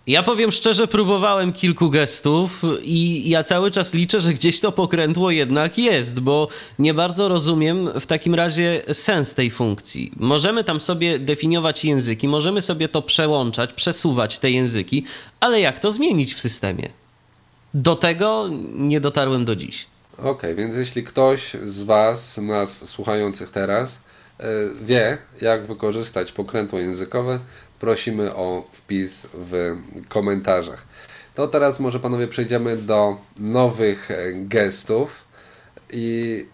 Ja 0.07 0.23
powiem 0.23 0.51
szczerze, 0.51 0.87
próbowałem 0.87 1.53
kilku 1.53 1.89
gestów 1.89 2.61
i 2.83 3.29
ja 3.29 3.43
cały 3.43 3.71
czas 3.71 3.93
liczę, 3.93 4.21
że 4.21 4.33
gdzieś 4.33 4.59
to 4.59 4.71
pokrętło 4.71 5.31
jednak 5.31 5.77
jest, 5.77 6.19
bo 6.19 6.47
nie 6.79 6.93
bardzo 6.93 7.27
rozumiem 7.27 7.89
w 7.99 8.05
takim 8.05 8.35
razie 8.35 8.81
sens 8.91 9.33
tej 9.33 9.51
funkcji. 9.51 10.11
Możemy 10.17 10.63
tam 10.63 10.79
sobie 10.79 11.19
definiować 11.19 11.85
języki, 11.85 12.27
możemy 12.27 12.61
sobie 12.61 12.89
to 12.89 13.01
przełączać, 13.01 13.73
przesuwać 13.73 14.39
te 14.39 14.51
języki, 14.51 15.05
ale 15.39 15.59
jak 15.59 15.79
to 15.79 15.91
zmienić 15.91 16.33
w 16.33 16.39
systemie? 16.39 16.89
Do 17.73 17.95
tego 17.95 18.49
nie 18.73 19.01
dotarłem 19.01 19.45
do 19.45 19.55
dziś. 19.55 19.87
Okej, 20.17 20.55
więc 20.55 20.75
jeśli 20.75 21.03
ktoś 21.03 21.53
z 21.65 21.83
Was, 21.83 22.37
nas 22.37 22.89
słuchających 22.89 23.51
teraz, 23.51 24.01
e, 24.39 24.43
wie, 24.81 25.17
jak 25.41 25.65
wykorzystać 25.65 26.31
pokrętło 26.31 26.79
językowe, 26.79 27.39
prosimy 27.79 28.35
o 28.35 28.67
wpis 28.71 29.27
w 29.33 29.75
komentarzach. 30.07 30.85
To 31.35 31.47
teraz 31.47 31.79
może 31.79 31.99
panowie 31.99 32.27
przejdziemy 32.27 32.77
do 32.77 33.17
nowych 33.37 34.11
e, 34.11 34.33
gestów 34.33 35.25
i 35.93 36.45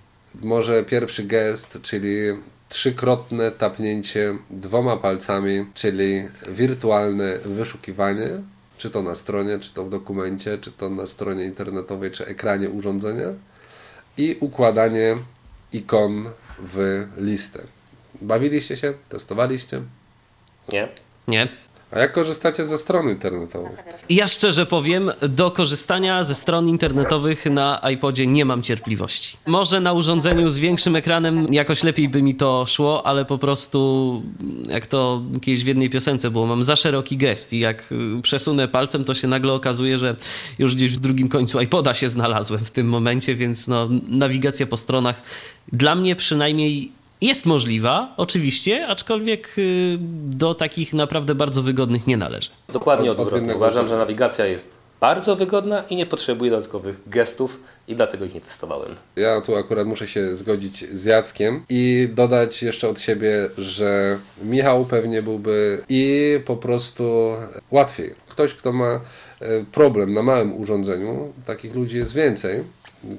może 0.41 0.83
pierwszy 0.83 1.23
gest, 1.23 1.79
czyli 1.81 2.11
trzykrotne 2.69 3.51
tapnięcie 3.51 4.37
dwoma 4.49 4.97
palcami, 4.97 5.65
czyli 5.73 6.27
wirtualne 6.47 7.37
wyszukiwanie, 7.45 8.27
czy 8.77 8.89
to 8.89 9.01
na 9.01 9.15
stronie, 9.15 9.59
czy 9.59 9.73
to 9.73 9.85
w 9.85 9.89
dokumencie, 9.89 10.57
czy 10.57 10.71
to 10.71 10.89
na 10.89 11.05
stronie 11.05 11.43
internetowej, 11.43 12.11
czy 12.11 12.25
ekranie 12.25 12.69
urządzenia 12.69 13.27
i 14.17 14.37
układanie 14.39 15.17
ikon 15.73 16.29
w 16.59 17.07
listę. 17.17 17.59
Bawiliście 18.21 18.77
się? 18.77 18.93
Testowaliście? 19.09 19.81
nie. 20.71 20.89
Nie? 21.27 21.64
A 21.95 21.99
jak 21.99 22.13
korzystacie 22.13 22.65
ze 22.65 22.77
strony 22.77 23.11
internetowej? 23.11 23.71
Ja 24.09 24.27
szczerze 24.27 24.65
powiem, 24.65 25.11
do 25.21 25.51
korzystania 25.51 26.23
ze 26.23 26.35
stron 26.35 26.69
internetowych 26.69 27.45
na 27.45 27.81
iPodzie 27.93 28.27
nie 28.27 28.45
mam 28.45 28.61
cierpliwości. 28.61 29.37
Może 29.47 29.79
na 29.79 29.93
urządzeniu 29.93 30.49
z 30.49 30.57
większym 30.57 30.95
ekranem 30.95 31.53
jakoś 31.53 31.83
lepiej 31.83 32.09
by 32.09 32.21
mi 32.21 32.35
to 32.35 32.65
szło, 32.67 33.07
ale 33.07 33.25
po 33.25 33.37
prostu, 33.37 34.21
jak 34.67 34.87
to 34.87 35.21
kiedyś 35.41 35.63
w 35.63 35.67
jednej 35.67 35.89
piosence 35.89 36.31
było, 36.31 36.45
mam 36.45 36.63
za 36.63 36.75
szeroki 36.75 37.17
gest 37.17 37.53
i 37.53 37.59
jak 37.59 37.93
przesunę 38.21 38.67
palcem, 38.67 39.05
to 39.05 39.13
się 39.13 39.27
nagle 39.27 39.53
okazuje, 39.53 39.97
że 39.97 40.15
już 40.59 40.75
gdzieś 40.75 40.93
w 40.93 40.99
drugim 40.99 41.29
końcu 41.29 41.61
iPoda 41.61 41.93
się 41.93 42.09
znalazłem 42.09 42.65
w 42.65 42.71
tym 42.71 42.87
momencie, 42.87 43.35
więc 43.35 43.67
no, 43.67 43.89
nawigacja 44.07 44.67
po 44.67 44.77
stronach 44.77 45.21
dla 45.73 45.95
mnie 45.95 46.15
przynajmniej 46.15 46.91
jest 47.25 47.45
możliwa, 47.45 48.13
oczywiście, 48.17 48.87
aczkolwiek 48.87 49.55
y, 49.57 49.97
do 50.25 50.53
takich 50.55 50.93
naprawdę 50.93 51.35
bardzo 51.35 51.61
wygodnych 51.63 52.07
nie 52.07 52.17
należy. 52.17 52.49
Dokładnie 52.69 53.11
Od- 53.11 53.19
odwrotnie. 53.19 53.55
Uważam, 53.55 53.87
że 53.87 53.97
nawigacja 53.97 54.45
jest 54.45 54.69
bardzo 54.99 55.35
wygodna 55.35 55.83
i 55.89 55.95
nie 55.95 56.05
potrzebuje 56.05 56.51
dodatkowych 56.51 56.99
gestów 57.07 57.59
i 57.87 57.95
dlatego 57.95 58.25
ich 58.25 58.33
nie 58.33 58.41
testowałem. 58.41 58.95
Ja 59.15 59.41
tu 59.41 59.55
akurat 59.55 59.87
muszę 59.87 60.07
się 60.07 60.35
zgodzić 60.35 60.85
z 60.93 61.05
Jackiem 61.05 61.63
i 61.69 62.09
dodać 62.13 62.63
jeszcze 62.63 62.89
od 62.89 62.99
siebie, 63.01 63.49
że 63.57 64.17
Michał 64.43 64.85
pewnie 64.85 65.21
byłby 65.21 65.83
i 65.89 66.23
po 66.45 66.55
prostu 66.57 67.31
łatwiej. 67.71 68.13
Ktoś, 68.27 68.53
kto 68.53 68.71
ma 68.73 68.85
e, 68.93 68.99
problem 69.71 70.13
na 70.13 70.21
małym 70.23 70.61
urządzeniu, 70.61 71.33
takich 71.45 71.75
ludzi 71.75 71.97
jest 71.97 72.13
więcej. 72.13 72.63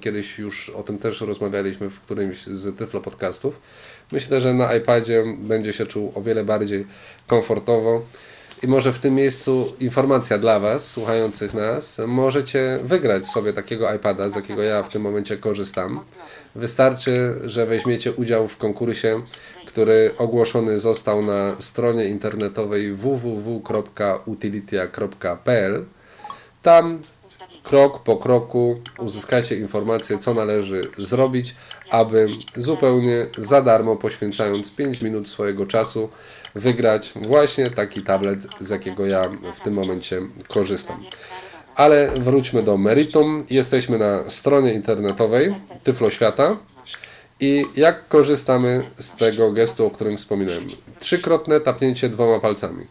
Kiedyś 0.01 0.39
już 0.39 0.71
o 0.71 0.83
tym 0.83 0.99
też 0.99 1.21
rozmawialiśmy 1.21 1.91
w 1.91 2.01
którymś 2.01 2.43
z 2.47 2.79
Tyflo 2.79 3.01
podcastów. 3.01 3.61
Myślę, 4.13 4.41
że 4.41 4.55
na 4.55 4.75
iPadzie 4.75 5.25
będzie 5.39 5.73
się 5.73 5.87
czuł 5.87 6.13
o 6.15 6.23
wiele 6.23 6.45
bardziej 6.45 6.87
komfortowo. 7.27 8.03
I 8.63 8.67
może 8.67 8.93
w 8.93 8.99
tym 8.99 9.15
miejscu 9.15 9.73
informacja 9.81 10.39
dla 10.39 10.61
Was, 10.61 10.91
słuchających 10.91 11.55
nas. 11.55 12.01
Możecie 12.07 12.79
wygrać 12.83 13.27
sobie 13.27 13.53
takiego 13.53 13.95
iPada, 13.95 14.31
z 14.31 14.37
jakiego 14.37 14.63
ja 14.63 14.83
w 14.83 14.89
tym 14.89 15.03
momencie 15.03 15.37
korzystam. 15.37 16.01
Wystarczy, 16.55 17.35
że 17.45 17.67
weźmiecie 17.67 18.13
udział 18.13 18.49
w 18.49 18.57
konkursie, 18.57 19.23
który 19.67 20.11
ogłoszony 20.19 20.79
został 20.79 21.23
na 21.23 21.57
stronie 21.61 22.05
internetowej 22.05 22.93
www.utilitia.pl. 22.93 25.85
Tam 26.63 27.03
krok 27.63 28.03
po 28.03 28.17
kroku 28.17 28.81
uzyskacie 28.99 29.57
informację, 29.57 30.19
co 30.19 30.35
należy 30.35 30.81
zrobić, 30.99 31.55
aby 31.91 32.27
zupełnie 32.57 33.27
za 33.39 33.63
darmo, 33.63 33.97
poświęcając 33.97 34.77
5 34.77 35.03
minut 35.03 35.29
swojego 35.29 35.67
czasu, 35.67 36.09
wygrać 36.55 37.13
właśnie 37.15 37.71
taki 37.71 38.03
tablet, 38.03 38.39
z 38.61 38.71
jakiego 38.71 39.07
ja 39.07 39.23
w 39.57 39.61
tym 39.65 39.75
momencie 39.75 40.21
korzystam. 40.49 41.05
Ale 41.75 42.11
wróćmy 42.11 42.63
do 42.63 42.77
meritum. 42.77 43.47
Jesteśmy 43.51 43.99
na 43.99 44.31
stronie 44.31 44.75
internetowej 44.75 45.55
Tyflo 45.85 46.11
Świata. 46.11 46.57
I 47.41 47.65
jak 47.77 48.09
korzystamy 48.09 48.91
z 48.99 49.17
tego 49.17 49.53
gestu, 49.53 49.87
o 49.87 49.91
którym 49.91 50.17
wspominałem? 50.17 50.67
Trzykrotne 51.01 51.61
tapnięcie 51.61 52.09
dwoma 52.09 52.41
palcami. 52.41 52.87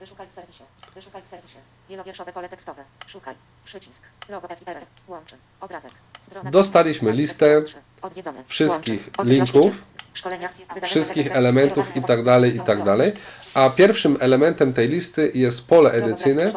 Wyszukaj 0.00 0.26
w 0.28 0.32
serwisie. 0.32 0.62
Wyszukaj 0.94 1.22
w 1.22 1.28
serwisie. 1.28 1.56
Wielowierszowe 1.90 2.32
pole 2.32 2.48
tekstowe. 2.48 2.84
Szukaj. 3.06 3.34
Przycisk. 3.64 4.02
Logo 4.28 4.48
FIR. 4.48 4.76
Łączy. 5.08 5.36
Obrazek. 5.60 5.92
Strona. 6.20 6.50
Dostaliśmy 6.50 7.12
listę 7.12 7.62
Odwiedzone. 8.02 8.44
wszystkich 8.46 9.10
linków, 9.24 9.84
wszystkich 10.82 11.36
elementów 11.36 11.96
i 11.96 12.02
tak 12.02 12.24
dalej, 12.24 12.56
i 12.56 12.60
tak 12.60 12.84
dalej. 12.84 13.12
A 13.54 13.70
pierwszym 13.70 14.16
elementem 14.20 14.72
tej 14.72 14.88
listy 14.88 15.30
jest 15.34 15.68
pole 15.68 15.90
edycyjne, 15.90 16.52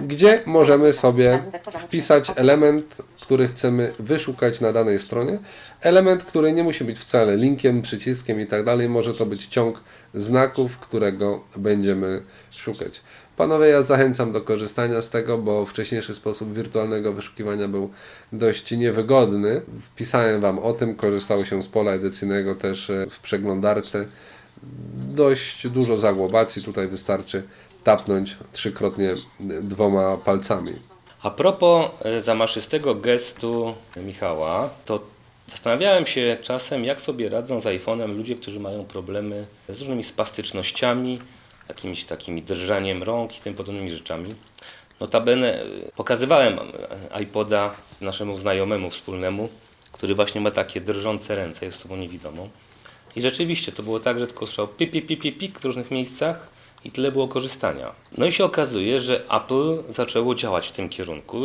gdzie 0.00 0.42
możemy 0.46 0.92
sobie 0.92 1.30
Nagłówek 1.30 1.62
poziomu 1.62 1.84
wpisać 1.84 2.30
element, 2.36 2.96
który 3.20 3.48
chcemy 3.48 3.92
wyszukać 3.98 4.60
na 4.60 4.72
danej 4.72 4.98
stronie. 4.98 5.38
Element, 5.80 6.24
który 6.24 6.52
nie 6.52 6.64
musi 6.64 6.84
być 6.84 6.98
wcale 6.98 7.36
linkiem, 7.36 7.82
przyciskiem 7.82 8.40
i 8.40 8.46
tak 8.46 8.64
dalej. 8.64 8.88
Może 8.88 9.14
to 9.14 9.26
być 9.26 9.46
ciąg 9.46 9.80
znaków, 10.14 10.78
którego 10.78 11.44
będziemy 11.56 12.22
szukać. 12.50 13.00
Panowie, 13.38 13.66
ja 13.66 13.82
zachęcam 13.82 14.32
do 14.32 14.40
korzystania 14.40 15.02
z 15.02 15.10
tego, 15.10 15.38
bo 15.38 15.66
wcześniejszy 15.66 16.14
sposób 16.14 16.54
wirtualnego 16.54 17.12
wyszukiwania 17.12 17.68
był 17.68 17.90
dość 18.32 18.70
niewygodny. 18.70 19.62
Wpisałem 19.82 20.40
Wam 20.40 20.58
o 20.58 20.72
tym, 20.72 20.94
korzystało 20.94 21.44
się 21.44 21.62
z 21.62 21.68
pola 21.68 21.92
edycyjnego 21.92 22.54
też 22.54 22.90
e, 22.90 23.06
w 23.10 23.20
przeglądarce. 23.20 24.06
Dość 25.08 25.68
dużo 25.68 25.96
zagłobacji, 25.96 26.62
tutaj 26.62 26.88
wystarczy 26.88 27.42
tapnąć 27.84 28.36
trzykrotnie 28.52 29.14
dwoma 29.62 30.16
palcami. 30.16 30.72
A 31.22 31.30
propos 31.30 31.86
e, 32.02 32.20
zamaszystego 32.20 32.94
gestu 32.94 33.74
Michała, 33.96 34.70
to 34.84 35.00
Zastanawiałem 35.50 36.06
się 36.06 36.36
czasem, 36.42 36.84
jak 36.84 37.00
sobie 37.00 37.28
radzą 37.28 37.60
z 37.60 37.64
iPhone'em 37.64 38.16
ludzie, 38.16 38.36
którzy 38.36 38.60
mają 38.60 38.84
problemy 38.84 39.46
z 39.68 39.78
różnymi 39.78 40.04
spastycznościami, 40.04 41.18
jakimiś 41.68 42.04
takimi 42.04 42.42
drżaniem 42.42 43.02
rąk 43.02 43.38
i 43.38 43.40
tym 43.40 43.54
podobnymi 43.54 43.90
rzeczami. 43.90 44.34
Notabene 45.00 45.62
y, 45.62 45.92
pokazywałem 45.96 46.58
iPoda 47.22 47.74
naszemu 48.00 48.38
znajomemu 48.38 48.90
wspólnemu, 48.90 49.48
który 49.92 50.14
właśnie 50.14 50.40
ma 50.40 50.50
takie 50.50 50.80
drżące 50.80 51.36
ręce, 51.36 51.66
jest 51.66 51.78
osobą 51.78 51.96
niewidomą. 51.96 52.48
I 53.16 53.20
rzeczywiście 53.20 53.72
to 53.72 53.82
było 53.82 54.00
tak, 54.00 54.18
że 54.18 54.26
tylko 54.26 54.46
słyszał 54.46 54.68
pik, 54.68 54.90
pik, 54.90 55.06
pik, 55.06 55.20
pik, 55.20 55.38
pik 55.38 55.60
w 55.60 55.64
różnych 55.64 55.90
miejscach 55.90 56.50
i 56.84 56.90
tyle 56.90 57.12
było 57.12 57.28
korzystania. 57.28 57.92
No 58.18 58.26
i 58.26 58.32
się 58.32 58.44
okazuje, 58.44 59.00
że 59.00 59.22
Apple 59.30 59.82
zaczęło 59.88 60.34
działać 60.34 60.68
w 60.68 60.72
tym 60.72 60.88
kierunku. 60.88 61.42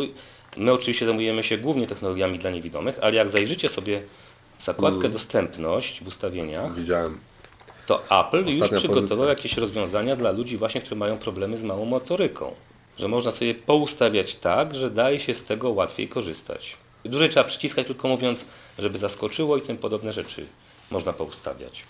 My 0.56 0.72
oczywiście 0.72 1.06
zajmujemy 1.06 1.42
się 1.42 1.58
głównie 1.58 1.86
technologiami 1.86 2.38
dla 2.38 2.50
niewidomych, 2.50 2.98
ale 3.02 3.16
jak 3.16 3.28
zajrzycie 3.28 3.68
sobie 3.68 4.02
zakładkę 4.58 5.08
dostępność 5.08 6.04
w 6.04 6.06
ustawieniach, 6.06 6.74
Widziałem. 6.74 7.18
To 7.86 8.20
Apple 8.20 8.44
już 8.44 8.54
Ostatnia 8.54 8.78
przygotował 8.78 9.08
pozycja. 9.08 9.28
jakieś 9.28 9.56
rozwiązania 9.56 10.16
dla 10.16 10.30
ludzi 10.30 10.56
właśnie, 10.56 10.80
którzy 10.80 10.96
mają 10.96 11.18
problemy 11.18 11.58
z 11.58 11.62
małą 11.62 11.84
motoryką. 11.84 12.52
Że 12.98 13.08
można 13.08 13.30
sobie 13.30 13.54
poustawiać 13.54 14.34
tak, 14.34 14.74
że 14.74 14.90
daje 14.90 15.20
się 15.20 15.34
z 15.34 15.44
tego 15.44 15.70
łatwiej 15.70 16.08
korzystać. 16.08 16.76
Dłużej 17.04 17.28
trzeba 17.28 17.44
przyciskać, 17.44 17.86
tylko 17.86 18.08
mówiąc, 18.08 18.44
żeby 18.78 18.98
zaskoczyło 18.98 19.56
i 19.56 19.62
tym 19.62 19.78
podobne 19.78 20.12
rzeczy 20.12 20.46
można 20.90 21.12
poustawiać. 21.12 21.84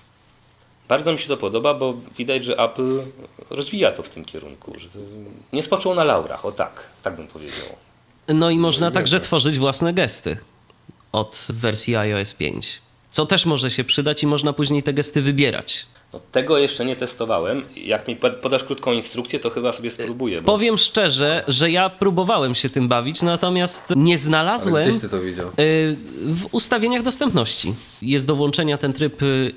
Bardzo 0.88 1.12
mi 1.12 1.18
się 1.18 1.28
to 1.28 1.36
podoba, 1.36 1.74
bo 1.74 1.94
widać, 2.18 2.44
że 2.44 2.58
Apple 2.58 3.02
rozwija 3.50 3.92
to 3.92 4.02
w 4.02 4.08
tym 4.08 4.24
kierunku. 4.24 4.78
Że 4.78 4.88
to 4.88 4.98
nie 5.52 5.62
spoczął 5.62 5.94
na 5.94 6.04
laurach, 6.04 6.46
o 6.46 6.52
tak, 6.52 6.82
tak 7.02 7.16
bym 7.16 7.26
powiedział. 7.26 7.66
No 8.28 8.50
i 8.50 8.58
można 8.58 8.90
także 8.90 9.20
tworzyć 9.20 9.58
własne 9.58 9.94
gesty 9.94 10.36
od 11.12 11.46
wersji 11.50 11.96
iOS 11.96 12.34
5. 12.34 12.82
Co 13.14 13.26
też 13.26 13.46
może 13.46 13.70
się 13.70 13.84
przydać 13.84 14.22
i 14.22 14.26
można 14.26 14.52
później 14.52 14.82
te 14.82 14.92
gesty 14.92 15.22
wybierać. 15.22 15.86
No, 16.12 16.20
tego 16.32 16.58
jeszcze 16.58 16.84
nie 16.84 16.96
testowałem. 16.96 17.64
Jak 17.76 18.08
mi 18.08 18.16
pod- 18.16 18.36
podasz 18.36 18.64
krótką 18.64 18.92
instrukcję, 18.92 19.40
to 19.40 19.50
chyba 19.50 19.72
sobie 19.72 19.90
spróbuję. 19.90 20.42
Bo... 20.42 20.52
Powiem 20.52 20.76
szczerze, 20.78 21.44
że 21.48 21.70
ja 21.70 21.90
próbowałem 21.90 22.54
się 22.54 22.70
tym 22.70 22.88
bawić, 22.88 23.22
natomiast 23.22 23.92
nie 23.96 24.12
Ale 24.12 24.18
znalazłem 24.18 24.88
gdzieś 24.88 25.00
ty 25.02 25.08
to 25.08 25.20
widział? 25.20 25.46
y, 25.48 25.96
w 26.26 26.46
ustawieniach 26.54 27.02
dostępności. 27.02 27.74
Jest 28.02 28.26
do 28.26 28.36
włączenia 28.36 28.78
ten 28.78 28.92
tryb 28.92 29.22
y, 29.22 29.52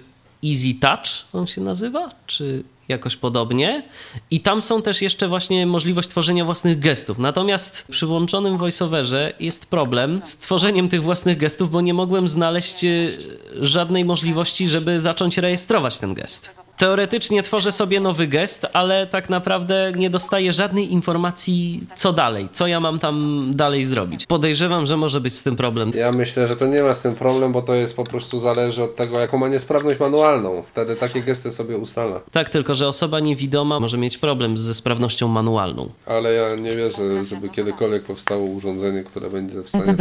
Easy 0.46 0.74
Touch, 0.82 1.08
on 1.34 1.48
się 1.48 1.62
nazywa, 1.62 2.10
czy 2.28 2.64
jakoś 2.88 3.16
podobnie. 3.16 3.84
I 4.32 4.40
tam 4.40 4.62
są 4.62 4.82
też 4.82 5.02
jeszcze 5.02 5.28
właśnie 5.28 5.66
możliwość 5.66 6.10
tworzenia 6.10 6.46
własnych 6.46 6.80
gestów. 6.80 7.20
Natomiast 7.20 7.88
przy 7.92 8.06
włączonym 8.06 8.58
voiceoverze 8.58 9.34
jest 9.40 9.66
problem 9.66 10.22
z 10.24 10.38
tworzeniem 10.38 10.90
tych 10.90 11.04
własnych 11.04 11.38
gestów, 11.38 11.72
bo 11.72 11.82
nie 11.82 11.94
mogłem 11.94 12.28
znaleźć 12.28 12.84
y, 12.84 13.18
żadnej 13.62 14.06
możliwości, 14.06 14.68
żeby 14.68 15.00
zacząć 15.00 15.38
rejestrować 15.38 16.00
ten 16.00 16.14
gest. 16.14 16.67
Teoretycznie 16.78 17.44
tworzę 17.44 17.72
sobie 17.72 18.00
nowy 18.00 18.28
gest, 18.28 18.68
ale 18.74 19.08
tak 19.08 19.30
naprawdę 19.30 19.92
nie 19.96 20.10
dostaję 20.10 20.54
żadnej 20.54 20.94
informacji, 20.94 21.88
co 21.96 22.14
dalej, 22.14 22.50
co 22.52 22.68
ja 22.68 22.80
mam 22.80 23.00
tam 23.00 23.46
dalej 23.56 23.84
zrobić. 23.84 24.26
Podejrzewam, 24.26 24.86
że 24.86 24.98
może 24.98 25.22
być 25.22 25.34
z 25.34 25.44
tym 25.44 25.56
problem. 25.56 25.92
Ja 25.96 26.12
myślę, 26.12 26.48
że 26.48 26.56
to 26.56 26.68
nie 26.68 26.84
ma 26.84 26.94
z 26.94 27.02
tym 27.02 27.16
problem, 27.16 27.52
bo 27.52 27.62
to 27.62 27.76
jest 27.76 27.96
po 27.96 28.04
prostu 28.04 28.40
zależy 28.40 28.84
od 28.84 28.96
tego, 28.96 29.20
jaką 29.20 29.38
ma 29.38 29.48
niesprawność 29.48 30.00
manualną. 30.00 30.64
Wtedy 30.68 30.96
takie 30.96 31.22
gesty 31.22 31.52
sobie 31.52 31.78
ustala. 31.78 32.22
Tak, 32.32 32.50
tylko 32.50 32.76
że 32.76 32.88
osoba 32.88 33.20
niewidoma 33.20 33.80
może 33.80 33.98
mieć 33.98 34.18
problem 34.18 34.58
ze 34.58 34.74
sprawnością 34.74 35.28
manualną. 35.28 35.90
Ale 36.06 36.34
ja 36.34 36.56
nie 36.56 36.76
wierzę, 36.76 37.26
żeby 37.26 37.50
kiedykolwiek 37.50 38.04
powstało 38.04 38.46
urządzenie, 38.46 39.04
które 39.04 39.30
będzie 39.30 39.62
w 39.64 39.70
stanie 39.70 39.96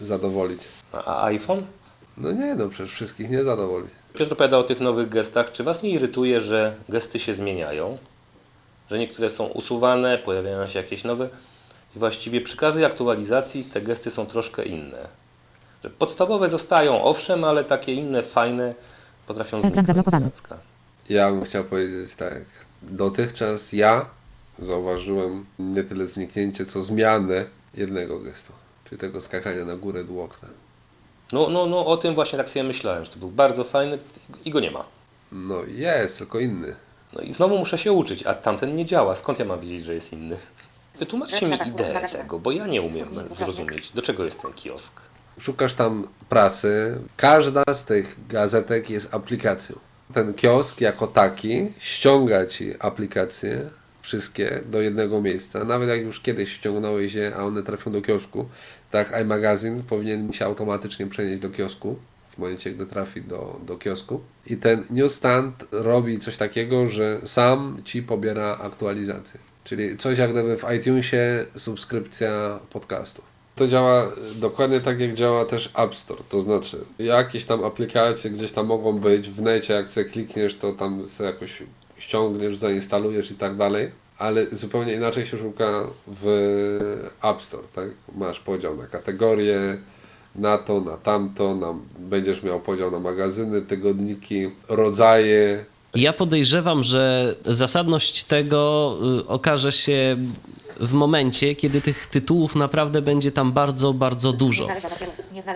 zadowolić. 0.00 0.60
A 0.92 1.04
a 1.04 1.24
iPhone? 1.24 1.66
No 2.16 2.32
nie, 2.32 2.54
no 2.54 2.68
przecież 2.68 2.92
wszystkich 2.92 3.30
nie 3.30 3.44
zadowoli. 3.44 3.86
Piotr 4.18 4.32
opowiadał 4.32 4.60
o 4.60 4.64
tych 4.64 4.80
nowych 4.80 5.08
gestach. 5.08 5.52
Czy 5.52 5.64
Was 5.64 5.82
nie 5.82 5.90
irytuje, 5.90 6.40
że 6.40 6.74
gesty 6.88 7.18
się 7.18 7.34
zmieniają? 7.34 7.98
Że 8.90 8.98
niektóre 8.98 9.30
są 9.30 9.46
usuwane, 9.46 10.18
pojawiają 10.18 10.66
się 10.66 10.78
jakieś 10.78 11.04
nowe? 11.04 11.28
I 11.96 11.98
właściwie 11.98 12.40
przy 12.40 12.56
każdej 12.56 12.84
aktualizacji 12.84 13.64
te 13.64 13.80
gesty 13.80 14.10
są 14.10 14.26
troszkę 14.26 14.64
inne. 14.64 15.08
Że 15.84 15.90
podstawowe 15.90 16.48
zostają, 16.48 17.02
owszem, 17.02 17.44
ale 17.44 17.64
takie 17.64 17.94
inne, 17.94 18.22
fajne 18.22 18.74
potrafią 19.26 19.62
Ekran 19.62 19.86
zablokowany. 19.86 20.30
Ja 21.08 21.30
bym 21.30 21.44
chciał 21.44 21.64
powiedzieć 21.64 22.14
tak. 22.14 22.42
Dotychczas 22.82 23.72
ja 23.72 24.06
zauważyłem 24.58 25.46
nie 25.58 25.84
tyle 25.84 26.06
zniknięcie, 26.06 26.66
co 26.66 26.82
zmianę 26.82 27.44
jednego 27.74 28.20
gestu. 28.20 28.52
Czyli 28.88 29.00
tego 29.00 29.20
skakania 29.20 29.64
na 29.64 29.76
górę 29.76 30.04
dół 30.04 30.20
okna. 30.20 30.48
No, 31.32 31.50
no, 31.50 31.66
no 31.66 31.86
o 31.86 31.96
tym 31.96 32.14
właśnie 32.14 32.38
tak 32.38 32.48
sobie 32.48 32.64
myślałem, 32.64 33.04
że 33.04 33.10
to 33.10 33.18
był 33.18 33.30
bardzo 33.30 33.64
fajny 33.64 33.98
i 34.44 34.50
go 34.50 34.60
nie 34.60 34.70
ma. 34.70 34.84
No 35.32 35.64
jest, 35.64 36.18
tylko 36.18 36.38
inny. 36.38 36.74
No 37.12 37.20
i 37.20 37.32
znowu 37.32 37.58
muszę 37.58 37.78
się 37.78 37.92
uczyć, 37.92 38.22
a 38.22 38.34
tamten 38.34 38.76
nie 38.76 38.86
działa. 38.86 39.16
Skąd 39.16 39.38
ja 39.38 39.44
mam 39.44 39.60
wiedzieć, 39.60 39.84
że 39.84 39.94
jest 39.94 40.12
inny? 40.12 40.36
Wytłumaczcie 40.98 41.46
mi 41.46 41.58
ideę 41.66 42.08
tego, 42.08 42.38
bo 42.38 42.52
ja 42.52 42.66
nie 42.66 42.82
umiem 42.82 43.08
zrozumieć, 43.38 43.92
do 43.92 44.02
czego 44.02 44.24
jest 44.24 44.42
ten 44.42 44.52
kiosk. 44.52 45.00
Szukasz 45.40 45.74
tam 45.74 46.08
prasy. 46.28 46.98
Każda 47.16 47.62
z 47.74 47.84
tych 47.84 48.16
gazetek 48.28 48.90
jest 48.90 49.14
aplikacją. 49.14 49.78
Ten 50.14 50.34
kiosk 50.34 50.80
jako 50.80 51.06
taki 51.06 51.72
ściąga 51.78 52.46
ci 52.46 52.74
aplikacje 52.80 53.70
wszystkie 54.02 54.62
do 54.66 54.80
jednego 54.80 55.20
miejsca. 55.20 55.64
Nawet 55.64 55.88
jak 55.88 56.00
już 56.00 56.20
kiedyś 56.20 56.52
ściągnąłeś 56.52 57.14
je, 57.14 57.32
a 57.36 57.44
one 57.44 57.62
trafią 57.62 57.92
do 57.92 58.02
kiosku, 58.02 58.48
tak 58.90 59.20
iMagazine 59.22 59.82
powinien 59.82 60.32
się 60.32 60.44
automatycznie 60.44 61.06
przenieść 61.06 61.42
do 61.42 61.50
kiosku 61.50 61.96
w 62.30 62.38
momencie, 62.38 62.70
gdy 62.70 62.86
trafi 62.86 63.22
do, 63.22 63.60
do 63.66 63.78
kiosku. 63.78 64.20
I 64.46 64.56
ten 64.56 64.84
newsstand 64.90 65.64
robi 65.70 66.18
coś 66.18 66.36
takiego, 66.36 66.88
że 66.88 67.20
sam 67.24 67.80
ci 67.84 68.02
pobiera 68.02 68.58
aktualizację. 68.62 69.40
Czyli 69.64 69.96
coś 69.96 70.18
jak 70.18 70.32
gdyby 70.32 70.56
w 70.56 70.64
iTunesie 70.76 71.46
subskrypcja 71.54 72.58
podcastów. 72.70 73.24
To 73.56 73.68
działa 73.68 74.12
dokładnie 74.34 74.80
tak, 74.80 75.00
jak 75.00 75.14
działa 75.14 75.44
też 75.44 75.72
App 75.76 75.94
Store. 75.94 76.22
To 76.28 76.40
znaczy, 76.40 76.84
jakieś 76.98 77.44
tam 77.44 77.64
aplikacje 77.64 78.30
gdzieś 78.30 78.52
tam 78.52 78.66
mogą 78.66 78.98
być 78.98 79.30
w 79.30 79.42
necie, 79.42 79.74
jak 79.74 79.90
sobie 79.90 80.10
klikniesz, 80.10 80.54
to 80.54 80.72
tam 80.72 81.06
sobie 81.06 81.30
jakoś 81.30 81.62
ściągniesz, 81.98 82.56
zainstalujesz 82.56 83.30
i 83.30 83.34
tak 83.34 83.56
dalej. 83.56 83.90
Ale 84.18 84.46
zupełnie 84.46 84.94
inaczej 84.94 85.26
się 85.26 85.38
szuka 85.38 85.84
w 86.06 86.26
App 87.22 87.42
Store, 87.42 87.68
tak? 87.74 87.88
Masz 88.16 88.40
podział 88.40 88.76
na 88.76 88.86
kategorie, 88.86 89.78
na 90.34 90.58
to, 90.58 90.80
na 90.80 90.96
tamto, 90.96 91.54
na, 91.54 91.74
będziesz 91.98 92.42
miał 92.42 92.60
podział 92.60 92.90
na 92.90 92.98
magazyny, 92.98 93.62
tygodniki, 93.62 94.50
rodzaje. 94.68 95.64
Ja 95.94 96.12
podejrzewam, 96.12 96.84
że 96.84 97.34
zasadność 97.44 98.24
tego 98.24 98.96
y, 99.20 99.26
okaże 99.26 99.72
się 99.72 100.16
w 100.80 100.92
momencie, 100.92 101.54
kiedy 101.54 101.80
tych 101.80 102.06
tytułów 102.06 102.56
naprawdę 102.56 103.02
będzie 103.02 103.32
tam 103.32 103.52
bardzo, 103.52 103.92
bardzo 103.92 104.32
dużo. 104.32 104.68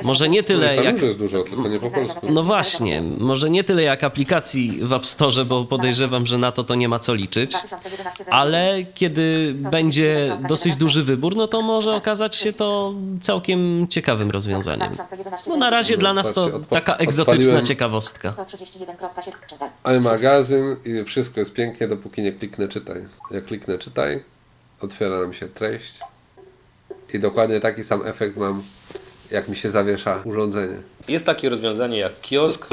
Może 0.03 0.29
nie 0.29 0.43
tyle 0.43 0.77
jak. 0.77 1.03
jest 1.03 1.19
dużo, 1.19 1.43
tylko 1.43 1.69
nie 1.69 1.79
po 1.81 1.91
polsku. 1.91 2.27
No 2.33 2.43
właśnie, 2.43 3.03
może 3.03 3.51
nie 3.51 3.65
tyle 3.65 3.83
jak 3.83 4.05
aplikacji 4.05 4.79
w 4.83 4.93
App 4.93 5.07
Store, 5.07 5.45
bo 5.45 5.65
podejrzewam, 5.65 6.27
że 6.27 6.39
na 6.39 6.53
to 6.53 6.65
to 6.65 6.75
nie 6.75 6.89
ma 6.89 6.99
co 6.99 7.15
liczyć. 7.15 7.51
2011 7.51 8.25
Ale 8.31 8.85
kiedy 8.95 9.55
będzie 9.71 10.39
dosyć 10.49 10.77
duży 10.77 11.03
wybór, 11.03 11.37
no 11.37 11.49
to 11.49 11.63
może 11.63 11.95
okazać 11.95 12.37
się 12.37 12.53
to 12.53 12.95
całkiem 13.21 13.87
ciekawym 13.89 14.31
rozwiązaniem. 14.31 14.93
2011 14.93 15.51
No 15.51 15.57
na 15.57 15.71
razie 15.71 15.97
dla 15.97 16.15
nas 16.15 16.33
to 16.33 16.51
taka 16.59 16.97
egzotyczna 16.97 17.63
ciekawostka. 17.63 18.31
131.7 18.31 19.33
czytaj. 19.49 19.71
iMagazyn 19.97 20.77
i 20.85 21.05
wszystko 21.05 21.41
jest 21.41 21.55
pięknie, 21.55 21.89
dopóki 21.89 22.23
nie 22.23 22.33
kliknę 22.33 22.69
czytaj. 22.69 23.05
Jak 23.31 23.45
kliknę 23.45 23.79
czytaj, 23.79 24.23
otwiera 24.85 25.21
nam 25.21 25.33
się 25.33 25.49
treść 25.49 25.95
i 27.15 27.19
dokładnie 27.19 27.61
taki 27.61 27.85
sam 27.85 28.07
efekt 28.07 28.37
mam, 28.37 28.63
jak 29.31 29.49
mi 29.49 29.57
się 29.57 29.71
zawiesza 29.71 30.23
urządzenie. 30.25 30.77
Jest 31.09 31.27
takie 31.27 31.49
rozwiązanie 31.49 31.99
jak 31.99 32.21
kiosk 32.21 32.67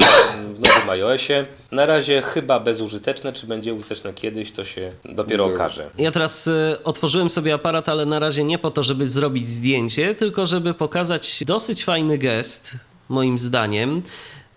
w 0.54 0.60
nowym 0.60 0.90
iOSie. 0.90 1.46
Na 1.72 1.86
razie 1.86 2.22
chyba 2.22 2.60
bezużyteczne, 2.60 3.32
czy 3.32 3.46
będzie 3.46 3.74
użyteczne 3.74 4.12
kiedyś, 4.14 4.52
to 4.52 4.64
się 4.64 4.90
dopiero 5.04 5.44
Dobra. 5.44 5.64
okaże. 5.64 5.90
Ja 5.98 6.10
teraz 6.10 6.46
y, 6.46 6.76
otworzyłem 6.84 7.30
sobie 7.30 7.54
aparat, 7.54 7.88
ale 7.88 8.06
na 8.06 8.18
razie 8.18 8.44
nie 8.44 8.58
po 8.58 8.70
to, 8.70 8.82
żeby 8.82 9.08
zrobić 9.08 9.48
zdjęcie, 9.48 10.14
tylko 10.14 10.46
żeby 10.46 10.74
pokazać 10.74 11.44
dosyć 11.46 11.84
fajny 11.84 12.18
gest, 12.18 12.72
moim 13.08 13.38
zdaniem, 13.38 14.02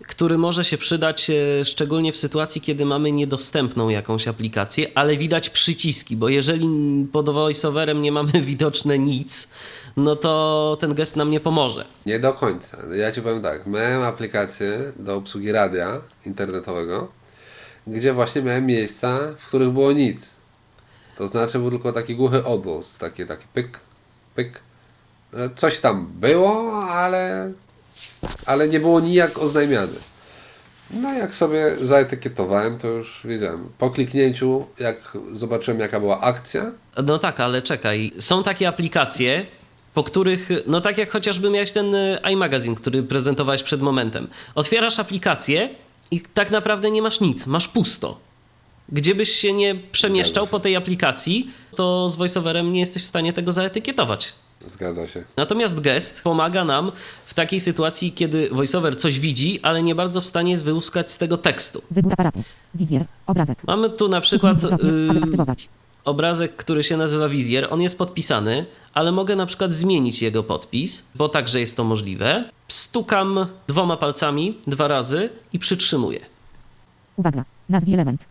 który 0.08 0.38
może 0.38 0.64
się 0.64 0.78
przydać 0.78 1.30
y, 1.30 1.66
szczególnie 1.66 2.12
w 2.12 2.18
sytuacji, 2.18 2.62
kiedy 2.62 2.86
mamy 2.86 3.12
niedostępną 3.12 3.90
jakąś 3.90 4.28
aplikację, 4.28 4.88
ale 4.96 5.18
widać 5.18 5.50
przyciski, 5.50 6.18
bo 6.18 6.30
jeżeli 6.30 6.68
pod 7.12 7.30
voiceoverem 7.30 8.02
nie 8.02 8.12
mamy 8.12 8.32
widoczne 8.52 9.00
nic, 9.00 9.50
no 9.98 10.16
to 10.16 10.78
ten 10.80 10.94
gest 10.94 11.16
nam 11.16 11.32
nie 11.32 11.40
pomoże. 11.40 11.86
Nie 12.06 12.20
do 12.20 12.34
końca. 12.34 12.78
Ja 12.96 13.12
Ci 13.12 13.22
powiem 13.22 13.42
tak, 13.42 13.68
miałem 13.68 14.02
aplikację 14.02 14.94
do 15.00 15.16
obsługi 15.16 15.52
radia 15.52 16.02
internetowego, 16.26 17.12
gdzie 17.88 18.14
właśnie 18.14 18.42
miałem 18.42 18.66
miejsca, 18.66 19.20
w 19.38 19.46
których 19.48 19.70
było 19.70 19.92
nic. 19.92 20.36
To 21.18 21.28
znaczy 21.28 21.60
był 21.60 21.70
tylko 21.70 21.92
taki 21.94 22.16
głuchy 22.16 22.44
odgłos, 22.46 22.98
taki, 22.98 23.26
taki 23.26 23.46
pyk, 23.54 23.80
pyk. 24.36 24.60
E, 25.34 25.50
Coś 25.56 25.80
tam 25.80 26.08
było, 26.20 26.84
ale 26.86 27.52
ale 28.46 28.70
nie 28.70 28.80
było 28.80 29.00
nijak 29.00 29.38
oznajmiane. 29.38 30.14
No 30.92 31.14
jak 31.14 31.36
sobie 31.36 31.76
zaetykietowałem, 31.82 32.78
to 32.78 32.88
już 32.88 33.22
wiedziałem. 33.26 33.70
Po 33.78 33.90
kliknięciu, 33.90 34.66
jak 34.80 35.18
zobaczyłem 35.32 35.80
jaka 35.80 36.00
była 36.00 36.22
akcja, 36.22 36.72
No 37.06 37.20
tak, 37.20 37.40
ale 37.40 37.62
czekaj. 37.62 38.12
Są 38.20 38.44
takie 38.44 38.68
aplikacje, 38.68 39.46
po 39.94 40.04
których, 40.04 40.50
no 40.68 40.82
tak 40.82 40.98
jak 40.98 41.12
chociażby 41.12 41.50
miałeś 41.50 41.72
ten 41.72 41.96
y, 41.96 42.20
iMagazine, 42.32 42.76
który 42.76 43.04
prezentowałeś 43.04 43.64
przed 43.64 43.82
momentem. 43.82 44.28
Otwierasz 44.56 45.00
aplikację 45.00 45.70
i 46.12 46.22
tak 46.22 46.52
naprawdę 46.52 46.92
nie 46.92 47.02
masz 47.02 47.20
nic, 47.20 47.48
masz 47.48 47.68
pusto. 47.68 48.20
Gdzie 48.90 49.16
byś 49.16 49.30
się 49.32 49.54
nie 49.54 49.76
przemieszczał 49.92 50.48
po 50.48 50.60
tej 50.60 50.76
aplikacji, 50.76 51.52
to 51.76 52.10
z 52.10 52.16
voiceoverem 52.16 52.72
nie 52.74 52.80
jesteś 52.80 53.04
w 53.04 53.06
stanie 53.06 53.34
tego 53.34 53.52
zaetykietować. 53.52 54.34
Zgadza 54.66 55.08
się. 55.08 55.24
Natomiast 55.38 55.80
gest 55.80 56.24
pomaga 56.24 56.64
nam 56.66 56.92
w 57.26 57.34
takiej 57.34 57.60
sytuacji, 57.60 58.12
kiedy 58.12 58.50
voiceover 58.52 58.98
coś 58.98 59.20
widzi, 59.20 59.60
ale 59.62 59.84
nie 59.84 59.96
bardzo 59.96 60.22
w 60.22 60.26
stanie 60.26 60.52
jest 60.52 60.64
wyłuskać 60.64 61.12
z 61.12 61.18
tego 61.18 61.38
tekstu. 61.38 61.82
Wybór 61.92 62.14
aparatu. 62.14 62.44
Wizjer. 62.76 63.06
Obrazek. 63.28 63.58
Mamy 63.68 63.90
tu 63.90 64.08
na 64.10 64.22
przykład 64.22 64.64
y, 64.64 64.68
aktywować. 65.24 65.70
obrazek, 66.06 66.56
który 66.56 66.84
się 66.84 66.98
nazywa 66.98 67.30
wizjer. 67.30 67.68
On 67.72 67.82
jest 67.82 67.98
podpisany, 67.98 68.66
ale 68.94 69.12
mogę 69.12 69.36
na 69.36 69.46
przykład 69.46 69.74
zmienić 69.74 70.22
jego 70.22 70.44
podpis, 70.44 71.04
bo 71.16 71.30
także 71.30 71.60
jest 71.60 71.78
to 71.78 71.84
możliwe. 71.84 72.50
Stukam 72.68 73.46
dwoma 73.68 73.98
palcami 73.98 74.58
dwa 74.68 74.88
razy 74.88 75.30
i 75.54 75.60
przytrzymuję. 75.60 76.20
Uwaga. 77.18 77.46
Nazwij 77.70 77.94
element. 77.94 78.26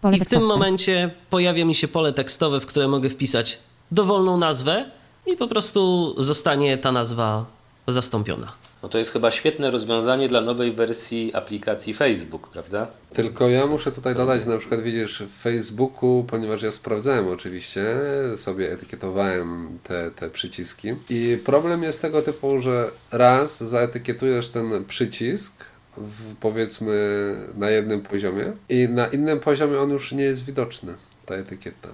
Pole 0.00 0.16
I 0.16 0.20
w 0.20 0.22
tym 0.22 0.28
tekstowe. 0.28 0.46
momencie 0.46 1.10
pojawia 1.30 1.64
mi 1.64 1.74
się 1.74 1.88
pole 1.88 2.12
tekstowe, 2.12 2.60
w 2.60 2.66
które 2.66 2.88
mogę 2.88 3.10
wpisać 3.10 3.58
dowolną 3.90 4.36
nazwę 4.36 4.90
i 5.26 5.36
po 5.36 5.48
prostu 5.48 6.14
zostanie 6.18 6.78
ta 6.78 6.92
nazwa 6.92 7.44
zastąpiona. 7.88 8.52
No 8.82 8.88
to 8.88 8.98
jest 8.98 9.10
chyba 9.10 9.30
świetne 9.30 9.70
rozwiązanie 9.70 10.28
dla 10.28 10.40
nowej 10.40 10.72
wersji 10.72 11.34
aplikacji 11.34 11.94
Facebook, 11.94 12.48
prawda? 12.48 12.86
Tylko 13.12 13.48
ja 13.48 13.66
muszę 13.66 13.92
tutaj 13.92 14.14
dodać, 14.14 14.46
na 14.46 14.58
przykład 14.58 14.82
widzisz 14.82 15.22
w 15.22 15.42
Facebooku, 15.42 16.24
ponieważ 16.28 16.62
ja 16.62 16.72
sprawdzałem 16.72 17.28
oczywiście, 17.28 17.86
sobie 18.36 18.72
etykietowałem 18.72 19.78
te, 19.82 20.10
te 20.10 20.30
przyciski 20.30 20.88
i 21.10 21.38
problem 21.44 21.82
jest 21.82 22.02
tego 22.02 22.22
typu, 22.22 22.60
że 22.60 22.90
raz 23.12 23.64
zaetykietujesz 23.64 24.48
ten 24.48 24.84
przycisk 24.84 25.52
w, 25.96 26.34
powiedzmy 26.36 26.94
na 27.56 27.70
jednym 27.70 28.02
poziomie 28.02 28.52
i 28.68 28.88
na 28.88 29.06
innym 29.06 29.40
poziomie 29.40 29.78
on 29.78 29.90
już 29.90 30.12
nie 30.12 30.24
jest 30.24 30.44
widoczny, 30.44 30.94
ta 31.26 31.34
etykieta. 31.34 31.88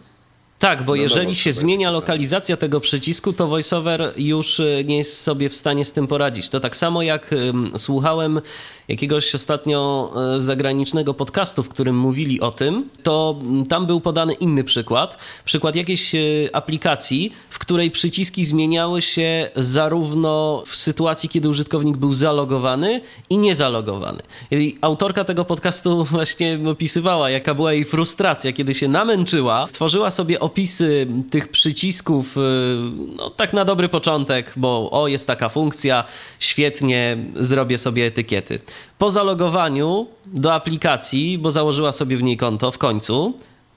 Tak, 0.63 0.83
bo 0.83 0.93
No 0.93 1.03
jeżeli 1.03 1.35
się 1.35 1.53
zmienia 1.53 1.89
tak. 1.89 1.93
lokalizacja 1.93 2.57
tego 2.57 2.81
przycisku, 2.81 3.33
to 3.33 3.47
VoiceOver 3.49 4.13
już 4.17 4.61
y, 4.61 4.85
nie 4.87 4.97
jest 4.97 5.21
sobie 5.21 5.49
w 5.49 5.55
stanie 5.55 5.85
z 5.85 5.93
tym 5.93 6.07
poradzić. 6.07 6.49
To 6.49 6.61
tak 6.61 6.77
samo 6.77 7.03
jak 7.03 7.31
słuchałem 7.77 8.41
jakiegoś 8.93 9.35
ostatnio 9.35 10.13
y, 10.37 10.41
zagranicznego 10.41 11.15
podcastu, 11.15 11.63
w 11.63 11.69
którym 11.69 11.99
mówili 11.99 12.41
o 12.41 12.51
tym, 12.51 12.91
to 13.03 13.37
mm, 13.41 13.67
tam 13.67 13.87
był 13.87 14.01
podany 14.01 14.33
inny 14.33 14.65
przykład. 14.65 15.19
Przykład 15.45 15.77
jakiejś 15.77 16.15
y, 16.15 16.51
aplikacji, 16.53 17.33
w 17.51 17.59
której 17.59 17.91
przyciski 17.91 18.45
zmieniały 18.45 19.03
się 19.03 19.51
zarówno 19.57 20.63
w 20.67 20.77
sytuacji, 20.77 21.29
kiedy 21.29 21.49
użytkownik 21.49 21.97
był 21.97 22.15
zalogowany 22.15 23.01
i 23.31 23.39
niezalogowany. 23.39 24.23
I 24.51 24.77
autorka 24.81 25.25
tego 25.25 25.45
podcastu 25.45 26.05
właśnie 26.15 26.59
opisywała, 26.71 27.31
jaka 27.31 27.55
była 27.55 27.73
jej 27.73 27.85
frustracja, 27.85 28.53
kiedy 28.53 28.75
się 28.75 28.89
namęczyła, 28.89 29.65
stworzyła 29.65 30.11
sobie 30.11 30.41
opisy 30.41 31.07
tych 31.31 31.49
przycisków, 31.49 32.37
y, 32.37 32.41
no 33.17 33.31
tak 33.31 33.53
na 33.53 33.65
dobry 33.65 33.89
początek, 33.89 34.53
bo 34.57 34.91
o, 34.91 35.09
jest 35.09 35.27
taka 35.27 35.49
funkcja, 35.49 36.05
świetnie, 36.39 37.17
zrobię 37.35 37.79
sobie 37.79 38.07
etykiety. 38.07 38.59
Po 38.99 39.11
zalogowaniu 39.11 40.07
do 40.27 40.55
aplikacji, 40.55 41.39
bo 41.39 41.51
założyła 41.51 41.93
sobie 41.93 42.17
w 42.17 42.23
niej 42.23 42.37
konto 42.37 42.73
w 42.73 42.79
końcu, 42.79 43.35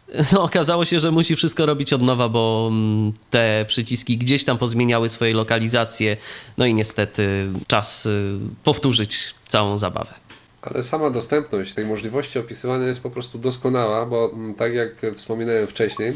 no, 0.34 0.44
okazało 0.44 0.86
się, 0.86 1.00
że 1.00 1.12
musi 1.12 1.36
wszystko 1.36 1.66
robić 1.66 1.94
od 1.94 2.02
nowa, 2.02 2.30
bo 2.30 2.68
mm, 2.72 3.14
te 3.30 3.66
przyciski 3.68 4.18
gdzieś 4.18 4.44
tam 4.44 4.58
pozmieniały 4.58 5.10
swoje 5.10 5.34
lokalizacje. 5.34 6.18
No 6.58 6.66
i 6.66 6.74
niestety 6.74 7.52
czas 7.68 8.06
y, 8.06 8.38
powtórzyć 8.64 9.36
całą 9.48 9.78
zabawę. 9.78 10.14
Ale 10.62 10.84
sama 10.84 11.10
dostępność 11.10 11.74
tej 11.74 11.86
możliwości 11.86 12.40
opisywania 12.40 12.88
jest 12.88 13.04
po 13.04 13.10
prostu 13.10 13.38
doskonała, 13.38 14.06
bo 14.06 14.32
mm, 14.34 14.56
tak 14.56 14.74
jak 14.74 14.92
wspominałem 15.16 15.68
wcześniej, 15.68 16.14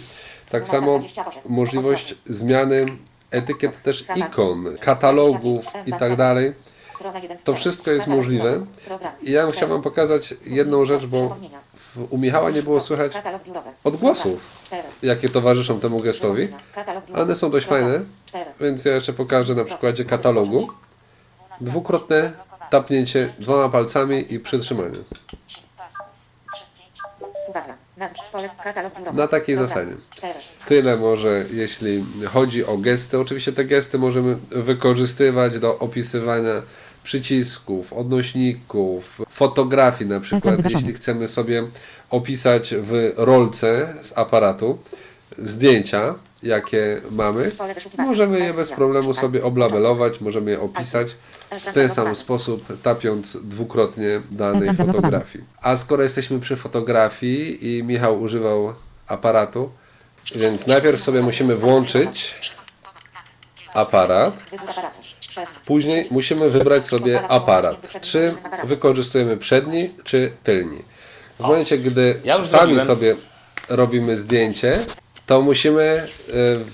tak 0.49 0.67
samo 0.67 0.99
możliwość 1.45 2.15
zmiany 2.25 2.85
etykiet 3.31 3.83
też 3.83 4.03
ikon, 4.15 4.77
katalogów 4.79 5.65
i 5.85 5.91
tak 5.91 6.15
dalej. 6.15 6.53
Strona 6.99 7.19
1 7.19 7.37
To 7.37 7.53
wszystko 7.53 7.91
jest 7.91 8.07
możliwe. 8.07 8.65
I 9.23 9.31
ja 9.31 9.43
bym 9.43 9.51
chciał 9.51 9.69
Wam 9.69 9.81
pokazać 9.81 10.33
jedną 10.47 10.85
rzecz, 10.85 11.05
bo 11.05 11.37
u 12.09 12.17
Michała 12.17 12.49
nie 12.51 12.63
było 12.63 12.81
słychać 12.81 13.11
odgłosów, 13.83 14.41
jakie 15.03 15.29
towarzyszą 15.29 15.79
temu 15.79 15.99
gestowi. 15.99 16.47
One 17.15 17.35
są 17.35 17.51
dość 17.51 17.67
fajne, 17.67 17.99
więc 18.59 18.85
ja 18.85 18.95
jeszcze 18.95 19.13
pokażę 19.13 19.55
na 19.55 19.63
przykładzie 19.63 20.05
katalogu. 20.05 20.67
Dwukrotne 21.61 22.31
tapnięcie 22.69 23.33
dwoma 23.39 23.69
palcami 23.69 24.33
i 24.33 24.39
przytrzymanie. 24.39 24.97
Na 29.13 29.27
takiej 29.27 29.57
zasadzie. 29.57 29.91
Tyle 30.67 30.97
może, 30.97 31.45
jeśli 31.51 32.05
chodzi 32.33 32.65
o 32.65 32.77
gesty. 32.77 33.19
Oczywiście 33.19 33.53
te 33.53 33.65
gesty 33.65 33.97
możemy 33.97 34.37
wykorzystywać 34.49 35.59
do 35.59 35.79
opisywania 35.79 36.61
przycisków, 37.03 37.93
odnośników, 37.93 39.21
fotografii 39.29 40.09
na 40.09 40.19
przykład, 40.19 40.55
wygaszony. 40.55 40.79
jeśli 40.79 40.93
chcemy 40.93 41.27
sobie 41.27 41.63
opisać 42.09 42.73
w 42.77 43.13
rolce 43.17 43.93
z 44.01 44.17
aparatu 44.17 44.77
zdjęcia, 45.37 46.15
jakie 46.43 47.01
mamy, 47.11 47.51
możemy 47.97 48.39
je 48.39 48.45
bez 48.45 48.55
Edycja. 48.55 48.75
problemu 48.75 49.13
sobie 49.13 49.43
oblabelować, 49.43 50.21
możemy 50.21 50.51
je 50.51 50.61
opisać 50.61 51.07
w 51.51 51.73
ten 51.73 51.89
sam 51.89 52.15
sposób, 52.15 52.81
tapiąc 52.83 53.37
dwukrotnie 53.43 54.21
danej 54.31 54.75
fotografii. 54.75 55.43
A 55.61 55.75
skoro 55.75 56.03
jesteśmy 56.03 56.39
przy 56.39 56.55
fotografii 56.55 57.77
i 57.77 57.83
Michał 57.83 58.21
używał 58.21 58.73
aparatu, 59.07 59.71
więc 60.35 60.67
najpierw 60.67 61.03
sobie 61.03 61.21
musimy 61.21 61.55
włączyć 61.55 62.35
aparat. 63.73 64.37
Później 65.65 66.07
musimy 66.11 66.49
wybrać 66.49 66.85
sobie 66.85 67.27
aparat. 67.27 68.01
Czy 68.01 68.35
wykorzystujemy 68.63 69.37
przedni, 69.37 69.89
czy 70.03 70.31
tylni. 70.43 70.81
W 71.39 71.43
momencie, 71.43 71.77
gdy 71.77 72.21
Ja 72.23 72.43
sami 72.43 72.47
zrobiłem. 72.47 72.85
sobie 72.85 73.15
robimy 73.69 74.17
zdjęcie, 74.17 74.85
to 75.25 75.41
musimy 75.41 75.81
e, 75.83 76.01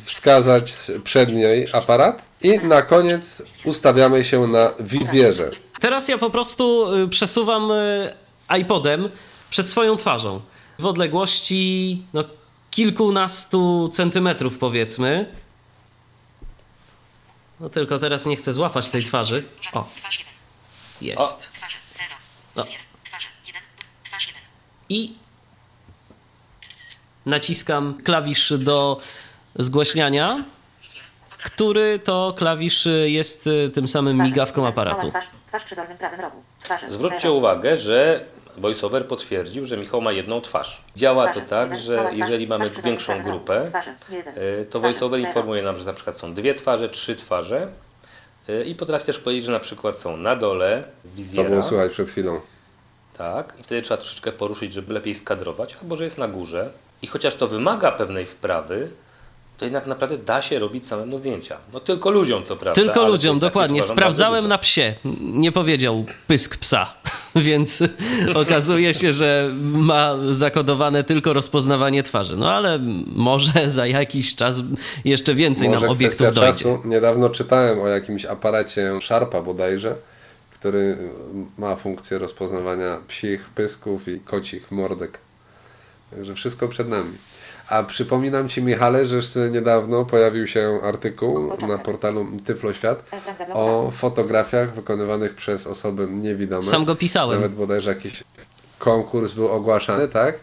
wskazać 0.06 0.74
przedni 1.04 1.44
aparat 1.74 2.22
i 2.42 2.60
na 2.60 2.82
koniec 2.82 3.44
ustawiamy 3.66 4.26
się 4.26 4.48
na 4.48 4.72
wizjerze. 4.80 5.50
Teraz 5.82 6.08
ja 6.08 6.18
po 6.18 6.30
prostu 6.30 6.94
y, 7.04 7.08
przesuwam 7.08 7.72
y, 7.72 8.14
iPodem 8.60 9.10
przed 9.50 9.68
swoją 9.68 9.96
twarzą 9.96 10.42
w 10.80 10.86
odległości 10.86 12.04
no, 12.14 12.24
kilkunastu 12.72 13.90
centymetrów, 13.94 14.58
powiedzmy. 14.58 15.26
No 17.60 17.70
tylko 17.70 18.00
teraz 18.00 18.26
nie 18.26 18.36
chcę 18.36 18.54
złapać 18.54 18.90
tej 18.90 19.04
twarzy. 19.04 19.48
O, 19.74 19.88
jest. 21.02 21.52
Twarze. 21.52 21.78
Zero. 21.92 22.16
No. 22.56 22.64
I 24.90 25.16
naciskam 27.26 28.02
klawisz 28.04 28.54
do 28.58 29.02
zgłaśniania, 29.56 30.46
który 31.44 32.00
to 32.00 32.34
klawisz 32.38 32.88
jest 33.06 33.48
y, 33.48 33.70
tym 33.74 33.88
samym 33.88 34.18
Twarze. 34.18 34.30
migawką 34.30 34.68
aparatu. 34.68 35.12
Zwróćcie 36.90 37.32
uwagę, 37.32 37.78
że 37.78 38.26
VoiceOver 38.58 39.08
potwierdził, 39.08 39.66
że 39.66 39.78
Michał 39.78 40.02
ma 40.02 40.12
jedną 40.12 40.42
twarz. 40.42 40.82
Działa 40.96 41.34
to 41.34 41.42
tak, 41.42 41.70
Jeden. 41.70 41.84
że 41.84 42.10
jeżeli 42.14 42.48
mamy 42.48 42.70
większą 42.70 43.24
grupę, 43.24 43.72
to. 44.70 44.80
VoiceOver 44.80 45.20
informuje 45.20 45.64
nam, 45.64 45.78
że 45.78 45.86
na 45.86 45.94
przykład 45.94 46.18
są 46.18 46.34
dwie 46.34 46.56
twarze, 46.56 46.90
trzy 46.90 47.16
twarze 47.16 47.68
y, 48.50 48.64
i 48.64 48.76
potrafi 48.76 49.06
też 49.06 49.20
powiedzieć, 49.20 49.46
że 49.46 49.52
na 49.52 49.60
przykład 49.60 49.98
są 49.98 50.18
na 50.18 50.36
dole 50.36 50.84
Co 51.04 51.10
wizjera. 51.10 51.50
było 51.50 51.64
słychać 51.64 51.92
przed 51.92 52.10
chwilą. 52.10 52.42
Tak, 53.18 53.54
i 53.60 53.64
wtedy 53.64 53.82
trzeba 53.82 53.98
troszeczkę 53.98 54.32
poruszyć, 54.32 54.74
żeby 54.74 54.94
lepiej 54.94 55.16
skadrować, 55.16 55.76
albo 55.82 55.96
że 55.96 56.04
jest 56.04 56.18
na 56.18 56.28
górze. 56.28 56.70
I 57.02 57.08
chociaż 57.08 57.36
to 57.36 57.48
wymaga 57.48 57.92
pewnej 57.92 58.26
wprawy, 58.26 58.90
to 59.58 59.66
jednak 59.66 59.88
naprawdę 59.88 60.18
da 60.18 60.42
się 60.42 60.60
robić 60.60 60.88
samemu 60.88 61.18
zdjęcia. 61.18 61.58
No 61.74 61.80
tylko 61.80 62.12
ludziom, 62.12 62.44
co 62.44 62.56
prawda. 62.58 62.82
Tylko 62.82 63.08
ludziom, 63.08 63.40
dokładnie. 63.40 63.84
Sprawdzałem 63.84 64.48
na 64.48 64.58
psie. 64.58 64.96
Nie 65.22 65.52
powiedział 65.52 66.06
pysk 66.28 66.58
psa, 66.58 66.94
więc 67.36 67.84
okazuje 68.36 68.94
się, 68.94 69.14
że 69.14 69.50
ma 69.62 70.14
zakodowane 70.32 71.04
tylko 71.04 71.34
rozpoznawanie 71.34 72.04
twarzy. 72.04 72.38
No 72.38 72.52
ale 72.52 72.80
może 73.08 73.70
za 73.70 73.88
jakiś 73.88 74.36
czas 74.36 74.62
jeszcze 75.06 75.34
więcej 75.34 75.70
Może 75.70 75.82
nam 75.82 75.90
obiektów 75.90 76.20
dojdzie. 76.20 76.42
czasu. 76.42 76.82
Niedawno 76.86 77.30
czytałem 77.30 77.82
o 77.82 77.88
jakimś 77.88 78.26
aparacie 78.26 78.92
Sharpa 79.02 79.42
bodajże, 79.42 79.96
który 80.54 80.98
ma 81.58 81.76
funkcję 81.76 82.18
rozpoznawania 82.18 82.98
psich 83.08 83.50
pysków 83.50 84.08
i 84.08 84.20
kocich 84.20 84.72
mordek. 84.72 85.20
Także 86.12 86.36
wszystko 86.36 86.68
przed 86.68 86.90
nami. 86.90 87.12
A 87.70 87.84
przypominam 87.84 88.50
Ci, 88.50 88.62
Michale, 88.62 89.08
że 89.08 89.16
jeszcze 89.16 89.50
niedawno 89.50 90.06
pojawił 90.06 90.48
się 90.48 90.80
artykuł 90.84 91.58
na 91.68 91.78
portalu 91.78 92.28
Tyfloświat 92.46 93.04
Ekran 93.12 93.38
zablokowany. 93.38 93.88
o 93.88 93.92
fotografiach 93.92 94.74
wykonywanych 94.74 95.36
przez 95.36 95.68
osoby 95.68 96.08
niewidome. 96.10 96.64
Sam 96.64 96.86
go 96.86 96.96
pisałem. 96.96 97.42
Nawet 97.42 97.56
bodajże 97.56 97.90
jakiś 97.90 98.24
konkurs 98.80 99.34
był 99.34 99.48
ogłaszany, 99.48 100.08
tak? 100.08 100.36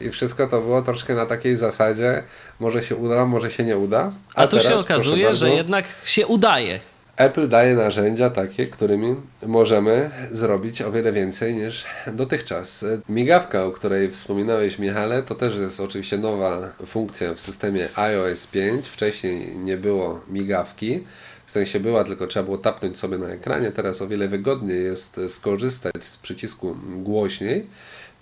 I 0.00 0.10
wszystko 0.10 0.46
to 0.46 0.60
było 0.60 0.82
troszkę 0.82 1.14
na 1.14 1.26
takiej 1.26 1.56
zasadzie, 1.56 2.22
może 2.60 2.82
się 2.82 2.96
uda, 2.96 3.26
może 3.26 3.50
się 3.50 3.64
nie 3.64 3.78
uda. 3.78 4.12
A 4.34 4.46
tu 4.46 4.60
się 4.60 4.76
okazuje, 4.76 5.34
że 5.34 5.50
jednak 5.50 5.84
się 6.04 6.26
udaje. 6.26 6.80
Apple 7.20 7.48
daje 7.48 7.74
narzędzia 7.74 8.30
takie, 8.30 8.66
którymi 8.66 9.16
możemy 9.46 10.10
zrobić 10.30 10.82
o 10.82 10.92
wiele 10.92 11.12
więcej 11.12 11.54
niż 11.54 11.84
dotychczas. 12.12 12.84
Migawka, 13.08 13.64
o 13.64 13.72
której 13.72 14.10
wspominałeś, 14.10 14.78
Michale, 14.78 15.22
to 15.22 15.34
też 15.34 15.56
jest 15.56 15.80
oczywiście 15.80 16.18
nowa 16.18 16.72
funkcja 16.86 17.34
w 17.34 17.40
systemie 17.40 17.88
iOS 17.96 18.46
5. 18.46 18.88
Wcześniej 18.88 19.56
nie 19.58 19.76
było 19.76 20.20
migawki. 20.28 21.04
W 21.46 21.50
sensie 21.50 21.80
była, 21.80 22.04
tylko 22.04 22.26
trzeba 22.26 22.44
było 22.44 22.58
tapnąć 22.58 22.98
sobie 22.98 23.18
na 23.18 23.28
ekranie. 23.28 23.70
Teraz 23.70 24.02
o 24.02 24.08
wiele 24.08 24.28
wygodniej 24.28 24.84
jest 24.84 25.20
skorzystać 25.28 26.04
z 26.04 26.18
przycisku 26.18 26.76
głośniej. 26.96 27.66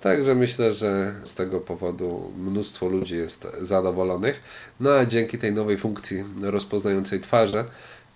Także 0.01 0.35
myślę, 0.35 0.73
że 0.73 1.15
z 1.25 1.35
tego 1.35 1.61
powodu 1.61 2.33
mnóstwo 2.39 2.89
ludzi 2.89 3.17
jest 3.17 3.47
zadowolonych. 3.61 4.43
No 4.81 4.91
a 4.91 5.07
dzięki 5.07 5.39
tej 5.39 5.53
nowej 5.53 5.79
funkcji 5.79 6.25
rozpoznającej 6.43 7.21
twarze, 7.21 7.65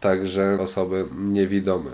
także 0.03 0.59
osoby 0.61 1.05
niewidome. 1.19 1.91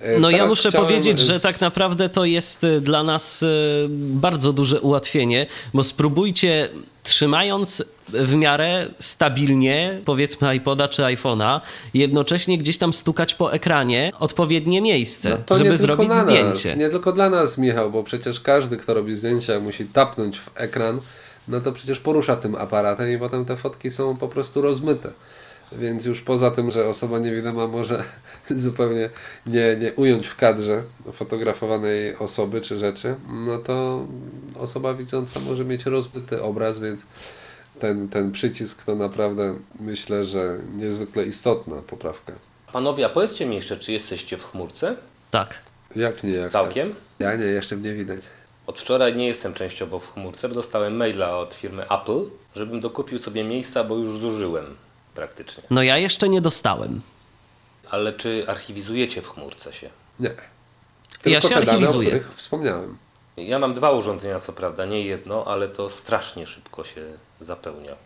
E, 0.00 0.18
No 0.18 0.30
ja 0.30 0.36
teraz 0.36 0.50
muszę 0.50 0.68
chciałem 0.68 0.86
powiedzieć, 0.86 1.20
że 1.20 1.40
tak 1.40 1.60
naprawdę 1.60 2.08
to 2.08 2.24
jest 2.24 2.64
y, 2.64 2.80
dla 2.80 3.02
nas 3.02 3.42
y, 3.42 3.86
bardzo 3.90 4.52
duże 4.52 4.80
ułatwienie, 4.80 5.46
bo 5.74 5.84
spróbujcie 5.84 6.68
trzymając 7.02 7.84
w 8.08 8.34
miarę 8.34 8.88
stabilnie, 8.98 10.00
powiedzmy 10.04 10.54
iPoda 10.56 10.88
czy 10.88 11.02
iPhone'a, 11.02 11.60
jednocześnie 11.94 12.58
gdzieś 12.58 12.78
tam 12.78 12.92
stukać 12.92 13.34
po 13.34 13.52
ekranie 13.52 14.12
odpowiednie 14.18 14.82
miejsce, 14.82 15.38
No 15.50 15.56
żeby 15.56 15.76
zrobić 15.76 16.14
zdjęcie. 16.14 16.76
Nie 16.76 16.88
tylko 16.88 17.12
dla 17.12 17.30
nas, 17.30 17.58
Michał, 17.58 17.90
bo 17.90 18.02
przecież 18.04 18.40
każdy, 18.40 18.76
kto 18.76 18.94
robi 18.94 19.16
zdjęcia, 19.16 19.60
musi 19.60 19.84
tapnąć 19.84 20.38
w 20.38 20.50
ekran, 20.54 21.00
no 21.48 21.60
to 21.60 21.72
przecież 21.72 22.00
porusza 22.00 22.36
tym 22.36 22.54
aparatem 22.54 23.12
i 23.12 23.18
potem 23.18 23.44
te 23.44 23.56
fotki 23.56 23.90
są 23.90 24.16
po 24.16 24.28
prostu 24.28 24.62
rozmyte. 24.62 25.12
Więc 25.72 26.06
już 26.06 26.22
poza 26.22 26.50
tym, 26.50 26.70
że 26.70 26.86
osoba 26.88 27.18
niewidoma 27.18 27.66
może 27.66 28.04
zupełnie 28.50 29.10
nie, 29.46 29.76
nie 29.76 29.92
ująć 29.92 30.26
w 30.26 30.36
kadrze 30.36 30.82
fotografowanej 31.12 32.16
osoby 32.16 32.60
czy 32.60 32.78
rzeczy, 32.78 33.14
no 33.28 33.58
to 33.58 34.06
osoba 34.58 34.94
widząca 34.94 35.40
może 35.40 35.64
mieć 35.64 35.86
rozmyty 35.86 36.42
obraz, 36.42 36.78
więc 36.78 37.06
ten, 37.80 38.08
ten 38.08 38.32
przycisk 38.32 38.84
to 38.84 38.94
naprawdę 38.94 39.54
myślę, 39.80 40.24
że 40.24 40.58
niezwykle 40.76 41.24
istotna 41.24 41.76
poprawka. 41.76 42.32
Panowie, 42.72 43.06
a 43.06 43.08
powiedzcie 43.08 43.46
mi 43.46 43.56
jeszcze, 43.56 43.76
czy 43.76 43.92
jesteście 43.92 44.38
w 44.38 44.44
chmurce? 44.44 44.96
Tak. 45.30 45.60
Jak 45.96 46.24
nie, 46.24 46.32
jak 46.32 46.52
Całkiem? 46.52 46.88
Tak? 46.88 46.98
Ja 47.18 47.36
nie, 47.36 47.44
jeszcze 47.44 47.76
mnie 47.76 47.92
widać. 47.92 48.20
Od 48.66 48.80
wczoraj 48.80 49.16
nie 49.16 49.26
jestem 49.26 49.54
częściowo 49.54 49.98
w 49.98 50.12
chmurce, 50.12 50.48
bo 50.48 50.54
dostałem 50.54 50.96
maila 50.96 51.38
od 51.38 51.54
firmy 51.54 51.88
Apple, 51.88 52.30
żebym 52.56 52.80
dokupił 52.80 53.18
sobie 53.18 53.44
miejsca, 53.44 53.84
bo 53.84 53.96
już 53.96 54.18
zużyłem 54.18 54.76
praktycznie. 55.14 55.62
No 55.70 55.82
ja 55.82 55.98
jeszcze 55.98 56.28
nie 56.28 56.40
dostałem. 56.40 57.00
Ale 57.90 58.12
czy 58.12 58.44
archiwizujecie 58.48 59.22
w 59.22 59.28
chmurce 59.28 59.72
się? 59.72 59.90
Nie. 60.20 60.30
Ja 61.24 61.40
się 61.40 61.48
te 61.48 61.54
dane, 61.54 61.66
o 61.66 61.72
archiwizuję. 61.74 62.08
których 62.10 62.32
wspomniałem. 62.36 62.98
Ja 63.36 63.58
mam 63.58 63.74
dwa 63.74 63.90
urządzenia, 63.90 64.40
co 64.40 64.52
prawda, 64.52 64.84
nie 64.84 65.02
jedno, 65.02 65.44
ale 65.46 65.68
to 65.68 65.90
strasznie 65.90 66.46
szybko 66.46 66.84
się 66.84 67.02
zapełnia. 67.40 67.96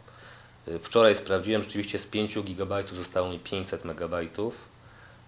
Y, 0.68 0.78
Wczoraj 0.78 1.16
sprawdziłem, 1.16 1.62
rzeczywiście 1.62 1.98
z 1.98 2.06
5 2.06 2.38
GB 2.38 2.82
zostało 2.92 3.28
mi 3.28 3.38
500 3.38 3.84
MB, 3.84 4.14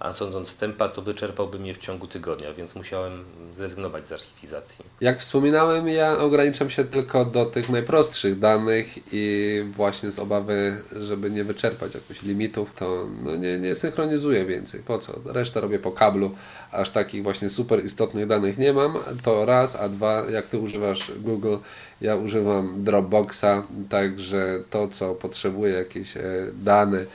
a 0.01 0.13
sądząc 0.13 0.55
tempa, 0.55 0.89
to 0.89 1.03
wyczerpałby 1.03 1.59
mnie 1.59 1.75
w 1.75 1.79
ciągu 1.79 2.07
tygodnia, 2.07 2.55
więc 2.55 2.75
musiałem 2.75 3.25
zrezygnować 3.57 4.07
z 4.07 4.13
archiwizacji. 4.13 4.85
Jak 5.01 5.21
wspominałem, 5.21 5.89
ja 5.89 6.19
ograniczam 6.19 6.71
się 6.71 6.85
tylko 6.85 7.25
do 7.25 7.47
tych 7.47 7.69
najprostszych 7.69 8.39
danych 8.39 8.87
i 9.13 9.57
właśnie 9.77 10.13
z 10.13 10.19
obawy, 10.19 10.83
żeby 11.01 11.31
nie 11.31 11.45
wyczerpać 11.45 11.95
jakichś 11.95 12.23
limitów, 12.23 12.73
to 12.75 13.07
no 13.23 13.37
nie, 13.37 13.59
nie 13.59 13.75
synchronizuję 13.75 14.45
więcej. 14.45 14.83
Po 14.83 14.99
co? 14.99 15.13
Resztę 15.27 15.61
robię 15.61 15.79
po 15.79 15.93
kablu, 15.93 16.31
aż 16.73 16.91
takich 16.91 17.23
właśnie 17.23 17.49
super 17.49 17.85
istotnych 17.85 18.27
danych 18.27 18.59
nie 18.59 18.73
mam. 18.73 18.95
To 19.23 19.45
raz, 19.45 19.77
a 19.77 19.89
dwa, 19.89 20.25
jak 20.31 20.47
Ty 20.47 20.59
używasz 20.59 21.13
Google, 21.17 21.57
ja 22.01 22.17
używam 22.17 22.85
Dropboxa, 22.85 23.63
także 23.89 24.59
to, 24.71 24.89
co 24.89 25.15
potrzebuję, 25.15 25.73
jakieś 25.73 26.17
e, 26.17 26.23
dane, 26.55 27.07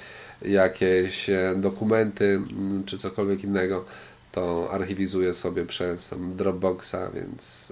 jakieś 0.41 1.29
e, 1.29 1.53
dokumenty 1.57 2.25
mm, 2.25 2.83
czy 2.86 2.97
cokolwiek 2.97 3.43
innego, 3.43 3.86
to 4.36 4.71
archiwizuję 4.71 5.33
sobie 5.33 5.65
przez 5.65 6.13
Dropboxa, 6.36 7.11
więc 7.13 7.71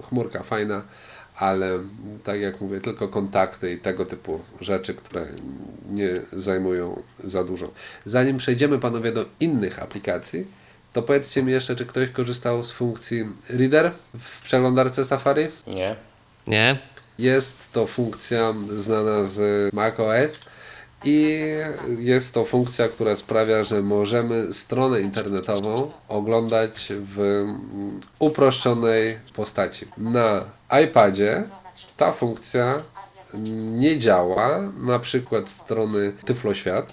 y, 0.00 0.02
chmurka 0.02 0.42
fajna, 0.42 0.82
ale 1.36 1.78
tak 2.24 2.40
jak 2.40 2.60
mówię, 2.60 2.80
tylko 2.80 3.08
kontakty 3.08 3.72
i 3.72 3.78
tego 3.78 4.04
typu 4.04 4.40
rzeczy, 4.60 4.94
które 4.94 5.26
nie 5.90 6.20
zajmują 6.32 7.02
za 7.24 7.44
dużo. 7.44 7.70
Zanim 8.04 8.38
przejdziemy 8.38 8.78
panowie 8.78 9.12
do 9.12 9.24
innych 9.40 9.82
aplikacji, 9.82 10.46
to 10.92 11.02
powiedzcie 11.02 11.42
mi 11.42 11.52
jeszcze, 11.52 11.76
czy 11.76 11.86
ktoś 11.86 12.10
korzystał 12.10 12.64
z 12.64 12.70
funkcji 12.70 13.24
Reader 13.48 13.90
w 14.18 14.42
przeglądarce 14.42 15.04
Safari? 15.04 15.46
Nie? 15.66 15.96
Nie? 16.46 16.78
Jest 17.18 17.72
to 17.72 17.86
funkcja 17.86 18.54
znana 18.76 19.24
z 19.24 19.74
macOS 19.74 20.40
i 21.04 21.38
jest 21.98 22.34
to 22.34 22.44
funkcja, 22.44 22.88
która 22.88 23.16
sprawia, 23.16 23.64
że 23.64 23.82
możemy 23.82 24.52
stronę 24.52 25.00
internetową 25.00 25.90
oglądać 26.08 26.88
w 26.90 27.44
uproszczonej 28.18 29.18
postaci. 29.34 29.86
Na 29.98 30.44
iPadzie 30.84 31.42
ta 31.96 32.12
funkcja 32.12 32.80
nie 33.74 33.98
działa, 33.98 34.60
na 34.78 34.98
przykład 34.98 35.50
strony 35.50 36.12
Tyfloświat, 36.24 36.92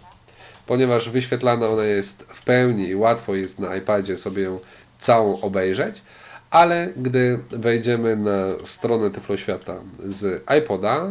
ponieważ 0.65 1.09
wyświetlana 1.09 1.67
ona 1.67 1.83
jest 1.83 2.23
w 2.23 2.43
pełni 2.43 2.87
i 2.87 2.95
łatwo 2.95 3.35
jest 3.35 3.59
na 3.59 3.75
iPadzie 3.75 4.17
sobie 4.17 4.43
ją 4.43 4.59
całą 4.99 5.41
obejrzeć, 5.41 6.01
ale 6.49 6.89
gdy 6.97 7.39
wejdziemy 7.49 8.15
na 8.15 8.65
stronę 8.65 9.11
Tyfloświata 9.11 9.75
z 9.99 10.43
iPoda, 10.59 11.07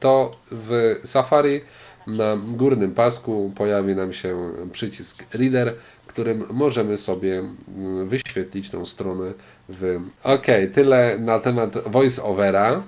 to 0.00 0.30
w 0.50 1.00
Safari 1.04 1.60
na 2.08 2.36
górnym 2.36 2.94
pasku 2.94 3.52
pojawi 3.56 3.94
nam 3.94 4.12
się 4.12 4.50
przycisk 4.72 5.24
Reader, 5.34 5.74
którym 6.18 6.46
możemy 6.50 6.96
sobie 6.96 7.38
mm, 7.38 8.08
wyświetlić 8.08 8.70
tą 8.70 8.86
stronę 8.86 9.32
w... 9.68 10.00
Ok, 10.22 10.46
tyle 10.74 11.18
na 11.18 11.38
temat 11.38 11.74
voice-overa. 11.74 12.82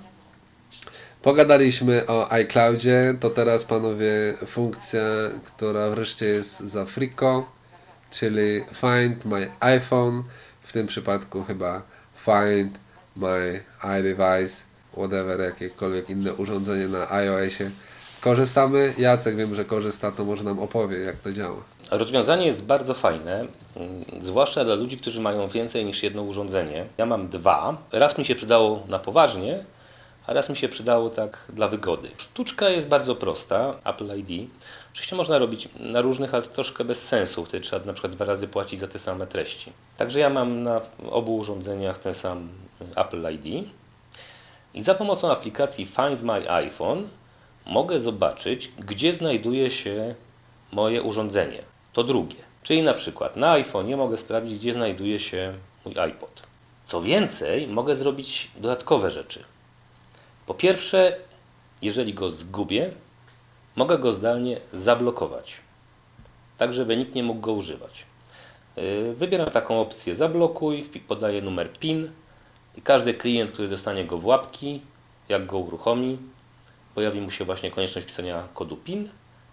Pogadaliśmy 1.23 2.07
o 2.07 2.33
iCloudzie, 2.33 3.15
to 3.21 3.31
teraz 3.31 3.65
panowie 3.65 4.35
funkcja, 4.47 5.01
która 5.45 5.91
wreszcie 5.91 6.27
jest 6.27 6.61
za 6.61 6.85
Frico, 6.85 7.47
czyli 8.11 8.65
Find 8.73 9.25
My 9.25 9.51
iPhone, 9.61 10.23
w 10.63 10.73
tym 10.73 10.87
przypadku 10.87 11.45
chyba 11.45 11.83
Find 12.25 12.79
My 13.17 13.61
iDevice, 14.01 14.63
whatever, 14.93 15.41
jakiekolwiek 15.41 16.11
inne 16.11 16.35
urządzenie 16.35 16.89
na 16.89 17.11
iOSie. 17.11 17.71
Korzystamy, 18.21 18.95
Jacek 18.99 19.37
wiem, 19.37 19.55
że 19.55 19.65
korzysta, 19.65 20.13
to 20.13 20.25
może 20.25 20.45
nam 20.45 20.59
opowie 20.59 20.99
jak 20.99 21.19
to 21.19 21.33
działa. 21.33 21.63
Rozwiązanie 21.91 22.47
jest 22.47 22.65
bardzo 22.65 22.95
fajne, 22.95 23.47
mm, 23.77 24.05
zwłaszcza 24.23 24.65
dla 24.65 24.75
ludzi, 24.75 24.99
którzy 24.99 25.21
mają 25.21 25.49
więcej 25.49 25.85
niż 25.85 26.03
jedno 26.03 26.23
urządzenie. 26.23 26.85
Ja 26.99 27.07
mam 27.07 27.29
dwa. 27.29 27.77
Raz 27.93 28.19
mi 28.19 28.25
się 28.25 28.35
przydało 28.35 28.83
na 28.89 28.99
poważnie, 28.99 29.65
a 30.27 30.33
raz 30.33 30.49
mi 30.49 30.57
się 30.57 30.69
przydało 30.69 31.11
tak 31.11 31.39
dla 31.49 31.69
wygody. 31.69 32.09
Sztuczka 32.17 32.69
jest 32.69 32.89
bardzo 32.89 33.17
prosta, 33.17 33.75
Apple 33.85 34.19
ID. 34.19 34.51
Oczywiście 34.93 35.17
można 35.17 35.39
robić 35.39 35.69
na 35.81 36.01
różnych, 36.01 36.35
ale 36.35 36.43
troszkę 36.43 36.85
bez 36.85 37.09
sensu. 37.09 37.45
Wtedy 37.45 37.65
trzeba 37.65 37.87
na 37.87 37.93
przykład 37.93 38.13
dwa 38.13 38.25
razy 38.25 38.49
płacić 38.49 38.81
za 38.81 38.89
te 38.89 38.99
same 38.99 39.27
treści. 39.27 39.73
Także 39.99 40.21
ja 40.21 40.31
mam 40.31 40.63
na 40.63 40.81
obu 41.11 41.37
urządzeniach 41.37 41.99
ten 41.99 42.15
sam 42.15 42.49
Apple 42.97 43.33
ID. 43.35 43.69
I 44.75 44.83
za 44.83 44.95
pomocą 44.95 45.33
aplikacji 45.33 45.87
Find 45.87 46.23
My 46.23 46.51
iPhone 46.51 47.09
mogę 47.71 48.01
zobaczyć, 48.01 48.73
gdzie 48.79 49.15
znajduje 49.15 49.71
się 49.71 50.15
moje 50.73 51.03
urządzenie. 51.03 51.63
To 51.93 52.05
drugie. 52.05 52.37
Czyli 52.63 52.83
na 52.83 52.95
przykład 52.95 53.37
na 53.37 53.55
iPhone'ie 53.63 53.97
mogę 53.97 54.17
sprawdzić, 54.17 54.59
gdzie 54.59 54.73
znajduje 54.73 55.19
się 55.19 55.55
mój 55.85 55.99
iPod. 55.99 56.43
Co 56.85 57.03
więcej, 57.03 57.69
mogę 57.69 57.97
zrobić 57.97 58.51
dodatkowe 58.57 59.11
rzeczy. 59.11 59.45
Po 60.47 60.55
pierwsze, 60.55 61.17
jeżeli 61.83 62.15
go 62.15 62.31
zgubię, 62.31 62.91
mogę 63.77 63.99
go 63.99 64.13
zdalnie 64.13 64.61
zablokować, 64.73 65.57
tak 66.59 66.75
żeby 66.75 66.97
nikt 66.97 67.15
nie 67.15 67.23
mógł 67.23 67.41
go 67.41 67.53
używać. 67.53 68.07
y, 68.79 69.15
wybieram 69.15 69.51
taką 69.51 69.81
opcję 69.81 70.17
zablokuj, 70.17 70.91
podaję 71.09 71.43
numer 71.43 71.73
PIN 71.73 72.11
i 72.79 72.83
każdy 72.83 73.15
klient, 73.15 73.51
który 73.51 73.69
dostanie 73.69 74.05
go 74.05 74.19
w 74.19 74.27
łapki, 74.27 74.81
jak 75.29 75.47
go 75.47 75.59
uruchomi, 75.59 76.19
pojawi 76.95 77.21
mu 77.21 77.31
się 77.31 77.45
właśnie 77.45 77.71
konieczność 77.71 78.07
pisania 78.07 78.49
kodu 78.55 78.77
PIN, 78.77 79.09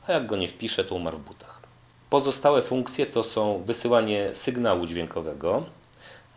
a 0.08 0.12
jak 0.12 0.26
go 0.26 0.38
nie 0.38 0.48
wpisze, 0.48 0.84
to 0.84 0.96
umarł 0.96 1.18
w 1.18 1.26
butach. 1.26 1.62
Pozostałe 2.10 2.62
funkcje 2.62 3.06
to 3.06 3.24
są 3.24 3.64
wysyłanie 3.66 4.30
sygnału 4.34 4.86
dźwiękowego. 4.86 5.64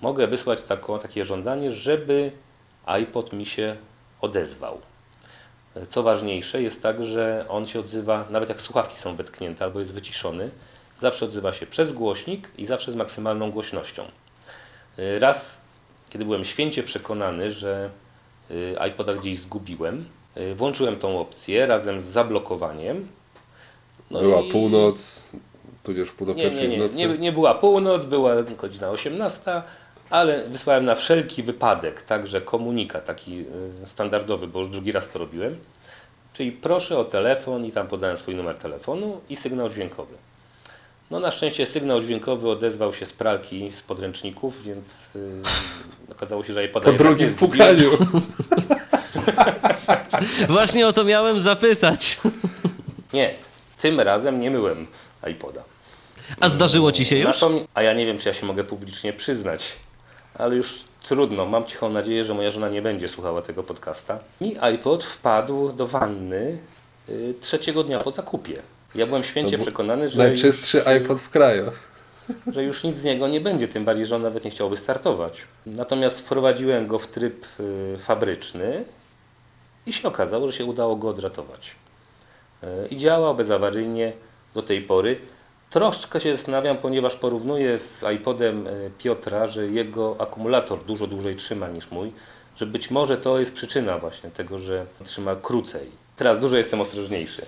Mogę 0.00 0.26
wysłać 0.26 0.62
takie 1.02 1.24
żądanie, 1.24 1.72
żeby 1.72 2.32
iPod 2.86 3.32
mi 3.32 3.46
się 3.46 3.76
odezwał. 4.20 4.80
Co 5.88 6.02
ważniejsze, 6.02 6.62
jest 6.62 6.82
tak, 6.82 7.04
że 7.04 7.44
on 7.48 7.66
się 7.66 7.80
odzywa, 7.80 8.26
nawet 8.30 8.48
jak 8.48 8.60
słuchawki 8.60 8.98
są 8.98 9.16
wetknięte 9.16 9.64
albo 9.64 9.80
jest 9.80 9.94
wyciszony, 9.94 10.50
zawsze 11.00 11.24
odzywa 11.24 11.52
się 11.52 11.66
przez 11.66 11.92
głośnik 11.92 12.50
i 12.58 12.66
zawsze 12.66 12.92
z 12.92 12.94
maksymalną 12.94 13.50
głośnością. 13.50 14.04
Raz, 15.18 15.60
kiedy 16.10 16.24
byłem 16.24 16.44
święcie 16.44 16.82
przekonany, 16.82 17.52
że 17.52 17.90
y, 18.50 18.76
iPoda 18.88 19.14
gdzieś 19.14 19.38
zgubiłem, 19.38 20.04
włączyłem 20.56 20.96
tą 20.96 21.20
opcję 21.20 21.66
razem 21.66 22.00
z 22.00 22.04
zablokowaniem. 22.04 23.08
No 24.10 24.20
Była 24.20 24.40
i- 24.40 24.50
północ, 24.50 25.30
tudzież 25.82 26.12
pół 26.12 26.26
do 26.26 26.34
nie, 26.34 26.42
pierwszej 26.42 26.68
nie, 26.68 26.76
nie, 26.76 26.82
nocy. 26.84 26.96
nie, 26.98 27.08
nie 27.18 27.32
była 27.32 27.54
północ, 27.54 28.04
była 28.04 28.42
godzina 28.42 28.90
18, 28.90 29.62
ale 30.10 30.48
wysłałem 30.48 30.84
na 30.84 30.94
wszelki 30.94 31.42
wypadek 31.42 32.02
także 32.02 32.40
komunikat 32.40 33.04
taki 33.04 33.40
y, 33.40 33.86
standardowy, 33.86 34.46
bo 34.46 34.58
już 34.58 34.68
drugi 34.68 34.92
raz 34.92 35.08
to 35.08 35.18
robiłem. 35.18 35.56
Czyli 36.32 36.52
proszę 36.52 36.98
o 36.98 37.04
telefon 37.04 37.64
i 37.66 37.72
tam 37.72 37.86
podałem 37.88 38.16
swój 38.16 38.34
numer 38.34 38.56
telefonu 38.58 39.20
i 39.28 39.36
sygnał 39.36 39.70
dźwiękowy. 39.70 40.14
No 41.10 41.20
na 41.20 41.30
szczęście 41.30 41.66
sygnał 41.66 42.02
dźwiękowy 42.02 42.48
odezwał 42.50 42.92
się 42.94 43.06
z 43.06 43.12
pralki, 43.12 43.72
z 43.72 43.82
podręczników, 43.82 44.62
więc 44.62 45.04
yy, 45.14 45.20
okazało 46.12 46.44
się, 46.44 46.52
że 46.52 46.60
jej 46.62 46.68
Po 46.68 46.80
podaję 46.80 46.98
drugim 46.98 47.34
pukaniu. 47.34 47.90
Właśnie 50.48 50.86
o 50.86 50.92
to 50.92 51.04
miałem 51.04 51.40
zapytać. 51.40 52.20
Nie, 53.12 53.30
tym 53.82 54.00
razem 54.00 54.40
nie 54.40 54.50
myłem 54.50 54.86
iPoda. 55.30 55.62
A 56.40 56.48
zdarzyło 56.48 56.92
ci 56.92 57.04
się 57.04 57.16
już? 57.16 57.26
Natomiast, 57.26 57.66
a 57.74 57.82
ja 57.82 57.92
nie 57.92 58.06
wiem, 58.06 58.18
czy 58.18 58.28
ja 58.28 58.34
się 58.34 58.46
mogę 58.46 58.64
publicznie 58.64 59.12
przyznać, 59.12 59.72
ale 60.34 60.56
już 60.56 60.84
trudno. 61.02 61.46
Mam 61.46 61.64
cichą 61.64 61.90
nadzieję, 61.90 62.24
że 62.24 62.34
moja 62.34 62.50
żona 62.50 62.68
nie 62.68 62.82
będzie 62.82 63.08
słuchała 63.08 63.42
tego 63.42 63.62
podcasta. 63.62 64.18
Mi 64.40 64.58
iPod 64.58 65.04
wpadł 65.04 65.72
do 65.72 65.86
wanny 65.86 66.58
y, 67.08 67.34
trzeciego 67.40 67.84
dnia 67.84 68.00
po 68.00 68.10
zakupie. 68.10 68.62
Ja 68.94 69.06
byłem 69.06 69.24
święcie 69.24 69.56
był 69.56 69.66
przekonany, 69.66 70.08
że 70.08 70.18
Najczystszy 70.18 70.78
już, 70.78 70.86
iPod 70.86 71.20
w 71.20 71.30
kraju. 71.30 71.72
że 72.54 72.64
już 72.64 72.84
nic 72.84 72.96
z 72.96 73.04
niego 73.04 73.28
nie 73.28 73.40
będzie, 73.40 73.68
tym 73.68 73.84
bardziej, 73.84 74.06
że 74.06 74.16
on 74.16 74.22
nawet 74.22 74.44
nie 74.44 74.50
chciałby 74.50 74.76
startować. 74.76 75.42
Natomiast 75.66 76.20
wprowadziłem 76.20 76.86
go 76.86 76.98
w 76.98 77.06
tryb 77.06 77.46
y, 77.60 77.98
fabryczny 77.98 78.84
i 79.86 79.92
się 79.92 80.08
okazało, 80.08 80.46
że 80.46 80.52
się 80.52 80.64
udało 80.64 80.96
go 80.96 81.08
odratować. 81.08 81.76
Y, 82.64 82.88
I 82.88 82.96
działał 82.96 83.34
bezawaryjnie 83.34 84.12
do 84.54 84.62
tej 84.62 84.82
pory. 84.82 85.20
Troszkę 85.70 86.20
się 86.20 86.36
zastanawiam, 86.36 86.76
ponieważ 86.76 87.16
porównuję 87.16 87.78
z 87.78 88.02
iPodem 88.14 88.66
y, 88.66 88.90
Piotra, 88.98 89.46
że 89.46 89.66
jego 89.66 90.16
akumulator 90.18 90.84
dużo 90.84 91.06
dłużej 91.06 91.36
trzyma 91.36 91.68
niż 91.68 91.90
mój, 91.90 92.12
że 92.56 92.66
być 92.66 92.90
może 92.90 93.16
to 93.16 93.38
jest 93.38 93.52
przyczyna 93.52 93.98
właśnie 93.98 94.30
tego, 94.30 94.58
że 94.58 94.86
trzyma 95.04 95.36
krócej. 95.36 95.90
Teraz 96.16 96.40
dużo 96.40 96.56
jestem 96.56 96.80
ostrożniejszy. 96.80 97.46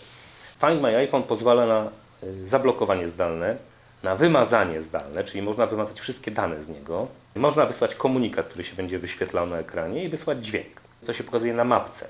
Find 0.61 0.83
My 0.83 0.97
iPhone 0.97 1.23
pozwala 1.23 1.67
na 1.67 1.91
y, 2.23 2.49
zablokowanie 2.49 3.09
zdalne, 3.09 3.57
na 4.03 4.17
wymazanie 4.17 4.83
zdalne, 4.83 5.25
czyli 5.25 5.43
można 5.43 5.67
wymazać 5.67 6.01
wszystkie 6.01 6.31
dane 6.31 6.63
z 6.63 6.69
niego. 6.69 7.09
Można 7.37 7.67
wysłać 7.67 7.95
komunikat, 7.95 8.47
który 8.47 8.65
się 8.65 8.77
będzie 8.77 8.99
wyświetlał 8.99 9.47
na 9.47 9.59
ekranie 9.59 10.05
i 10.05 10.09
wysłać 10.09 10.45
dźwięk. 10.45 10.83
To 11.07 11.13
się 11.13 11.25
pokazuje 11.25 11.55
na 11.55 11.65
mapce. 11.65 12.09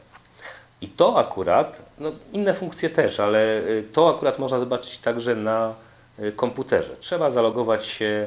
I 0.82 0.88
to 0.88 1.18
akurat, 1.18 1.82
no 1.98 2.12
inne 2.32 2.54
funkcje 2.54 2.90
też, 2.90 3.20
ale 3.20 3.58
y, 3.58 3.84
to 3.92 4.16
akurat 4.16 4.38
można 4.38 4.58
zobaczyć 4.58 4.98
także 4.98 5.36
na 5.36 5.74
y, 6.18 6.32
komputerze. 6.32 6.96
Trzeba 7.00 7.30
zalogować 7.30 7.86
się 7.86 8.26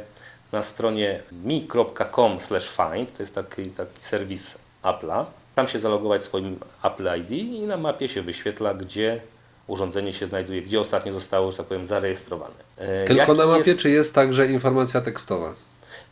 na 0.52 0.64
stronie 0.64 1.22
mi.com/find, 1.44 3.18
to 3.18 3.24
jest 3.24 3.36
taki, 3.36 3.66
taki 3.70 4.02
serwis 4.02 4.56
Apple'a. 4.84 5.26
Tam 5.56 5.68
się 5.68 5.80
zalogować 5.80 6.24
swoim 6.24 6.60
Apple 6.84 7.10
ID 7.20 7.32
i 7.32 7.62
na 7.68 7.78
mapie 7.78 8.08
się 8.10 8.22
wyświetla, 8.22 8.74
gdzie 8.74 9.22
urządzenie 9.68 10.14
się 10.14 10.28
znajduje, 10.28 10.62
gdzie 10.62 10.80
ostatnio 10.80 11.14
zostało, 11.14 11.52
że 11.52 11.58
tak 11.58 11.66
powiem, 11.66 11.86
zarejestrowane. 11.86 12.54
E, 12.78 13.06
Tylko 13.06 13.20
jaki 13.20 13.32
na 13.38 13.46
mapie, 13.48 13.70
jest- 13.72 13.80
czy 13.82 13.90
jest 13.90 14.16
także 14.16 14.48
informacja 14.48 15.02
tekstowa? 15.02 15.54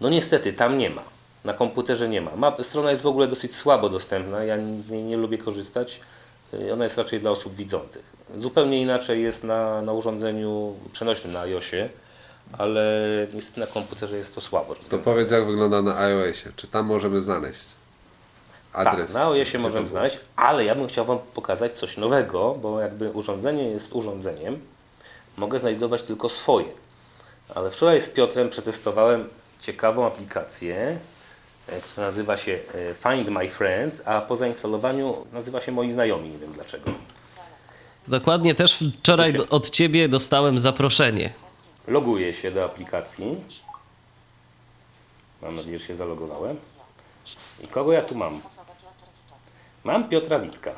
no 0.02 0.10
niestety, 0.10 0.54
tam 0.54 0.78
nie 0.78 0.90
ma. 0.90 1.02
Na 1.44 1.54
komputerze 1.54 2.08
nie 2.10 2.22
ma. 2.22 2.36
Map, 2.36 2.66
strona 2.66 2.92
jest 2.92 3.04
w 3.04 3.08
ogóle 3.08 3.28
dosyć 3.28 3.56
słabo 3.56 3.90
dostępna. 3.90 4.44
Ja 4.44 4.58
z 4.88 4.90
niej 4.92 5.04
nie 5.04 5.18
lubię 5.18 5.38
korzystać. 5.38 6.00
Ona 6.74 6.84
jest 6.84 6.98
raczej 6.98 7.20
dla 7.20 7.32
osób 7.32 7.56
widzących. 7.56 8.04
Zupełnie 8.36 8.82
inaczej 8.82 9.24
jest 9.24 9.44
na, 9.44 9.82
na 9.82 9.94
urządzeniu 9.94 10.76
przenośnym 10.92 11.34
na 11.34 11.40
iOSie, 11.40 11.90
ale 12.58 12.84
niestety 13.34 13.60
na 13.60 13.68
komputerze 13.68 14.18
jest 14.18 14.36
to 14.36 14.42
słabo. 14.42 14.76
To 14.90 14.98
powiedz, 14.98 15.32
jak 15.32 15.46
wygląda 15.46 15.82
na 15.82 15.98
iOSie. 15.98 16.52
Czy 16.56 16.68
tam 16.68 16.86
możemy 16.86 17.22
znaleźć 17.22 17.60
adres? 18.74 19.14
Tak, 19.14 19.22
na 19.22 19.28
iOSie 19.30 19.60
możemy 19.60 19.90
znaleźć, 19.90 20.20
ale 20.36 20.66
ja 20.66 20.76
bym 20.76 20.88
chciał 20.88 21.06
Wam 21.06 21.20
pokazać 21.34 21.78
coś 21.78 21.98
nowego, 21.98 22.56
bo 22.62 22.80
jakby 22.80 23.12
urządzenie 23.12 23.64
jest 23.64 23.94
urządzeniem, 23.94 24.60
mogę 25.38 25.60
znajdować 25.60 26.02
tylko 26.02 26.30
swoje. 26.30 26.68
Ale 27.56 27.72
wczoraj 27.72 28.02
z 28.02 28.10
Piotrem 28.10 28.50
przetestowałem 28.50 29.30
ciekawą 29.62 30.08
aplikację, 30.08 30.98
e, 31.70 32.02
nazywa 32.02 32.38
się 32.38 32.52
e, 32.52 32.94
Find 32.94 33.30
My 33.30 33.50
Friends, 33.50 34.02
a 34.06 34.22
po 34.22 34.36
zainstalowaniu 34.36 35.26
nazywa 35.34 35.62
się 35.62 35.72
Moi 35.72 35.92
Znajomi, 35.92 36.30
nie 36.30 36.38
wiem 36.38 36.52
dlaczego. 36.52 36.92
Dokładnie 38.08 38.56
też 38.56 38.84
wczoraj 39.02 39.36
od 39.50 39.70
ciebie 39.70 40.10
dostałem 40.10 40.60
zaproszenie. 40.60 41.34
Loguję 41.88 42.34
się 42.34 42.52
do 42.52 42.66
aplikacji. 42.66 43.36
Mam 45.42 45.56
nadzieję, 45.56 45.80
że 45.80 45.86
się 45.86 45.96
zalogowałem. 45.96 46.58
I 47.64 47.68
kogo 47.68 47.92
ja 47.92 48.02
tu 48.02 48.16
mam? 48.16 48.42
Mam 49.84 50.10
Piotra 50.10 50.40
Witka. 50.40 50.72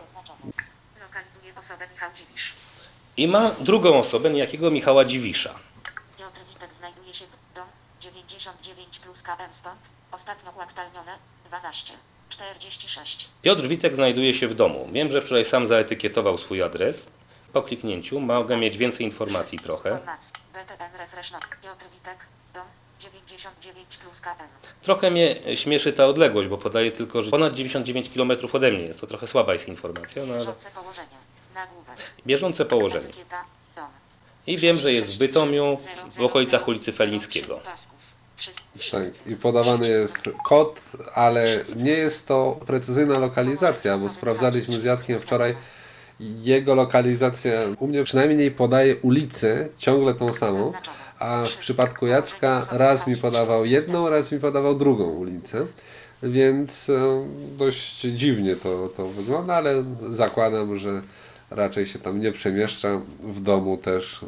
Lokalizuje 1.02 1.54
osobę 1.60 1.88
Michał 1.94 2.10
Dziwisz. 2.16 2.54
I 3.18 3.28
mam 3.28 3.52
drugą 3.60 4.00
osobę, 4.00 4.30
niejakiego 4.30 4.72
Michała 4.72 5.06
Dziwisza. 5.06 5.56
Piotr 6.18 6.40
Witek 6.50 6.74
znajduje 6.74 7.14
się 7.14 7.26
w 7.26 7.56
dom 7.56 7.68
99 8.06 9.00
plus 9.00 9.22
KM 9.22 9.54
stąd. 9.54 9.80
Ostatnio 10.12 10.52
uaktualnione 10.52 11.18
12 11.46 11.94
46. 12.30 13.30
Piotr 13.42 13.68
Witek 13.68 13.96
znajduje 13.96 14.34
się 14.34 14.48
w 14.48 14.56
domu. 14.56 14.90
Wiem, 14.92 15.12
że 15.12 15.22
wczoraj 15.22 15.46
sam 15.46 15.68
zaetykietował 15.68 16.38
swój 16.38 16.64
adres. 16.64 17.08
Po 17.54 17.62
kliknięciu 17.62 18.20
mogę 18.20 18.58
mieć 18.58 18.78
więcej 18.78 19.06
informacji 19.06 19.60
trochę. 19.60 19.90
Informacji. 19.90 20.34
BTN 20.54 20.98
refresh 20.98 21.32
not. 21.32 21.46
Piotr 21.64 21.86
Witek. 21.94 22.18
Dom 22.54 22.68
99 23.00 23.98
plus 23.98 24.22
KM. 24.22 24.48
Trochę 24.82 25.12
mnie 25.12 25.56
śmieszy 25.56 25.94
ta 25.94 26.06
odległość, 26.06 26.50
bo 26.50 26.58
podaje 26.58 26.92
tylko, 26.92 27.24
że 27.24 27.32
ponad 27.32 27.54
99 27.54 28.10
km 28.10 28.32
ode 28.54 28.72
mnie 28.72 28.84
jest. 28.84 29.02
To 29.02 29.08
trochę 29.08 29.28
słaba 29.28 29.54
jest 29.54 29.68
informacja, 29.68 30.26
no 30.26 30.34
ale 30.34 30.54
Bieżące 32.28 32.66
położenie. 32.66 33.10
I 34.48 34.58
wiem, 34.58 34.78
że 34.78 34.94
jest 34.94 35.16
w 35.16 35.18
Bytomiu, 35.18 35.78
w 36.12 36.22
okolicach 36.22 36.68
ulicy 36.68 36.92
Felińskiego. 36.92 37.60
Tak, 38.92 39.04
i 39.28 39.36
podawany 39.36 39.88
jest 39.88 40.30
kod, 40.46 40.82
ale 41.14 41.64
nie 41.76 41.92
jest 41.92 42.28
to 42.28 42.60
precyzyjna 42.66 43.20
lokalizacja, 43.20 43.98
bo 43.98 44.10
sprawdzaliśmy 44.10 44.80
z 44.80 44.84
Jackiem 44.84 45.20
wczoraj. 45.20 45.56
Jego 46.20 46.76
lokalizacja 46.76 47.52
u 47.80 47.88
mnie 47.88 48.04
przynajmniej 48.04 48.52
podaje 48.52 48.96
ulicę, 48.96 49.70
ciągle 49.78 50.14
tą 50.14 50.34
samą, 50.34 50.74
a 51.20 51.44
w 51.46 51.58
przypadku 51.58 52.08
Jacka 52.08 52.68
raz 52.72 53.08
mi 53.08 53.18
podawał 53.18 53.66
jedną, 53.66 54.10
raz 54.10 54.32
mi 54.32 54.40
podawał 54.40 54.76
drugą 54.76 55.04
ulicę. 55.04 55.66
Więc 56.24 56.90
e, 56.90 57.28
dość 57.58 58.02
dziwnie 58.02 58.56
to, 58.56 58.90
to 58.98 59.08
wygląda, 59.08 59.56
ale 59.56 59.84
zakładam, 60.12 60.78
że 60.78 61.02
raczej 61.50 61.88
się 61.88 62.00
tam 62.00 62.20
nie 62.20 62.32
przemieszcza. 62.32 63.02
W 63.24 63.42
domu 63.42 63.78
też 63.78 64.20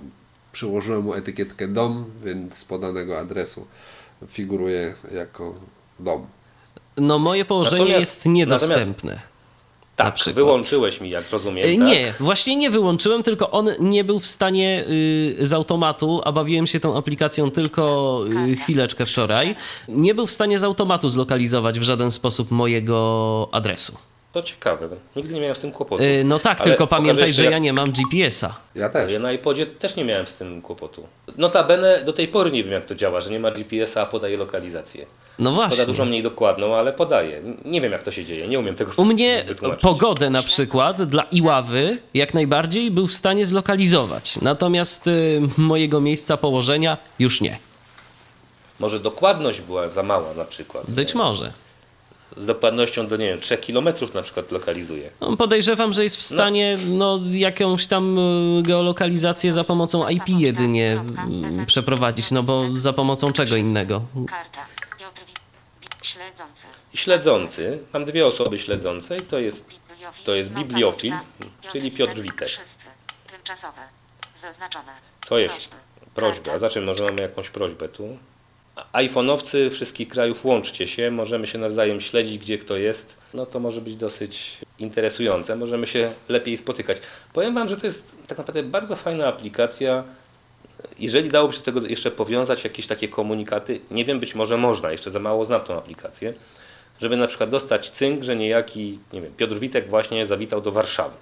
przyłożyłem 0.52 1.02
mu 1.02 1.14
etykietkę 1.14 1.68
dom, 1.68 2.06
więc 2.24 2.58
z 2.58 2.66
podanego 2.66 3.20
adresu 3.20 3.68
figuruje 4.28 4.95
jako 5.13 5.55
dom. 5.99 6.28
No 6.97 7.20
moje 7.20 7.45
położenie 7.45 7.84
Natomiast- 7.84 7.99
jest 7.99 8.26
niedostępne. 8.26 9.20
Tak, 9.95 10.15
wyłączyłeś 10.34 11.01
mi, 11.01 11.09
jak 11.09 11.30
rozumiem. 11.30 11.65
E, 11.65 11.78
tak? 11.78 11.88
Nie, 11.88 12.13
właśnie 12.20 12.55
nie 12.55 12.70
wyłączyłem, 12.70 13.24
tylko 13.24 13.51
on 13.51 13.70
nie 13.80 14.03
był 14.03 14.20
w 14.20 14.28
stanie 14.28 14.86
y, 15.39 15.45
z 15.45 15.53
automatu, 15.53 16.22
a 16.26 16.32
bawiłem 16.32 16.68
się 16.68 16.80
tą 16.80 16.97
aplikacją 16.97 17.51
tylko 17.51 18.24
y, 18.47 18.55
chwileczkę 18.55 19.05
wczoraj, 19.05 19.55
nie 19.88 20.15
był 20.15 20.26
w 20.28 20.32
stanie 20.32 20.59
z 20.59 20.63
automatu 20.63 21.09
zlokalizować 21.09 21.80
w 21.80 21.84
żaden 21.84 22.11
sposób 22.11 22.51
mojego 22.51 23.49
adresu. 23.51 23.97
To 24.32 24.41
ciekawe. 24.43 24.89
Nigdy 25.15 25.34
nie 25.34 25.39
miałem 25.41 25.55
z 25.55 25.59
tym 25.59 25.71
kłopotu. 25.71 26.03
Y, 26.03 26.23
No 26.25 26.39
tak, 26.39 26.61
Ale 26.61 26.69
tylko 26.69 26.88
pamiętaj, 26.88 27.34
że 27.34 27.43
jak- 27.43 27.51
ja 27.53 27.59
nie 27.59 27.73
mam 27.73 27.91
GPS-a. 27.91 28.55
Ja 28.75 28.89
też. 28.89 29.11
Ja 29.11 29.19
na 29.19 29.32
iPodzie 29.32 29.65
też 29.65 29.95
nie 29.95 30.05
miałem 30.05 30.28
z 30.28 30.34
tym 30.34 30.61
kłopotu. 30.61 31.07
Notabene 31.38 32.03
do 32.05 32.13
tej 32.13 32.28
pory 32.28 32.51
nie 32.51 32.63
wiem 32.63 32.73
jak 32.73 32.86
to 32.86 32.95
działa, 32.95 33.21
że 33.21 33.30
nie 33.30 33.39
ma 33.39 33.51
GPS-a, 33.51 34.01
a 34.01 34.05
podaje 34.05 34.38
lokalizację. 34.38 35.05
No 35.39 35.51
Poda 35.51 35.67
właśnie. 35.67 35.86
dużo 35.86 36.05
mniej 36.05 36.23
dokładną, 36.23 36.75
ale 36.75 36.93
podaje. 36.93 37.41
Nie 37.65 37.82
wiem 37.82 37.91
jak 37.91 38.03
to 38.03 38.11
się 38.11 38.25
dzieje, 38.25 38.47
nie 38.47 38.59
umiem 38.59 38.75
tego 38.75 38.91
U 38.97 39.05
mnie 39.05 39.45
pogodę 39.82 40.30
na 40.30 40.43
przykład 40.43 41.03
dla 41.03 41.23
Iławy 41.23 41.97
jak 42.13 42.34
najbardziej 42.34 42.91
był 42.91 43.07
w 43.07 43.13
stanie 43.13 43.45
zlokalizować. 43.45 44.41
Natomiast 44.41 45.07
y, 45.07 45.41
mojego 45.57 46.01
miejsca 46.01 46.38
położenia 46.38 46.97
już 47.19 47.41
nie. 47.41 47.57
Może 48.80 48.99
dokładność 48.99 49.61
była 49.61 49.89
za 49.89 50.03
mała 50.03 50.34
na 50.34 50.45
przykład. 50.45 50.89
Być 50.91 51.15
może. 51.15 51.51
Z 52.38 52.45
dokładnością 52.45 53.07
do, 53.07 53.17
nie 53.17 53.25
wiem, 53.25 53.41
3 53.41 53.57
km 53.57 53.89
na 54.13 54.21
przykład 54.21 54.51
lokalizuje. 54.51 55.09
No, 55.21 55.38
podejrzewam, 55.38 55.93
że 55.93 56.03
jest 56.03 56.17
w 56.17 56.21
stanie 56.21 56.78
no, 56.89 57.19
jakąś 57.32 57.88
tam 57.88 58.19
y, 58.19 58.61
geolokalizację 58.63 59.53
za 59.53 59.63
pomocą 59.63 60.09
IP 60.09 60.30
jedynie 60.30 61.01
przeprowadzić, 61.65 62.32
no 62.32 62.43
bo 62.43 62.63
za 62.73 62.93
pomocą 62.93 63.32
czego 63.34 63.55
innego? 63.55 64.01
Śledzący. 66.93 67.80
Mam 67.93 68.05
dwie 68.05 68.28
osoby 68.28 68.59
śledzące 68.59 69.17
i 69.17 69.21
to 69.21 69.39
jest 69.39 69.65
Bibliofil. 69.65 70.25
To 70.25 70.36
jest 70.36 70.49
bibliofil, 70.49 71.13
czyli 71.71 71.91
Piotr 71.91 72.21
Witek. 72.21 72.49
Co 75.28 75.38
jeszcze? 75.38 75.69
Prośba. 76.15 76.57
Za 76.57 76.69
czym 76.69 76.84
może 76.84 77.03
mamy 77.03 77.21
jakąś 77.21 77.49
prośbę 77.49 77.89
tu? 77.89 78.17
iPhone'owcy 78.93 79.69
wszystkich 79.69 80.07
krajów 80.07 80.45
łączcie 80.45 80.88
się, 80.88 81.11
możemy 81.11 81.47
się 81.47 81.57
nawzajem 81.57 82.01
śledzić, 82.01 82.38
gdzie 82.38 82.57
kto 82.57 82.78
jest. 82.78 83.17
No 83.34 83.45
to 83.45 83.59
może 83.59 83.82
być 83.82 83.95
dosyć 83.95 84.57
interesujące, 84.80 85.55
możemy 85.55 85.88
się 85.88 86.11
lepiej 86.30 86.57
spotykać. 86.57 86.97
Powiem 87.34 87.53
Wam, 87.55 87.69
że 87.69 87.78
to 87.78 87.86
jest 87.86 88.03
tak 88.28 88.38
naprawdę 88.38 88.63
bardzo 88.63 88.95
fajna 88.95 89.28
aplikacja. 89.28 90.03
Jeżeli 90.99 91.30
dałoby 91.30 91.53
się 91.53 91.59
do 91.59 91.65
tego 91.65 91.82
jeszcze 91.88 92.11
powiązać 92.11 92.63
jakieś 92.63 92.88
takie 92.88 93.07
komunikaty, 93.07 93.80
nie 93.91 94.05
wiem, 94.05 94.19
być 94.19 94.36
może 94.36 94.57
można, 94.57 94.91
jeszcze 94.91 95.11
za 95.11 95.19
mało 95.19 95.45
znam 95.45 95.61
tą 95.61 95.78
aplikację, 95.78 96.34
żeby 97.01 97.17
na 97.17 97.28
przykład 97.28 97.49
dostać 97.49 97.89
cynk, 97.89 98.23
że 98.23 98.36
niejaki, 98.36 98.99
nie 99.13 99.21
wiem, 99.21 99.34
Piotr 99.38 99.59
Witek 99.59 99.89
właśnie 99.89 100.25
zawitał 100.25 100.61
do 100.61 100.71
Warszawy. 100.71 101.15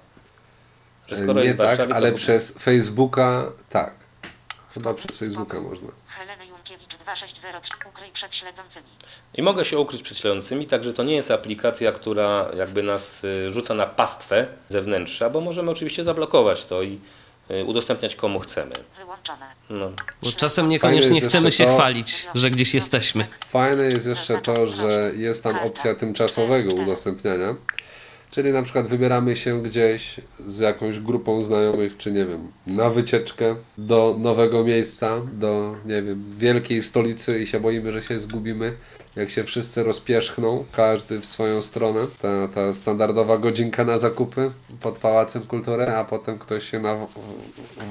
Że 1.08 1.16
skoro 1.16 1.42
Nie 1.42 1.48
tak, 1.54 1.56
Warszawie, 1.66 1.90
to 1.90 1.96
ale 1.96 2.12
w- 2.12 2.14
przez 2.14 2.58
Facebooka 2.58 3.52
tak. 3.70 3.94
Chyba 4.74 4.94
przez 4.94 5.18
Facebooka 5.18 5.60
można. 5.60 5.88
Junkiewicz 5.88 6.55
2603. 7.06 7.72
Ukryj 7.88 8.10
przed 8.12 8.34
śledzącymi. 8.34 8.86
I 9.34 9.42
mogę 9.42 9.64
się 9.64 9.78
ukryć 9.78 10.02
przed 10.02 10.18
śledzącymi, 10.18 10.66
także 10.66 10.92
to 10.92 11.04
nie 11.04 11.14
jest 11.14 11.30
aplikacja, 11.30 11.92
która 11.92 12.48
jakby 12.56 12.82
nas 12.82 13.24
y, 13.24 13.50
rzuca 13.50 13.74
na 13.74 13.86
pastwę 13.86 14.46
zewnętrza, 14.68 15.30
bo 15.30 15.40
możemy 15.40 15.70
oczywiście 15.70 16.04
zablokować 16.04 16.64
to 16.64 16.82
i 16.82 17.00
y, 17.50 17.64
udostępniać 17.64 18.16
komu 18.16 18.40
chcemy. 18.40 18.72
Wyłączone. 18.98 19.46
No. 19.70 19.90
Bo 20.22 20.32
czasem 20.32 20.68
niekoniecznie 20.68 21.20
chcemy 21.20 21.52
się 21.52 21.64
to- 21.66 21.74
chwalić, 21.74 22.26
że 22.34 22.50
gdzieś 22.50 22.74
jesteśmy. 22.74 23.26
Fajne 23.48 23.84
jest 23.84 24.06
jeszcze 24.06 24.38
to, 24.38 24.66
że 24.66 25.12
jest 25.16 25.44
tam 25.44 25.58
opcja 25.58 25.94
tymczasowego 25.94 26.74
udostępniania. 26.74 27.54
Czyli 28.36 28.52
na 28.52 28.62
przykład 28.62 28.86
wybieramy 28.86 29.36
się 29.36 29.62
gdzieś 29.62 30.20
z 30.46 30.58
jakąś 30.58 31.00
grupą 31.00 31.42
znajomych, 31.42 31.96
czy 31.96 32.12
nie 32.12 32.26
wiem, 32.26 32.52
na 32.66 32.90
wycieczkę 32.90 33.56
do 33.78 34.16
nowego 34.18 34.64
miejsca, 34.64 35.20
do 35.32 35.76
nie 35.84 36.02
wiem, 36.02 36.24
wielkiej 36.38 36.82
stolicy 36.82 37.42
i 37.42 37.46
się 37.46 37.60
boimy, 37.60 37.92
że 37.92 38.02
się 38.02 38.18
zgubimy. 38.18 38.72
Jak 39.16 39.30
się 39.30 39.44
wszyscy 39.44 39.82
rozpierzchną, 39.82 40.64
każdy 40.72 41.20
w 41.20 41.26
swoją 41.26 41.62
stronę, 41.62 42.06
ta, 42.22 42.48
ta 42.48 42.74
standardowa 42.74 43.38
godzinka 43.38 43.84
na 43.84 43.98
zakupy 43.98 44.50
pod 44.80 44.98
Pałacem 44.98 45.42
Kultury, 45.42 45.86
a 45.86 46.04
potem 46.04 46.38
ktoś 46.38 46.70
się 46.70 46.80
na 46.80 47.06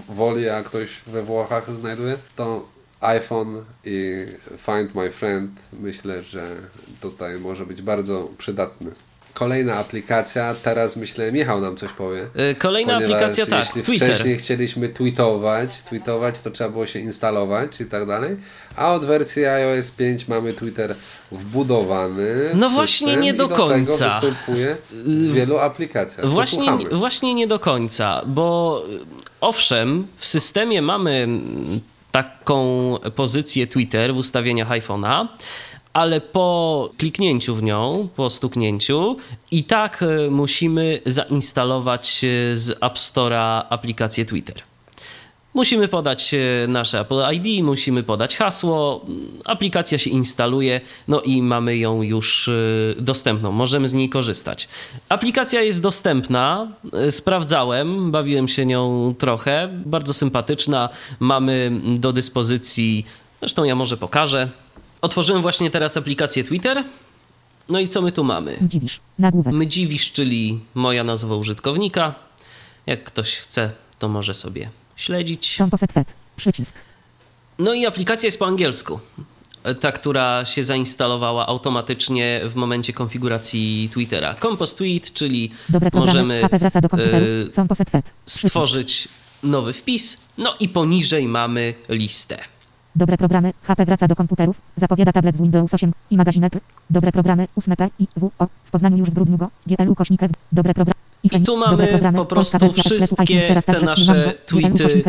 woli, 0.09 0.49
a 0.49 0.63
ktoś 0.63 1.01
we 1.07 1.23
Włochach 1.23 1.71
znajduje, 1.71 2.17
to 2.35 2.65
iPhone 3.01 3.65
i 3.85 4.25
Find 4.57 4.95
My 4.95 5.11
Friend 5.11 5.51
myślę, 5.73 6.23
że 6.23 6.55
tutaj 7.01 7.39
może 7.39 7.65
być 7.65 7.81
bardzo 7.81 8.29
przydatny. 8.37 8.91
Kolejna 9.35 9.75
aplikacja, 9.75 10.55
teraz 10.63 10.95
myślę 10.95 11.31
Michał 11.31 11.61
nam 11.61 11.75
coś 11.75 11.91
powie. 11.93 12.21
Y, 12.51 12.55
Kolejna 12.55 12.95
aplikacja, 12.95 13.45
tak, 13.45 13.65
jeśli 13.65 13.83
Twitter. 13.83 14.09
wcześniej 14.09 14.37
chcieliśmy 14.37 14.89
tweetować, 14.89 15.81
tweetować, 15.81 16.41
to 16.41 16.51
trzeba 16.51 16.69
było 16.69 16.87
się 16.87 16.99
instalować 16.99 17.81
i 17.81 17.85
tak 17.85 18.05
dalej, 18.05 18.37
a 18.75 18.93
od 18.93 19.05
wersji 19.05 19.45
iOS 19.45 19.91
5 19.91 20.27
mamy 20.27 20.53
Twitter 20.53 20.95
wbudowany. 21.31 22.51
No 22.53 22.69
właśnie 22.69 23.15
nie 23.15 23.33
do 23.33 23.47
do 23.47 23.55
końca. 23.55 24.09
Tego 24.09 24.33
występuje 24.33 24.77
w 24.91 25.33
wielu 25.33 25.57
aplikacjach. 25.57 26.27
Właśnie, 26.27 26.71
właśnie 26.91 27.33
nie 27.33 27.47
do 27.47 27.59
końca, 27.59 28.21
bo 28.25 28.83
y, 28.93 28.99
owszem, 29.41 30.07
w 30.17 30.25
systemie 30.25 30.81
mamy 30.81 31.11
mm, 31.11 31.79
taką 32.11 32.95
pozycję 33.15 33.67
Twitter 33.67 34.13
w 34.13 34.17
ustawieniach 34.17 34.69
iPhone'a, 34.69 35.27
ale 35.95 36.21
po 36.21 36.89
kliknięciu 36.97 37.55
w 37.55 37.63
nią, 37.63 38.09
po 38.15 38.29
stuknięciu, 38.29 39.17
i 39.51 39.63
tak 39.63 40.01
y, 40.01 40.31
musimy 40.31 41.01
zainstalować 41.05 42.21
y, 42.23 42.57
z 42.57 42.71
App 42.71 42.95
Store'a 42.95 43.63
aplikację 43.69 44.25
Twitter. 44.25 44.55
Musimy 45.53 45.87
podać 45.87 46.33
e, 46.33 46.67
nasze 46.67 46.99
Apple 46.99 47.21
ID, 47.33 47.63
musimy 47.63 48.03
podać 48.03 48.35
hasło, 48.37 49.01
mm, 49.07 49.27
aplikacja 49.45 49.97
się 49.97 50.09
instaluje, 50.09 50.81
no 51.07 51.21
i 51.21 51.41
mamy 51.41 51.77
ją 51.77 52.01
już 52.01 52.47
e, 52.47 52.51
dostępną, 53.01 53.51
możemy 53.51 53.87
z 53.87 53.93
niej 53.93 54.09
korzystać. 54.09 54.67
Aplikacja 55.09 55.61
jest 55.61 55.81
dostępna, 55.81 56.67
e, 56.93 57.11
sprawdzałem, 57.11 58.11
bawiłem 58.11 58.47
się 58.47 58.65
nią 58.65 59.15
trochę, 59.17 59.69
bardzo 59.85 60.13
sympatyczna, 60.13 60.89
mamy 61.19 61.71
do 61.97 62.13
dyspozycji, 62.13 63.05
zresztą 63.39 63.63
ja 63.63 63.75
może 63.75 63.97
pokażę. 63.97 64.49
Otworzyłem 65.05 65.41
właśnie 65.41 65.71
teraz 65.71 65.97
aplikację 65.97 66.43
Twitter, 66.43 66.83
no 67.69 67.79
i 67.79 67.87
co 67.87 68.01
my 68.01 68.11
tu 68.11 68.23
mamy? 68.23 68.57
Dziwisz. 68.61 68.99
Nagłówek. 69.19 69.53
Mdziwisz, 69.53 70.11
czyli 70.11 70.59
moja 70.75 71.03
nazwa 71.03 71.35
użytkownika. 71.35 72.15
Jak 72.85 73.03
ktoś 73.03 73.35
chce, 73.35 73.71
to 73.99 74.07
może 74.07 74.33
sobie 74.33 74.69
śledzić. 74.95 75.57
Composite 75.57 75.93
FET. 75.93 76.13
Przycisk. 76.35 76.75
No 77.59 77.73
i 77.73 77.85
aplikacja 77.85 78.27
jest 78.27 78.39
po 78.39 78.45
angielsku. 78.45 78.99
Ta, 79.79 79.91
która 79.91 80.45
się 80.45 80.63
zainstalowała 80.63 81.47
automatycznie 81.47 82.41
w 82.43 82.55
momencie 82.55 82.93
konfiguracji 82.93 83.89
Twittera. 83.93 84.35
Compost 84.41 84.77
Tweet, 84.77 85.13
czyli 85.13 85.51
Dobre 85.69 85.89
możemy. 85.93 86.41
Przycisk. 88.25 88.47
stworzyć 88.47 89.07
nowy 89.43 89.73
wpis. 89.73 90.17
No 90.37 90.55
i 90.59 90.69
poniżej 90.69 91.27
mamy 91.27 91.73
listę. 91.89 92.37
Dobre 92.95 93.17
programy. 93.17 93.53
HP 93.63 93.85
wraca 93.85 94.07
do 94.07 94.15
komputerów. 94.15 94.61
Zapowiada 94.75 95.11
tablet 95.11 95.37
z 95.37 95.41
Windows 95.41 95.73
8 95.73 95.91
i 96.11 96.17
magazyn 96.17 96.43
Apple. 96.43 96.59
Dobre 96.89 97.11
programy. 97.11 97.47
8P 97.59 97.89
i 97.99 98.07
W. 98.17 98.31
O. 98.39 98.47
W 98.63 98.71
Poznaniu 98.71 98.97
już 98.97 99.09
w 99.09 99.13
grudniu 99.13 99.37
go. 99.37 99.49
GL 99.67 99.89
ukośnik 99.89 100.23
F. 100.23 100.31
Dobre 100.51 100.73
programy. 100.73 101.05
I 101.23 101.41
tu 101.41 101.57
mamy 101.57 101.87
po 102.15 102.25
prostu 102.25 102.71
wszystkie 102.71 103.41
te 103.65 103.81
nasze 103.81 104.33
tweety, 104.45 105.03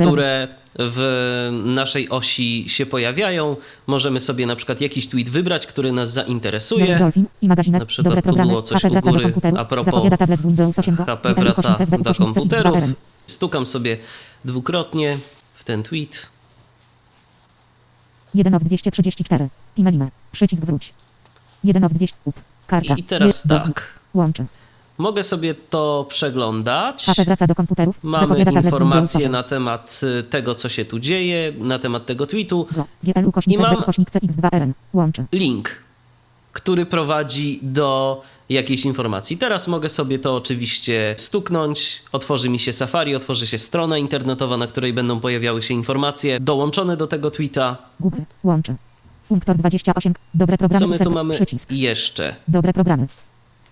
które 0.00 0.48
w 0.78 1.60
naszej 1.64 2.10
osi 2.10 2.64
się 2.68 2.86
pojawiają. 2.86 3.56
Możemy 3.86 4.20
sobie 4.20 4.46
na 4.46 4.56
przykład 4.56 4.80
jakiś 4.80 5.06
tweet 5.06 5.28
wybrać, 5.28 5.66
który 5.66 5.92
nas 5.92 6.12
zainteresuje. 6.12 6.98
Dolphin 6.98 7.26
i 7.42 7.48
Na 7.48 7.56
przykład 7.56 8.04
Dobre 8.04 8.22
tu 8.22 8.22
programy. 8.22 8.50
było 8.50 8.62
coś 8.62 8.84
u 8.84 8.88
góry 8.88 9.32
a 9.58 9.64
propos 9.64 9.86
Zapowiada 9.86 10.16
tablet 10.16 10.40
z 10.40 10.46
Windows 10.46 10.78
8 10.78 10.94
go. 10.94 11.04
HP 11.04 11.34
wraca 11.34 11.76
F. 11.78 11.90
do 11.90 12.14
komputerów. 12.14 12.74
2RM. 12.74 12.92
Stukam 13.26 13.66
sobie 13.66 13.96
dwukrotnie 14.44 15.18
w 15.54 15.64
ten 15.64 15.82
tweet. 15.82 16.35
1 18.36 18.54
of 18.54 18.62
234. 18.64 19.48
Timeline. 19.74 20.08
Przycisk 20.32 20.64
wróć. 20.64 20.92
1 21.64 21.84
of 21.84 21.92
200. 21.92 22.16
Up. 22.24 22.40
Karta. 22.66 22.94
I 22.96 23.02
teraz 23.02 23.46
dowód. 23.46 23.66
tak. 23.74 23.98
Łączy. 24.14 24.44
Mogę 24.98 25.22
sobie 25.22 25.54
to 25.54 26.06
przeglądać. 26.08 27.06
Wraca 27.24 27.46
do 27.46 27.54
komputerów. 27.54 27.98
Mamy 28.02 28.38
informacje 28.62 29.18
8 29.20 29.32
na 29.32 29.42
temat 29.42 30.00
y, 30.20 30.22
tego, 30.22 30.54
co 30.54 30.68
się 30.68 30.84
tu 30.84 30.98
dzieje, 30.98 31.52
na 31.58 31.78
temat 31.78 32.06
tego 32.06 32.26
tweetu. 32.26 32.66
go. 32.72 32.84
GL 33.02 33.24
ukośnik 33.26 33.58
I 33.58 33.62
mam- 33.62 33.72
F. 33.72 33.78
ukośnik 33.78 34.10
CX2RN. 34.10 34.72
Łączy. 34.92 35.24
link, 35.32 35.82
który 36.56 36.86
prowadzi 36.86 37.60
do 37.62 38.22
jakiejś 38.48 38.84
informacji. 38.84 39.38
Teraz 39.38 39.68
mogę 39.68 39.88
sobie 39.88 40.18
to 40.18 40.36
oczywiście 40.36 41.14
stuknąć, 41.18 42.02
otworzy 42.12 42.48
mi 42.48 42.58
się 42.58 42.72
Safari, 42.72 43.14
otworzy 43.14 43.46
się 43.46 43.58
strona 43.58 43.98
internetowa, 43.98 44.56
na 44.56 44.66
której 44.66 44.92
będą 44.92 45.20
pojawiały 45.20 45.62
się 45.62 45.74
informacje 45.74 46.40
dołączone 46.40 46.96
do 46.96 47.06
tego 47.06 47.30
tweeta. 47.30 47.76
Google. 48.00 48.22
Łączy. 48.44 48.74
Punktor 49.28 49.56
28. 49.56 50.14
Dobre 50.34 50.58
programy. 50.58 50.80
Co 50.80 50.88
my 50.88 50.98
tu 50.98 51.10
mamy 51.10 51.34
Przycisk. 51.34 51.72
jeszcze? 51.72 52.36
Dobre 52.48 52.72
programy. 52.72 53.06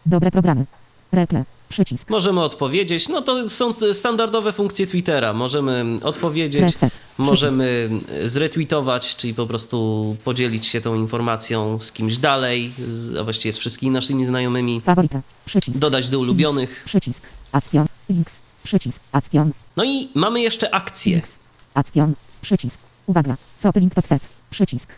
Dobre 0.07 0.31
programy. 0.31 0.65
Rekle. 1.13 1.45
Przycisk. 1.75 2.11
Możemy 2.11 2.43
odpowiedzieć. 2.43 3.09
No 3.09 3.23
to 3.23 3.49
są 3.49 3.75
standardowe 3.93 4.53
funkcje 4.53 4.87
Twittera. 4.87 5.33
Możemy 5.33 5.85
odpowiedzieć, 6.03 6.63
Retweet. 6.63 6.93
możemy 7.19 7.91
zretweetować, 8.25 9.17
czyli 9.17 9.35
po 9.35 9.47
prostu 9.47 10.17
podzielić 10.25 10.67
się 10.67 10.81
tą 10.81 10.95
informacją 10.95 11.81
z 11.81 11.93
kimś 11.93 12.19
dalej, 12.19 12.73
z, 12.89 13.17
a 13.17 13.25
właściwie 13.25 13.53
z 13.53 13.59
wszystkimi 13.59 13.91
naszymi 13.93 14.25
znajomymi, 14.25 14.81
Faworyta. 14.81 15.21
Przycisk. 15.45 15.79
dodać 15.79 16.11
do 16.11 16.19
ulubionych. 16.19 16.69
Links. 16.71 16.85
Przycisk. 16.85 17.23
Action. 17.53 17.87
Links. 18.11 18.43
Przycisk. 18.65 19.03
Action. 19.13 19.53
No 19.77 19.85
i 19.85 20.09
mamy 20.15 20.41
jeszcze 20.41 20.75
akcje. 20.75 21.15
Links. 21.15 21.39
Action. 21.75 22.15
Przycisk. 22.43 22.81
Uwaga. 23.07 23.37
Copy 23.63 23.81
link 23.81 23.95
to 23.95 24.03
thread. 24.03 24.23
Przycisk. 24.51 24.89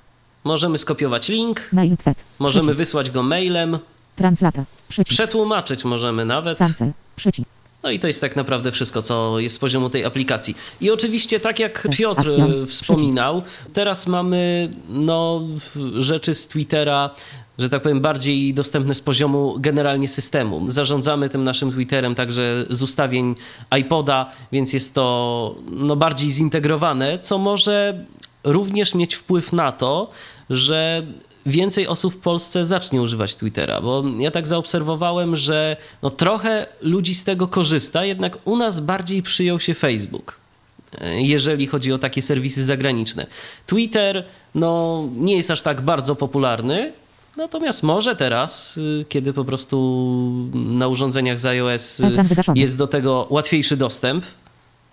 Możemy 0.45 0.79
skopiować 0.79 1.29
link, 1.29 1.69
Mail 1.73 1.97
możemy 2.39 2.63
Przycisk. 2.63 2.79
wysłać 2.79 3.11
go 3.11 3.23
mailem, 3.23 3.79
Translata. 4.17 4.65
Przycisk. 4.89 5.17
przetłumaczyć 5.17 5.85
możemy 5.85 6.25
nawet. 6.25 6.59
Cancel. 6.59 6.93
Przycisk. 7.17 7.49
No 7.83 7.91
i 7.91 7.99
to 7.99 8.07
jest 8.07 8.21
tak 8.21 8.37
naprawdę 8.37 8.73
wszystko, 8.73 9.03
co 9.03 9.39
jest 9.41 9.57
z 9.57 9.59
poziomu 9.59 9.91
tej 9.91 10.05
aplikacji. 10.05 10.57
I 10.81 10.91
oczywiście, 10.91 11.41
tak 11.41 11.59
jak 11.59 11.83
Tak, 11.83 11.97
Piotr 11.97 12.21
Action, 12.21 12.67
wspominał, 12.67 13.43
teraz 13.73 14.07
mamy 14.07 14.71
no, 14.89 15.43
rzeczy 15.99 16.35
z 16.35 16.49
Twittera, 16.49 17.11
że 17.59 17.69
tak 17.69 17.83
powiem, 17.83 18.01
bardziej 18.01 18.55
dostępne 18.55 18.95
z 18.95 19.01
poziomu 19.01 19.55
generalnie 19.59 20.09
systemu. 20.09 20.71
Zarządzamy 20.71 21.31
tym 21.31 21.45
naszym 21.45 21.73
Twitterem 21.73 22.15
także 22.15 22.65
z 22.71 22.83
ustawień 22.83 23.35
iPoda, 23.79 24.31
więc 24.53 24.73
jest 24.73 24.95
to 24.95 25.55
no, 25.71 25.97
bardziej 25.97 26.31
zintegrowane, 26.31 27.19
co 27.19 27.39
może 27.39 28.05
również 28.45 28.95
mieć 28.95 29.15
wpływ 29.15 29.53
na 29.53 29.73
to, 29.73 30.11
że 30.51 31.07
więcej 31.47 31.87
osób 31.87 32.15
w 32.15 32.19
Polsce 32.19 32.65
zacznie 32.65 33.03
używać 33.03 33.35
Twittera, 33.35 33.81
bo 33.81 34.05
ja 34.19 34.31
tak 34.31 34.47
zaobserwowałem, 34.47 35.37
że 35.37 35.77
no 36.03 36.11
trochę 36.11 36.67
ludzi 36.81 37.15
z 37.15 37.25
tego 37.25 37.49
korzysta, 37.49 38.05
jednak 38.05 38.39
u 38.45 38.57
nas 38.57 38.81
bardziej 38.81 39.23
przyjął 39.23 39.61
się 39.61 39.75
Facebook, 39.75 40.41
e, 41.01 41.23
jeżeli 41.23 41.67
chodzi 41.67 41.93
o 41.93 41.99
takie 41.99 42.23
serwisy 42.23 42.65
zagraniczne. 42.65 43.27
Twitter 43.67 44.25
no, 44.55 45.05
nie 45.17 45.37
jest 45.37 45.51
aż 45.51 45.63
tak 45.63 45.81
bardzo 45.81 46.17
popularny, 46.17 46.93
natomiast 47.37 47.83
może 47.83 48.17
teraz, 48.17 48.77
y, 48.77 49.05
kiedy 49.09 49.33
po 49.33 49.45
prostu 49.45 50.51
na 50.55 50.89
urządzeniach 50.89 51.39
z 51.39 51.47
iOS 51.47 52.01
y, 52.01 52.05
jest 52.55 52.79
do 52.79 52.87
tego 52.87 53.27
łatwiejszy 53.31 53.77
dostęp, 53.77 54.25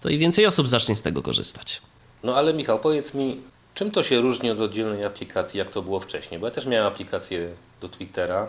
to 0.01 0.09
i 0.09 0.17
więcej 0.17 0.45
osób 0.45 0.67
zacznie 0.67 0.95
z 0.95 1.01
tego 1.01 1.21
korzystać. 1.21 1.81
No 2.23 2.35
ale 2.35 2.53
Michał, 2.53 2.79
powiedz 2.79 3.13
mi, 3.13 3.41
czym 3.73 3.91
to 3.91 4.03
się 4.03 4.21
różni 4.21 4.49
od 4.51 4.59
oddzielnej 4.59 5.05
aplikacji, 5.05 5.57
jak 5.57 5.69
to 5.69 5.81
było 5.81 5.99
wcześniej? 5.99 6.39
Bo 6.39 6.47
ja 6.47 6.51
też 6.53 6.65
miałem 6.65 6.87
aplikację 6.87 7.49
do 7.81 7.89
Twittera. 7.89 8.47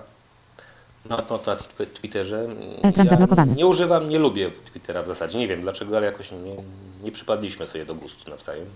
No, 1.11 1.17
no 1.31 1.39
to 1.39 1.51
na 1.51 1.57
Twi- 1.57 1.87
Twitterze. 1.87 2.47
Ekran 2.83 3.07
ja 3.07 3.11
zablokowany. 3.11 3.55
Nie 3.55 3.67
używam, 3.67 4.09
nie 4.09 4.19
lubię 4.19 4.51
Twittera 4.71 5.03
w 5.03 5.07
zasadzie. 5.07 5.39
Nie 5.39 5.49
wiem 5.49 5.61
dlaczego, 5.61 5.97
ale 5.97 6.07
jakoś 6.07 6.31
nie, 6.31 6.57
nie 7.05 7.13
przypadliśmy 7.13 7.67
sobie 7.67 7.87
do 7.87 7.95
gustu 7.95 8.31
nawzajem. 8.31 8.67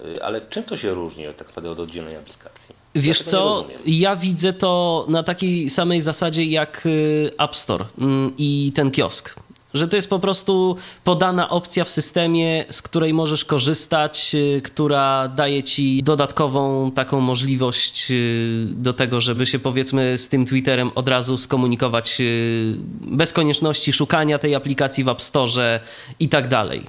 Y, 0.00 0.24
Ale 0.24 0.40
czym 0.40 0.64
to 0.64 0.76
się 0.76 0.90
różni 0.94 1.24
tak 1.38 1.46
naprawdę 1.48 1.70
od 1.70 1.80
oddzielnej 1.80 2.16
aplikacji? 2.16 2.74
Wiesz 2.94 3.18
Ja 3.18 3.24
co, 3.24 3.64
ja 3.86 4.16
widzę 4.16 4.52
to 4.52 5.04
na 5.08 5.22
takiej 5.22 5.70
samej 5.70 6.00
zasadzie 6.00 6.44
jak 6.44 6.86
y, 6.86 7.30
App 7.38 7.56
Store 7.56 7.84
mm, 7.98 8.32
i 8.38 8.72
ten 8.74 8.90
kiosk. 8.90 9.34
Że 9.74 9.88
to 9.88 9.96
jest 9.96 10.10
po 10.10 10.18
prostu 10.18 10.76
podana 11.04 11.50
opcja 11.50 11.84
w 11.84 11.88
systemie, 11.88 12.64
z 12.70 12.82
której 12.82 13.14
możesz 13.14 13.44
korzystać, 13.44 14.34
y, 14.34 14.62
która 14.64 15.28
daje 15.28 15.62
ci 15.62 16.02
dodatkową 16.02 16.90
taką 16.90 17.20
możliwość 17.20 18.10
y, 18.10 18.66
do 18.68 18.92
tego, 18.92 19.20
żeby 19.20 19.46
się 19.46 19.58
powiedzmy 19.58 20.18
z 20.18 20.28
tym 20.28 20.46
Twitterem 20.46 20.90
od 20.94 21.08
razu 21.08 21.38
skomunikować 21.38 22.16
y, 22.20 22.74
bez 23.00 23.32
konieczności 23.32 23.92
szukania 23.92 24.38
tej 24.38 24.54
aplikacji 24.54 25.04
w 25.04 25.08
App 25.08 25.22
Store 25.22 25.80
i 26.20 26.28
tak 26.28 26.48
dalej. 26.48 26.86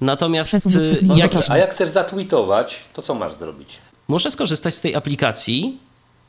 Natomiast 0.00 0.68
No 1.02 1.16
jak, 1.16 1.32
a 1.48 1.58
jak 1.58 1.74
chcesz 1.74 1.90
zatweetować, 1.90 2.76
to 2.92 3.02
co 3.02 3.14
masz 3.14 3.34
zrobić? 3.34 3.78
Muszę 4.08 4.30
skorzystać 4.30 4.74
z 4.74 4.80
tej 4.80 4.94
aplikacji. 4.94 5.78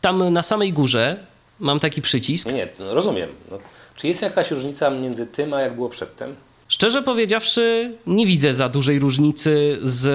Tam 0.01 0.33
na 0.33 0.43
samej 0.43 0.73
górze 0.73 1.19
mam 1.59 1.79
taki 1.79 2.01
przycisk. 2.01 2.47
Nie, 2.47 2.53
nie 2.53 2.67
no 2.79 2.93
rozumiem. 2.93 3.29
No, 3.51 3.57
czy 3.97 4.07
jest 4.07 4.21
jakaś 4.21 4.51
różnica 4.51 4.89
między 4.89 5.27
tym, 5.27 5.53
a 5.53 5.61
jak 5.61 5.75
było 5.75 5.89
przedtem? 5.89 6.35
Szczerze 6.67 7.03
powiedziawszy, 7.03 7.93
nie 8.07 8.25
widzę 8.25 8.53
za 8.53 8.69
dużej 8.69 8.99
różnicy 8.99 9.79
z, 9.83 10.05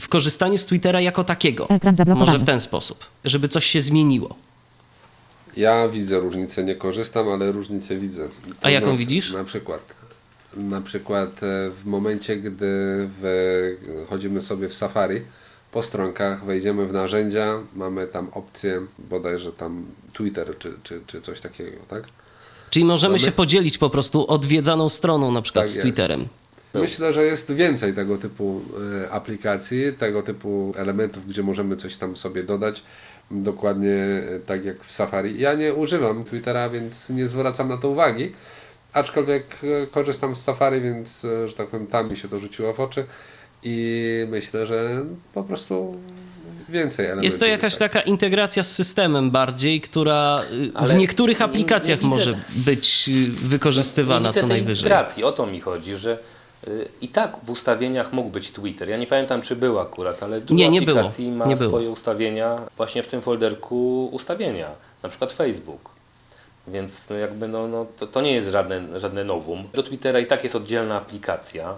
w 0.00 0.08
korzystaniu 0.08 0.58
z 0.58 0.66
Twittera 0.66 1.00
jako 1.00 1.24
takiego. 1.24 1.68
Ekran 1.68 1.96
zablokowany. 1.96 2.32
Może 2.32 2.44
w 2.44 2.46
ten 2.46 2.60
sposób, 2.60 3.04
żeby 3.24 3.48
coś 3.48 3.66
się 3.66 3.80
zmieniło. 3.80 4.36
Ja 5.56 5.88
widzę 5.88 6.20
różnicę, 6.20 6.64
nie 6.64 6.74
korzystam, 6.74 7.28
ale 7.28 7.52
różnicę 7.52 7.96
widzę. 7.96 8.28
To 8.60 8.66
A 8.66 8.70
jaką 8.70 8.96
widzisz? 8.96 9.32
Na 9.32 9.44
przykład, 9.44 9.80
na 10.56 10.80
przykład 10.80 11.42
e, 11.42 11.70
w 11.70 11.84
momencie, 11.84 12.36
gdy 12.36 12.66
w, 13.20 14.06
chodzimy 14.08 14.42
sobie 14.42 14.68
w 14.68 14.74
Safari, 14.74 15.20
po 15.72 15.82
stronkach 15.82 16.44
wejdziemy 16.44 16.86
w 16.86 16.92
narzędzia, 16.92 17.58
mamy 17.74 18.06
tam 18.06 18.28
opcję 18.32 18.80
bodajże 18.98 19.52
tam 19.52 19.86
Twitter 20.12 20.58
czy, 20.58 20.74
czy, 20.82 21.00
czy 21.06 21.20
coś 21.20 21.40
takiego, 21.40 21.76
tak? 21.88 22.04
Czyli 22.70 22.84
możemy 22.84 23.12
Mamy- 23.12 23.24
się 23.24 23.32
podzielić 23.32 23.78
po 23.78 23.90
prostu 23.90 24.26
odwiedzaną 24.30 24.88
stroną, 24.88 25.32
na 25.32 25.42
przykład 25.42 25.62
Tak 25.64 25.70
z 25.70 25.74
jest. 25.74 25.82
Twitterem. 25.82 26.28
Myślę, 26.74 27.12
że 27.12 27.24
jest 27.24 27.52
więcej 27.52 27.94
tego 27.94 28.16
typu 28.18 28.60
e, 29.04 29.10
aplikacji, 29.10 29.92
tego 29.98 30.22
typu 30.22 30.74
elementów, 30.76 31.28
gdzie 31.28 31.42
możemy 31.42 31.76
coś 31.76 31.96
tam 31.96 32.16
sobie 32.16 32.42
dodać. 32.42 32.82
Dokładnie 33.30 33.92
e, 33.94 34.40
tak 34.46 34.64
jak 34.64 34.84
w 34.84 34.92
Safari. 34.92 35.40
Ja 35.40 35.54
nie 35.54 35.74
używam 35.74 36.24
Twittera, 36.24 36.70
więc 36.70 37.10
nie 37.10 37.28
zwracam 37.28 37.68
na 37.68 37.76
to 37.76 37.88
uwagi. 37.88 38.32
Aczkolwiek 38.92 39.46
e, 39.82 39.86
korzystam 39.86 40.36
z 40.36 40.42
Safari, 40.42 40.80
więc, 40.80 41.26
że 41.46 41.52
tak 41.54 41.68
powiem, 41.68 41.86
tam 41.86 42.10
mi 42.10 42.16
się 42.16 42.28
to 42.28 42.36
rzuciło 42.36 42.74
w 42.74 42.80
oczy. 42.80 43.06
I 43.62 44.26
myślę, 44.30 44.66
że 44.66 45.04
po 45.34 45.44
prostu 45.44 45.96
więcej 46.68 47.04
elementów. 47.06 47.24
Jest 47.24 47.40
to 47.40 47.46
jakaś 47.46 47.72
wystarczy. 47.72 47.94
taka 47.94 48.06
integracja 48.06 48.62
z 48.62 48.72
systemem 48.72 49.30
bardziej, 49.30 49.80
która 49.80 50.40
y, 50.52 50.70
w 50.70 50.76
Ale 50.76 50.94
niektórych 50.94 51.38
nie- 51.38 51.44
aplikacjach 51.44 52.02
nie 52.02 52.08
może 52.08 52.38
być 52.56 53.08
y, 53.08 53.30
wykorzystywana 53.48 54.32
co 54.32 54.46
najwyżej. 54.46 54.76
integracji, 54.84 55.24
o 55.24 55.32
to 55.32 55.46
mi 55.46 55.60
chodzi, 55.60 55.96
że 55.96 56.18
y, 56.68 56.88
i 57.00 57.08
tak 57.08 57.36
w 57.44 57.50
ustawieniach 57.50 58.12
mógł 58.12 58.30
być 58.30 58.50
Twitter. 58.50 58.88
Ja 58.88 58.96
nie 58.96 59.06
pamiętam, 59.06 59.42
czy 59.42 59.56
był 59.56 59.78
akurat, 59.80 60.22
ale 60.22 60.40
dużo 60.40 60.54
Nie, 60.58 60.68
nie 60.68 60.82
było. 60.82 60.98
aplikacji 61.00 61.30
ma 61.30 61.46
Nie 61.46 61.56
było. 61.56 61.70
swoje 61.70 61.90
ustawienia 61.90 62.58
właśnie 62.76 63.02
w 63.02 63.08
tym 63.08 63.22
folderku 63.22 64.06
ustawienia, 64.12 64.68
na 65.02 65.08
przykład 65.08 65.32
Facebook. 65.32 65.90
Więc 66.68 66.92
no 67.10 67.16
jakby 67.16 67.48
no, 67.48 67.68
no, 67.68 67.86
to, 67.98 68.06
to 68.06 68.20
nie 68.20 68.32
jest 68.32 68.48
żadne, 68.48 69.00
żadne 69.00 69.24
nowum. 69.24 69.64
Do 69.74 69.82
Twittera 69.82 70.18
i 70.20 70.26
tak 70.26 70.44
jest 70.44 70.56
oddzielna 70.56 70.96
aplikacja, 70.96 71.74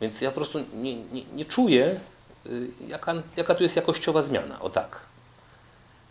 więc 0.00 0.20
ja 0.20 0.30
po 0.30 0.34
prostu 0.36 0.58
nie, 0.74 0.96
nie, 0.96 1.22
nie 1.34 1.44
czuję, 1.44 2.00
jaka, 2.88 3.14
jaka 3.36 3.54
tu 3.54 3.62
jest 3.62 3.76
jakościowa 3.76 4.22
zmiana. 4.22 4.60
O 4.60 4.70
tak. 4.70 5.00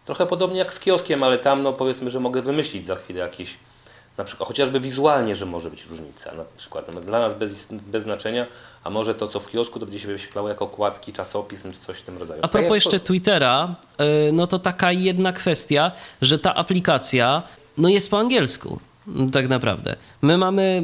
Trochę 0.05 0.25
podobnie 0.25 0.59
jak 0.59 0.73
z 0.73 0.79
kioskiem, 0.79 1.23
ale 1.23 1.37
tam 1.39 1.63
no 1.63 1.73
powiedzmy, 1.73 2.11
że 2.11 2.19
mogę 2.19 2.41
wymyślić 2.41 2.85
za 2.85 2.95
chwilę 2.95 3.19
jakieś, 3.19 3.57
na 4.17 4.23
przykład 4.23 4.47
chociażby 4.47 4.79
wizualnie, 4.79 5.35
że 5.35 5.45
może 5.45 5.69
być 5.69 5.85
różnica. 5.85 6.35
Na 6.35 6.43
przykład 6.57 6.93
no, 6.93 7.01
dla 7.01 7.19
nas 7.19 7.33
bez, 7.33 7.51
bez 7.71 8.03
znaczenia, 8.03 8.45
a 8.83 8.89
może 8.89 9.15
to 9.15 9.27
co 9.27 9.39
w 9.39 9.47
kiosku 9.49 9.79
to 9.79 9.85
będzie 9.85 9.99
się 9.99 10.07
wyświetlało 10.07 10.49
jako 10.49 10.65
okładki, 10.65 11.13
czasopism 11.13 11.71
czy 11.71 11.79
coś 11.79 11.97
w 11.97 12.01
tym 12.01 12.17
rodzaju. 12.17 12.39
A 12.39 12.41
Tak 12.41 12.51
propos 12.51 12.65
jak 12.65 12.75
jeszcze 12.75 12.99
to- 12.99 13.05
Twittera, 13.05 13.75
y, 14.27 14.31
no 14.33 14.47
to 14.47 14.59
taka 14.59 14.91
jedna 14.91 15.31
kwestia, 15.33 15.91
że 16.21 16.39
ta 16.39 16.55
aplikacja 16.55 17.43
no 17.77 17.89
jest 17.89 18.09
po 18.11 18.19
angielsku. 18.19 18.79
Tak 19.33 19.47
naprawdę. 19.49 19.95
My 20.21 20.37
mamy 20.37 20.83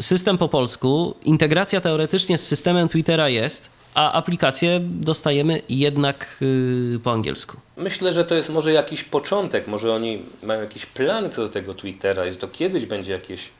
system 0.00 0.38
po 0.38 0.48
polsku, 0.48 1.14
integracja 1.24 1.80
teoretycznie 1.80 2.38
z 2.38 2.46
systemem 2.46 2.88
Twittera 2.88 3.28
jest, 3.28 3.75
a 3.96 4.12
aplikację 4.12 4.80
dostajemy 4.82 5.62
jednak 5.68 6.38
y, 6.42 7.00
po 7.04 7.12
angielsku. 7.12 7.56
Myślę, 7.76 8.12
że 8.12 8.24
to 8.24 8.34
jest 8.34 8.48
może 8.48 8.72
jakiś 8.72 9.04
początek, 9.04 9.66
może 9.66 9.94
oni 9.94 10.22
mają 10.42 10.60
jakieś 10.60 10.86
plany 10.86 11.30
co 11.30 11.42
do 11.42 11.48
tego 11.48 11.74
Twittera 11.74 12.32
że 12.32 12.36
to 12.36 12.48
kiedyś 12.48 12.86
będzie 12.86 13.12
jakieś 13.12 13.50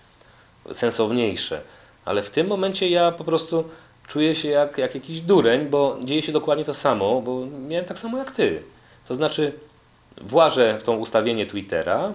sensowniejsze. 0.72 1.60
Ale 2.04 2.22
w 2.22 2.30
tym 2.30 2.46
momencie 2.46 2.90
ja 2.90 3.12
po 3.12 3.24
prostu 3.24 3.64
czuję 4.08 4.34
się 4.34 4.48
jak, 4.48 4.78
jak 4.78 4.94
jakiś 4.94 5.20
dureń, 5.20 5.66
bo 5.66 5.98
dzieje 6.04 6.22
się 6.22 6.32
dokładnie 6.32 6.64
to 6.64 6.74
samo, 6.74 7.22
bo 7.22 7.46
miałem 7.68 7.86
tak 7.86 7.98
samo 7.98 8.18
jak 8.18 8.30
ty. 8.30 8.62
To 9.08 9.14
znaczy 9.14 9.52
włażę 10.20 10.78
w 10.80 10.82
tą 10.82 10.96
ustawienie 10.96 11.46
Twittera, 11.46 12.12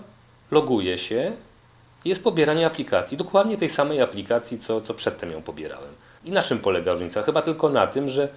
loguję 0.52 0.98
się 0.98 1.32
jest 2.06 2.24
pobieranie 2.24 2.66
aplikacji, 2.66 3.18
dokładnie 3.18 3.58
tej 3.58 3.70
samej 3.70 4.02
aplikacji, 4.02 4.58
co, 4.58 4.82
co 4.82 4.94
przedtem 4.94 5.32
ją 5.32 5.42
pobierałem. 5.42 5.92
I 6.26 6.32
na 6.32 6.44
czym 6.44 6.60
polega 6.60 6.94
różnica? 6.94 7.22
Chyba 7.22 7.42
tylko 7.42 7.70
na 7.70 7.88
tym, 7.88 8.10
że 8.10 8.30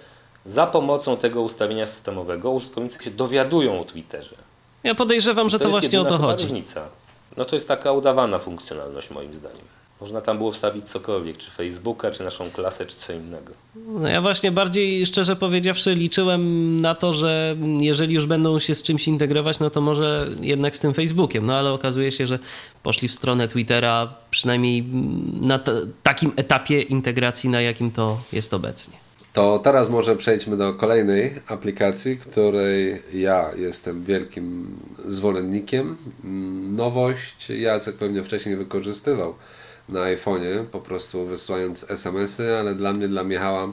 za 0.46 0.66
pomocą 0.66 1.16
tego 1.16 1.42
ustawienia 1.42 1.86
systemowego 1.86 2.50
użytkownicy 2.50 3.04
się 3.04 3.10
dowiadują 3.10 3.80
o 3.80 3.84
Twitterze. 3.84 4.36
Ja 4.84 4.94
podejrzewam, 4.94 5.48
że 5.48 5.58
to, 5.58 5.64
jest 5.64 5.70
właśnie 5.70 6.00
o 6.00 6.04
to 6.04 6.18
chodzi. 6.18 6.44
Różnica. 6.44 6.88
No 7.36 7.44
to 7.44 7.56
jest 7.56 7.68
taka 7.68 7.92
udawana 7.92 8.38
funkcjonalność 8.38 9.10
moim 9.10 9.34
zdaniem. 9.34 9.64
Można 10.04 10.20
tam 10.20 10.38
było 10.38 10.52
wstawić 10.52 10.84
cokolwiek, 10.84 11.36
czy 11.36 11.50
Facebooka, 11.50 12.10
czy 12.10 12.24
naszą 12.24 12.50
klasę, 12.50 12.86
czy 12.86 12.96
co 12.96 13.12
innego. 13.12 13.52
No 13.86 14.08
ja 14.08 14.20
właśnie 14.22 14.52
bardziej, 14.52 15.06
szczerze 15.06 15.36
powiedziawszy, 15.36 15.94
liczyłem 15.94 16.76
na 16.80 16.94
to, 16.94 17.12
że 17.12 17.56
jeżeli 17.80 18.14
już 18.14 18.26
będą 18.26 18.58
się 18.58 18.74
z 18.74 18.82
czymś 18.82 19.08
integrować, 19.08 19.60
no 19.60 19.70
to 19.70 19.80
może 19.80 20.28
jednak 20.40 20.76
z 20.76 20.80
tym 20.80 20.94
Facebookiem. 20.94 21.46
No 21.46 21.54
ale 21.58 21.72
okazuje 21.72 22.12
się, 22.12 22.26
że 22.26 22.38
poszli 22.82 23.08
w 23.08 23.14
stronę 23.14 23.48
Twittera, 23.48 24.14
przynajmniej 24.30 24.84
na 25.40 25.58
t- 25.58 25.72
takim 26.02 26.32
etapie 26.36 26.80
integracji, 26.80 27.50
na 27.50 27.60
jakim 27.60 27.90
to 27.90 28.18
jest 28.32 28.54
obecnie. 28.54 28.96
To 29.32 29.58
teraz 29.58 29.88
może 29.90 30.16
przejdźmy 30.16 30.56
do 30.56 30.74
kolejnej 30.74 31.32
aplikacji, 31.46 32.16
której 32.18 33.02
ja 33.14 33.50
jestem 33.56 34.04
wielkim 34.04 34.76
zwolennikiem. 35.08 35.96
Mm, 36.24 36.76
Nowość 36.76 37.48
Jacek 37.50 37.96
pewnie 37.96 38.24
wcześniej 38.24 38.56
wykorzystywał 38.56 39.34
na 39.88 40.00
iPhone'ie, 40.00 40.64
po 40.64 40.80
prostu 40.80 41.26
wysyłając 41.26 41.90
SMS-y, 41.90 42.56
ale 42.56 42.74
dla 42.74 42.92
mnie, 42.92 43.08
dla 43.08 43.24
Michała 43.24 43.72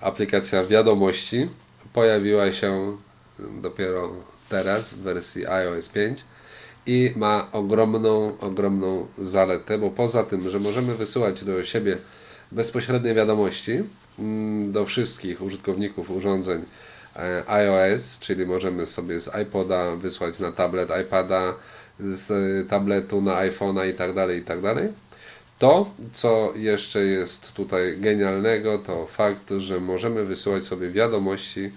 aplikacja 0.00 0.64
wiadomości 0.64 1.48
pojawiła 1.92 2.52
się 2.52 2.96
dopiero 3.38 4.10
teraz 4.48 4.94
w 4.94 4.98
wersji 4.98 5.46
iOS 5.46 5.88
5 5.88 6.24
i 6.86 7.12
ma 7.16 7.48
ogromną, 7.52 8.38
ogromną 8.40 9.06
zaletę, 9.18 9.78
bo 9.78 9.90
poza 9.90 10.22
tym, 10.22 10.50
że 10.50 10.60
możemy 10.60 10.94
wysyłać 10.94 11.44
do 11.44 11.64
siebie 11.64 11.98
bezpośrednie 12.52 13.14
wiadomości 13.14 13.82
mm, 14.18 14.72
do 14.72 14.86
wszystkich 14.86 15.42
użytkowników 15.42 16.10
urządzeń 16.10 16.64
e, 17.16 17.42
iOS, 17.50 18.18
czyli 18.18 18.46
możemy 18.46 18.86
sobie 18.86 19.20
z 19.20 19.30
iPoda 19.42 19.96
wysłać 19.96 20.38
na 20.38 20.52
tablet, 20.52 20.90
iPada, 21.02 21.54
z 22.00 22.28
tabletu 22.68 23.22
na 23.22 23.32
iPhone'a 23.32 23.90
i 23.90 23.94
tak 23.94 24.14
dalej, 24.14 24.40
i 24.40 24.42
tak 24.44 24.60
dalej. 24.62 24.88
To, 25.58 25.90
co 26.12 26.52
jeszcze 26.56 27.04
jest 27.04 27.52
tutaj 27.52 27.98
genialnego, 27.98 28.78
to 28.78 29.06
fakt, 29.06 29.50
że 29.56 29.80
możemy 29.80 30.24
wysyłać 30.24 30.64
sobie 30.64 30.90
wiadomości 30.90 31.72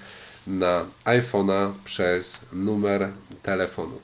na 0.48 0.86
iPhone'a 1.06 1.72
przez 1.86 2.46
numer 2.54 3.10
telefonu. 3.44 4.00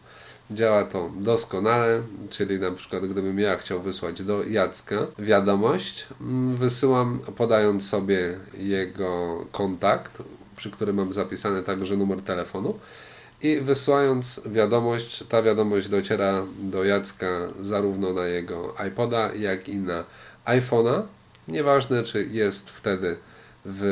Działa 0.52 0.84
to 0.84 1.12
doskonale, 1.18 2.02
czyli 2.30 2.60
na 2.60 2.72
przykład 2.72 3.06
gdybym 3.06 3.40
ja 3.40 3.58
chciał 3.58 3.82
wysłać 3.82 4.24
do 4.24 4.44
Jacka 4.44 4.96
wiadomość, 5.20 6.08
mm, 6.22 6.56
wysyłam 6.56 7.20
podając 7.38 7.90
sobie 7.90 8.38
jego 8.58 9.46
kontakt, 9.52 10.24
przy 10.56 10.72
którym 10.72 10.96
mam 10.96 11.14
zapisany 11.14 11.64
także 11.64 11.98
numer 11.98 12.22
telefonu 12.22 12.80
i 13.42 13.62
wysyłając 13.62 14.42
wiadomość, 14.46 15.24
ta 15.30 15.44
wiadomość 15.44 15.90
dociera 15.90 16.46
do 16.60 16.84
Jacka 16.84 17.28
zarówno 17.62 18.14
na 18.14 18.26
jego 18.26 18.76
iPoda, 18.88 19.34
jak 19.34 19.70
i 19.70 19.78
na 19.78 20.04
iPhone'a. 20.46 21.02
Nieważne, 21.48 22.04
czy 22.04 22.26
jest 22.32 22.70
wtedy 22.70 23.18
w 23.66 23.84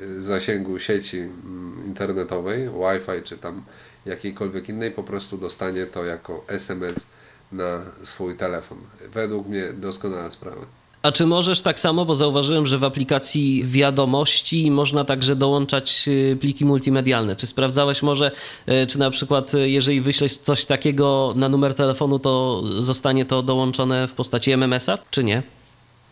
y, 0.00 0.22
zasięgu 0.22 0.78
sieci 0.78 1.18
mm, 1.18 1.82
internetowej, 1.86 2.68
Wi-Fi, 2.68 3.22
czy 3.24 3.38
tam 3.38 3.64
jakiejkolwiek 4.06 4.68
innej, 4.68 4.90
po 4.90 5.02
prostu 5.02 5.38
dostanie 5.38 5.86
to 5.86 6.04
jako 6.04 6.44
SMS 6.48 7.06
na 7.52 7.84
swój 8.04 8.36
telefon. 8.36 8.78
Według 9.12 9.48
mnie 9.48 9.72
doskonała 9.72 10.30
sprawa. 10.30 10.79
A 11.02 11.12
czy 11.12 11.26
możesz 11.26 11.60
tak 11.62 11.80
samo, 11.80 12.04
bo 12.04 12.14
zauważyłem, 12.14 12.66
że 12.66 12.78
w 12.78 12.84
aplikacji 12.84 13.64
wiadomości 13.64 14.70
można 14.70 15.04
także 15.04 15.36
dołączać 15.36 16.04
y, 16.08 16.36
pliki 16.40 16.64
multimedialne. 16.64 17.36
Czy 17.36 17.46
sprawdzałeś 17.46 18.02
może, 18.02 18.30
y, 18.68 18.86
czy 18.86 18.98
na 18.98 19.10
przykład 19.10 19.54
y, 19.54 19.70
jeżeli 19.70 20.00
wyślesz 20.00 20.36
coś 20.36 20.64
takiego 20.64 21.32
na 21.36 21.48
numer 21.48 21.74
telefonu, 21.74 22.18
to 22.18 22.62
zostanie 22.78 23.26
to 23.26 23.42
dołączone 23.42 24.08
w 24.08 24.12
postaci 24.12 24.52
MMS-a, 24.52 24.98
czy 25.10 25.24
nie? 25.24 25.42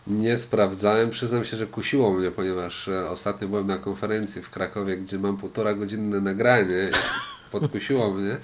Nie 0.07 0.37
sprawdzałem, 0.37 1.09
przyznam 1.09 1.45
się, 1.45 1.57
że 1.57 1.67
kusiło 1.67 2.11
mnie, 2.11 2.31
ponieważ 2.31 2.87
e, 2.87 3.09
ostatnio 3.09 3.47
byłem 3.47 3.67
na 3.67 3.77
konferencji 3.77 4.41
w 4.41 4.49
Krakowie, 4.49 4.97
gdzie 4.97 5.19
mam 5.19 5.37
półtora 5.37 5.73
godzinne 5.73 6.21
nagranie, 6.21 6.89
podkusiło 7.51 8.11
mnie, 8.11 8.37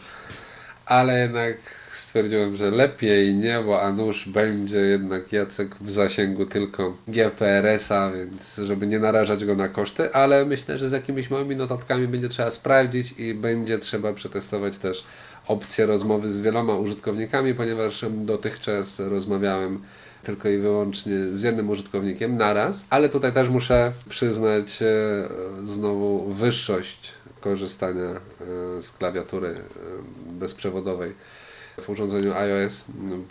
ale 0.86 1.20
jednak 1.20 1.58
stwierdziłem, 1.98 2.56
że 2.56 2.72
lepiej 2.72 3.36
nie, 3.36 3.60
bo 3.66 3.82
a 3.82 3.92
nuż 3.92 4.30
będzie 4.30 4.78
jednak 4.78 5.34
Jacek 5.34 5.76
w 5.82 5.92
zasięgu 5.92 6.46
tylko 6.46 6.98
GPRS-a, 7.08 8.12
więc 8.12 8.56
żeby 8.56 8.88
nie 8.88 9.00
narażać 9.00 9.46
go 9.46 9.56
na 9.56 9.68
koszty, 9.68 10.14
ale 10.14 10.46
myślę, 10.46 10.80
że 10.80 10.90
z 10.90 10.92
jakimiś 10.92 11.30
małymi 11.30 11.56
notatkami 11.56 12.08
będzie 12.08 12.30
trzeba 12.30 12.52
sprawdzić 12.52 13.14
i 13.18 13.34
będzie 13.34 13.80
trzeba 13.80 14.14
przetestować 14.14 14.78
też 14.78 15.06
opcję 15.48 15.86
rozmowy 15.86 16.30
z 16.30 16.40
wieloma 16.40 16.76
użytkownikami, 16.76 17.54
ponieważ 17.54 18.06
dotychczas 18.10 19.00
rozmawiałem 19.00 19.82
tylko 20.24 20.50
i 20.50 20.58
wyłącznie 20.58 21.14
z 21.34 21.42
jednym 21.42 21.70
użytkownikiem 21.70 22.38
naraz, 22.38 22.86
ale 22.90 23.10
tutaj 23.10 23.34
też 23.34 23.50
muszę 23.50 23.92
przyznać 24.10 24.82
e, 24.82 24.86
znowu 25.64 26.34
wyższość 26.34 27.12
korzystania 27.42 28.10
e, 28.10 28.82
z 28.82 28.92
klawiatury 28.92 29.48
e, 29.48 29.60
bezprzewodowej 30.32 31.14
w 31.82 31.90
urządzeniu 31.90 32.34
iOS, 32.34 32.84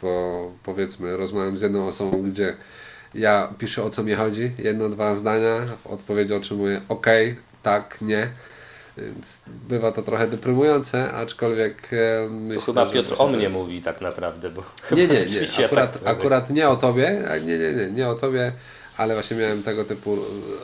bo 0.03 0.53
powiedzmy 0.63 1.17
rozmawiam 1.17 1.59
z 1.59 1.63
jedną 1.63 1.87
osobą, 1.87 2.23
gdzie 2.23 2.57
ja 3.15 3.49
piszę 3.59 3.83
o 3.83 3.91
co 3.91 4.03
mi 4.03 4.15
chodzi, 4.15 4.53
jedno, 4.59 4.89
dwa 4.89 5.15
zdania, 5.15 5.61
w 5.85 5.87
odpowiedzi 5.87 6.35
otrzymuję 6.35 6.81
ok, 6.89 7.07
tak, 7.63 7.99
nie. 8.01 8.29
Więc 8.99 9.39
bywa 9.47 9.93
to 9.93 10.03
trochę 10.03 10.29
deprymujące, 10.29 11.13
aczkolwiek 11.13 11.89
e, 11.93 12.29
myślę, 12.31 12.61
To 12.61 12.67
chyba 12.67 12.87
że 12.87 12.93
Piotr 12.93 13.15
o 13.19 13.29
mnie 13.29 13.39
teraz- 13.39 13.53
mówi 13.55 13.83
tak 13.83 14.01
naprawdę, 14.01 14.51
bo 14.51 14.63
Nie, 14.97 15.09
nie, 15.09 15.27
nie. 15.59 15.67
Akurat, 15.67 16.05
tak 16.05 16.17
akurat 16.17 16.51
nie 16.51 16.69
o 16.69 16.77
tobie, 16.77 17.23
nie, 17.45 17.59
nie, 17.59 17.73
nie, 17.73 17.91
nie 17.91 18.09
o 18.09 18.15
tobie, 18.15 18.53
ale 18.97 19.15
właśnie 19.15 19.37
miałem 19.37 19.63
tego 19.63 19.85
typu 19.85 20.17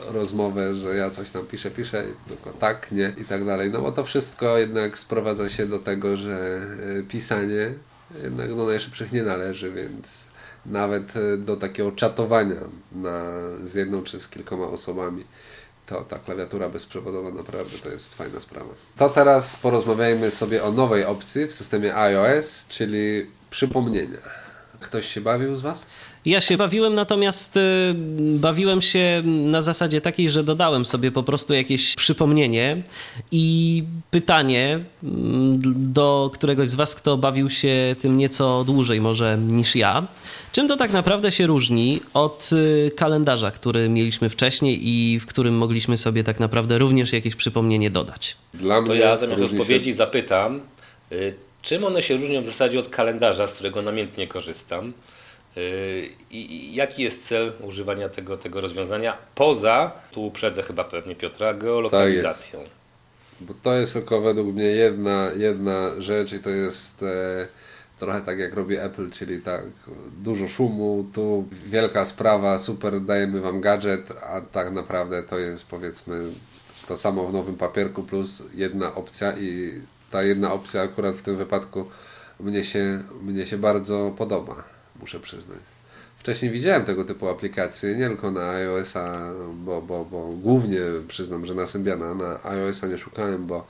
rozmowę, 0.07 0.75
że 0.75 0.95
ja 0.95 1.09
coś 1.09 1.31
tam 1.31 1.45
piszę, 1.45 1.71
piszę, 1.71 2.03
tylko 2.27 2.51
tak, 2.51 2.91
nie 2.91 3.13
i 3.17 3.25
tak 3.25 3.45
dalej. 3.45 3.71
No 3.71 3.81
bo 3.81 3.91
to 3.91 4.03
wszystko 4.03 4.57
jednak 4.57 4.99
sprowadza 4.99 5.49
się 5.49 5.65
do 5.65 5.79
tego, 5.79 6.17
że 6.17 6.61
e, 6.99 7.03
pisanie 7.03 7.73
jednak 8.23 8.55
do 8.55 8.65
najszybszych 8.65 9.11
nie 9.11 9.23
należy, 9.23 9.71
więc 9.71 10.25
nawet 10.65 11.17
e, 11.17 11.37
do 11.37 11.57
takiego 11.57 11.91
czatowania 11.91 12.59
na, 12.91 13.31
z 13.63 13.73
jedną 13.73 14.03
czy 14.03 14.21
z 14.21 14.29
kilkoma 14.29 14.67
osobami 14.67 15.23
to 15.85 16.01
ta 16.01 16.19
klawiatura 16.19 16.69
bezprzewodowa 16.69 17.31
naprawdę 17.31 17.77
to 17.83 17.89
jest 17.89 18.15
fajna 18.15 18.39
sprawa. 18.39 18.73
To 18.97 19.09
teraz 19.09 19.55
porozmawiajmy 19.55 20.31
sobie 20.31 20.63
o 20.63 20.71
nowej 20.71 21.05
opcji 21.05 21.47
w 21.47 21.53
systemie 21.53 21.95
iOS, 21.95 22.65
czyli 22.67 23.29
przypomnienia. 23.49 24.17
Ktoś 24.79 25.13
się 25.13 25.21
bawił 25.21 25.55
z 25.55 25.61
Was? 25.61 25.85
Ja 26.25 26.41
się 26.41 26.57
bawiłem, 26.57 26.95
natomiast 26.95 27.57
y, 27.57 27.61
bawiłem 28.35 28.81
się 28.81 29.21
na 29.25 29.61
zasadzie 29.61 30.01
takiej, 30.01 30.29
że 30.31 30.43
dodałem 30.43 30.85
sobie 30.85 31.11
po 31.11 31.23
prostu 31.23 31.53
jakieś 31.53 31.95
przypomnienie 31.95 32.81
i 33.31 33.83
pytanie 34.11 34.79
mm, 35.03 35.61
do 35.93 36.29
któregoś 36.33 36.67
z 36.67 36.75
Was, 36.75 36.95
kto 36.95 37.17
bawił 37.17 37.49
się 37.49 37.95
tym 38.01 38.17
nieco 38.17 38.63
dłużej 38.63 39.01
może 39.01 39.37
niż 39.37 39.75
ja. 39.75 40.03
Czym 40.51 40.67
to 40.67 40.77
tak 40.77 40.91
naprawdę 40.93 41.31
się 41.31 41.47
różni 41.47 42.01
od 42.13 42.49
y, 42.53 42.91
kalendarza, 42.95 43.51
który 43.51 43.89
mieliśmy 43.89 44.29
wcześniej 44.29 44.79
i 44.89 45.19
w 45.19 45.25
którym 45.25 45.57
mogliśmy 45.57 45.97
sobie 45.97 46.23
tak 46.23 46.39
naprawdę 46.39 46.77
również 46.77 47.13
jakieś 47.13 47.35
przypomnienie 47.35 47.89
dodać? 47.89 48.35
Dla 48.53 48.75
To 48.75 48.81
mnie 48.81 48.95
ja 48.95 49.17
zamiast 49.17 49.41
różni 49.41 49.57
się- 49.57 49.61
odpowiedzi 49.61 49.93
zapytam, 49.93 50.59
y, 51.11 51.33
czym 51.61 51.83
one 51.83 52.01
się 52.01 52.17
różnią 52.17 52.41
w 52.41 52.45
zasadzie 52.45 52.79
od 52.79 52.89
kalendarza, 52.89 53.47
z 53.47 53.53
którego 53.53 53.81
namiętnie 53.81 54.27
korzystam? 54.27 54.93
Y, 55.57 56.09
I 56.31 56.75
jaki 56.75 57.03
jest 57.03 57.27
cel 57.27 57.53
używania 57.61 58.09
tego, 58.09 58.37
tego 58.37 58.61
rozwiązania? 58.61 59.17
Poza, 59.35 59.91
tu 60.11 60.25
uprzedzę 60.25 60.63
chyba 60.63 60.83
pewnie 60.83 61.15
Piotra, 61.15 61.53
geolokalizacją? 61.53 62.59
Bo 63.41 63.53
to 63.63 63.73
jest 63.73 63.93
tylko 63.93 64.21
według 64.21 64.55
mnie 64.55 64.63
jedna, 64.63 65.31
jedna 65.37 65.89
rzecz 66.01 66.33
i 66.33 66.39
to 66.39 66.49
jest 66.49 67.03
e, 67.03 67.47
trochę 67.99 68.21
tak 68.21 68.39
jak 68.39 68.53
robi 68.53 68.75
Apple, 68.75 69.09
czyli 69.09 69.41
tak 69.41 69.61
dużo 70.23 70.47
szumu, 70.47 71.09
tu 71.13 71.47
wielka 71.65 72.05
sprawa, 72.05 72.59
super, 72.59 73.01
dajemy 73.01 73.41
Wam 73.41 73.61
gadżet, 73.61 74.13
a 74.23 74.41
tak 74.41 74.71
naprawdę 74.71 75.23
to 75.23 75.39
jest 75.39 75.67
powiedzmy 75.67 76.19
to 76.87 76.97
samo 76.97 77.27
w 77.27 77.33
nowym 77.33 77.55
papierku 77.55 78.03
plus 78.03 78.43
jedna 78.55 78.95
opcja 78.95 79.33
i 79.37 79.81
ta 80.11 80.23
jedna 80.23 80.53
opcja 80.53 80.81
akurat 80.81 81.15
w 81.15 81.21
tym 81.21 81.37
wypadku 81.37 81.85
mnie 82.39 82.63
się, 82.63 83.03
mnie 83.21 83.47
się 83.47 83.57
bardzo 83.57 84.11
podoba, 84.17 84.63
muszę 85.01 85.19
przyznać. 85.19 85.59
Wcześniej 86.17 86.51
widziałem 86.51 86.85
tego 86.85 87.05
typu 87.05 87.29
aplikacje, 87.29 87.95
nie 87.95 88.07
tylko 88.07 88.31
na 88.31 88.49
iOS-a, 88.49 89.19
bo, 89.53 89.81
bo, 89.81 90.05
bo 90.05 90.27
głównie 90.27 90.79
przyznam, 91.07 91.45
że 91.45 91.53
na 91.55 91.67
Symbiana, 91.67 92.15
na 92.15 92.43
iOS-a 92.43 92.87
nie 92.87 92.97
szukałem, 92.97 93.47
bo 93.47 93.67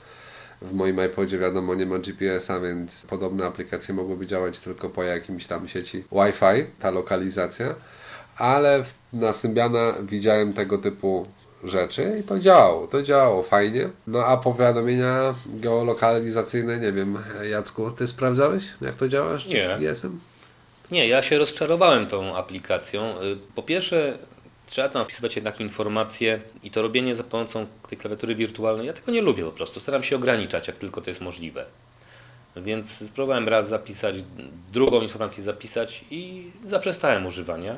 w 0.62 0.72
moim 0.72 1.04
iPodzie 1.06 1.38
wiadomo 1.38 1.74
nie 1.74 1.86
ma 1.86 1.98
GPS-a, 1.98 2.60
więc 2.60 3.06
podobne 3.06 3.46
aplikacje 3.46 3.94
mogłyby 3.94 4.26
działać 4.26 4.58
tylko 4.58 4.88
po 4.88 5.02
jakimś 5.02 5.46
tam 5.46 5.68
sieci 5.68 6.04
Wi-Fi, 6.12 6.64
ta 6.80 6.90
lokalizacja, 6.90 7.74
ale 8.36 8.84
na 9.12 9.32
Symbiana 9.32 9.94
widziałem 10.02 10.52
tego 10.52 10.78
typu 10.78 11.26
rzeczy 11.64 12.16
i 12.20 12.22
to 12.22 12.40
działało, 12.40 12.86
to 12.86 13.02
działało 13.02 13.42
fajnie. 13.42 13.88
No 14.06 14.26
a 14.26 14.36
powiadomienia 14.36 15.34
geolokalizacyjne, 15.46 16.78
nie 16.78 16.92
wiem, 16.92 17.18
Jacku, 17.50 17.90
ty 17.90 18.06
sprawdzałeś 18.06 18.64
jak 18.80 18.94
to 18.96 19.08
działa 19.08 19.38
z 19.38 19.46
Nie. 19.46 19.68
GPS-em? 19.68 20.20
Nie, 20.92 21.08
ja 21.08 21.22
się 21.22 21.38
rozczarowałem 21.38 22.06
tą 22.06 22.36
aplikacją. 22.36 23.22
Y, 23.22 23.36
po 23.54 23.62
pierwsze, 23.62 24.18
trzeba 24.66 24.88
tam 24.88 25.04
wpisywać 25.04 25.36
jednak 25.36 25.60
informacje 25.60 26.40
i 26.62 26.70
to 26.70 26.82
robienie 26.82 27.14
za 27.14 27.24
pomocą 27.24 27.66
tej 27.88 27.98
klawiatury 27.98 28.34
wirtualnej, 28.34 28.86
ja 28.86 28.92
tego 28.92 29.12
nie 29.12 29.22
lubię 29.22 29.44
po 29.44 29.52
prostu. 29.52 29.80
Staram 29.80 30.02
się 30.02 30.16
ograniczać, 30.16 30.66
jak 30.66 30.78
tylko 30.78 31.00
to 31.00 31.10
jest 31.10 31.20
możliwe. 31.20 31.64
Więc 32.56 33.08
spróbowałem 33.08 33.48
raz 33.48 33.68
zapisać, 33.68 34.16
drugą 34.72 35.00
informację 35.00 35.44
zapisać 35.44 36.04
i 36.10 36.50
zaprzestałem 36.66 37.26
używania. 37.26 37.76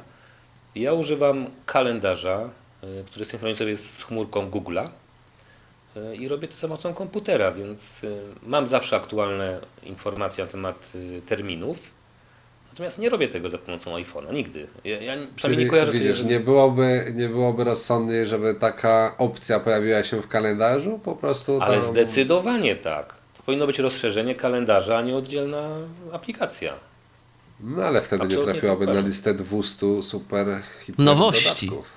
Ja 0.74 0.92
używam 0.92 1.46
kalendarza, 1.66 2.50
y, 2.84 3.04
który 3.06 3.24
synchronizuje 3.24 3.76
z 3.76 4.04
chmurką 4.04 4.50
Google'a 4.50 4.88
y, 5.96 6.16
i 6.16 6.28
robię 6.28 6.48
to 6.48 6.54
za 6.54 6.68
pomocą 6.68 6.94
komputera, 6.94 7.52
więc 7.52 8.00
mam 8.42 8.66
zawsze 8.66 8.96
aktualne 8.96 9.60
informacje 9.82 10.44
na 10.44 10.50
temat 10.50 10.92
terminów. 11.26 11.93
Natomiast 12.74 12.98
nie 12.98 13.08
robię 13.08 13.28
tego 13.28 13.48
za 13.48 13.58
pomocą 13.58 13.96
iPhone'a, 13.96 14.32
nigdy. 14.32 14.66
Ja, 14.84 15.00
ja 15.00 15.14
Czyli, 15.36 15.56
nie 15.56 15.66
kojarzę 15.66 15.92
widzisz, 15.92 16.18
sobie, 16.18 16.30
że... 16.30 16.34
nie, 16.34 16.40
byłoby, 16.40 17.12
nie 17.14 17.28
byłoby 17.28 17.64
rozsądniej, 17.64 18.26
żeby 18.26 18.54
taka 18.54 19.14
opcja 19.18 19.60
pojawiła 19.60 20.04
się 20.04 20.22
w 20.22 20.28
kalendarzu? 20.28 21.00
Po 21.04 21.16
prostu 21.16 21.58
Ale 21.62 21.82
zdecydowanie 21.82 22.76
tak. 22.76 23.14
To 23.36 23.42
powinno 23.42 23.66
być 23.66 23.78
rozszerzenie 23.78 24.34
kalendarza, 24.34 24.98
a 24.98 25.02
nie 25.02 25.16
oddzielna 25.16 25.68
aplikacja. 26.12 26.74
No 27.60 27.82
ale 27.82 28.02
wtedy 28.02 28.22
Absolutnie 28.22 28.52
nie 28.52 28.60
trafiłaby 28.60 28.86
na 28.86 29.00
listę 29.00 29.34
200 29.34 30.02
super 30.02 30.46
Nowości. 30.98 31.66
Dodatków. 31.66 31.96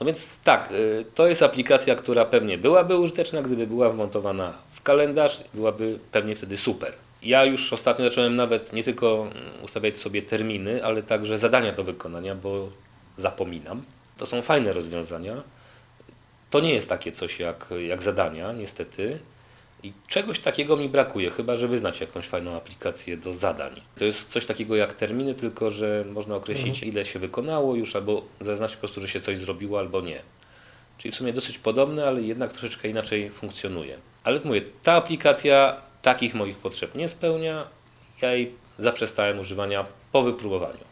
No 0.00 0.06
więc 0.06 0.36
tak, 0.44 0.72
y, 0.72 1.04
to 1.14 1.26
jest 1.26 1.42
aplikacja, 1.42 1.94
która 1.94 2.24
pewnie 2.24 2.58
byłaby 2.58 2.96
użyteczna, 2.96 3.42
gdyby 3.42 3.66
była 3.66 3.90
wmontowana 3.90 4.54
w 4.72 4.82
kalendarz, 4.82 5.44
byłaby 5.54 5.98
pewnie 6.12 6.36
wtedy 6.36 6.56
super. 6.56 6.92
Ja 7.22 7.44
już 7.44 7.72
ostatnio 7.72 8.08
zacząłem 8.08 8.36
nawet 8.36 8.72
nie 8.72 8.84
tylko 8.84 9.30
ustawiać 9.62 9.98
sobie 9.98 10.22
terminy, 10.22 10.84
ale 10.84 11.02
także 11.02 11.38
zadania 11.38 11.72
do 11.72 11.84
wykonania, 11.84 12.34
bo 12.34 12.68
zapominam. 13.16 13.82
To 14.16 14.26
są 14.26 14.42
fajne 14.42 14.72
rozwiązania. 14.72 15.42
To 16.50 16.60
nie 16.60 16.74
jest 16.74 16.88
takie 16.88 17.12
coś 17.12 17.40
jak, 17.40 17.68
jak 17.88 18.02
zadania, 18.02 18.52
niestety. 18.52 19.18
I 19.82 19.92
czegoś 20.08 20.40
takiego 20.40 20.76
mi 20.76 20.88
brakuje, 20.88 21.30
chyba 21.30 21.56
że 21.56 21.68
wyznać 21.68 22.00
jakąś 22.00 22.26
fajną 22.26 22.56
aplikację 22.56 23.16
do 23.16 23.34
zadań. 23.34 23.80
To 23.98 24.04
jest 24.04 24.28
coś 24.28 24.46
takiego 24.46 24.76
jak 24.76 24.92
terminy, 24.92 25.34
tylko 25.34 25.70
że 25.70 26.04
można 26.12 26.36
określić, 26.36 26.74
mhm. 26.74 26.92
ile 26.92 27.04
się 27.04 27.18
wykonało 27.18 27.74
już, 27.74 27.96
albo 27.96 28.22
zaznaczyć 28.40 28.76
po 28.76 28.80
prostu, 28.80 29.00
że 29.00 29.08
się 29.08 29.20
coś 29.20 29.38
zrobiło, 29.38 29.78
albo 29.78 30.00
nie. 30.00 30.20
Czyli 30.98 31.12
w 31.12 31.14
sumie 31.14 31.32
dosyć 31.32 31.58
podobne, 31.58 32.06
ale 32.06 32.22
jednak 32.22 32.52
troszeczkę 32.52 32.88
inaczej 32.88 33.30
funkcjonuje. 33.30 33.98
Ale 34.24 34.40
mówię, 34.44 34.62
ta 34.82 34.92
aplikacja 34.92 35.76
takich 36.08 36.34
moich 36.34 36.56
potrzeb 36.56 36.94
nie 36.94 37.08
spełnia. 37.08 37.66
Ja 38.22 38.32
jej 38.32 38.54
zaprzestałem 38.78 39.38
używania 39.38 39.86
po 40.12 40.22
wypróbowaniu. 40.22 40.84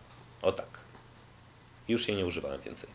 O 0.42 0.52
tak. 0.52 0.66
Już 1.88 2.08
jej 2.08 2.16
nie 2.16 2.26
używałem 2.26 2.60
więcej. 2.60 2.88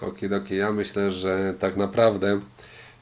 Okidoki, 0.00 0.56
ja 0.56 0.72
myślę, 0.72 1.12
że 1.12 1.54
tak 1.58 1.76
naprawdę 1.76 2.40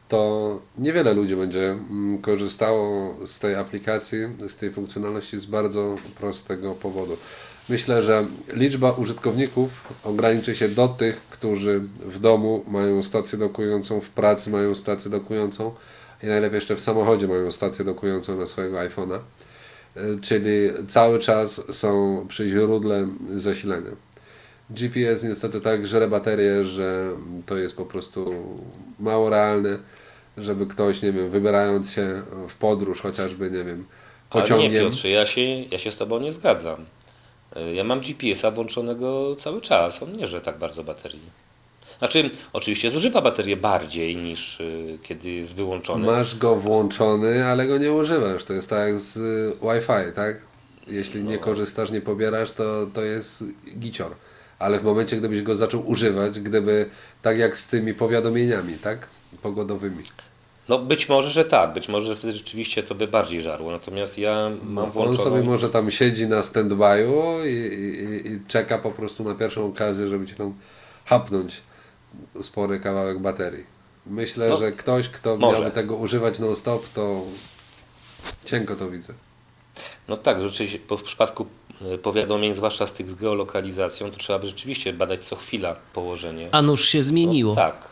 to 0.08 0.60
niewiele 0.78 1.14
ludzi 1.14 1.36
będzie 1.36 1.70
mm, 1.70 2.18
korzystało 2.18 3.16
z 3.26 3.38
tej 3.38 3.54
aplikacji, 3.54 4.18
z 4.48 4.56
tej 4.56 4.70
funkcjonalności 4.72 5.38
z 5.38 5.46
bardzo 5.46 5.96
prostego 6.18 6.74
powodu. 6.74 7.16
Myślę, 7.68 8.02
że 8.02 8.26
liczba 8.52 8.92
użytkowników 8.92 9.70
ograniczy 10.04 10.56
się 10.56 10.68
do 10.68 10.88
tych, 10.88 11.22
którzy 11.30 11.80
w 12.00 12.18
domu 12.18 12.64
mają 12.68 13.02
stację 13.02 13.38
dokującą, 13.38 14.00
w 14.00 14.08
pracy 14.08 14.50
mają 14.50 14.74
stację 14.74 15.10
dokującą 15.10 15.74
i 16.22 16.26
najlepiej 16.26 16.54
jeszcze 16.54 16.76
w 16.76 16.80
samochodzie 16.80 17.28
mają 17.28 17.52
stację 17.52 17.84
dokującą 17.84 18.36
na 18.36 18.46
swojego 18.46 18.76
iPhone'a. 18.76 19.18
E, 19.96 20.00
czyli 20.22 20.50
cały 20.88 21.18
czas 21.18 21.76
są 21.76 22.24
przy 22.28 22.48
źródle 22.48 23.08
zasilania. 23.34 23.90
GPS 24.70 25.24
niestety 25.24 25.60
tak 25.60 25.86
żre 25.86 26.08
baterię, 26.08 26.64
że 26.64 27.10
to 27.46 27.56
jest 27.56 27.76
po 27.76 27.86
prostu 27.86 28.34
mało 28.98 29.30
realne, 29.30 29.78
żeby 30.36 30.66
ktoś, 30.66 31.02
nie 31.02 31.12
wiem, 31.12 31.30
wybierając 31.30 31.92
się 31.92 32.22
w 32.48 32.54
podróż, 32.54 33.00
chociażby, 33.00 33.50
nie 33.50 33.64
wiem, 33.64 33.84
pociągiem... 34.30 34.70
Ale 34.70 34.84
nie 34.84 34.90
Piotrze, 34.90 35.10
ja 35.10 35.26
się, 35.26 35.40
ja 35.70 35.78
się 35.78 35.92
z 35.92 35.96
Tobą 35.96 36.20
nie 36.20 36.32
zgadzam. 36.32 36.84
E, 37.56 37.74
ja 37.74 37.84
mam 37.84 38.00
GPS-a 38.00 38.50
włączonego 38.50 39.36
cały 39.36 39.60
czas, 39.60 40.02
on 40.02 40.16
nie 40.16 40.26
żre 40.26 40.40
tak 40.40 40.58
bardzo 40.58 40.84
baterii. 40.84 41.49
Znaczy, 42.00 42.30
oczywiście 42.52 42.90
zużywa 42.90 43.22
baterię 43.22 43.56
bardziej 43.56 44.16
niż 44.16 44.60
y, 44.60 44.98
kiedy 45.02 45.30
jest 45.30 45.54
wyłączony. 45.54 46.06
Masz 46.06 46.38
go 46.38 46.56
włączony, 46.56 47.44
ale 47.44 47.66
go 47.66 47.78
nie 47.78 47.92
używasz. 47.92 48.44
To 48.44 48.52
jest 48.52 48.70
tak 48.70 48.88
jak 48.88 49.00
z 49.00 49.16
y, 49.16 49.56
Wi-Fi, 49.62 50.14
tak? 50.14 50.40
Jeśli 50.86 51.22
nie 51.22 51.36
no. 51.36 51.42
korzystasz, 51.42 51.90
nie 51.90 52.00
pobierasz, 52.00 52.52
to, 52.52 52.86
to 52.86 53.02
jest 53.02 53.44
gicior. 53.78 54.12
Ale 54.58 54.80
w 54.80 54.84
momencie, 54.84 55.16
gdybyś 55.16 55.42
go 55.42 55.56
zaczął 55.56 55.88
używać, 55.88 56.40
gdyby 56.40 56.90
tak 57.22 57.38
jak 57.38 57.58
z 57.58 57.68
tymi 57.68 57.94
powiadomieniami, 57.94 58.74
tak? 58.74 59.08
Pogodowymi. 59.42 60.04
No 60.68 60.78
być 60.78 61.08
może, 61.08 61.30
że 61.30 61.44
tak. 61.44 61.72
Być 61.72 61.88
może, 61.88 62.06
że 62.06 62.16
wtedy 62.16 62.32
rzeczywiście 62.32 62.82
to 62.82 62.94
by 62.94 63.08
bardziej 63.08 63.42
żarło. 63.42 63.70
Natomiast 63.70 64.18
ja 64.18 64.50
mam 64.62 64.74
no, 64.74 64.86
włączoną... 64.86 65.10
On 65.10 65.16
sobie 65.16 65.42
może 65.42 65.68
tam 65.68 65.90
siedzi 65.90 66.26
na 66.26 66.40
stand-by'u 66.40 67.46
i, 67.46 67.48
i, 67.48 68.32
i, 68.32 68.40
czeka 68.48 68.78
po 68.78 68.90
prostu 68.90 69.24
na 69.24 69.34
pierwszą 69.34 69.66
okazję, 69.66 70.08
żeby 70.08 70.26
cię 70.26 70.34
tam 70.34 70.54
hapnąć 71.04 71.62
spory 72.42 72.80
kawałek 72.80 73.18
baterii. 73.18 73.64
Myślę, 74.06 74.48
no, 74.48 74.56
że 74.56 74.72
ktoś, 74.72 75.08
kto 75.08 75.36
może. 75.36 75.56
miałby 75.56 75.70
tego 75.70 75.96
używać 75.96 76.38
non-stop, 76.38 76.88
to 76.88 77.22
cienko 78.44 78.76
to 78.76 78.90
widzę. 78.90 79.14
No 80.08 80.16
tak, 80.16 80.42
rzeczywiście 80.42 80.78
w 80.90 81.02
przypadku 81.02 81.46
e, 81.82 81.98
powiadomień, 81.98 82.54
zwłaszcza 82.54 82.86
z 82.86 82.92
tych 82.92 83.10
z 83.10 83.14
geolokalizacją, 83.14 84.10
to 84.10 84.16
trzeba 84.16 84.38
by 84.38 84.46
rzeczywiście 84.46 84.92
badać 84.92 85.24
co 85.24 85.36
chwila 85.36 85.76
położenie. 85.92 86.48
A 86.52 86.62
nuż 86.62 86.84
się 86.84 87.02
zmieniło. 87.02 87.54
No, 87.54 87.60
tak. 87.60 87.88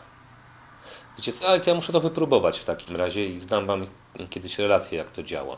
Wiecie 1.17 1.33
co, 1.33 1.47
ale 1.47 1.61
ja 1.65 1.75
muszę 1.75 1.93
to 1.93 2.01
wypróbować 2.01 2.59
w 2.59 2.63
takim 2.63 2.95
razie 2.95 3.25
i 3.25 3.39
zdam 3.39 3.65
Wam 3.65 3.87
kiedyś 4.29 4.59
relację, 4.59 4.97
jak 4.97 5.11
to 5.11 5.23
działa. 5.23 5.57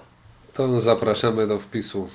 To 0.53 0.79
zapraszamy 0.79 1.47
do 1.47 1.59
wpisu 1.59 2.09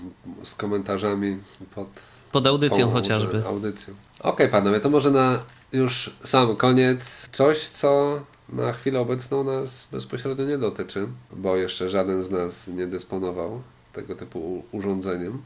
z 0.45 0.55
komentarzami 0.55 1.39
pod, 1.75 1.89
pod 2.33 2.47
audycją 2.47 2.91
chociażby. 2.91 3.43
Audycją. 3.47 3.95
Okej, 4.19 4.31
okay, 4.31 4.49
panowie, 4.49 4.81
to 4.81 4.91
może 4.91 5.11
na 5.11 5.39
już 5.73 6.17
sam 6.25 6.57
koniec. 6.57 7.29
Coś, 7.33 7.69
co 7.69 8.21
na 8.49 8.73
chwilę 8.73 9.01
obecną 9.01 9.45
nas 9.45 9.89
bezpośrednio 9.93 10.45
nie 10.45 10.59
dotyczy, 10.59 11.09
bo 11.33 11.57
jeszcze 11.57 11.89
żaden 11.89 12.25
z 12.25 12.31
nas 12.31 12.69
nie 12.69 12.87
dysponował 12.87 13.63
tego 13.93 14.15
typu 14.17 14.65
urządzeniem, 14.73 15.43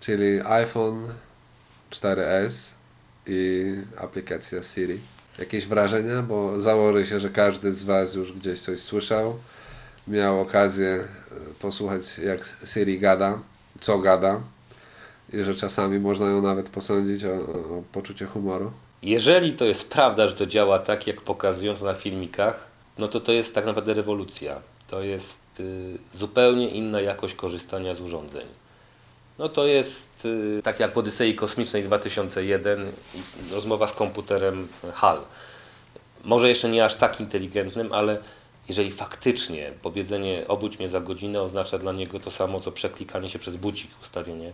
czyli 0.00 0.40
iPhone 0.44 1.08
4S 1.90 2.70
i 3.26 3.64
aplikacja 3.98 4.62
Siri. 4.62 5.00
Jakieś 5.38 5.66
wrażenia? 5.66 6.22
Bo 6.22 6.60
założę 6.60 7.06
się, 7.06 7.20
że 7.20 7.30
każdy 7.30 7.72
z 7.72 7.82
Was 7.82 8.14
już 8.14 8.32
gdzieś 8.32 8.60
coś 8.60 8.80
słyszał, 8.80 9.38
miał 10.08 10.40
okazję 10.40 10.88
e, 10.88 11.04
posłuchać 11.60 12.18
jak 12.18 12.56
Siri 12.64 12.98
gada, 12.98 13.38
co 13.80 13.98
gada 13.98 14.40
i 15.32 15.44
że 15.44 15.54
czasami 15.54 15.98
można 15.98 16.26
ją 16.26 16.42
nawet 16.42 16.68
posądzić 16.68 17.24
o, 17.24 17.34
o 17.34 17.82
poczucie 17.92 18.26
humoru. 18.26 18.72
Jeżeli 19.02 19.52
to 19.52 19.64
jest 19.64 19.90
prawda, 19.90 20.28
że 20.28 20.34
to 20.34 20.46
działa 20.46 20.78
tak, 20.78 21.06
jak 21.06 21.20
pokazują 21.20 21.76
to 21.76 21.84
na 21.84 21.94
filmikach, 21.94 22.66
no 22.98 23.08
to 23.08 23.20
to 23.20 23.32
jest 23.32 23.54
tak 23.54 23.66
naprawdę 23.66 23.94
rewolucja. 23.94 24.60
To 24.88 25.02
jest 25.02 25.60
y, 25.60 25.98
zupełnie 26.14 26.68
inna 26.68 27.00
jakość 27.00 27.34
korzystania 27.34 27.94
z 27.94 28.00
urządzeń. 28.00 28.46
No 29.38 29.48
to 29.48 29.66
jest 29.66 30.24
y, 30.24 30.60
tak 30.64 30.80
jak 30.80 30.94
w 30.94 30.98
Odysei 30.98 31.34
Kosmicznej 31.34 31.84
2001 31.84 32.92
rozmowa 33.52 33.86
z 33.86 33.92
komputerem 33.92 34.68
HAL. 34.94 35.20
Może 36.24 36.48
jeszcze 36.48 36.68
nie 36.68 36.84
aż 36.84 36.94
tak 36.94 37.20
inteligentnym, 37.20 37.92
ale 37.92 38.18
jeżeli 38.68 38.92
faktycznie 38.92 39.72
powiedzenie 39.82 40.44
obudź 40.48 40.78
mnie 40.78 40.88
za 40.88 41.00
godzinę 41.00 41.42
oznacza 41.42 41.78
dla 41.78 41.92
niego 41.92 42.20
to 42.20 42.30
samo, 42.30 42.60
co 42.60 42.72
przeklikanie 42.72 43.28
się 43.28 43.38
przez 43.38 43.56
budzik 43.56 43.90
ustawienie, 44.02 44.52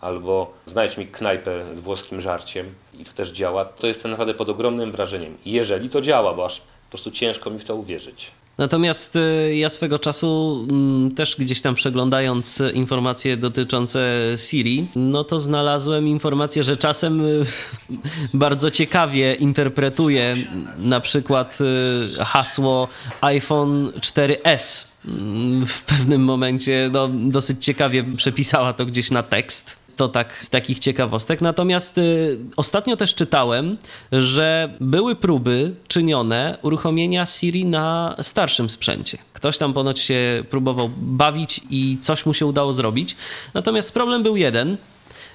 albo 0.00 0.52
znajdź 0.66 0.96
mi 0.96 1.06
knajpę 1.06 1.74
z 1.74 1.80
włoskim 1.80 2.20
żarciem 2.20 2.74
i 2.98 3.04
to 3.04 3.12
też 3.12 3.30
działa, 3.30 3.64
to 3.64 3.86
jestem 3.86 4.10
naprawdę 4.10 4.34
pod 4.34 4.48
ogromnym 4.48 4.92
wrażeniem. 4.92 5.36
Jeżeli 5.44 5.90
to 5.90 6.00
działa, 6.00 6.34
bo 6.34 6.46
aż 6.46 6.60
po 6.60 6.90
prostu 6.90 7.10
ciężko 7.10 7.50
mi 7.50 7.58
w 7.58 7.64
to 7.64 7.76
uwierzyć. 7.76 8.30
Natomiast 8.60 9.16
y, 9.16 9.54
ja 9.56 9.68
swego 9.68 9.98
czasu 9.98 10.66
mm, 10.70 11.14
też 11.14 11.36
gdzieś 11.36 11.60
tam 11.60 11.74
przeglądając 11.74 12.62
informacje 12.74 13.36
dotyczące 13.36 14.00
Siri, 14.36 14.86
no 14.96 15.24
to 15.24 15.38
znalazłem 15.38 16.08
informację, 16.08 16.64
że 16.64 16.76
czasem 16.76 17.20
y, 17.20 17.44
bardzo 18.34 18.70
ciekawie 18.70 19.34
interpretuje 19.34 20.36
na 20.78 21.00
przykład 21.00 21.58
y, 21.60 22.24
hasło 22.24 22.88
iPhone 23.20 23.86
4S. 23.86 24.84
Mm, 25.04 25.66
w 25.66 25.82
pewnym 25.82 26.24
momencie 26.24 26.90
no, 26.92 27.08
dosyć 27.08 27.64
ciekawie 27.64 28.04
przepisała 28.16 28.72
to 28.72 28.86
gdzieś 28.86 29.10
na 29.10 29.22
tekst 29.22 29.79
To 30.00 30.08
tak 30.08 30.42
z 30.42 30.50
takich 30.50 30.78
ciekawostek. 30.78 31.40
Natomiast 31.40 31.98
y, 31.98 32.38
ostatnio 32.56 32.96
też 32.96 33.14
czytałem, 33.14 33.78
że 34.12 34.74
były 34.80 35.16
próby 35.16 35.74
czynione 35.88 36.58
uruchomienia 36.62 37.26
Siri 37.26 37.66
na 37.66 38.16
starszym 38.20 38.70
sprzęcie. 38.70 39.18
Ktoś 39.32 39.58
tam 39.58 39.72
ponoć 39.72 40.00
się 40.00 40.44
próbował 40.50 40.90
bawić 40.96 41.60
i 41.70 41.98
coś 42.02 42.26
mu 42.26 42.34
się 42.34 42.46
udało 42.46 42.72
zrobić. 42.72 43.16
Natomiast 43.54 43.94
problem 43.94 44.22
był 44.22 44.36
jeden. 44.36 44.76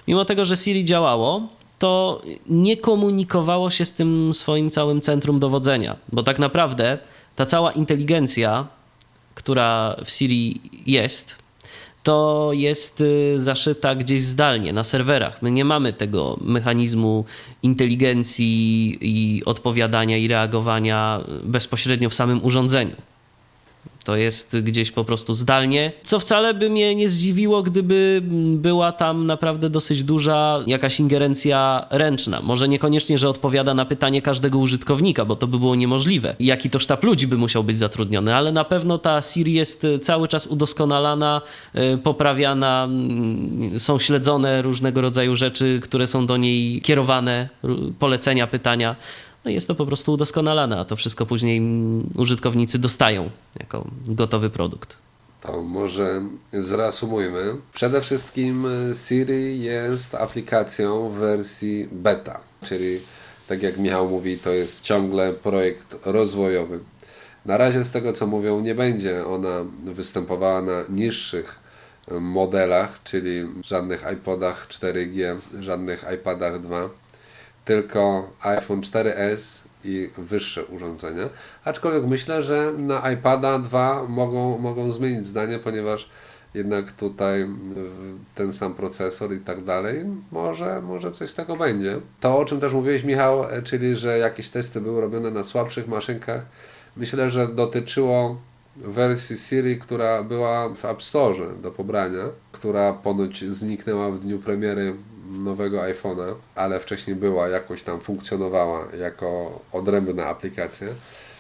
Mimo 0.08 0.26
tego, 0.26 0.46
że 0.46 0.56
Siri 0.56 0.86
działało, 0.86 1.48
to 1.80 2.22
nie 2.50 2.78
komunikowało 2.78 3.70
się 3.70 3.86
z 3.86 3.94
tym 3.94 4.34
swoim 4.34 4.72
całym 4.72 5.02
centrum 5.02 5.40
dowodzenia, 5.40 5.96
bo 6.12 6.24
tak 6.24 6.40
naprawdę 6.40 6.98
ta 7.36 7.46
cała 7.46 7.72
inteligencja, 7.72 8.68
która 9.36 9.96
w 10.06 10.12
Siri 10.12 10.62
jest, 10.86 11.45
to 12.06 12.50
jest 12.54 13.02
y, 13.02 13.40
zaszyta 13.40 13.96
gdzieś 13.96 14.22
zdalnie 14.22 14.74
na 14.74 14.84
serwerach. 14.84 15.42
My 15.42 15.52
nie 15.52 15.66
mamy 15.66 15.94
tego 15.94 16.38
mechanizmu 16.42 17.26
inteligencji 17.64 18.98
i 19.02 19.46
odpowiadania 19.46 20.18
i 20.18 20.28
reagowania 20.28 21.22
bezpośrednio 21.44 22.10
w 22.10 22.14
samym 22.14 22.44
urządzeniu. 22.44 22.96
To 24.06 24.16
jest 24.16 24.60
gdzieś 24.60 24.92
po 24.92 25.04
prostu 25.04 25.34
zdalnie, 25.34 25.92
co 26.04 26.20
wcale 26.20 26.54
by 26.54 26.70
mnie 26.70 26.96
nie 26.96 27.10
zdziwiło, 27.10 27.64
gdyby 27.64 28.22
była 28.56 28.92
tam 28.92 29.26
naprawdę 29.26 29.70
dosyć 29.70 30.04
duża 30.04 30.64
jakaś 30.68 31.00
ingerencja 31.00 31.88
ręczna. 31.90 32.42
Może 32.44 32.68
niekoniecznie, 32.68 33.18
że 33.18 33.30
odpowiada 33.30 33.74
na 33.74 33.86
pytanie 33.86 34.22
każdego 34.22 34.58
użytkownika, 34.58 35.26
bo 35.26 35.36
to 35.36 35.48
by 35.48 35.60
było 35.60 35.76
niemożliwe. 35.76 36.36
Jaki 36.40 36.70
to 36.70 36.80
sztab 36.80 37.04
ludzi 37.04 37.28
by 37.28 37.38
musiał 37.38 37.64
być 37.64 37.78
zatrudniony, 37.78 38.36
ale 38.36 38.52
na 38.52 38.64
pewno 38.64 38.98
ta 38.98 39.22
Siri 39.22 39.54
jest 39.54 39.88
cały 40.02 40.28
czas 40.28 40.48
udoskonalana, 40.48 41.42
y, 41.76 41.98
poprawiana, 41.98 42.84
mm, 42.84 43.80
są 43.80 44.00
śledzone 44.00 44.62
różnego 44.62 45.02
rodzaju 45.02 45.36
rzeczy, 45.36 45.80
które 45.84 46.08
są 46.08 46.26
do 46.26 46.38
niej 46.38 46.82
kierowane, 46.82 47.50
polecenia, 48.00 48.48
pytania. 48.48 48.96
No 49.46 49.52
jest 49.52 49.68
to 49.68 49.76
po 49.76 49.86
prostu 49.86 50.14
udoskonalane, 50.14 50.80
a 50.80 50.86
to 50.86 50.96
wszystko 50.96 51.26
później 51.26 51.62
użytkownicy 52.16 52.80
dostają 52.80 53.30
jako 53.60 53.88
gotowy 54.08 54.50
produkt. 54.50 54.98
To 55.42 55.62
może 55.62 56.22
zreasumujmy. 56.54 57.56
Przede 57.74 58.02
wszystkim 58.02 58.68
Siri 59.08 59.60
jest 59.60 60.16
aplikacją 60.16 61.10
w 61.10 61.14
wersji 61.14 61.88
beta, 61.92 62.40
czyli 62.64 63.00
tak 63.48 63.64
jak 63.64 63.78
Michał 63.78 64.10
mówi, 64.10 64.38
to 64.38 64.50
jest 64.50 64.84
ciągle 64.84 65.34
projekt 65.34 65.96
rozwojowy. 66.06 66.80
Na 67.46 67.58
razie 67.58 67.84
z 67.84 67.92
tego 67.92 68.14
co 68.14 68.28
mówią, 68.28 68.60
nie 68.60 68.76
będzie 68.76 69.26
ona 69.26 69.66
występowała 69.84 70.62
na 70.62 70.84
niższych 70.90 71.60
modelach, 72.12 73.00
czyli 73.04 73.46
żadnych 73.64 74.04
iPodach 74.14 74.68
4G, 74.68 75.38
żadnych 75.60 76.06
iPadach 76.14 76.62
2 76.62 76.90
tylko 77.66 78.30
iPhone 78.42 78.82
4S 78.82 79.64
i 79.84 80.10
wyższe 80.18 80.66
urządzenia. 80.66 81.30
Aczkolwiek 81.66 82.06
myślę, 82.06 82.44
że 82.44 82.74
na 82.78 83.12
iPada 83.12 83.60
2 83.60 84.04
mogą, 84.08 84.58
mogą 84.58 84.92
zmienić 84.92 85.28
zdanie, 85.28 85.60
ponieważ 85.60 86.10
jednak 86.54 86.92
tutaj 86.92 87.48
ten 88.36 88.54
sam 88.54 88.74
procesor 88.74 89.34
i 89.34 89.40
tak 89.40 89.64
dalej, 89.64 90.06
może, 90.32 90.82
może 90.82 91.12
coś 91.12 91.30
z 91.30 91.34
tego 91.34 91.56
będzie. 91.56 92.00
To, 92.20 92.38
o 92.38 92.46
czym 92.46 92.60
też 92.60 92.74
mówiłeś, 92.74 93.04
Michał, 93.04 93.44
czyli 93.64 93.96
że 93.96 94.18
jakieś 94.18 94.50
testy 94.50 94.82
były 94.82 95.02
robione 95.02 95.32
na 95.32 95.44
słabszych 95.44 95.88
maszynkach, 95.88 96.46
myślę, 96.98 97.32
że 97.32 97.48
dotyczyło 97.48 98.42
wersji 98.76 99.38
Siri, 99.38 99.80
która 99.80 100.24
była 100.24 100.70
w 100.70 100.86
App 100.86 101.04
Store 101.04 101.54
do 101.62 101.72
pobrania, 101.72 102.24
która 102.52 102.94
ponoć 102.94 103.44
zniknęła 103.44 104.12
w 104.12 104.20
dniu 104.20 104.40
premiery 104.40 104.94
nowego 105.30 105.78
iPhone'a, 105.82 106.36
ale 106.56 106.80
wcześniej 106.80 107.16
była, 107.16 107.48
jakoś 107.50 107.84
tam 107.84 108.00
funkcjonowała 108.00 108.88
jako 109.00 109.60
odrębna 109.72 110.26
aplikacja. 110.26 110.88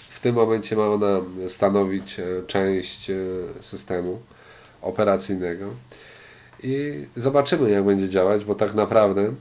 W 0.10 0.20
tym 0.20 0.36
momencie 0.36 0.76
ma 0.76 0.88
ona 0.88 1.22
stanowić 1.48 2.20
e, 2.20 2.26
część 2.48 3.10
e, 3.10 3.16
systemu 3.60 4.22
operacyjnego. 4.82 5.74
I 6.64 7.06
zobaczymy, 7.16 7.70
jak 7.70 7.86
będzie 7.86 8.10
działać, 8.10 8.45
bo 8.45 8.56
tak 8.56 8.74
naprawdę 8.74 9.34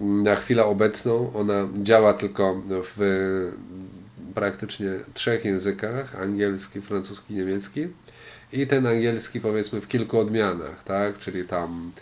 na 0.00 0.36
chwilę 0.36 0.64
obecną 0.64 1.32
ona 1.34 1.68
działa 1.82 2.14
tylko 2.14 2.62
w 2.68 3.52
praktycznie 4.34 4.88
trzech 5.14 5.44
językach: 5.44 6.20
angielski, 6.20 6.80
francuski, 6.80 7.34
niemiecki. 7.34 7.88
I 8.52 8.66
ten 8.66 8.86
angielski 8.86 9.40
powiedzmy 9.40 9.80
w 9.80 9.88
kilku 9.88 10.18
odmianach, 10.18 10.84
tak? 10.84 11.18
Czyli 11.18 11.44
tam 11.44 11.92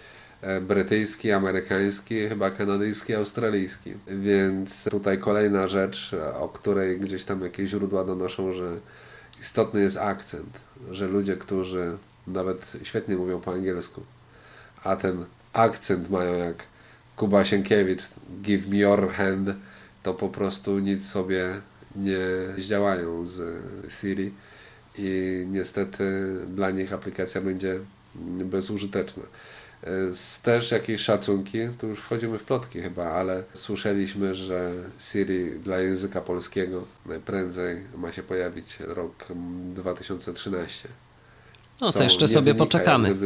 brytyjski, 0.60 1.32
amerykański, 1.32 2.28
chyba 2.28 2.50
kanadyjski, 2.50 3.14
australijski. 3.14 3.94
Więc 4.06 4.84
tutaj 4.90 5.18
kolejna 5.18 5.68
rzecz, 5.68 6.14
o 6.40 6.48
której 6.48 7.00
gdzieś 7.00 7.24
tam 7.24 7.42
jakieś 7.42 7.70
źródła 7.70 8.04
donoszą, 8.04 8.52
że 8.52 8.80
istotny 9.40 9.80
jest 9.80 9.98
akcent, 9.98 10.60
że 10.90 11.06
ludzie, 11.06 11.36
którzy 11.36 11.98
nawet 12.26 12.66
świetnie 12.82 13.16
mówią 13.16 13.40
po 13.40 13.52
angielsku, 13.52 14.02
a 14.84 14.96
ten 14.96 15.24
akcent 15.52 16.10
mają 16.10 16.36
jak 16.36 16.56
Kuba 17.16 17.44
Sienkiewicz, 17.44 18.02
give 18.42 18.68
me 18.68 18.76
your 18.76 19.12
hand, 19.12 19.48
to 20.02 20.14
po 20.14 20.28
prostu 20.28 20.78
nic 20.78 21.08
sobie 21.08 21.54
nie 21.96 22.18
zdziałają 22.58 23.26
z 23.26 23.62
Siri 23.88 24.34
i 24.98 25.44
niestety 25.50 26.04
dla 26.48 26.70
nich 26.70 26.92
aplikacja 26.92 27.40
będzie 27.40 27.80
bezużyteczna. 28.44 29.22
Z 30.12 30.42
też 30.42 30.70
jakieś 30.70 31.00
szacunki, 31.00 31.58
tu 31.78 31.86
już 31.86 32.00
wchodzimy 32.00 32.38
w 32.38 32.44
plotki 32.44 32.80
chyba, 32.82 33.04
ale 33.04 33.44
słyszeliśmy, 33.54 34.34
że 34.34 34.72
Siri 34.98 35.50
dla 35.50 35.78
języka 35.78 36.20
polskiego 36.20 36.84
najprędzej 37.06 37.84
ma 37.96 38.12
się 38.12 38.22
pojawić 38.22 38.76
rok 38.80 39.26
2013. 39.74 40.88
No 41.80 41.92
to 41.92 42.02
jeszcze 42.02 42.28
sobie 42.28 42.54
poczekamy. 42.54 43.16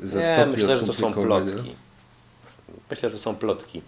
Ze 0.00 0.20
Nie, 0.20 0.46
myślę, 0.46 0.78
że 0.78 0.86
to 0.86 0.92
są 0.92 1.12
plotki. 1.12 1.74
Myślę, 2.90 3.10
że 3.10 3.18
są 3.18 3.36
plotki. 3.36 3.82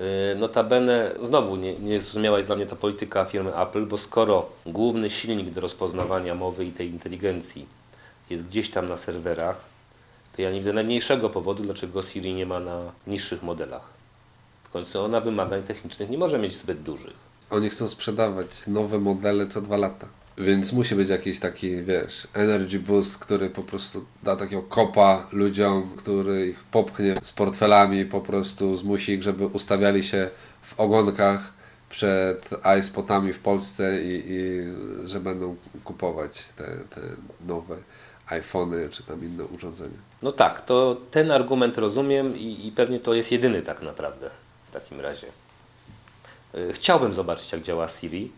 Y, 0.00 0.38
notabene, 0.38 1.14
znowu 1.22 1.56
nie, 1.56 1.78
nie 1.78 2.00
zrozumiała 2.00 2.36
jest 2.36 2.48
dla 2.48 2.56
mnie 2.56 2.66
ta 2.66 2.76
polityka 2.76 3.24
firmy 3.24 3.56
Apple, 3.56 3.86
bo 3.86 3.98
skoro 3.98 4.50
główny 4.66 5.10
silnik 5.10 5.50
do 5.50 5.60
rozpoznawania 5.60 6.34
mowy 6.34 6.64
i 6.64 6.72
tej 6.72 6.90
inteligencji 6.90 7.66
jest 8.30 8.44
gdzieś 8.44 8.70
tam 8.70 8.88
na 8.88 8.96
serwerach, 8.96 9.75
to 10.36 10.42
ja 10.42 10.50
nie 10.50 10.58
widzę 10.58 10.72
najmniejszego 10.72 11.30
powodu, 11.30 11.62
dlaczego 11.62 12.02
Siri 12.02 12.34
nie 12.34 12.46
ma 12.46 12.60
na 12.60 12.92
niższych 13.06 13.42
modelach. 13.42 13.88
W 14.64 14.70
końcu 14.70 15.00
ona 15.00 15.20
wymagań 15.20 15.62
technicznych 15.62 16.10
nie 16.10 16.18
może 16.18 16.38
mieć 16.38 16.56
zbyt 16.56 16.82
dużych. 16.82 17.14
Oni 17.50 17.70
chcą 17.70 17.88
sprzedawać 17.88 18.46
nowe 18.66 18.98
modele 18.98 19.46
co 19.46 19.62
dwa 19.62 19.76
lata. 19.76 20.08
Więc 20.38 20.72
musi 20.72 20.94
być 20.94 21.08
jakiś 21.08 21.40
taki, 21.40 21.82
wiesz, 21.82 22.28
energy 22.34 22.78
boost, 22.78 23.18
który 23.18 23.50
po 23.50 23.62
prostu 23.62 24.04
da 24.22 24.36
takiego 24.36 24.62
kopa 24.62 25.26
ludziom, 25.32 25.90
który 25.96 26.46
ich 26.46 26.64
popchnie 26.64 27.16
z 27.22 27.32
portfelami, 27.32 28.04
po 28.04 28.20
prostu 28.20 28.76
zmusi 28.76 29.12
ich, 29.12 29.22
żeby 29.22 29.46
ustawiali 29.46 30.04
się 30.04 30.30
w 30.62 30.80
ogonkach 30.80 31.52
przed 31.90 32.50
iSpotami 32.80 33.32
w 33.32 33.38
Polsce 33.38 34.02
i, 34.04 34.22
i 34.26 34.60
że 35.08 35.20
będą 35.20 35.56
kupować 35.84 36.44
te, 36.56 36.64
te 36.64 37.00
nowe 37.46 37.76
iPhony 38.26 38.88
czy 38.88 39.02
tam 39.02 39.24
inne 39.24 39.44
urządzenia. 39.44 39.98
No 40.22 40.32
tak, 40.32 40.64
to 40.64 40.96
ten 41.10 41.30
argument 41.30 41.78
rozumiem 41.78 42.36
i, 42.36 42.66
i 42.66 42.72
pewnie 42.72 43.00
to 43.00 43.14
jest 43.14 43.32
jedyny 43.32 43.62
tak 43.62 43.82
naprawdę 43.82 44.30
w 44.66 44.70
takim 44.70 45.00
razie. 45.00 45.26
E, 46.54 46.72
chciałbym 46.72 47.14
zobaczyć 47.14 47.52
jak 47.52 47.62
działa 47.62 47.88
Siri. 47.88 48.32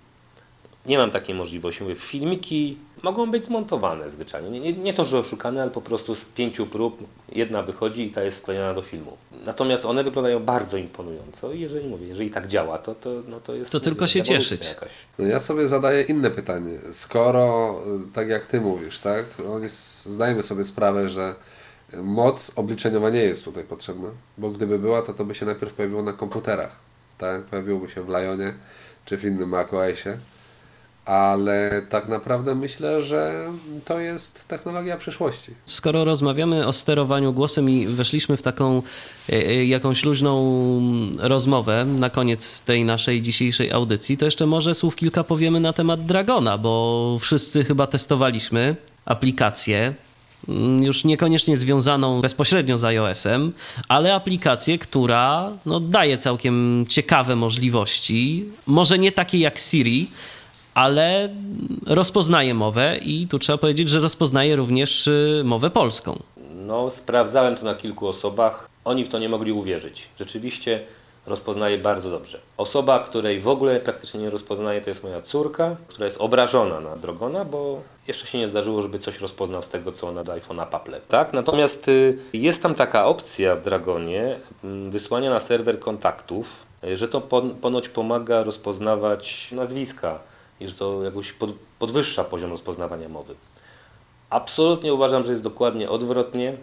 Nie 0.89 0.99
mam 0.99 1.11
takiej 1.11 1.35
możliwości. 1.35 1.83
Mówię, 1.83 1.95
filmiki 1.97 2.79
mogą 3.03 3.31
być 3.31 3.45
zmontowane 3.45 4.11
zwyczajnie. 4.11 4.51
Nie, 4.51 4.61
nie, 4.61 4.73
nie, 4.73 4.95
to, 4.95 5.05
że 5.05 5.19
oszukane, 5.19 5.63
ale 5.63 5.71
po 5.71 5.83
prostu 5.83 6.15
z 6.15 6.25
pięciu 6.25 6.67
prób 6.67 6.99
jedna 7.33 7.63
wychodzi 7.63 8.03
i 8.03 8.11
ta 8.11 8.23
jest 8.23 8.39
wklejona 8.39 8.75
do 8.75 8.83
filmu. 8.83 9.17
Natomiast 9.45 9.85
one 9.85 10.05
wyglądają 10.05 10.45
bardzo 10.45 10.77
imponująco 10.77 11.53
i 11.53 11.61
jeżeli 11.61 11.89
mówię, 11.89 12.07
jeżeli 12.07 12.31
tak 12.31 12.49
działa, 12.49 12.79
to, 12.79 12.95
to, 12.95 13.11
no 13.29 13.41
to 13.41 13.55
jest... 13.55 13.71
To 13.71 13.81
tylko 13.81 14.07
się 14.07 14.23
cieszyć. 14.23 14.69
Jakaś. 14.69 14.91
No 15.19 15.27
ja 15.27 15.41
sobie 15.41 15.69
zadaję 15.69 16.03
inne 16.03 16.31
pytanie. 16.31 16.79
Skoro, 16.93 17.75
tak 18.15 18.29
jak 18.29 18.47
Ty 18.47 18.61
mówisz, 18.61 18.99
tak, 18.99 19.25
oni 19.51 19.69
zdajemy 20.03 20.43
sobie 20.43 20.65
sprawę, 20.65 21.11
że 21.11 21.35
moc 22.03 22.53
obliczeniowa 22.57 23.11
nie 23.11 23.21
jest 23.21 23.45
tutaj 23.45 23.65
potrzebna, 23.65 24.09
bo 24.39 24.51
gdyby 24.51 24.79
była, 24.79 25.03
to 25.03 25.15
to 25.15 25.25
by 25.25 25.35
się 25.35 25.47
najpierw 25.47 25.75
pojawiło 25.75 26.03
na 26.03 26.13
komputerach, 26.13 26.77
tak? 27.19 27.43
Pojawiłoby 27.43 27.91
się 27.91 28.03
w 28.03 28.09
Lionie 28.09 28.55
czy 29.05 29.17
w 29.17 29.25
innym 29.25 29.49
macOSie 29.49 30.19
ale 31.09 31.83
tak 31.91 32.09
naprawdę 32.09 32.55
myślę, 32.55 33.03
że 33.03 33.51
to 33.85 33.99
jest 33.99 34.49
technologia 34.49 34.97
przyszłości. 34.97 35.53
Skoro 35.67 36.05
rozmawiamy 36.05 36.67
o 36.67 36.73
sterowaniu 36.73 37.33
głosem 37.33 37.71
i 37.71 37.87
weszliśmy 37.87 38.37
w 38.37 38.43
taką 38.43 38.83
e, 39.29 39.33
e, 39.33 39.65
jakąś 39.65 40.05
luźną 40.05 40.61
rozmowę 41.19 41.85
na 41.85 42.11
koniec 42.11 42.63
tej 42.63 42.85
naszej 42.85 43.23
dzisiejszej 43.23 43.73
audycji, 43.73 44.19
to 44.19 44.25
jeszcze 44.25 44.47
może 44.47 44.75
słów 44.75 44.97
kilka 44.97 45.25
powiemy 45.25 45.61
na 45.61 45.73
temat 45.73 46.07
Dragona, 46.07 46.59
bo 46.59 47.17
wszyscy 47.21 47.65
chyba 47.65 47.87
testowaliśmy 47.87 48.77
aplikację 49.05 49.95
mm, 50.49 50.83
już 50.83 51.05
niekoniecznie 51.05 51.57
związaną 51.57 52.21
bezpośrednio 52.21 52.79
z 52.79 52.85
iOS-em, 52.85 53.53
ale 53.89 54.15
aplikację, 54.15 54.79
która 54.79 55.53
no, 55.67 55.81
daje 55.81 56.19
całkiem 56.19 56.85
ciekawe 56.89 57.37
możliwości. 57.37 58.45
Może 58.67 58.99
nie 58.99 59.13
takie 59.13 59.39
jak 59.39 59.59
Siri, 59.59 60.11
ale 60.79 61.29
rozpoznaje 61.87 62.55
mowę 62.55 62.99
i 62.99 63.27
tu 63.27 63.39
trzeba 63.39 63.59
powiedzieć, 63.59 63.89
że 63.89 64.01
rozpoznaje 64.01 64.57
również 64.57 65.07
y, 65.07 65.43
mowę 65.45 65.71
polską. 65.71 66.19
No, 66.67 66.91
sprawdzałem 66.91 67.57
to 67.57 67.65
na 67.65 67.75
kilku 67.75 68.09
osobach. 68.09 68.69
Oni 68.85 69.05
w 69.05 69.09
to 69.09 69.19
nie 69.19 69.29
mogli 69.29 69.53
uwierzyć. 69.53 70.09
Rzeczywiście 70.19 70.81
rozpoznaje 71.27 71.79
bardzo 71.79 72.11
dobrze. 72.11 72.41
Osoba, 72.57 72.99
której 72.99 73.41
w 73.41 73.49
ogóle 73.49 73.81
praktycznie 73.81 74.21
nie 74.21 74.31
rozpoznaje, 74.31 74.81
to 74.81 74.91
jest 74.91 75.03
moja 75.03 75.23
córka, 75.23 75.77
która 75.89 76.07
jest 76.07 76.21
obrażona 76.21 76.81
na 76.81 76.97
Drogona, 76.97 77.45
bo 77.45 77.81
jeszcze 78.09 78.27
się 78.27 78.39
nie 78.39 78.49
zdarzyło, 78.49 78.83
żeby 78.83 78.99
coś 78.99 79.21
rozpoznał 79.21 79.63
z 79.63 79.69
tego, 79.69 79.93
co 79.93 80.09
ona 80.09 80.25
do 80.25 80.33
iPhone'a 80.33 80.67
paple. 80.67 81.01
Tak? 81.09 81.33
Natomiast 81.33 81.89
y, 81.89 82.19
jest 82.33 82.63
tam 82.63 82.75
taka 82.75 83.07
opcja 83.07 83.57
w 83.57 83.63
Dragonie 83.63 84.37
mm, 84.65 84.91
wysłania 84.91 85.31
na 85.31 85.41
serwer 85.41 85.81
kontaktów, 85.81 86.67
y, 86.85 86.97
że 86.97 87.09
to 87.09 87.21
ponoć 87.61 87.89
pomaga 87.89 88.43
rozpoznawać 88.43 89.49
nazwiska 89.53 90.19
i 90.61 90.69
że 90.69 90.75
to 90.75 91.05
jakoś 91.05 91.35
podwyższa 91.79 92.25
poziom 92.25 92.51
rozpoznawania 92.51 93.09
mowy. 93.09 93.35
Absolutnie 94.31 94.95
uważam, 94.95 95.25
że 95.25 95.31
jest 95.31 95.43
dokładnie 95.43 95.91
odwrotnie. 95.91 96.57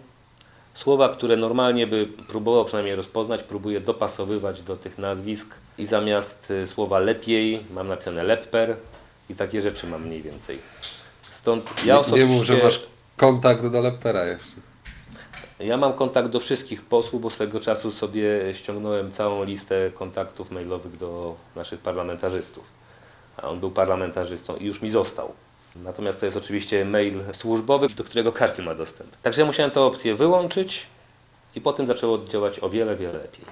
Słowa, 0.74 1.08
które 1.08 1.36
normalnie 1.36 1.86
by 1.86 2.08
próbował 2.28 2.64
przynajmniej 2.64 2.96
rozpoznać, 2.96 3.42
próbuje 3.42 3.80
dopasowywać 3.80 4.62
do 4.62 4.76
tych 4.76 4.98
nazwisk 4.98 5.54
i 5.78 5.86
zamiast 5.86 6.50
y, 6.50 6.66
słowa 6.66 6.98
lepiej 6.98 7.60
mam 7.74 7.88
napisane 7.88 8.24
lepper 8.24 8.76
i 9.30 9.34
takie 9.34 9.62
rzeczy 9.62 9.86
mam 9.86 10.06
mniej 10.06 10.22
więcej. 10.22 10.58
Stąd 11.30 11.84
ja 11.84 11.98
osobiście... 11.98 12.28
Nie 12.28 12.34
mów, 12.34 12.44
że 12.44 12.62
masz 12.62 12.86
kontakt 13.16 13.66
do 13.66 13.80
leppera 13.80 14.24
jeszcze. 14.24 14.56
Ja 15.58 15.76
mam 15.76 15.92
kontakt 15.92 16.28
do 16.28 16.40
wszystkich 16.40 16.82
posłów, 16.82 17.22
bo 17.22 17.30
swego 17.30 17.60
czasu 17.60 17.92
sobie 17.92 18.54
ściągnąłem 18.54 19.12
całą 19.12 19.44
listę 19.44 19.90
kontaktów 19.94 20.50
mailowych 20.50 20.96
do 20.96 21.36
naszych 21.56 21.80
parlamentarzystów. 21.80 22.75
A 23.36 23.48
on 23.48 23.60
był 23.60 23.70
parlamentarzystą 23.70 24.56
i 24.56 24.64
już 24.64 24.82
mi 24.82 24.90
został. 24.90 25.32
Natomiast 25.76 26.20
to 26.20 26.26
jest 26.26 26.38
oczywiście 26.38 26.84
mail 26.84 27.22
służbowy, 27.32 27.88
do 27.88 28.04
którego 28.04 28.32
każdy 28.32 28.62
ma 28.62 28.74
dostęp. 28.74 29.10
Także 29.22 29.40
ja 29.40 29.46
musiałem 29.46 29.70
tę 29.70 29.80
opcję 29.80 30.14
wyłączyć 30.14 30.86
i 31.54 31.60
potem 31.60 31.86
zaczęło 31.86 32.18
działać 32.24 32.60
o 32.60 32.70
wiele, 32.70 32.96
wiele 32.96 33.12
lepiej. 33.12 33.44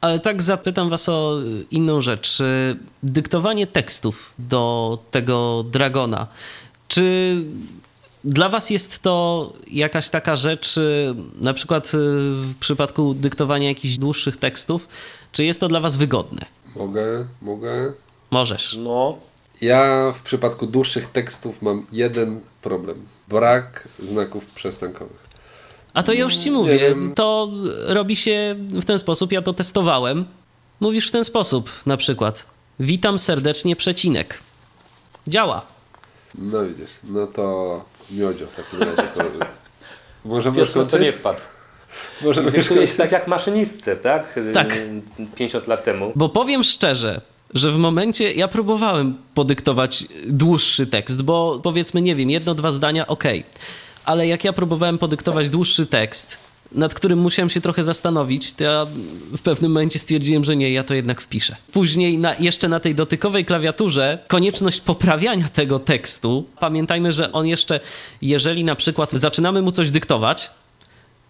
Ale 0.00 0.18
tak 0.18 0.42
zapytam 0.42 0.90
Was 0.90 1.08
o 1.08 1.36
inną 1.70 2.00
rzecz. 2.00 2.38
Dyktowanie 3.02 3.66
tekstów 3.66 4.34
do 4.38 4.98
tego 5.10 5.64
Dragona. 5.70 6.26
Czy 6.88 7.36
dla 8.24 8.48
Was 8.48 8.70
jest 8.70 9.02
to 9.02 9.52
jakaś 9.70 10.10
taka 10.10 10.36
rzecz, 10.36 10.74
na 11.40 11.54
przykład 11.54 11.90
w 11.92 12.54
przypadku 12.60 13.14
dyktowania 13.14 13.68
jakichś 13.68 13.96
dłuższych 13.96 14.36
tekstów, 14.36 14.88
czy 15.32 15.44
jest 15.44 15.60
to 15.60 15.68
dla 15.68 15.80
Was 15.80 15.96
wygodne? 15.96 16.46
Mogę, 16.76 17.26
mogę. 17.42 17.92
Możesz. 18.30 18.76
No, 18.78 19.18
ja 19.60 20.12
w 20.12 20.22
przypadku 20.22 20.66
dłuższych 20.66 21.06
tekstów 21.06 21.62
mam 21.62 21.86
jeden 21.92 22.40
problem. 22.62 23.06
Brak 23.28 23.88
znaków 23.98 24.46
przestankowych. 24.46 25.28
A 25.94 26.02
to 26.02 26.12
ja 26.12 26.20
już 26.20 26.36
ci 26.36 26.50
mówię. 26.50 26.94
To 27.14 27.50
robi 27.86 28.16
się 28.16 28.56
w 28.58 28.84
ten 28.84 28.98
sposób. 28.98 29.32
Ja 29.32 29.42
to 29.42 29.52
testowałem. 29.52 30.24
Mówisz 30.80 31.08
w 31.08 31.12
ten 31.12 31.24
sposób 31.24 31.70
na 31.86 31.96
przykład. 31.96 32.44
Witam 32.80 33.18
serdecznie, 33.18 33.76
przecinek. 33.76 34.40
Działa. 35.28 35.62
No 36.34 36.66
widzisz, 36.66 36.90
no 37.04 37.26
to 37.26 37.84
miodzio 38.10 38.46
w 38.46 38.54
takim 38.54 38.82
razie 38.82 39.02
to... 39.02 39.20
Możemy 40.24 40.56
Wiesz, 40.56 40.74
no 40.74 40.84
to 40.84 40.98
nie 40.98 41.12
wpadł. 41.12 41.40
Możemy 42.22 42.50
już 42.50 42.96
tak 42.96 43.12
jak 43.12 43.28
maszynistce, 43.28 43.96
tak? 43.96 44.38
Tak. 44.54 44.68
50 45.34 45.66
lat 45.66 45.84
temu. 45.84 46.12
Bo 46.16 46.28
powiem 46.28 46.64
szczerze, 46.64 47.20
że 47.54 47.72
w 47.72 47.76
momencie, 47.76 48.32
ja 48.32 48.48
próbowałem 48.48 49.18
podyktować 49.34 50.04
dłuższy 50.26 50.86
tekst, 50.86 51.22
bo 51.22 51.60
powiedzmy, 51.62 52.02
nie 52.02 52.16
wiem, 52.16 52.30
jedno, 52.30 52.54
dwa 52.54 52.70
zdania, 52.70 53.06
ok. 53.06 53.24
Ale 54.04 54.26
jak 54.26 54.44
ja 54.44 54.52
próbowałem 54.52 54.98
podyktować 54.98 55.50
dłuższy 55.50 55.86
tekst, 55.86 56.38
nad 56.72 56.94
którym 56.94 57.18
musiałem 57.18 57.50
się 57.50 57.60
trochę 57.60 57.84
zastanowić, 57.84 58.52
to 58.52 58.64
ja 58.64 58.86
w 59.36 59.42
pewnym 59.42 59.72
momencie 59.72 59.98
stwierdziłem, 59.98 60.44
że 60.44 60.56
nie, 60.56 60.70
ja 60.70 60.84
to 60.84 60.94
jednak 60.94 61.20
wpiszę. 61.20 61.56
Później 61.72 62.18
na, 62.18 62.34
jeszcze 62.34 62.68
na 62.68 62.80
tej 62.80 62.94
dotykowej 62.94 63.44
klawiaturze 63.44 64.18
konieczność 64.26 64.80
poprawiania 64.80 65.48
tego 65.48 65.78
tekstu. 65.78 66.44
Pamiętajmy, 66.60 67.12
że 67.12 67.32
on 67.32 67.46
jeszcze, 67.46 67.80
jeżeli 68.22 68.64
na 68.64 68.74
przykład 68.74 69.10
zaczynamy 69.12 69.62
mu 69.62 69.72
coś 69.72 69.90
dyktować, 69.90 70.50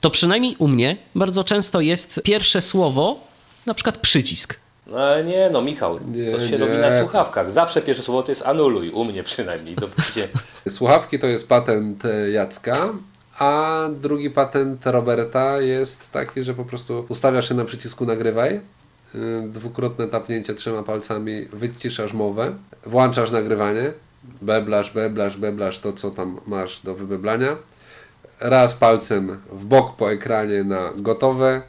to 0.01 0.11
przynajmniej 0.11 0.57
u 0.59 0.69
mnie 0.69 0.97
bardzo 1.15 1.45
często 1.45 1.81
jest 1.81 2.21
pierwsze 2.25 2.63
słowo, 2.63 3.21
na 3.67 3.75
przykład 3.75 3.99
przycisk. 3.99 4.61
No 4.89 4.99
ale 4.99 5.25
nie, 5.25 5.51
no 5.51 5.63
Michał, 5.63 5.99
nie, 6.09 6.33
to 6.33 6.41
się 6.41 6.51
nie. 6.51 6.59
robi 6.59 6.79
na 6.79 7.01
słuchawkach. 7.01 7.51
Zawsze 7.51 7.83
pierwsze 7.83 8.03
słowo 8.03 8.23
to 8.23 8.33
jest 8.33 8.43
anuluj, 8.43 8.91
u 8.91 9.05
mnie 9.05 9.23
przynajmniej. 9.25 9.77
Słuchawki 10.69 11.19
to 11.19 11.27
jest 11.27 11.49
patent 11.49 12.05
e, 12.05 12.31
Jacka, 12.31 12.89
a 13.39 13.83
drugi 14.01 14.31
patent 14.31 14.87
Roberta 14.87 15.61
jest 15.61 16.13
taki, 16.13 16.43
że 16.43 16.55
po 16.55 16.65
prostu 16.65 17.07
ustawiasz 17.09 17.49
się 17.49 17.55
na 17.55 17.65
przycisku 17.65 18.07
nagrywaj, 18.07 18.55
e, 18.55 18.61
dwukrotne 19.49 20.07
tapnięcie 20.07 20.55
trzema 20.55 20.83
palcami, 20.83 21.45
wyciszasz 21.53 22.13
mowę, 22.13 22.53
włączasz 22.87 23.31
nagrywanie, 23.31 23.93
beblasz, 24.43 24.93
beblasz, 24.93 25.37
beblasz 25.37 25.79
to, 25.79 25.93
co 25.93 26.11
tam 26.11 26.41
masz 26.47 26.81
do 26.85 26.95
wybeblania, 26.95 27.57
raz 28.41 28.75
palcem 28.75 29.41
w 29.53 29.65
bok 29.65 29.97
po 29.97 30.13
ekranie 30.13 30.65
na 30.65 30.91
gotowe, 30.97 31.63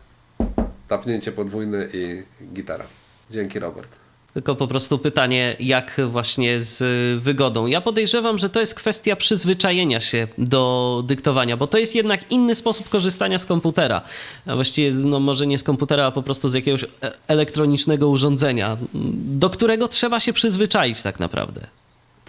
tapnięcie 0.87 1.31
podwójne 1.31 1.87
i 1.93 2.23
gitara. 2.53 2.98
Dzięki, 3.31 3.59
Robert. 3.59 3.99
Tylko 4.33 4.55
po 4.55 4.67
prostu 4.67 4.97
pytanie, 4.97 5.55
jak 5.59 6.01
właśnie 6.07 6.61
z 6.61 6.83
wygodą. 7.23 7.65
Ja 7.65 7.81
podejrzewam, 7.81 8.37
że 8.37 8.49
to 8.49 8.59
jest 8.59 8.75
kwestia 8.75 9.15
przyzwyczajenia 9.15 10.01
się 10.01 10.27
do 10.37 11.03
dyktowania, 11.05 11.57
bo 11.57 11.67
to 11.67 11.77
jest 11.77 11.95
jednak 11.95 12.31
inny 12.31 12.55
sposób 12.55 12.89
korzystania 12.89 13.37
z 13.37 13.45
komputera. 13.45 14.01
A 14.45 14.55
właściwie, 14.55 14.91
no 14.91 15.19
może 15.19 15.47
nie 15.47 15.57
z 15.57 15.63
komputera, 15.63 16.05
a 16.05 16.11
po 16.11 16.23
prostu 16.23 16.49
z 16.49 16.53
jakiegoś 16.53 16.83
e, 16.83 16.87
elektronicznego 17.27 18.09
urządzenia, 18.09 18.77
do 19.13 19.49
którego 19.49 19.87
trzeba 19.87 20.19
się 20.19 20.33
przyzwyczaić 20.33 21.01
tak 21.01 21.19
naprawdę. 21.19 21.61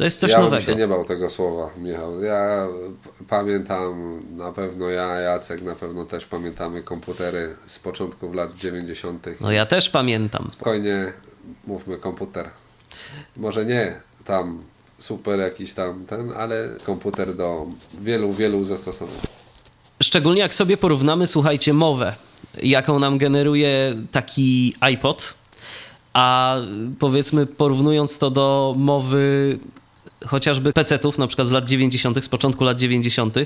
To 0.00 0.04
jest 0.04 0.20
coś 0.20 0.30
ja 0.30 0.38
nowego. 0.38 0.56
Ja 0.56 0.66
bym 0.66 0.74
się 0.74 0.80
nie 0.80 0.88
bał 0.88 1.04
tego 1.04 1.30
słowa, 1.30 1.70
Michał. 1.76 2.22
Ja 2.22 2.66
pamiętam, 3.28 4.22
na 4.36 4.52
pewno 4.52 4.88
ja, 4.88 5.06
Jacek, 5.06 5.62
na 5.62 5.74
pewno 5.74 6.04
też 6.04 6.26
pamiętamy 6.26 6.82
komputery 6.82 7.56
z 7.66 7.78
początków 7.78 8.34
lat 8.34 8.56
90. 8.56 9.26
No 9.40 9.52
ja 9.52 9.66
też 9.66 9.90
pamiętam. 9.90 10.50
Spokojnie 10.50 11.12
mówmy 11.66 11.96
komputer. 11.96 12.50
Może 13.36 13.66
nie 13.66 13.92
tam 14.24 14.62
super 14.98 15.38
jakiś 15.38 15.72
tam 15.72 16.06
ten, 16.06 16.32
ale 16.32 16.68
komputer 16.84 17.36
do 17.36 17.66
wielu, 18.00 18.32
wielu 18.32 18.64
zastosowań. 18.64 19.16
Szczególnie 20.02 20.40
jak 20.40 20.54
sobie 20.54 20.76
porównamy, 20.76 21.26
słuchajcie, 21.26 21.72
mowę, 21.72 22.14
jaką 22.62 22.98
nam 22.98 23.18
generuje 23.18 23.94
taki 24.12 24.74
iPod, 24.80 25.34
a 26.12 26.56
powiedzmy 26.98 27.46
porównując 27.46 28.18
to 28.18 28.30
do 28.30 28.74
mowy 28.78 29.58
chociażby 30.26 30.72
PC-ów 30.72 31.18
na 31.18 31.26
przykład 31.26 31.48
z 31.48 31.50
lat 31.50 31.64
90., 31.64 32.24
z 32.24 32.28
początku 32.28 32.64
lat 32.64 32.78
90., 32.78 33.36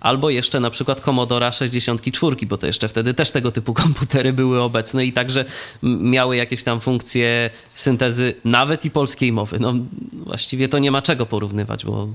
albo 0.00 0.30
jeszcze 0.30 0.60
na 0.60 0.70
przykład 0.70 1.00
Commodore 1.00 1.52
64, 1.52 2.36
bo 2.46 2.56
to 2.56 2.66
jeszcze 2.66 2.88
wtedy 2.88 3.14
też 3.14 3.30
tego 3.30 3.52
typu 3.52 3.74
komputery 3.84 4.32
były 4.32 4.60
obecne 4.60 5.04
i 5.04 5.12
także 5.12 5.44
miały 5.82 6.36
jakieś 6.36 6.64
tam 6.64 6.80
funkcje 6.80 7.50
syntezy 7.74 8.34
nawet 8.44 8.84
i 8.84 8.90
polskiej 8.90 9.32
mowy. 9.32 9.58
No 9.60 9.74
właściwie 10.12 10.68
to 10.68 10.78
nie 10.78 10.90
ma 10.90 11.02
czego 11.02 11.26
porównywać, 11.26 11.84
bo 11.84 12.08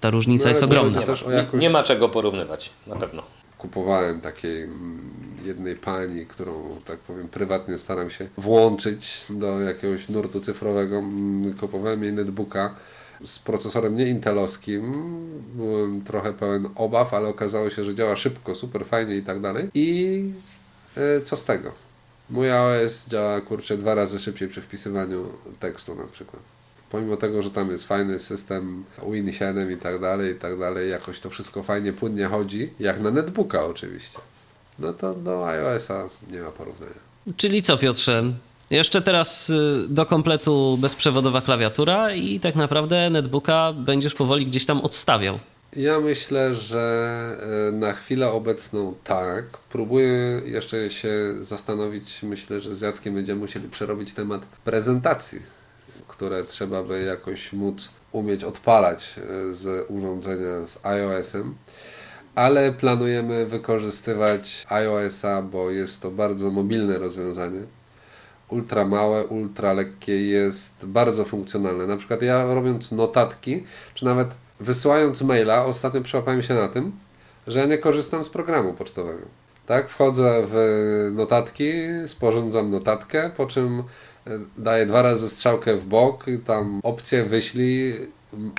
ta 0.00 0.10
różnica 0.10 0.44
no, 0.44 0.48
jest 0.48 0.62
ogromna. 0.62 1.00
Nie, 1.00 1.60
nie 1.60 1.70
ma 1.70 1.82
czego 1.82 2.08
porównywać, 2.08 2.70
na 2.86 2.96
pewno. 2.96 3.22
Kupowałem 3.58 4.20
takiej 4.20 4.62
mm, 4.62 5.00
jednej 5.44 5.76
pani, 5.76 6.26
którą, 6.26 6.80
tak 6.84 6.98
powiem, 6.98 7.28
prywatnie 7.28 7.78
staram 7.78 8.10
się 8.10 8.28
włączyć 8.38 9.20
do 9.30 9.60
jakiegoś 9.60 10.08
nurtu 10.08 10.40
cyfrowego. 10.40 10.98
Mm, 10.98 11.54
kupowałem 11.54 12.02
jej 12.02 12.12
netbooka 12.12 12.74
z 13.24 13.38
procesorem 13.38 13.96
nie 13.96 14.08
intelowskim. 14.08 14.92
Byłem 15.54 16.04
trochę 16.04 16.32
pełen 16.32 16.68
obaw, 16.74 17.14
ale 17.14 17.28
okazało 17.28 17.70
się, 17.70 17.84
że 17.84 17.94
działa 17.94 18.16
szybko, 18.16 18.54
super 18.54 18.86
fajnie 18.86 19.16
i 19.16 19.22
tak 19.22 19.40
dalej. 19.40 19.68
I 19.74 20.22
e, 20.96 21.20
co 21.20 21.36
z 21.36 21.44
tego? 21.44 21.72
Mój 22.30 22.50
iOS 22.50 23.08
działa 23.08 23.40
kurczę 23.40 23.76
dwa 23.76 23.94
razy 23.94 24.18
szybciej 24.18 24.48
przy 24.48 24.62
wpisywaniu 24.62 25.28
tekstu 25.60 25.94
na 25.94 26.04
przykład. 26.04 26.42
Pomimo 26.90 27.16
tego, 27.16 27.42
że 27.42 27.50
tam 27.50 27.70
jest 27.70 27.84
fajny 27.84 28.18
system 28.18 28.84
Win 29.10 29.32
7 29.32 29.72
i 29.72 29.76
tak 29.76 30.00
dalej, 30.00 30.32
i 30.32 30.38
tak 30.38 30.58
dalej, 30.58 30.90
jakoś 30.90 31.20
to 31.20 31.30
wszystko 31.30 31.62
fajnie, 31.62 31.92
płynnie 31.92 32.26
chodzi, 32.26 32.72
jak 32.80 33.00
na 33.00 33.10
netbooka 33.10 33.64
oczywiście. 33.64 34.18
No 34.78 34.92
to 34.92 35.14
do 35.14 35.48
iOS-a 35.48 36.08
nie 36.30 36.40
ma 36.40 36.50
porównania. 36.50 36.92
Czyli 37.36 37.62
co 37.62 37.78
Piotrze, 37.78 38.32
jeszcze 38.76 39.02
teraz 39.02 39.50
y, 39.50 39.86
do 39.88 40.06
kompletu 40.06 40.78
bezprzewodowa 40.80 41.40
klawiatura 41.40 42.14
i 42.14 42.40
tak 42.40 42.54
naprawdę 42.54 43.10
netbooka 43.10 43.72
będziesz 43.72 44.14
powoli 44.14 44.46
gdzieś 44.46 44.66
tam 44.66 44.80
odstawiał. 44.80 45.38
Ja 45.76 46.00
myślę, 46.00 46.54
że 46.54 47.36
e, 47.68 47.72
na 47.72 47.92
chwilę 47.92 48.32
obecną 48.32 48.94
tak. 49.04 49.44
Próbuję 49.70 50.42
jeszcze 50.44 50.90
się 50.90 51.10
zastanowić. 51.40 52.22
Myślę, 52.22 52.60
że 52.60 52.74
z 52.74 52.80
Jackiem 52.80 53.14
będziemy 53.14 53.40
musieli 53.40 53.68
przerobić 53.68 54.12
temat 54.12 54.46
prezentacji, 54.64 55.42
które 56.08 56.44
trzeba 56.44 56.82
by 56.82 57.02
jakoś 57.02 57.52
móc 57.52 57.90
umieć 58.12 58.44
odpalać 58.44 59.14
e, 59.16 59.54
z 59.54 59.90
urządzenia 59.90 60.66
z 60.66 60.86
iOS-em. 60.86 61.54
Ale 62.34 62.72
planujemy 62.72 63.46
wykorzystywać 63.46 64.66
iOS-a, 64.68 65.42
bo 65.42 65.70
jest 65.70 66.02
to 66.02 66.10
bardzo 66.10 66.50
mobilne 66.50 66.98
rozwiązanie 66.98 67.60
ultra 68.52 68.84
małe, 68.84 69.26
ultra 69.26 69.72
lekkie 69.72 70.26
jest 70.26 70.86
bardzo 70.86 71.24
funkcjonalne. 71.24 71.86
Na 71.86 71.96
przykład 71.96 72.22
ja 72.22 72.54
robiąc 72.54 72.92
notatki, 72.92 73.64
czy 73.94 74.04
nawet 74.04 74.28
wysyłając 74.60 75.22
maila, 75.22 75.64
ostatnio 75.64 76.00
przyłapałem 76.00 76.42
się 76.42 76.54
na 76.54 76.68
tym, 76.68 76.92
że 77.46 77.58
ja 77.58 77.66
nie 77.66 77.78
korzystam 77.78 78.24
z 78.24 78.28
programu 78.28 78.74
pocztowego. 78.74 79.22
Tak, 79.66 79.88
wchodzę 79.88 80.42
w 80.46 81.10
notatki, 81.14 81.72
sporządzam 82.06 82.70
notatkę, 82.70 83.30
po 83.36 83.46
czym 83.46 83.82
e, 84.26 84.30
daję 84.58 84.86
dwa 84.86 85.02
razy 85.02 85.28
strzałkę 85.28 85.76
w 85.76 85.86
bok, 85.86 86.24
tam 86.46 86.80
opcję 86.82 87.24
wyślij 87.24 87.94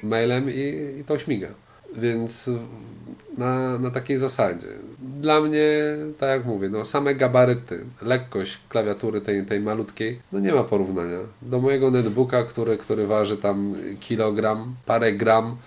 mailem 0.03 0.49
i, 0.49 0.97
i 0.99 1.03
to 1.03 1.19
śmiga. 1.19 1.47
Więc 1.95 2.49
na, 3.37 3.79
na 3.79 3.91
takiej 3.91 4.17
zasadzie. 4.17 4.67
Dla 5.23 5.41
mnie, 5.41 5.67
tak 6.19 6.29
jak 6.29 6.45
mówię, 6.45 6.69
no 6.69 6.85
same 6.85 7.15
gabaryty, 7.15 7.85
lekkość 8.01 8.59
klawiatury 8.69 9.21
tej, 9.21 9.45
tej 9.45 9.59
malutkiej, 9.59 10.19
no 10.31 10.39
nie 10.39 10.51
ma 10.51 10.63
porównania. 10.63 11.17
Do 11.41 11.59
mojego 11.59 11.91
netbooka, 11.91 12.43
który, 12.43 12.77
który 12.77 13.07
waży 13.07 13.37
tam 13.37 13.75
kilogram, 13.99 14.75
parę 14.85 15.13
gram, 15.13 15.57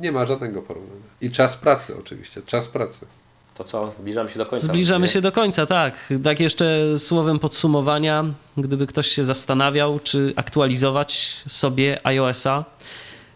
nie 0.00 0.12
ma 0.12 0.26
żadnego 0.26 0.62
porównania. 0.62 1.02
I 1.20 1.30
czas 1.30 1.56
pracy 1.56 1.94
oczywiście, 2.00 2.42
czas 2.42 2.68
pracy. 2.68 3.06
To 3.54 3.64
co, 3.64 3.92
zbliżamy 4.00 4.30
się 4.30 4.38
do 4.38 4.46
końca. 4.46 4.66
Zbliżamy 4.66 5.06
nie? 5.06 5.12
się 5.12 5.20
do 5.20 5.32
końca, 5.32 5.66
tak. 5.66 6.12
Tak 6.24 6.40
jeszcze 6.40 6.98
słowem 6.98 7.38
podsumowania, 7.38 8.24
gdyby 8.56 8.86
ktoś 8.86 9.06
się 9.06 9.24
zastanawiał, 9.24 10.00
czy 10.00 10.32
aktualizować 10.36 11.42
sobie 11.48 12.06
iOS-a. 12.06 12.64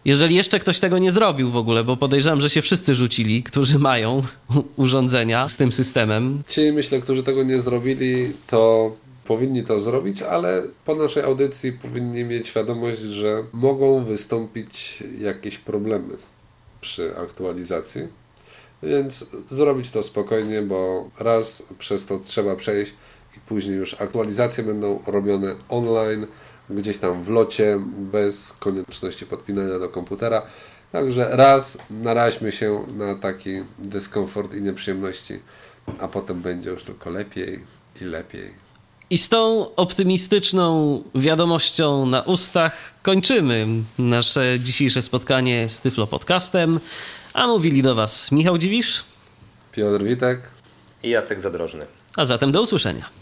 Jeżeli 0.04 0.36
jeszcze 0.36 0.60
ktoś 0.60 0.80
tego 0.80 0.98
nie 0.98 1.12
zrobił 1.12 1.50
w 1.50 1.56
ogóle, 1.56 1.84
bo 1.84 1.96
podejrzewam, 1.96 2.40
że 2.40 2.50
się 2.50 2.62
wszyscy 2.62 2.94
rzucili, 2.94 3.42
którzy 3.42 3.78
mają 3.78 4.22
urządzenia 4.76 5.48
z 5.48 5.56
tym 5.56 5.72
systemem. 5.72 6.42
Ci, 6.48 6.72
myślę, 6.72 7.00
którzy 7.00 7.22
tego 7.22 7.42
nie 7.42 7.60
zrobili, 7.60 8.32
to 8.46 8.92
powinni 9.24 9.64
to 9.64 9.80
zrobić, 9.80 10.22
ale 10.22 10.62
po 10.84 10.94
naszej 10.94 11.22
audycji 11.22 11.72
powinni 11.72 12.24
mieć 12.24 12.48
świadomość, 12.48 13.00
że 13.00 13.44
mogą 13.52 14.04
wystąpić 14.04 15.02
jakieś 15.18 15.58
problemy 15.58 16.16
przy 16.80 17.16
aktualizacji. 17.16 18.02
Więc 18.82 19.26
zrobić 19.48 19.90
to 19.90 20.02
spokojnie, 20.02 20.62
bo 20.62 21.10
raz 21.18 21.66
przez 21.78 22.06
to 22.06 22.20
trzeba 22.24 22.56
przejść 22.56 22.94
i 23.36 23.40
później 23.40 23.76
już 23.76 24.00
aktualizacje 24.00 24.64
będą 24.64 25.02
robione 25.06 25.54
online, 25.68 26.26
gdzieś 26.74 26.98
tam 26.98 27.22
w 27.22 27.28
locie, 27.28 27.78
bez 27.86 28.52
konieczności 28.52 29.26
podpinania 29.26 29.78
do 29.78 29.88
komputera. 29.88 30.42
Także 30.92 31.28
raz 31.30 31.78
naraźmy 31.90 32.52
się 32.52 32.86
na 32.96 33.14
taki 33.14 33.50
dyskomfort 33.78 34.54
i 34.54 34.62
nieprzyjemności, 34.62 35.38
a 36.00 36.08
potem 36.08 36.40
będzie 36.40 36.70
już 36.70 36.82
tylko 36.84 37.10
lepiej 37.10 37.60
i 38.00 38.04
lepiej. 38.04 38.50
I 39.10 39.18
z 39.18 39.28
tą 39.28 39.74
optymistyczną 39.74 41.02
wiadomością 41.14 42.06
na 42.06 42.22
ustach 42.22 42.94
kończymy 43.02 43.66
nasze 43.98 44.60
dzisiejsze 44.60 45.02
spotkanie 45.02 45.68
z 45.68 45.80
Tyflo 45.80 46.06
Podcastem. 46.06 46.80
A 47.34 47.46
mówili 47.46 47.82
do 47.82 47.94
Was 47.94 48.32
Michał 48.32 48.58
Dziwisz, 48.58 49.04
Piotr 49.72 50.04
Witek. 50.04 50.40
I 51.02 51.08
Jacek 51.08 51.40
Zadrożny. 51.40 51.86
a 52.16 52.24
zatem 52.24 52.52
do 52.52 52.62
usłyszenia. 52.62 53.21